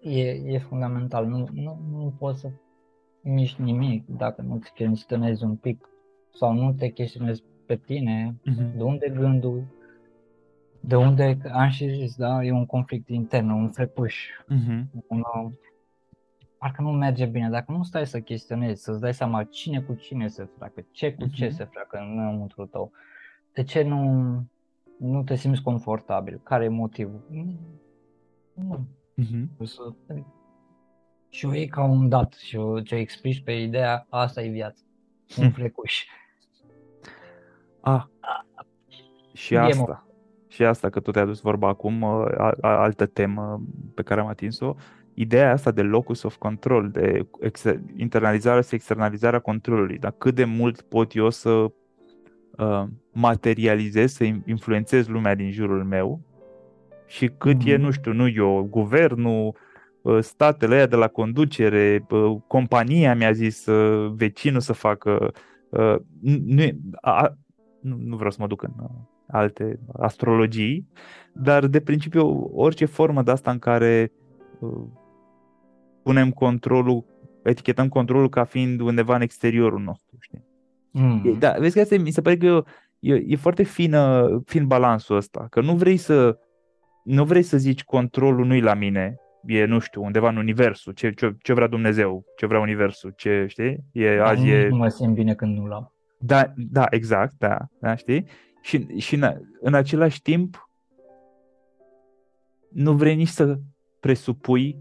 E, 0.00 0.28
e 0.28 0.58
fundamental. 0.58 1.26
Nu, 1.26 1.48
nu, 1.52 1.80
nu 1.90 2.14
poți 2.18 2.40
să 2.40 2.50
miști 3.20 3.62
nimic 3.62 4.06
dacă 4.06 4.42
nu 4.42 4.58
ți 4.58 4.72
chestionezi 4.72 5.44
un 5.44 5.56
pic 5.56 5.88
sau 6.34 6.52
nu 6.52 6.72
te 6.72 6.88
chestionezi 6.88 7.42
pe 7.66 7.76
tine, 7.76 8.34
uh-huh. 8.50 8.76
de 8.76 8.82
unde 8.82 9.12
gândul, 9.16 9.64
de 10.80 10.96
unde, 10.96 11.38
am 11.52 11.68
și 11.68 11.88
zis, 11.88 12.16
da, 12.16 12.44
e 12.44 12.52
un 12.52 12.66
conflict 12.66 13.08
intern, 13.08 13.50
un 13.50 13.70
frepuș, 13.70 14.28
uh-huh. 14.44 14.82
un, 15.06 15.22
parcă 16.58 16.82
nu 16.82 16.90
merge 16.90 17.26
bine. 17.26 17.48
Dacă 17.48 17.72
nu 17.72 17.82
stai 17.82 18.06
să 18.06 18.20
chestionezi, 18.20 18.82
să-ți 18.82 19.00
dai 19.00 19.14
seama 19.14 19.44
cine 19.44 19.80
cu 19.80 19.94
cine 19.94 20.28
se 20.28 20.48
freacă, 20.56 20.84
ce 20.90 21.14
cu 21.14 21.24
uh-huh. 21.24 21.34
ce 21.34 21.48
se 21.48 21.64
freacă 21.64 21.98
în 21.98 22.18
înăuntru 22.18 22.66
tău, 22.66 22.92
de 23.52 23.62
ce 23.62 23.82
nu, 23.82 24.44
nu 24.98 25.22
te 25.22 25.34
simți 25.34 25.62
confortabil, 25.62 26.40
care 26.42 26.64
e 26.64 26.68
motivul? 26.68 27.26
Nu. 28.54 28.86
Uh-huh. 29.22 29.66
Să, 29.66 29.94
și 31.28 31.46
o 31.46 31.54
iei 31.54 31.68
ca 31.68 31.84
un 31.84 32.08
dat 32.08 32.32
și 32.32 32.56
o 32.56 32.80
ce 32.80 32.94
explici 32.94 33.42
pe 33.42 33.52
ideea, 33.52 34.06
asta 34.08 34.42
e 34.42 34.48
viața, 34.48 34.80
un 35.38 35.50
frecuș. 35.50 36.04
Ah, 37.80 38.04
și 39.32 39.56
asta. 39.56 40.04
Și 40.48 40.64
asta, 40.64 40.90
că 40.90 41.00
tu 41.00 41.10
te-ai 41.10 41.24
adus 41.24 41.40
vorba 41.40 41.68
acum, 41.68 42.04
a, 42.04 42.54
a, 42.60 42.80
altă 42.80 43.06
temă 43.06 43.62
pe 43.94 44.02
care 44.02 44.20
am 44.20 44.26
atins-o, 44.26 44.74
ideea 45.14 45.52
asta 45.52 45.70
de 45.70 45.82
locus 45.82 46.22
of 46.22 46.36
control, 46.36 46.90
de 46.90 47.28
exer- 47.40 47.80
internalizarea 47.96 48.60
și 48.60 48.74
externalizarea 48.74 49.38
controlului, 49.38 49.98
dar 49.98 50.10
cât 50.18 50.34
de 50.34 50.44
mult 50.44 50.80
pot 50.80 51.14
eu 51.14 51.30
să 51.30 51.70
uh, 52.56 52.84
materializez, 53.12 54.12
să 54.12 54.24
influențez 54.24 55.06
lumea 55.06 55.34
din 55.34 55.50
jurul 55.50 55.84
meu 55.84 56.20
și 57.06 57.26
cât 57.26 57.56
mm-hmm. 57.56 57.66
e, 57.66 57.74
mhm. 57.74 57.82
nu 57.82 57.90
știu, 57.90 58.12
nu 58.12 58.28
eu, 58.28 58.66
guvernul, 58.70 59.54
uh, 60.02 60.18
statele 60.20 60.74
aia 60.74 60.86
de 60.86 60.96
la 60.96 61.08
conducere, 61.08 62.06
uh, 62.10 62.36
compania 62.46 63.14
mi-a 63.14 63.32
zis 63.32 63.66
uh, 63.66 64.12
vecinul 64.16 64.60
să 64.60 64.72
facă, 64.72 65.32
nu, 66.44 66.62
a, 67.00 67.36
nu, 67.80 67.96
nu 67.98 68.16
vreau 68.16 68.30
să 68.30 68.36
mă 68.40 68.46
duc 68.46 68.62
în 68.62 68.72
alte 69.26 69.80
astrologii, 69.92 70.88
dar 71.32 71.66
de 71.66 71.80
principiu 71.80 72.50
orice 72.54 72.84
formă 72.84 73.22
de 73.22 73.30
asta 73.30 73.50
în 73.50 73.58
care 73.58 74.12
punem 76.02 76.30
controlul, 76.30 77.04
etichetăm 77.42 77.88
controlul 77.88 78.28
ca 78.28 78.44
fiind 78.44 78.80
undeva 78.80 79.14
în 79.14 79.20
exteriorul 79.20 79.80
nostru, 79.80 80.16
știi? 80.20 80.49
Mm. 80.90 81.36
Da, 81.38 81.54
vezi 81.58 81.74
că 81.74 81.80
asta 81.80 81.96
mi 81.96 82.10
se 82.10 82.20
pare 82.20 82.36
că 82.36 82.64
e, 82.98 83.12
e, 83.12 83.24
e 83.26 83.36
foarte 83.36 83.62
fină, 83.62 84.28
fin 84.44 84.66
balansul 84.66 85.16
ăsta, 85.16 85.46
că 85.50 85.60
nu 85.60 85.74
vrei 85.74 85.96
să 85.96 86.38
nu 87.02 87.24
vrei 87.24 87.42
să 87.42 87.56
zici 87.56 87.84
controlul 87.84 88.46
nu-i 88.46 88.60
la 88.60 88.74
mine, 88.74 89.16
e, 89.46 89.64
nu 89.64 89.78
știu, 89.78 90.02
undeva 90.02 90.28
în 90.28 90.36
universul, 90.36 90.92
ce, 90.92 91.10
ce, 91.10 91.36
ce 91.42 91.52
vrea 91.52 91.66
Dumnezeu, 91.66 92.24
ce 92.36 92.46
vrea 92.46 92.60
universul, 92.60 93.12
ce, 93.16 93.44
știi? 93.48 93.84
E, 93.92 94.16
da, 94.16 94.26
azi 94.26 94.44
nu, 94.44 94.48
e... 94.48 94.68
nu 94.68 94.76
mă 94.76 94.88
simt 94.88 95.14
bine 95.14 95.34
când 95.34 95.56
nu 95.56 95.66
l-am. 95.66 95.92
Da, 96.18 96.52
da, 96.56 96.86
exact, 96.90 97.34
da, 97.38 97.58
da, 97.80 97.94
știi? 97.94 98.24
Și, 98.62 98.98
și 98.98 99.14
în, 99.14 99.40
în 99.60 99.74
același 99.74 100.22
timp 100.22 100.68
nu 102.70 102.92
vrei 102.92 103.14
nici 103.14 103.28
să 103.28 103.58
presupui 104.00 104.76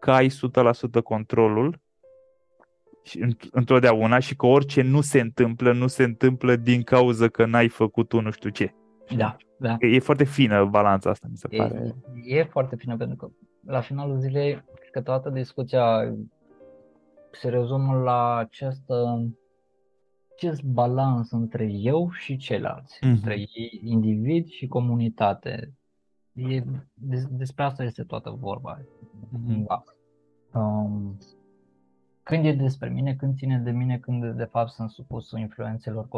că 0.00 0.10
ai 0.10 0.28
100% 0.28 1.02
controlul 1.02 1.72
și 1.72 1.78
întotdeauna 3.50 4.18
și 4.18 4.36
că 4.36 4.46
orice 4.46 4.82
nu 4.82 5.00
se 5.00 5.20
întâmplă, 5.20 5.72
nu 5.72 5.86
se 5.86 6.02
întâmplă 6.02 6.56
din 6.56 6.82
cauza 6.82 7.28
că 7.28 7.46
n-ai 7.46 7.68
făcut 7.68 8.08
tu 8.08 8.20
nu 8.20 8.30
știu 8.30 8.50
ce. 8.50 8.74
Da, 9.16 9.36
da. 9.58 9.76
E 9.80 9.98
foarte 9.98 10.24
fină 10.24 10.64
balanța 10.64 11.10
asta, 11.10 11.26
mi 11.30 11.36
se 11.36 11.46
e, 11.50 11.56
pare. 11.56 11.94
E 12.24 12.42
foarte 12.42 12.76
fină, 12.76 12.96
pentru 12.96 13.16
că 13.16 13.30
la 13.66 13.80
finalul 13.80 14.18
zilei, 14.18 14.52
cred 14.52 14.90
că 14.92 15.00
toată 15.00 15.30
discuția 15.30 16.14
se 17.30 17.48
rezumă 17.48 17.94
la 18.02 18.36
această 18.36 19.26
acest 20.38 20.62
balans 20.62 21.30
între 21.30 21.64
eu 21.70 22.10
și 22.10 22.36
ceilalți, 22.36 22.96
mm-hmm. 22.96 23.08
între 23.08 23.36
individ 23.82 24.46
și 24.46 24.66
comunitate. 24.66 25.72
E, 26.32 26.62
des, 26.94 27.26
despre 27.30 27.64
asta 27.64 27.82
este 27.82 28.02
toată 28.02 28.30
vorba. 28.30 28.78
Mm-hmm. 28.78 29.64
Da. 29.66 29.82
Um, 30.60 31.18
când 32.28 32.44
e 32.44 32.52
despre 32.52 32.88
mine, 32.88 33.14
când 33.14 33.36
ține 33.36 33.58
de 33.58 33.70
mine, 33.70 33.98
când 33.98 34.36
de 34.36 34.44
fapt 34.44 34.70
sunt 34.70 34.90
supus 34.90 35.30
influențelor 35.30 36.08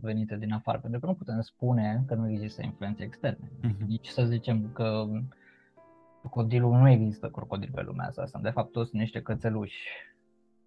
venite 0.00 0.36
din 0.36 0.52
afară. 0.52 0.78
Pentru 0.78 1.00
că 1.00 1.06
nu 1.06 1.14
putem 1.14 1.40
spune 1.40 2.04
că 2.06 2.14
nu 2.14 2.30
există 2.30 2.62
influențe 2.62 3.02
externe. 3.02 3.50
Mm-hmm. 3.50 3.86
Nici 3.86 4.06
să 4.06 4.24
zicem 4.24 4.70
că 4.72 5.06
crocodilul 6.20 6.72
nu 6.72 6.88
există 6.88 7.28
crocodil 7.28 7.70
pe 7.74 7.82
lumea 7.82 8.06
asta. 8.06 8.26
Sunt 8.26 8.42
de 8.42 8.50
fapt 8.50 8.72
toți 8.72 8.96
niște 8.96 9.22
cățeluși 9.22 9.88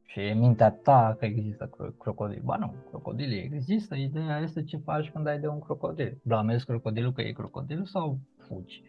și 0.04 0.20
e 0.20 0.34
mintea 0.34 0.72
ta 0.72 1.16
că 1.20 1.26
există 1.26 1.70
crocodil. 2.00 2.42
Ba 2.44 2.56
nu, 2.56 2.74
crocodilii 2.90 3.42
există, 3.54 3.96
ideea 3.96 4.40
este 4.40 4.64
ce 4.64 4.78
faci 4.78 5.12
când 5.12 5.28
ai 5.28 5.40
de 5.40 5.48
un 5.48 5.60
crocodil. 5.60 6.18
Blamezi 6.24 6.66
crocodilul 6.66 7.14
că 7.14 7.22
e 7.22 7.32
crocodil 7.32 7.86
sau 7.86 8.20
fugi? 8.38 8.84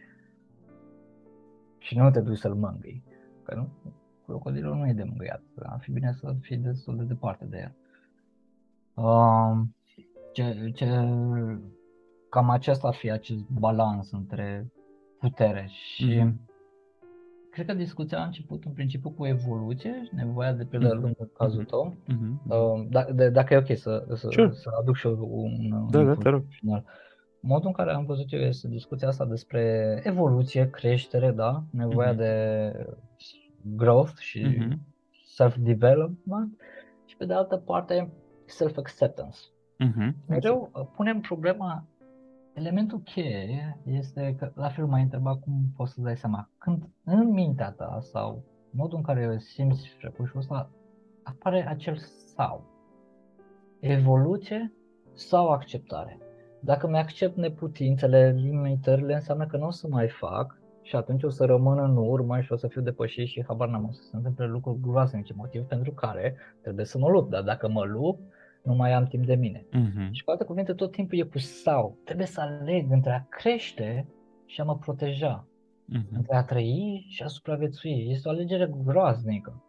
Și 1.78 1.96
nu 1.96 2.10
te 2.10 2.20
duci 2.20 2.38
să-l 2.38 2.54
mângâi, 2.54 3.02
că 3.42 3.54
nu, 3.54 3.68
crocodilul 4.26 4.74
nu 4.74 4.88
e 4.88 4.92
de 4.92 5.04
mângâiat, 5.04 5.42
ar 5.62 5.78
fi 5.80 5.90
bine 5.92 6.12
să 6.12 6.34
fii 6.40 6.56
destul 6.56 6.96
de 6.96 7.02
departe 7.02 7.44
de 7.44 7.58
el. 7.58 7.74
Uh, 9.04 9.58
ce, 10.32 10.70
ce, 10.74 10.86
cam 12.28 12.50
acesta 12.50 12.88
ar 12.88 12.94
fi 12.94 13.10
acest 13.10 13.48
balans 13.48 14.12
între 14.12 14.72
putere 15.18 15.66
și 15.68 16.22
mm-hmm 16.22 16.46
cred 17.56 17.68
că 17.68 17.74
discuția 17.74 18.20
a 18.20 18.24
început 18.24 18.64
în 18.64 18.72
principiu 18.72 19.10
cu 19.10 19.26
evoluție, 19.26 20.08
nevoia 20.12 20.52
de 20.52 20.64
pe 20.64 20.76
mm-hmm. 20.76 21.02
în 21.02 21.14
cazul 21.38 21.60
mhm. 21.60 21.68
tău. 21.68 21.96
Mm-hmm. 22.04 22.46
Uh, 22.48 22.86
da, 22.90 23.04
de, 23.14 23.28
dacă 23.28 23.54
e 23.54 23.56
ok 23.56 23.76
să, 23.76 24.04
să, 24.14 24.28
sure. 24.30 24.50
să 24.52 24.70
aduc 24.80 24.96
și 24.96 25.06
eu 25.06 25.28
un, 25.30 25.68
da, 25.90 25.98
un 25.98 26.06
da, 26.06 26.14
te 26.14 26.28
rog. 26.28 26.44
final. 26.48 26.84
Modul 27.40 27.66
în 27.66 27.72
care 27.72 27.92
am 27.92 28.04
văzut 28.04 28.32
eu 28.32 28.40
este 28.40 28.68
discuția 28.68 29.08
asta 29.08 29.24
despre 29.24 30.00
evoluție, 30.04 30.70
creștere, 30.70 31.30
da, 31.30 31.62
nevoia 31.70 32.12
mm-hmm. 32.12 32.16
de 32.16 32.72
growth 33.74 34.18
și 34.18 34.42
mm-hmm. 34.42 34.78
self-development 35.24 36.60
și 37.04 37.16
pe 37.16 37.24
de 37.24 37.32
altă 37.32 37.56
parte 37.56 38.12
self-acceptance. 38.44 39.38
Mm-hmm. 39.84 40.26
Mereu 40.26 40.70
uh, 40.72 40.86
punem 40.96 41.20
problema 41.20 41.86
elementul 42.56 43.00
cheie 43.00 43.78
este 43.84 44.34
că, 44.38 44.52
la 44.54 44.68
fel 44.68 44.86
mai 44.86 45.02
întreba 45.02 45.36
cum 45.36 45.72
poți 45.76 45.92
să 45.92 46.00
dai 46.00 46.16
seama, 46.16 46.50
când 46.58 46.88
în 47.04 47.30
mintea 47.30 47.70
ta 47.70 47.98
sau 48.00 48.44
modul 48.70 48.96
în 48.96 49.02
care 49.02 49.38
simți 49.38 49.88
frecușul 49.98 50.38
ăsta, 50.38 50.70
apare 51.22 51.68
acel 51.68 51.96
sau. 52.34 52.64
Evoluție 53.80 54.72
sau 55.12 55.48
acceptare. 55.48 56.18
Dacă 56.60 56.88
mi-accept 56.88 57.36
neputințele, 57.36 58.30
limitările, 58.30 59.14
înseamnă 59.14 59.46
că 59.46 59.56
nu 59.56 59.66
o 59.66 59.70
să 59.70 59.88
mai 59.88 60.08
fac 60.08 60.60
și 60.86 60.96
atunci 60.96 61.22
o 61.22 61.30
să 61.30 61.44
rămân 61.44 61.78
în 61.78 61.96
urmă 61.96 62.40
și 62.40 62.52
o 62.52 62.56
să 62.56 62.68
fiu 62.68 62.80
depășit 62.80 63.26
și 63.26 63.44
habar 63.46 63.68
n-am 63.68 63.86
o 63.88 63.92
să 63.92 64.02
se 64.02 64.16
întâmple 64.16 64.46
lucruri 64.46 64.80
groaznice, 64.80 65.32
motiv 65.36 65.62
pentru 65.62 65.92
care 65.92 66.36
trebuie 66.62 66.84
să 66.84 66.98
mă 66.98 67.08
lupt. 67.08 67.30
Dar 67.30 67.42
dacă 67.42 67.68
mă 67.68 67.84
lupt, 67.84 68.20
nu 68.62 68.74
mai 68.74 68.92
am 68.92 69.04
timp 69.04 69.26
de 69.26 69.34
mine. 69.34 69.58
Uh-huh. 69.58 70.10
Și 70.10 70.24
cu 70.24 70.30
alte 70.30 70.44
cuvinte, 70.44 70.72
tot 70.72 70.90
timpul 70.90 71.18
e 71.18 71.22
cu 71.22 71.38
sau. 71.38 71.98
Trebuie 72.04 72.26
să 72.26 72.40
aleg 72.40 72.90
între 72.90 73.10
a 73.12 73.26
crește 73.28 74.06
și 74.44 74.60
a 74.60 74.64
mă 74.64 74.76
proteja. 74.76 75.46
Uh-huh. 75.46 76.16
Între 76.16 76.36
a 76.36 76.42
trăi 76.42 77.06
și 77.08 77.22
a 77.22 77.26
supraviețui. 77.26 78.06
Este 78.10 78.28
o 78.28 78.30
alegere 78.30 78.70
groaznică. 78.84 79.62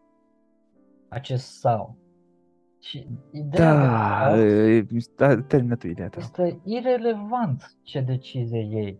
Acest 1.08 1.58
sau. 1.58 1.96
Și 2.80 3.06
ideea 3.32 3.74
da, 3.74 4.36
da, 5.16 5.42
termină 5.42 5.76
tu 5.76 5.86
ideea 5.86 6.08
ta. 6.08 6.18
Este 6.20 6.60
irrelevant 6.64 7.76
ce 7.82 8.00
decizie 8.00 8.60
iei 8.60 8.98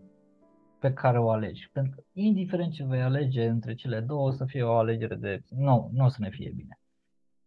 pe 0.79 0.93
care 0.93 1.19
o 1.19 1.29
alegi. 1.29 1.69
Pentru 1.73 1.95
că 1.95 2.03
indiferent 2.13 2.71
ce 2.71 2.85
vei 2.85 3.01
alege 3.01 3.47
între 3.47 3.75
cele 3.75 3.99
două, 3.99 4.27
o 4.27 4.31
să 4.31 4.45
fie 4.45 4.63
o 4.63 4.73
alegere 4.73 5.15
de 5.15 5.41
nu, 5.49 5.89
nu 5.93 6.05
o 6.05 6.07
să 6.07 6.17
ne 6.19 6.29
fie 6.29 6.51
bine. 6.55 6.79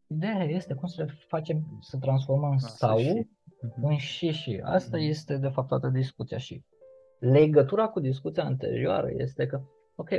Ideea 0.07 0.45
este 0.45 0.75
cum 0.75 0.89
să 0.89 1.03
le 1.03 1.15
facem 1.29 1.79
să 1.81 1.99
transformăm 1.99 2.57
sau 2.57 2.99
mhm. 2.99 3.85
în 3.85 3.97
și 3.97 4.31
și. 4.31 4.61
Asta 4.65 4.97
mhm. 4.97 5.07
este 5.07 5.37
de 5.37 5.49
fapt 5.49 5.69
toată 5.69 5.89
discuția 5.89 6.39
și 6.39 6.65
legătura 7.19 7.89
cu 7.89 8.01
discuția 8.01 8.45
anterioară 8.45 9.09
este 9.17 9.47
că, 9.47 9.63
ok, 9.97 10.11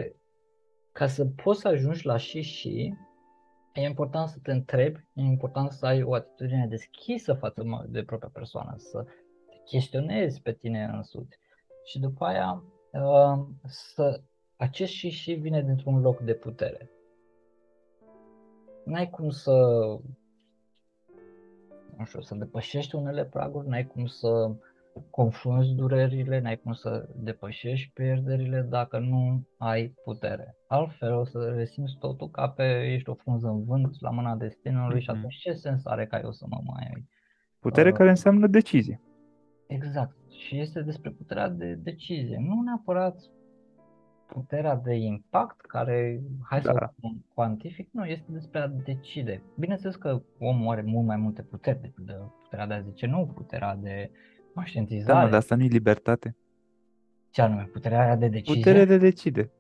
ca 0.92 1.08
să 1.08 1.26
poți 1.26 1.60
să 1.60 1.68
ajungi 1.68 2.06
la 2.06 2.18
și 2.18 2.42
și, 2.42 2.94
e 3.74 3.82
important 3.82 4.28
să 4.30 4.38
te 4.44 4.52
întrebi, 4.52 5.00
e 5.14 5.22
important 5.22 5.72
să 5.72 5.86
ai 5.86 6.04
o 6.04 6.14
atitudine 6.14 6.68
deschisă 6.68 7.34
față 7.34 7.88
de 7.90 8.04
propria 8.04 8.30
persoană, 8.34 8.74
să 8.78 9.04
te 9.46 9.54
chestionezi 9.66 10.42
pe 10.42 10.52
tine 10.52 10.84
însuți. 10.94 11.38
Și 11.86 12.00
după 12.00 12.26
aia, 12.26 12.64
uh, 12.66 12.73
să 13.66 14.22
acest 14.56 14.92
și 14.92 15.10
și 15.10 15.34
vine 15.34 15.62
dintr-un 15.62 16.02
loc 16.02 16.20
de 16.20 16.34
putere 16.34 16.90
n-ai 18.86 19.10
cum 19.10 19.30
să 19.30 19.52
nu 21.98 22.06
știu, 22.06 22.22
să 22.22 22.36
depășești 22.36 22.96
unele 22.96 23.26
praguri, 23.26 23.68
n-ai 23.68 23.88
cum 23.88 24.06
să 24.06 24.52
confrunți 25.10 25.74
durerile, 25.74 26.40
n-ai 26.40 26.58
cum 26.58 26.74
să 26.74 27.10
depășești 27.16 27.92
pierderile 27.94 28.62
dacă 28.62 29.00
nu 29.00 29.48
ai 29.58 29.88
putere. 30.04 30.56
Altfel 30.68 31.14
o 31.14 31.26
să 31.26 31.54
resimți 31.56 31.98
totul 32.00 32.30
ca 32.30 32.50
pe 32.50 32.94
ești 32.94 33.10
o 33.10 33.14
frunză 33.14 33.48
în 33.48 33.64
vânt 33.64 34.02
la 34.02 34.10
mâna 34.10 34.36
destinului 34.36 35.00
mm-hmm. 35.00 35.04
și 35.04 35.10
atunci 35.10 35.36
ce 35.36 35.54
sens 35.54 35.86
are 35.86 36.06
ca 36.08 36.20
eu 36.20 36.32
să 36.32 36.46
mă 36.50 36.62
mai... 36.64 37.08
Putere 37.60 37.90
uh, 37.90 37.96
care 37.96 38.10
înseamnă 38.10 38.48
decizie. 38.48 39.02
Exact. 39.68 40.16
Și 40.48 40.60
este 40.60 40.82
despre 40.82 41.10
puterea 41.10 41.50
de 41.50 41.74
decizie. 41.74 42.38
Nu 42.48 42.62
neapărat 42.62 43.16
puterea 44.26 44.76
de 44.76 44.94
impact 44.96 45.62
care, 45.62 46.22
hai 46.50 46.62
da. 46.62 46.72
să 46.72 46.92
o 47.02 47.10
cuantific, 47.34 47.90
nu, 47.92 48.06
este 48.06 48.26
despre 48.28 48.60
a 48.60 48.68
decide. 48.68 49.44
Bineînțeles 49.58 49.96
că 49.96 50.22
omul 50.40 50.72
are 50.72 50.82
mult 50.82 51.06
mai 51.06 51.18
multe 51.18 51.42
puteri 51.42 51.82
decât 51.82 52.06
de 52.06 52.14
puterea 52.44 52.68
de 52.68 52.74
a 52.74 52.82
zice 52.82 53.06
nu, 53.06 53.32
puterea 53.36 53.76
de 53.76 54.12
conștientizare. 54.54 55.14
Da, 55.14 55.24
mă, 55.24 55.30
dar 55.30 55.40
asta 55.40 55.56
nu 55.56 55.64
e 55.64 55.68
libertate. 55.68 56.36
Ce 57.30 57.42
anume? 57.42 57.70
Puterea 57.74 58.02
aia 58.02 58.16
de 58.16 58.28
decizie? 58.28 58.56
Puterea 58.56 58.86
de 58.86 58.98
decide. 58.98 59.52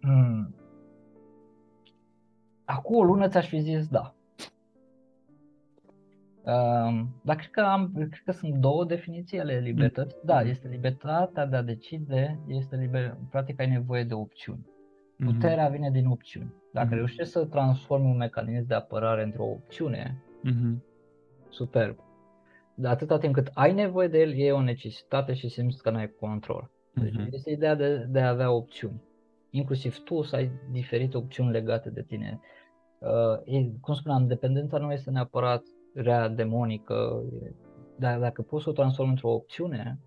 Hmm. 0.00 0.54
Acum 2.64 2.96
o 2.96 3.04
lună 3.04 3.28
ți-aș 3.28 3.48
fi 3.48 3.60
zis 3.60 3.88
da. 3.88 4.14
Uh, 6.44 7.04
dar 7.22 7.36
cred 7.36 7.50
că, 7.50 7.60
am, 7.60 7.92
cred 7.94 8.22
că 8.24 8.32
sunt 8.32 8.54
două 8.54 8.84
definiții 8.84 9.40
ale 9.40 9.58
libertății. 9.58 10.18
Da, 10.24 10.40
mm. 10.40 10.48
este 10.48 10.68
libertatea 10.68 11.46
de 11.46 11.56
a 11.56 11.62
decide, 11.62 12.38
este 12.46 12.76
liber, 12.76 13.16
practic 13.30 13.60
ai 13.60 13.70
nevoie 13.70 14.04
de 14.04 14.14
opțiuni. 14.14 14.66
Mm-hmm. 14.66 15.24
Puterea 15.24 15.68
vine 15.68 15.90
din 15.90 16.06
opțiuni. 16.06 16.54
Dacă 16.72 16.88
mm-hmm. 16.88 16.96
reușești 16.96 17.32
să 17.32 17.44
transformi 17.44 18.06
un 18.06 18.16
mecanism 18.16 18.66
de 18.66 18.74
apărare 18.74 19.22
într-o 19.22 19.44
opțiune, 19.44 20.22
mm-hmm. 20.44 20.82
superb. 21.48 21.96
De 22.74 22.88
atâta 22.88 23.18
timp 23.18 23.34
cât 23.34 23.50
ai 23.54 23.72
nevoie 23.72 24.08
de 24.08 24.20
el, 24.20 24.32
e 24.38 24.52
o 24.52 24.62
necesitate 24.62 25.34
și 25.34 25.48
simți 25.48 25.82
că 25.82 25.90
n-ai 25.90 26.14
control. 26.20 26.70
Deci 26.94 27.14
mm-hmm. 27.14 27.32
este 27.32 27.50
ideea 27.50 27.74
de, 27.74 28.06
de 28.08 28.20
a 28.20 28.28
avea 28.28 28.50
opțiuni. 28.50 29.02
Inclusiv 29.50 29.98
tu 29.98 30.22
să 30.22 30.36
ai 30.36 30.50
diferite 30.70 31.16
opțiuni 31.16 31.50
legate 31.50 31.90
de 31.90 32.02
tine. 32.02 32.40
Uh, 32.98 33.54
e, 33.54 33.70
cum 33.80 33.94
spuneam, 33.94 34.26
dependența 34.26 34.78
nu 34.78 34.92
este 34.92 35.10
neapărat 35.10 35.62
rea 35.94 36.28
demonică, 36.28 37.22
dar 37.96 38.18
dacă 38.18 38.42
poți 38.42 38.64
să 38.64 38.70
o 38.70 38.72
transformi 38.72 39.10
într-o 39.10 39.32
opțiune, 39.32 39.98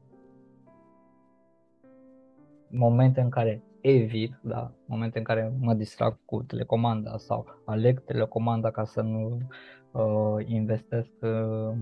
momente 2.70 3.22
în 3.22 3.30
care 3.30 3.64
evit, 3.82 4.40
da, 4.42 4.72
momente 4.86 5.18
în 5.18 5.24
care 5.24 5.54
mă 5.60 5.74
distrag 5.74 6.20
cu 6.26 6.44
telecomanda 6.44 7.18
sau 7.18 7.46
aleg 7.66 8.04
telecomanda 8.04 8.72
ca 8.72 8.84
să 8.84 9.02
nu 9.02 9.38
uh, 9.92 10.46
investesc 10.46 11.10
uh, 11.22 11.76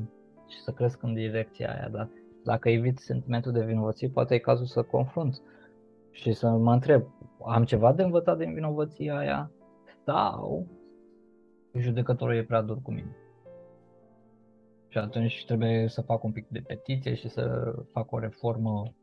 și 0.48 0.60
să 0.60 0.72
cresc 0.72 1.04
în 1.04 1.14
direcția 1.14 1.74
aia, 1.74 1.90
da. 1.90 2.10
Dacă 2.44 2.70
evit 2.70 2.98
sentimentul 2.98 3.52
de 3.52 3.66
vinovăție, 3.66 4.10
poate 4.10 4.36
e 4.36 4.40
cazul 4.40 4.66
să 4.66 4.82
confrunt 4.82 5.42
și 6.12 6.34
să 6.34 6.50
mă 6.50 6.74
întreb, 6.74 7.04
am 7.46 7.64
ceva 7.64 7.94
de 7.94 8.04
învățat 8.04 8.38
din 8.38 8.54
vinovăția 8.54 9.18
aia 9.18 9.52
sau 10.06 10.68
judecătorul 11.74 12.36
e 12.36 12.44
prea 12.44 12.62
dur 12.62 12.82
cu 12.82 12.92
mine. 12.92 13.16
Și 14.96 15.02
atunci 15.02 15.46
trebuie 15.46 15.88
să 15.88 16.02
fac 16.02 16.24
un 16.24 16.32
pic 16.32 16.48
de 16.48 16.60
petiție 16.60 17.14
și 17.14 17.30
să 17.30 17.74
fac 17.92 18.12
o 18.12 18.20
reformă 18.20 18.94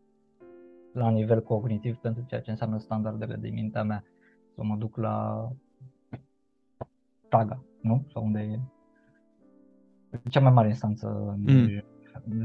la 0.93 1.11
nivel 1.11 1.43
cognitiv 1.43 1.97
pentru 1.97 2.25
ceea 2.27 2.41
ce 2.41 2.51
înseamnă 2.51 2.79
standardele 2.79 3.37
de 3.37 3.49
mintea 3.49 3.83
mea. 3.83 4.05
Să 4.55 4.63
mă 4.65 4.77
duc 4.77 4.97
la 4.97 5.49
Praga, 7.29 7.65
nu? 7.81 8.07
Sau 8.13 8.25
unde 8.25 8.41
e 8.41 8.59
cea 10.29 10.41
mai 10.41 10.53
mare 10.53 10.69
instanță 10.69 11.37
mm. 11.39 11.45
de, 11.45 11.85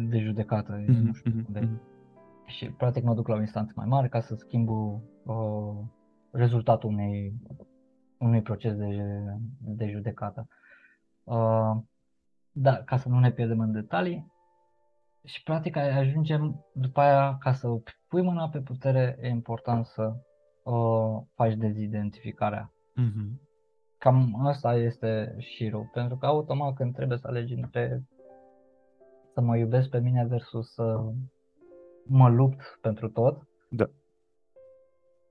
de 0.10 0.20
judecată, 0.20 0.82
mm-hmm. 0.82 1.02
nu 1.02 1.14
știu 1.14 1.46
unde 1.48 1.60
mm-hmm. 1.60 2.46
Și 2.46 2.70
practic 2.70 3.04
mă 3.04 3.14
duc 3.14 3.28
la 3.28 3.36
o 3.36 3.40
instanță 3.40 3.74
mai 3.76 3.86
mare 3.86 4.08
ca 4.08 4.20
să 4.20 4.36
schimb 4.36 4.70
uh, 4.70 5.76
rezultatul 6.32 6.90
unei, 6.90 7.34
unui 8.18 8.42
proces 8.42 8.76
de, 8.76 9.04
de 9.60 9.90
judecată. 9.90 10.48
Uh, 11.24 11.78
da, 12.60 12.84
ca 12.84 12.98
să 12.98 13.10
nu 13.10 13.20
ne 13.20 13.32
pierdem 13.32 13.60
în 13.60 13.72
detalii. 13.72 14.32
Și 15.24 15.44
practic 15.44 15.76
ajungem 15.76 16.66
după 16.74 17.00
aia, 17.00 17.38
ca 17.40 17.54
să 17.54 17.68
pui 18.08 18.22
mâna 18.22 18.50
pe 18.50 18.60
putere, 18.60 19.18
e 19.22 19.28
important 19.28 19.86
să 19.86 20.14
uh, 20.64 21.22
faci 21.36 21.54
dezidentificarea. 21.54 22.72
Mm-hmm. 23.02 23.46
Cam 23.98 24.46
asta 24.46 24.76
este 24.76 25.36
șirul, 25.40 25.90
pentru 25.94 26.18
că 26.18 26.26
automat 26.26 26.74
când 26.74 26.94
trebuie 26.94 27.18
să 27.18 27.28
alegi 27.28 27.54
între 27.54 28.04
să 29.34 29.42
mă 29.42 29.58
iubesc 29.58 29.90
pe 29.90 30.00
mine 30.00 30.26
versus 30.26 30.74
să 30.74 31.04
mă 32.06 32.30
lupt 32.30 32.78
pentru 32.82 33.10
tot, 33.10 33.48
da. 33.70 33.86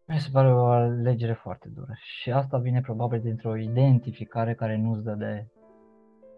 mi 0.07 0.19
se 0.19 0.29
pare 0.33 0.53
o 0.53 0.65
alegere 0.65 1.33
foarte 1.33 1.69
dură. 1.69 1.93
Și 1.95 2.31
asta 2.31 2.59
vine 2.59 2.81
probabil 2.81 3.21
dintr-o 3.21 3.57
identificare 3.57 4.55
care 4.55 4.77
nu-ți 4.77 5.03
dă 5.03 5.15
de 5.15 5.47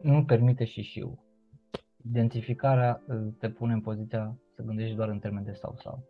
nu 0.03 0.25
permite 0.25 0.65
și 0.65 0.83
șiu. 0.83 1.19
Identificarea 2.09 3.03
te 3.39 3.51
pune 3.51 3.73
în 3.73 3.81
poziția 3.81 4.39
să 4.55 4.63
gândești 4.63 4.97
doar 4.97 5.09
în 5.09 5.19
termen 5.19 5.45
de 5.45 5.53
sau 5.53 5.77
sau. 5.77 6.07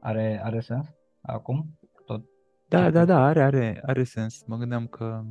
Are, 0.00 0.40
are 0.44 0.60
sens 0.60 0.86
acum? 1.20 1.78
Tot 2.04 2.24
da, 2.70 2.90
da, 2.90 3.04
da, 3.04 3.24
are, 3.24 3.42
are, 3.42 3.80
are 3.86 4.04
sens. 4.04 4.44
Mă 4.46 4.56
gândeam 4.56 4.86
că... 4.86 5.24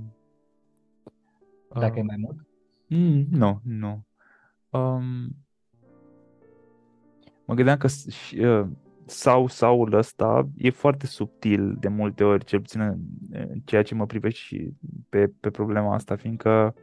Dacă 1.73 1.93
uh, 1.93 1.97
e 1.97 2.01
mai 2.01 2.15
mult? 2.17 2.47
Mm, 2.87 3.25
nu, 3.29 3.61
nu. 3.63 4.05
Um, 4.69 5.35
mă 7.45 7.53
gândeam 7.53 7.77
că 7.77 7.87
uh, 8.41 8.67
sau 9.09 9.47
saul 9.47 9.93
ăsta 9.93 10.49
e 10.57 10.69
foarte 10.69 11.05
subtil 11.05 11.75
de 11.79 11.87
multe 11.87 12.23
ori, 12.23 12.45
cel 12.45 12.59
puțin 12.59 12.81
în 13.31 13.59
ceea 13.65 13.83
ce 13.83 13.95
mă 13.95 14.05
privește 14.05 14.39
și 14.39 14.69
pe, 15.09 15.31
pe 15.39 15.49
problema 15.49 15.93
asta, 15.93 16.15
fiindcă 16.15 16.75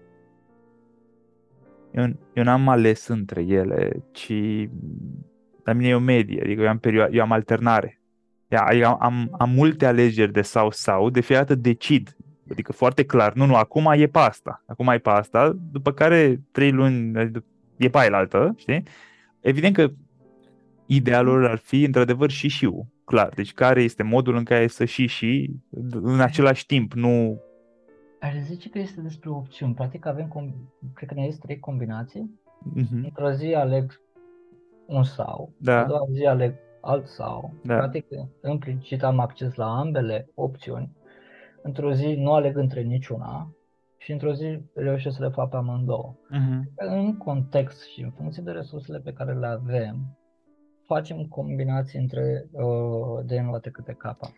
eu, 1.93 2.05
eu 2.33 2.45
n-am 2.45 2.69
ales 2.69 3.07
între 3.07 3.43
ele, 3.43 4.03
ci 4.13 4.33
la 5.65 5.73
mine 5.73 5.89
e 5.89 5.95
o 5.95 5.99
medie, 5.99 6.41
adică 6.43 6.63
eu 6.63 6.69
am, 6.69 6.79
perioadă, 6.79 7.15
eu 7.15 7.23
am 7.23 7.33
alternare. 7.33 8.01
Adică 8.51 8.87
am, 8.87 8.97
am, 9.01 9.35
am 9.39 9.51
multe 9.51 9.87
alegeri 9.87 10.33
de 10.33 10.43
sau-sau, 10.43 11.11
de 11.11 11.21
fiecare 11.21 11.47
dată 11.47 11.61
decid. 11.61 12.17
Adică 12.51 12.73
foarte 12.73 13.05
clar, 13.05 13.33
nu, 13.33 13.47
nu, 13.47 13.55
acum 13.55 13.93
e 13.97 14.07
pe 14.07 14.19
asta, 14.19 14.65
acum 14.67 14.89
e 14.89 14.99
pe 14.99 15.11
asta, 15.11 15.57
după 15.73 15.93
care 15.93 16.41
trei 16.53 16.73
luni 16.73 17.13
e 17.77 17.89
pe 17.89 17.99
aia 17.99 18.17
altă, 18.17 18.55
știi? 18.57 18.83
Evident 19.41 19.75
că 19.75 19.91
idealul 20.87 21.47
ar 21.47 21.59
fi 21.59 21.85
într-adevăr 21.85 22.31
și 22.31 22.49
și 22.49 22.71
clar. 23.05 23.29
Deci 23.29 23.53
care 23.53 23.83
este 23.83 24.03
modul 24.03 24.37
în 24.37 24.45
care 24.45 24.67
să 24.67 24.85
și 24.85 25.07
și 25.07 25.51
în 25.91 26.21
același 26.21 26.67
timp, 26.67 26.93
nu... 26.93 27.41
Aș 28.21 28.35
zice 28.35 28.69
că 28.69 28.79
este 28.79 29.01
despre 29.01 29.31
opțiuni. 29.31 29.75
Practic 29.75 30.07
avem, 30.07 30.27
com- 30.29 30.93
cred 30.95 31.09
că 31.09 31.15
ne 31.15 31.23
este 31.23 31.41
trei 31.43 31.59
combinații. 31.59 32.41
Uh-huh. 32.77 33.05
Într-o 33.05 33.31
zi 33.31 33.55
aleg 33.55 34.01
un 34.87 35.03
sau, 35.03 35.53
da. 35.59 35.81
a 35.81 35.85
doua 35.85 36.07
zi 36.11 36.27
aleg 36.27 36.55
alt 36.81 37.07
sau. 37.07 37.55
Da. 37.65 37.77
Practic, 37.77 38.07
implicit 38.49 39.03
am 39.03 39.19
acces 39.19 39.55
la 39.55 39.79
ambele 39.79 40.31
opțiuni. 40.35 40.91
Într-o 41.63 41.93
zi 41.93 42.15
nu 42.15 42.33
aleg 42.33 42.57
între 42.57 42.83
niciuna 42.83 43.51
și 43.99 44.13
într-o 44.13 44.33
zi 44.33 44.61
reușesc 44.75 45.17
să 45.17 45.23
le 45.23 45.31
fac 45.31 45.51
pe 45.51 45.57
amândouă. 45.57 46.15
Uh-huh. 46.15 46.63
În 46.77 47.17
context 47.17 47.83
și 47.89 48.03
în 48.03 48.11
funcție 48.11 48.43
de 48.43 48.51
resursele 48.51 48.99
pe 48.99 49.13
care 49.13 49.35
le 49.35 49.47
avem, 49.47 50.19
facem 50.87 51.25
combinații 51.25 51.99
între 51.99 52.47
uh, 52.51 53.25
derivative 53.25 53.71
câte 53.71 53.95
capa. 53.99 54.33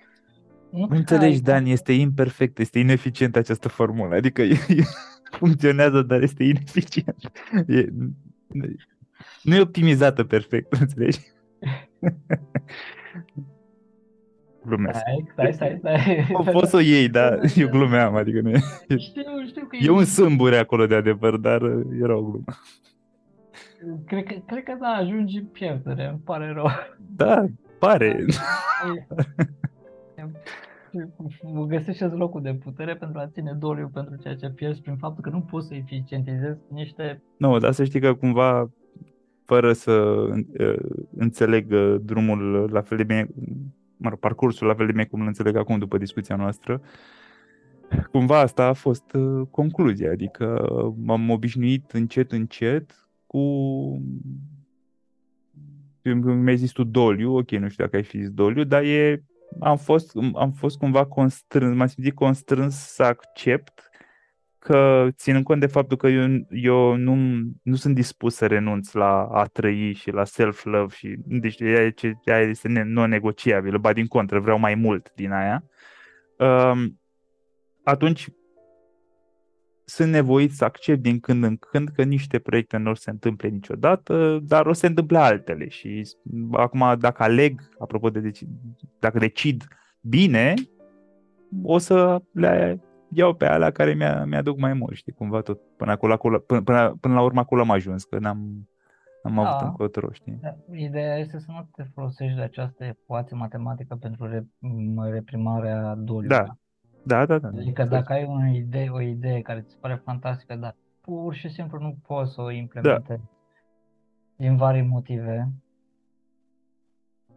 Nu 0.70 0.86
Înțelegi, 0.90 1.42
Dan, 1.42 1.66
este 1.66 1.92
imperfect, 1.92 2.58
este 2.58 2.78
ineficient 2.78 3.36
această 3.36 3.68
formulă. 3.68 4.14
Adică 4.14 4.42
e, 4.42 4.56
e, 4.68 4.82
funcționează, 5.30 6.02
dar 6.02 6.22
este 6.22 6.44
ineficient. 6.44 7.32
E, 7.66 7.88
nu 9.42 9.54
e 9.54 9.60
optimizată 9.60 10.24
perfect, 10.24 10.72
înțelegi? 10.72 11.20
Glumesc. 14.66 14.98
Stai, 14.98 15.24
stai, 15.32 15.52
stai. 15.52 15.76
stai. 15.78 16.26
Poți 16.52 16.70
să 16.70 16.76
o 16.76 16.80
iei, 16.80 17.08
dar 17.08 17.40
eu 17.56 17.68
glumeam, 17.68 18.14
adică 18.14 18.40
nu 18.40 18.50
e... 18.50 18.60
Știu, 18.86 19.22
știu 19.46 19.66
că 19.66 19.76
e... 19.76 19.84
E 19.84 19.90
un 19.90 20.04
sâmbure 20.04 20.56
acolo 20.56 20.86
de 20.86 20.94
adevăr, 20.94 21.36
dar 21.36 21.62
era 22.02 22.16
o 22.16 22.22
glumă. 22.22 22.44
Cred 24.06 24.24
că, 24.24 24.34
cred 24.46 24.62
că 24.62 24.76
da, 24.80 24.88
ajungi 24.88 25.38
în 25.38 25.46
pierdere, 25.46 26.09
îmi 26.09 26.20
pare 26.24 26.52
rău. 26.52 26.66
Da, 27.16 27.44
pare. 27.78 28.24
Găsești 31.66 32.05
locul 32.05 32.42
de 32.42 32.55
putere 32.55 32.96
pentru 32.96 33.18
a 33.18 33.26
ține 33.26 33.52
doliu 33.52 33.90
pentru 33.92 34.16
ceea 34.16 34.36
ce 34.36 34.48
pierzi 34.50 34.80
prin 34.80 34.96
faptul 34.96 35.22
că 35.22 35.30
nu 35.30 35.40
poți 35.40 35.66
să 35.66 35.74
eficientizezi 35.74 36.60
niște... 36.68 37.22
Nu, 37.36 37.59
dar 37.59 37.72
să 37.72 37.84
știi 37.84 38.00
că 38.00 38.14
cumva, 38.14 38.70
fără 39.44 39.72
să 39.72 40.24
înțeleg 41.16 41.74
drumul 41.98 42.70
la 42.72 42.80
fel 42.80 42.96
de 42.96 43.05
bine 43.05 43.28
mă 43.98 44.09
rog, 44.09 44.18
parcursul 44.18 44.66
la 44.66 44.74
fel 44.74 44.86
de 44.86 44.92
mie 44.92 45.05
cum 45.05 45.20
îl 45.20 45.26
înțeleg 45.26 45.56
acum 45.56 45.78
după 45.78 45.98
discuția 45.98 46.36
noastră, 46.36 46.80
cumva 48.10 48.40
asta 48.40 48.64
a 48.64 48.72
fost 48.72 49.12
uh, 49.12 49.46
concluzia, 49.50 50.10
adică 50.10 50.68
m-am 51.05 51.30
obișnuit 51.30 51.90
încet, 51.90 52.32
încet 52.32 53.07
cu 53.28 53.42
mi-ai 56.12 56.56
zis 56.56 56.72
tu 56.72 56.84
doliu, 56.84 57.36
ok, 57.36 57.50
nu 57.50 57.68
știu 57.68 57.84
dacă 57.84 57.96
ai 57.96 58.02
fi 58.02 58.18
zis 58.18 58.30
doliu, 58.30 58.64
dar 58.64 58.82
e, 58.82 59.24
am 59.60 59.76
fost, 59.76 60.12
am 60.34 60.52
fost 60.52 60.78
cumva 60.78 61.06
constrâns, 61.06 61.76
m-am 61.76 61.86
simțit 61.86 62.14
constrâns 62.14 62.76
să 62.76 63.02
accept 63.02 63.90
că 64.59 65.09
ținând 65.10 65.44
cont 65.44 65.60
de 65.60 65.66
faptul 65.66 65.96
că 65.96 66.09
eu, 66.09 66.46
eu 66.50 66.94
nu, 66.94 67.16
nu 67.62 67.74
sunt 67.74 67.94
dispus 67.94 68.34
să 68.34 68.46
renunț 68.46 68.92
la 68.92 69.24
a 69.24 69.44
trăi 69.44 69.92
și 69.92 70.10
la 70.10 70.24
self-love 70.24 70.94
și 70.94 71.16
deci 71.26 71.60
ea, 71.60 71.94
ea 72.24 72.38
este 72.38 72.68
non-negociabilă, 72.68 73.78
ba 73.78 73.92
din 73.92 74.06
contră, 74.06 74.40
vreau 74.40 74.59
mai 74.59 74.74
mult 74.74 75.12
din 75.14 75.32
aia, 75.32 75.64
um, 76.38 77.00
atunci 77.84 78.28
sunt 79.89 80.10
nevoit 80.10 80.52
să 80.52 80.65
accept 80.65 81.02
din 81.02 81.20
când 81.20 81.44
în 81.44 81.56
când 81.56 81.89
că 81.89 82.02
niște 82.02 82.39
proiecte 82.39 82.77
nu 82.77 82.90
o 82.90 82.94
se 82.94 83.10
întâmple 83.10 83.48
niciodată, 83.48 84.39
dar 84.43 84.66
o 84.66 84.73
se 84.73 84.86
întâmple 84.86 85.19
altele 85.19 85.69
și 85.69 86.09
acum 86.52 86.98
dacă 86.98 87.23
aleg, 87.23 87.69
apropo 87.78 88.10
de 88.10 88.20
deci, 88.20 88.43
dacă 88.98 89.19
decid 89.19 89.65
bine, 90.01 90.55
o 91.62 91.78
să 91.78 92.23
le 92.32 92.81
iau 93.12 93.35
pe 93.35 93.47
alea 93.47 93.70
care 93.70 93.94
mi-a, 93.94 94.24
mi-aduc 94.24 94.59
mai 94.59 94.73
mult, 94.73 94.97
știi, 94.97 95.12
cumva 95.12 95.40
tot, 95.40 95.60
până, 95.77 95.90
acolo, 95.90 96.12
acolo, 96.12 96.39
până, 96.39 96.62
până, 96.62 96.97
până 97.01 97.15
la 97.15 97.23
urmă 97.23 97.40
acolo 97.40 97.60
am 97.60 97.70
ajuns, 97.70 98.05
că 98.05 98.19
n-am, 98.19 98.69
am 99.23 99.35
da. 99.35 99.48
avut 99.48 99.66
încotro, 99.66 100.09
știi? 100.12 100.39
Da. 100.43 100.56
Ideea 100.74 101.16
este 101.16 101.39
să 101.39 101.47
nu 101.51 101.69
te 101.77 101.82
folosești 101.94 102.36
de 102.36 102.43
această 102.43 102.85
ecuație 102.85 103.36
matematică 103.36 103.94
pentru 103.94 104.27
re, 104.27 104.47
reprimarea 105.10 105.94
doliului. 105.94 106.36
Da. 106.36 106.59
Da, 107.09 107.26
da, 107.26 107.39
da. 107.39 107.48
Adică 107.48 107.82
da. 107.82 107.89
dacă 107.89 108.12
ai 108.12 108.24
o 108.24 108.55
idee, 108.55 108.89
o 108.89 109.01
idee 109.01 109.40
care 109.40 109.60
ți 109.60 109.70
se 109.70 109.76
pare 109.80 109.94
fantastică, 110.05 110.55
dar 110.55 110.76
pur 111.01 111.35
și 111.35 111.48
simplu 111.48 111.78
nu 111.78 111.97
poți 112.06 112.32
să 112.32 112.40
o 112.40 112.51
implementezi 112.51 113.22
da. 113.22 113.28
din 114.36 114.56
vari 114.56 114.80
motive, 114.80 115.48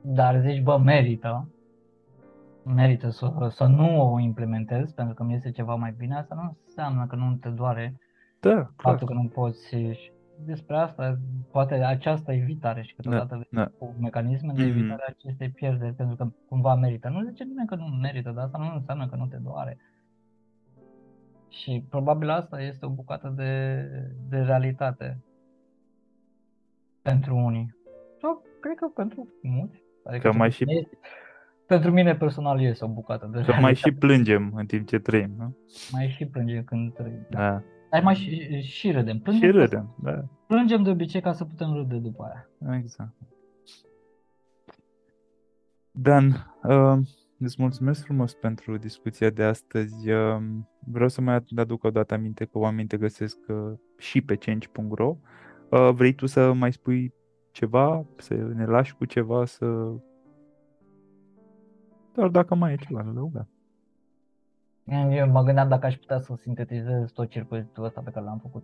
dar 0.01 0.39
zici, 0.39 0.61
bă, 0.63 0.77
merită, 0.77 1.49
merită 2.63 3.09
să, 3.09 3.47
să 3.49 3.65
nu 3.65 4.13
o 4.13 4.19
implementezi 4.19 4.93
pentru 4.93 5.13
că 5.13 5.23
mi 5.23 5.33
este 5.33 5.51
ceva 5.51 5.75
mai 5.75 5.93
bine, 5.97 6.15
asta 6.15 6.35
nu 6.35 6.57
înseamnă 6.65 7.05
că 7.05 7.15
nu 7.15 7.35
te 7.35 7.49
doare 7.49 7.99
da, 8.39 8.49
clar. 8.49 8.71
faptul 8.75 9.07
că 9.07 9.13
nu 9.13 9.27
poți 9.27 9.75
despre 10.45 10.75
asta, 10.75 11.17
poate 11.51 11.73
această 11.73 12.31
evitare 12.31 12.81
și 12.81 12.93
câteodată 12.93 13.47
da, 13.49 13.61
da. 13.61 13.71
cu 13.77 13.95
mecanisme 13.99 14.53
de 14.55 14.63
mhm. 14.63 14.77
evitare 14.77 15.03
mm-hmm. 15.03 15.15
acestei 15.17 15.49
pierderi, 15.49 15.93
pentru 15.93 16.15
că 16.15 16.27
cumva 16.47 16.75
merită. 16.75 17.09
Nu 17.09 17.23
zice 17.23 17.43
nimeni 17.43 17.67
că 17.67 17.75
nu 17.75 17.85
merită, 17.85 18.31
dar 18.31 18.45
asta 18.45 18.57
nu 18.57 18.75
înseamnă 18.75 19.07
că 19.07 19.15
nu 19.15 19.25
te 19.25 19.37
doare. 19.37 19.77
Și 21.49 21.85
probabil 21.89 22.29
asta 22.29 22.61
este 22.61 22.85
o 22.85 22.89
bucată 22.89 23.33
de, 23.35 23.83
de 24.29 24.37
realitate 24.37 25.23
pentru 27.01 27.35
unii. 27.35 27.75
Sau 28.21 28.43
cred 28.59 28.75
că 28.75 28.87
pentru 28.87 29.27
mulți. 29.41 29.83
Adică 30.03 30.29
că 30.29 30.37
mai 30.37 30.51
și... 30.51 30.63
Este, 30.67 30.97
pentru 31.65 31.91
mine 31.91 32.15
personal 32.15 32.61
este 32.61 32.85
o 32.85 32.87
bucată 32.87 33.25
de 33.25 33.31
Că 33.31 33.37
realitate. 33.37 33.61
mai 33.61 33.75
și 33.75 33.91
plângem 33.91 34.51
în 34.55 34.65
timp 34.65 34.87
ce 34.87 34.99
trăim, 34.99 35.33
nu? 35.37 35.57
Mai 35.91 36.09
și 36.09 36.25
plângem 36.25 36.63
când 36.63 36.93
trăim. 36.93 37.25
Da. 37.29 37.39
da. 37.39 37.63
Dar 37.91 38.03
mai 38.03 38.15
și, 38.15 38.61
și 38.61 38.91
râdem. 38.91 39.19
Plângem 39.19 39.51
și 39.51 39.57
râdem, 39.57 39.95
da. 40.03 40.23
Plângem 40.47 40.83
de 40.83 40.89
obicei 40.89 41.21
ca 41.21 41.33
să 41.33 41.45
putem 41.45 41.73
râde 41.73 41.95
după 41.95 42.23
aia. 42.23 42.75
Exact. 42.77 43.13
Dan, 45.91 46.55
uh, 46.63 46.97
îți 47.39 47.55
mulțumesc 47.57 48.03
frumos 48.03 48.33
pentru 48.33 48.77
discuția 48.77 49.29
de 49.29 49.43
astăzi. 49.43 50.09
Uh, 50.09 50.37
vreau 50.79 51.09
să 51.09 51.21
mai 51.21 51.43
aduc 51.55 51.83
o 51.83 51.89
dată 51.89 52.13
aminte 52.13 52.45
că 52.45 52.57
oamenii 52.57 52.87
te 52.87 52.97
găsesc 52.97 53.37
uh, 53.47 53.71
și 53.97 54.21
pe 54.21 54.35
change.ro. 54.35 55.17
Uh, 55.69 55.89
vrei 55.93 56.13
tu 56.13 56.25
să 56.25 56.53
mai 56.53 56.71
spui 56.71 57.13
ceva, 57.51 58.05
să 58.17 58.33
ne 58.33 58.65
lași 58.65 58.95
cu 58.95 59.05
ceva, 59.05 59.45
să... 59.45 59.93
Doar 62.13 62.29
dacă 62.29 62.55
mai 62.55 62.73
e 62.73 62.75
ceva 62.75 63.01
de 63.01 63.09
adăugat. 63.09 63.47
Eu 65.11 65.29
mă 65.29 65.43
gândeam 65.43 65.69
dacă 65.69 65.85
aș 65.85 65.95
putea 65.95 66.19
să 66.19 66.33
sintetizez 66.41 67.11
tot 67.11 67.29
circuitul 67.29 67.83
ăsta 67.83 68.01
pe 68.01 68.11
care 68.11 68.25
l-am 68.25 68.39
făcut 68.41 68.63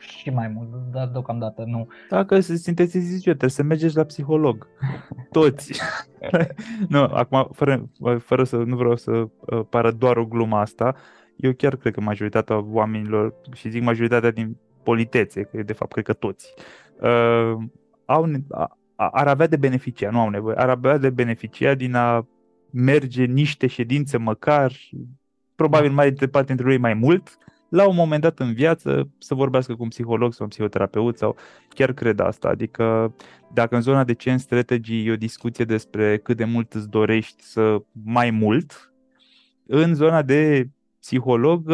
și 0.00 0.30
mai 0.30 0.48
mult, 0.48 0.68
dar 0.92 1.08
deocamdată 1.08 1.64
nu. 1.66 1.88
Dacă 2.08 2.40
se 2.40 2.56
sintetizezi 2.56 3.14
eu, 3.28 3.34
trebuie 3.34 3.50
să 3.50 3.62
mergeți 3.62 3.96
la 3.96 4.04
psiholog. 4.04 4.68
Toți. 5.32 5.80
nu, 6.88 6.98
acum, 6.98 7.48
fără, 7.52 7.90
fără 8.18 8.44
să, 8.44 8.56
nu 8.56 8.76
vreau 8.76 8.96
să 8.96 9.10
uh, 9.10 9.60
pară 9.68 9.90
doar 9.90 10.16
o 10.16 10.26
glumă 10.26 10.56
asta, 10.56 10.94
eu 11.36 11.52
chiar 11.52 11.76
cred 11.76 11.92
că 11.92 12.00
majoritatea 12.00 12.64
oamenilor, 12.64 13.34
și 13.52 13.70
zic 13.70 13.82
majoritatea 13.82 14.30
din 14.30 14.56
politețe, 14.82 15.42
că 15.42 15.62
de 15.62 15.72
fapt 15.72 15.92
cred 15.92 16.04
că 16.04 16.12
toți, 16.12 16.54
uh, 17.00 17.56
au, 18.04 18.28
ar 18.96 19.28
avea 19.28 19.46
de 19.46 19.56
beneficia, 19.56 20.10
nu 20.10 20.20
au 20.20 20.28
nevoie, 20.28 20.56
ar 20.56 20.68
avea 20.68 20.98
de 20.98 21.10
beneficia 21.10 21.74
din 21.74 21.94
a 21.94 22.26
merge 22.72 23.24
niște 23.24 23.66
ședințe 23.66 24.16
măcar, 24.16 24.72
probabil 25.54 25.90
mai 25.90 26.12
departe 26.12 26.52
dintre 26.54 26.72
ei 26.72 26.78
mai 26.78 26.94
mult, 26.94 27.38
la 27.68 27.88
un 27.88 27.94
moment 27.94 28.22
dat 28.22 28.38
în 28.38 28.52
viață 28.52 29.08
să 29.18 29.34
vorbească 29.34 29.74
cu 29.74 29.82
un 29.82 29.88
psiholog 29.88 30.32
sau 30.32 30.44
un 30.44 30.50
psihoterapeut 30.50 31.18
sau 31.18 31.36
chiar 31.68 31.92
cred 31.92 32.20
asta. 32.20 32.48
Adică 32.48 33.14
dacă 33.52 33.74
în 33.74 33.80
zona 33.80 34.04
de 34.04 34.14
change 34.14 34.42
strategy 34.42 35.06
e 35.06 35.12
o 35.12 35.16
discuție 35.16 35.64
despre 35.64 36.18
cât 36.18 36.36
de 36.36 36.44
mult 36.44 36.72
îți 36.72 36.88
dorești 36.88 37.42
să 37.42 37.82
mai 38.04 38.30
mult, 38.30 38.92
în 39.66 39.94
zona 39.94 40.22
de 40.22 40.68
psiholog, 41.00 41.72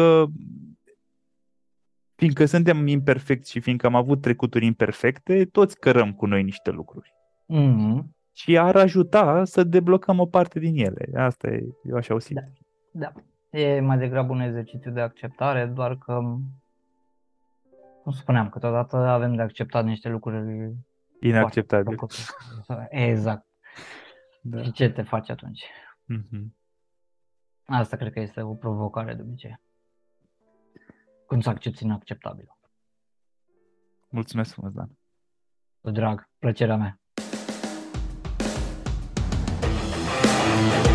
fiindcă 2.15 2.45
suntem 2.45 2.87
imperfecți 2.87 3.51
și 3.51 3.59
fiindcă 3.59 3.87
am 3.87 3.95
avut 3.95 4.21
trecuturi 4.21 4.65
imperfecte, 4.65 5.45
toți 5.45 5.79
cărăm 5.79 6.13
cu 6.13 6.25
noi 6.25 6.43
niște 6.43 6.71
lucruri. 6.71 7.13
Mm-hmm 7.53 8.16
și 8.37 8.57
ar 8.57 8.75
ajuta 8.75 9.45
să 9.45 9.63
deblocăm 9.63 10.19
o 10.19 10.25
parte 10.25 10.59
din 10.59 10.85
ele. 10.85 11.19
Asta 11.19 11.47
e, 11.47 11.67
eu 11.83 11.95
așa 11.95 12.13
o 12.13 12.19
simt. 12.19 12.39
Da. 12.91 13.11
da. 13.11 13.21
E 13.59 13.79
mai 13.79 13.97
degrabă 13.97 14.33
un 14.33 14.39
exercițiu 14.39 14.91
de 14.91 15.01
acceptare, 15.01 15.65
doar 15.65 15.97
că, 15.97 16.13
cum 18.03 18.11
spuneam, 18.11 18.49
câteodată 18.49 18.97
avem 18.97 19.35
de 19.35 19.41
acceptat 19.41 19.85
niște 19.85 20.09
lucruri 20.09 20.71
inacceptabile. 21.19 21.95
Exact. 22.89 23.45
Da. 24.41 24.63
Și 24.63 24.71
ce 24.71 24.89
te 24.89 25.01
faci 25.01 25.29
atunci? 25.29 25.63
Mm-hmm. 26.13 26.45
Asta 27.65 27.97
cred 27.97 28.13
că 28.13 28.19
este 28.19 28.41
o 28.41 28.53
provocare 28.53 29.13
de 29.13 29.21
obicei. 29.21 29.59
Cum 31.25 31.39
să 31.39 31.49
accepti 31.49 31.83
inacceptabil. 31.83 32.57
Mulțumesc 34.09 34.51
frumos, 34.51 34.73
Dan. 34.73 34.97
Drag, 35.81 36.29
plăcerea 36.39 36.75
mea. 36.75 36.99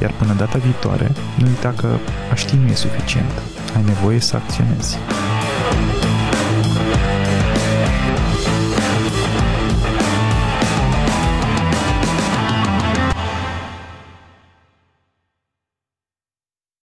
Iar 0.00 0.12
până 0.18 0.32
data 0.32 0.58
viitoare, 0.58 1.12
nu 1.38 1.46
uita 1.46 1.74
că 1.76 1.88
a 2.30 2.34
ști 2.34 2.56
nu 2.56 2.68
e 2.68 2.74
suficient. 2.74 3.32
Ai 3.76 3.82
nevoie 3.84 4.20
să 4.20 4.36
acționezi. 4.36 4.98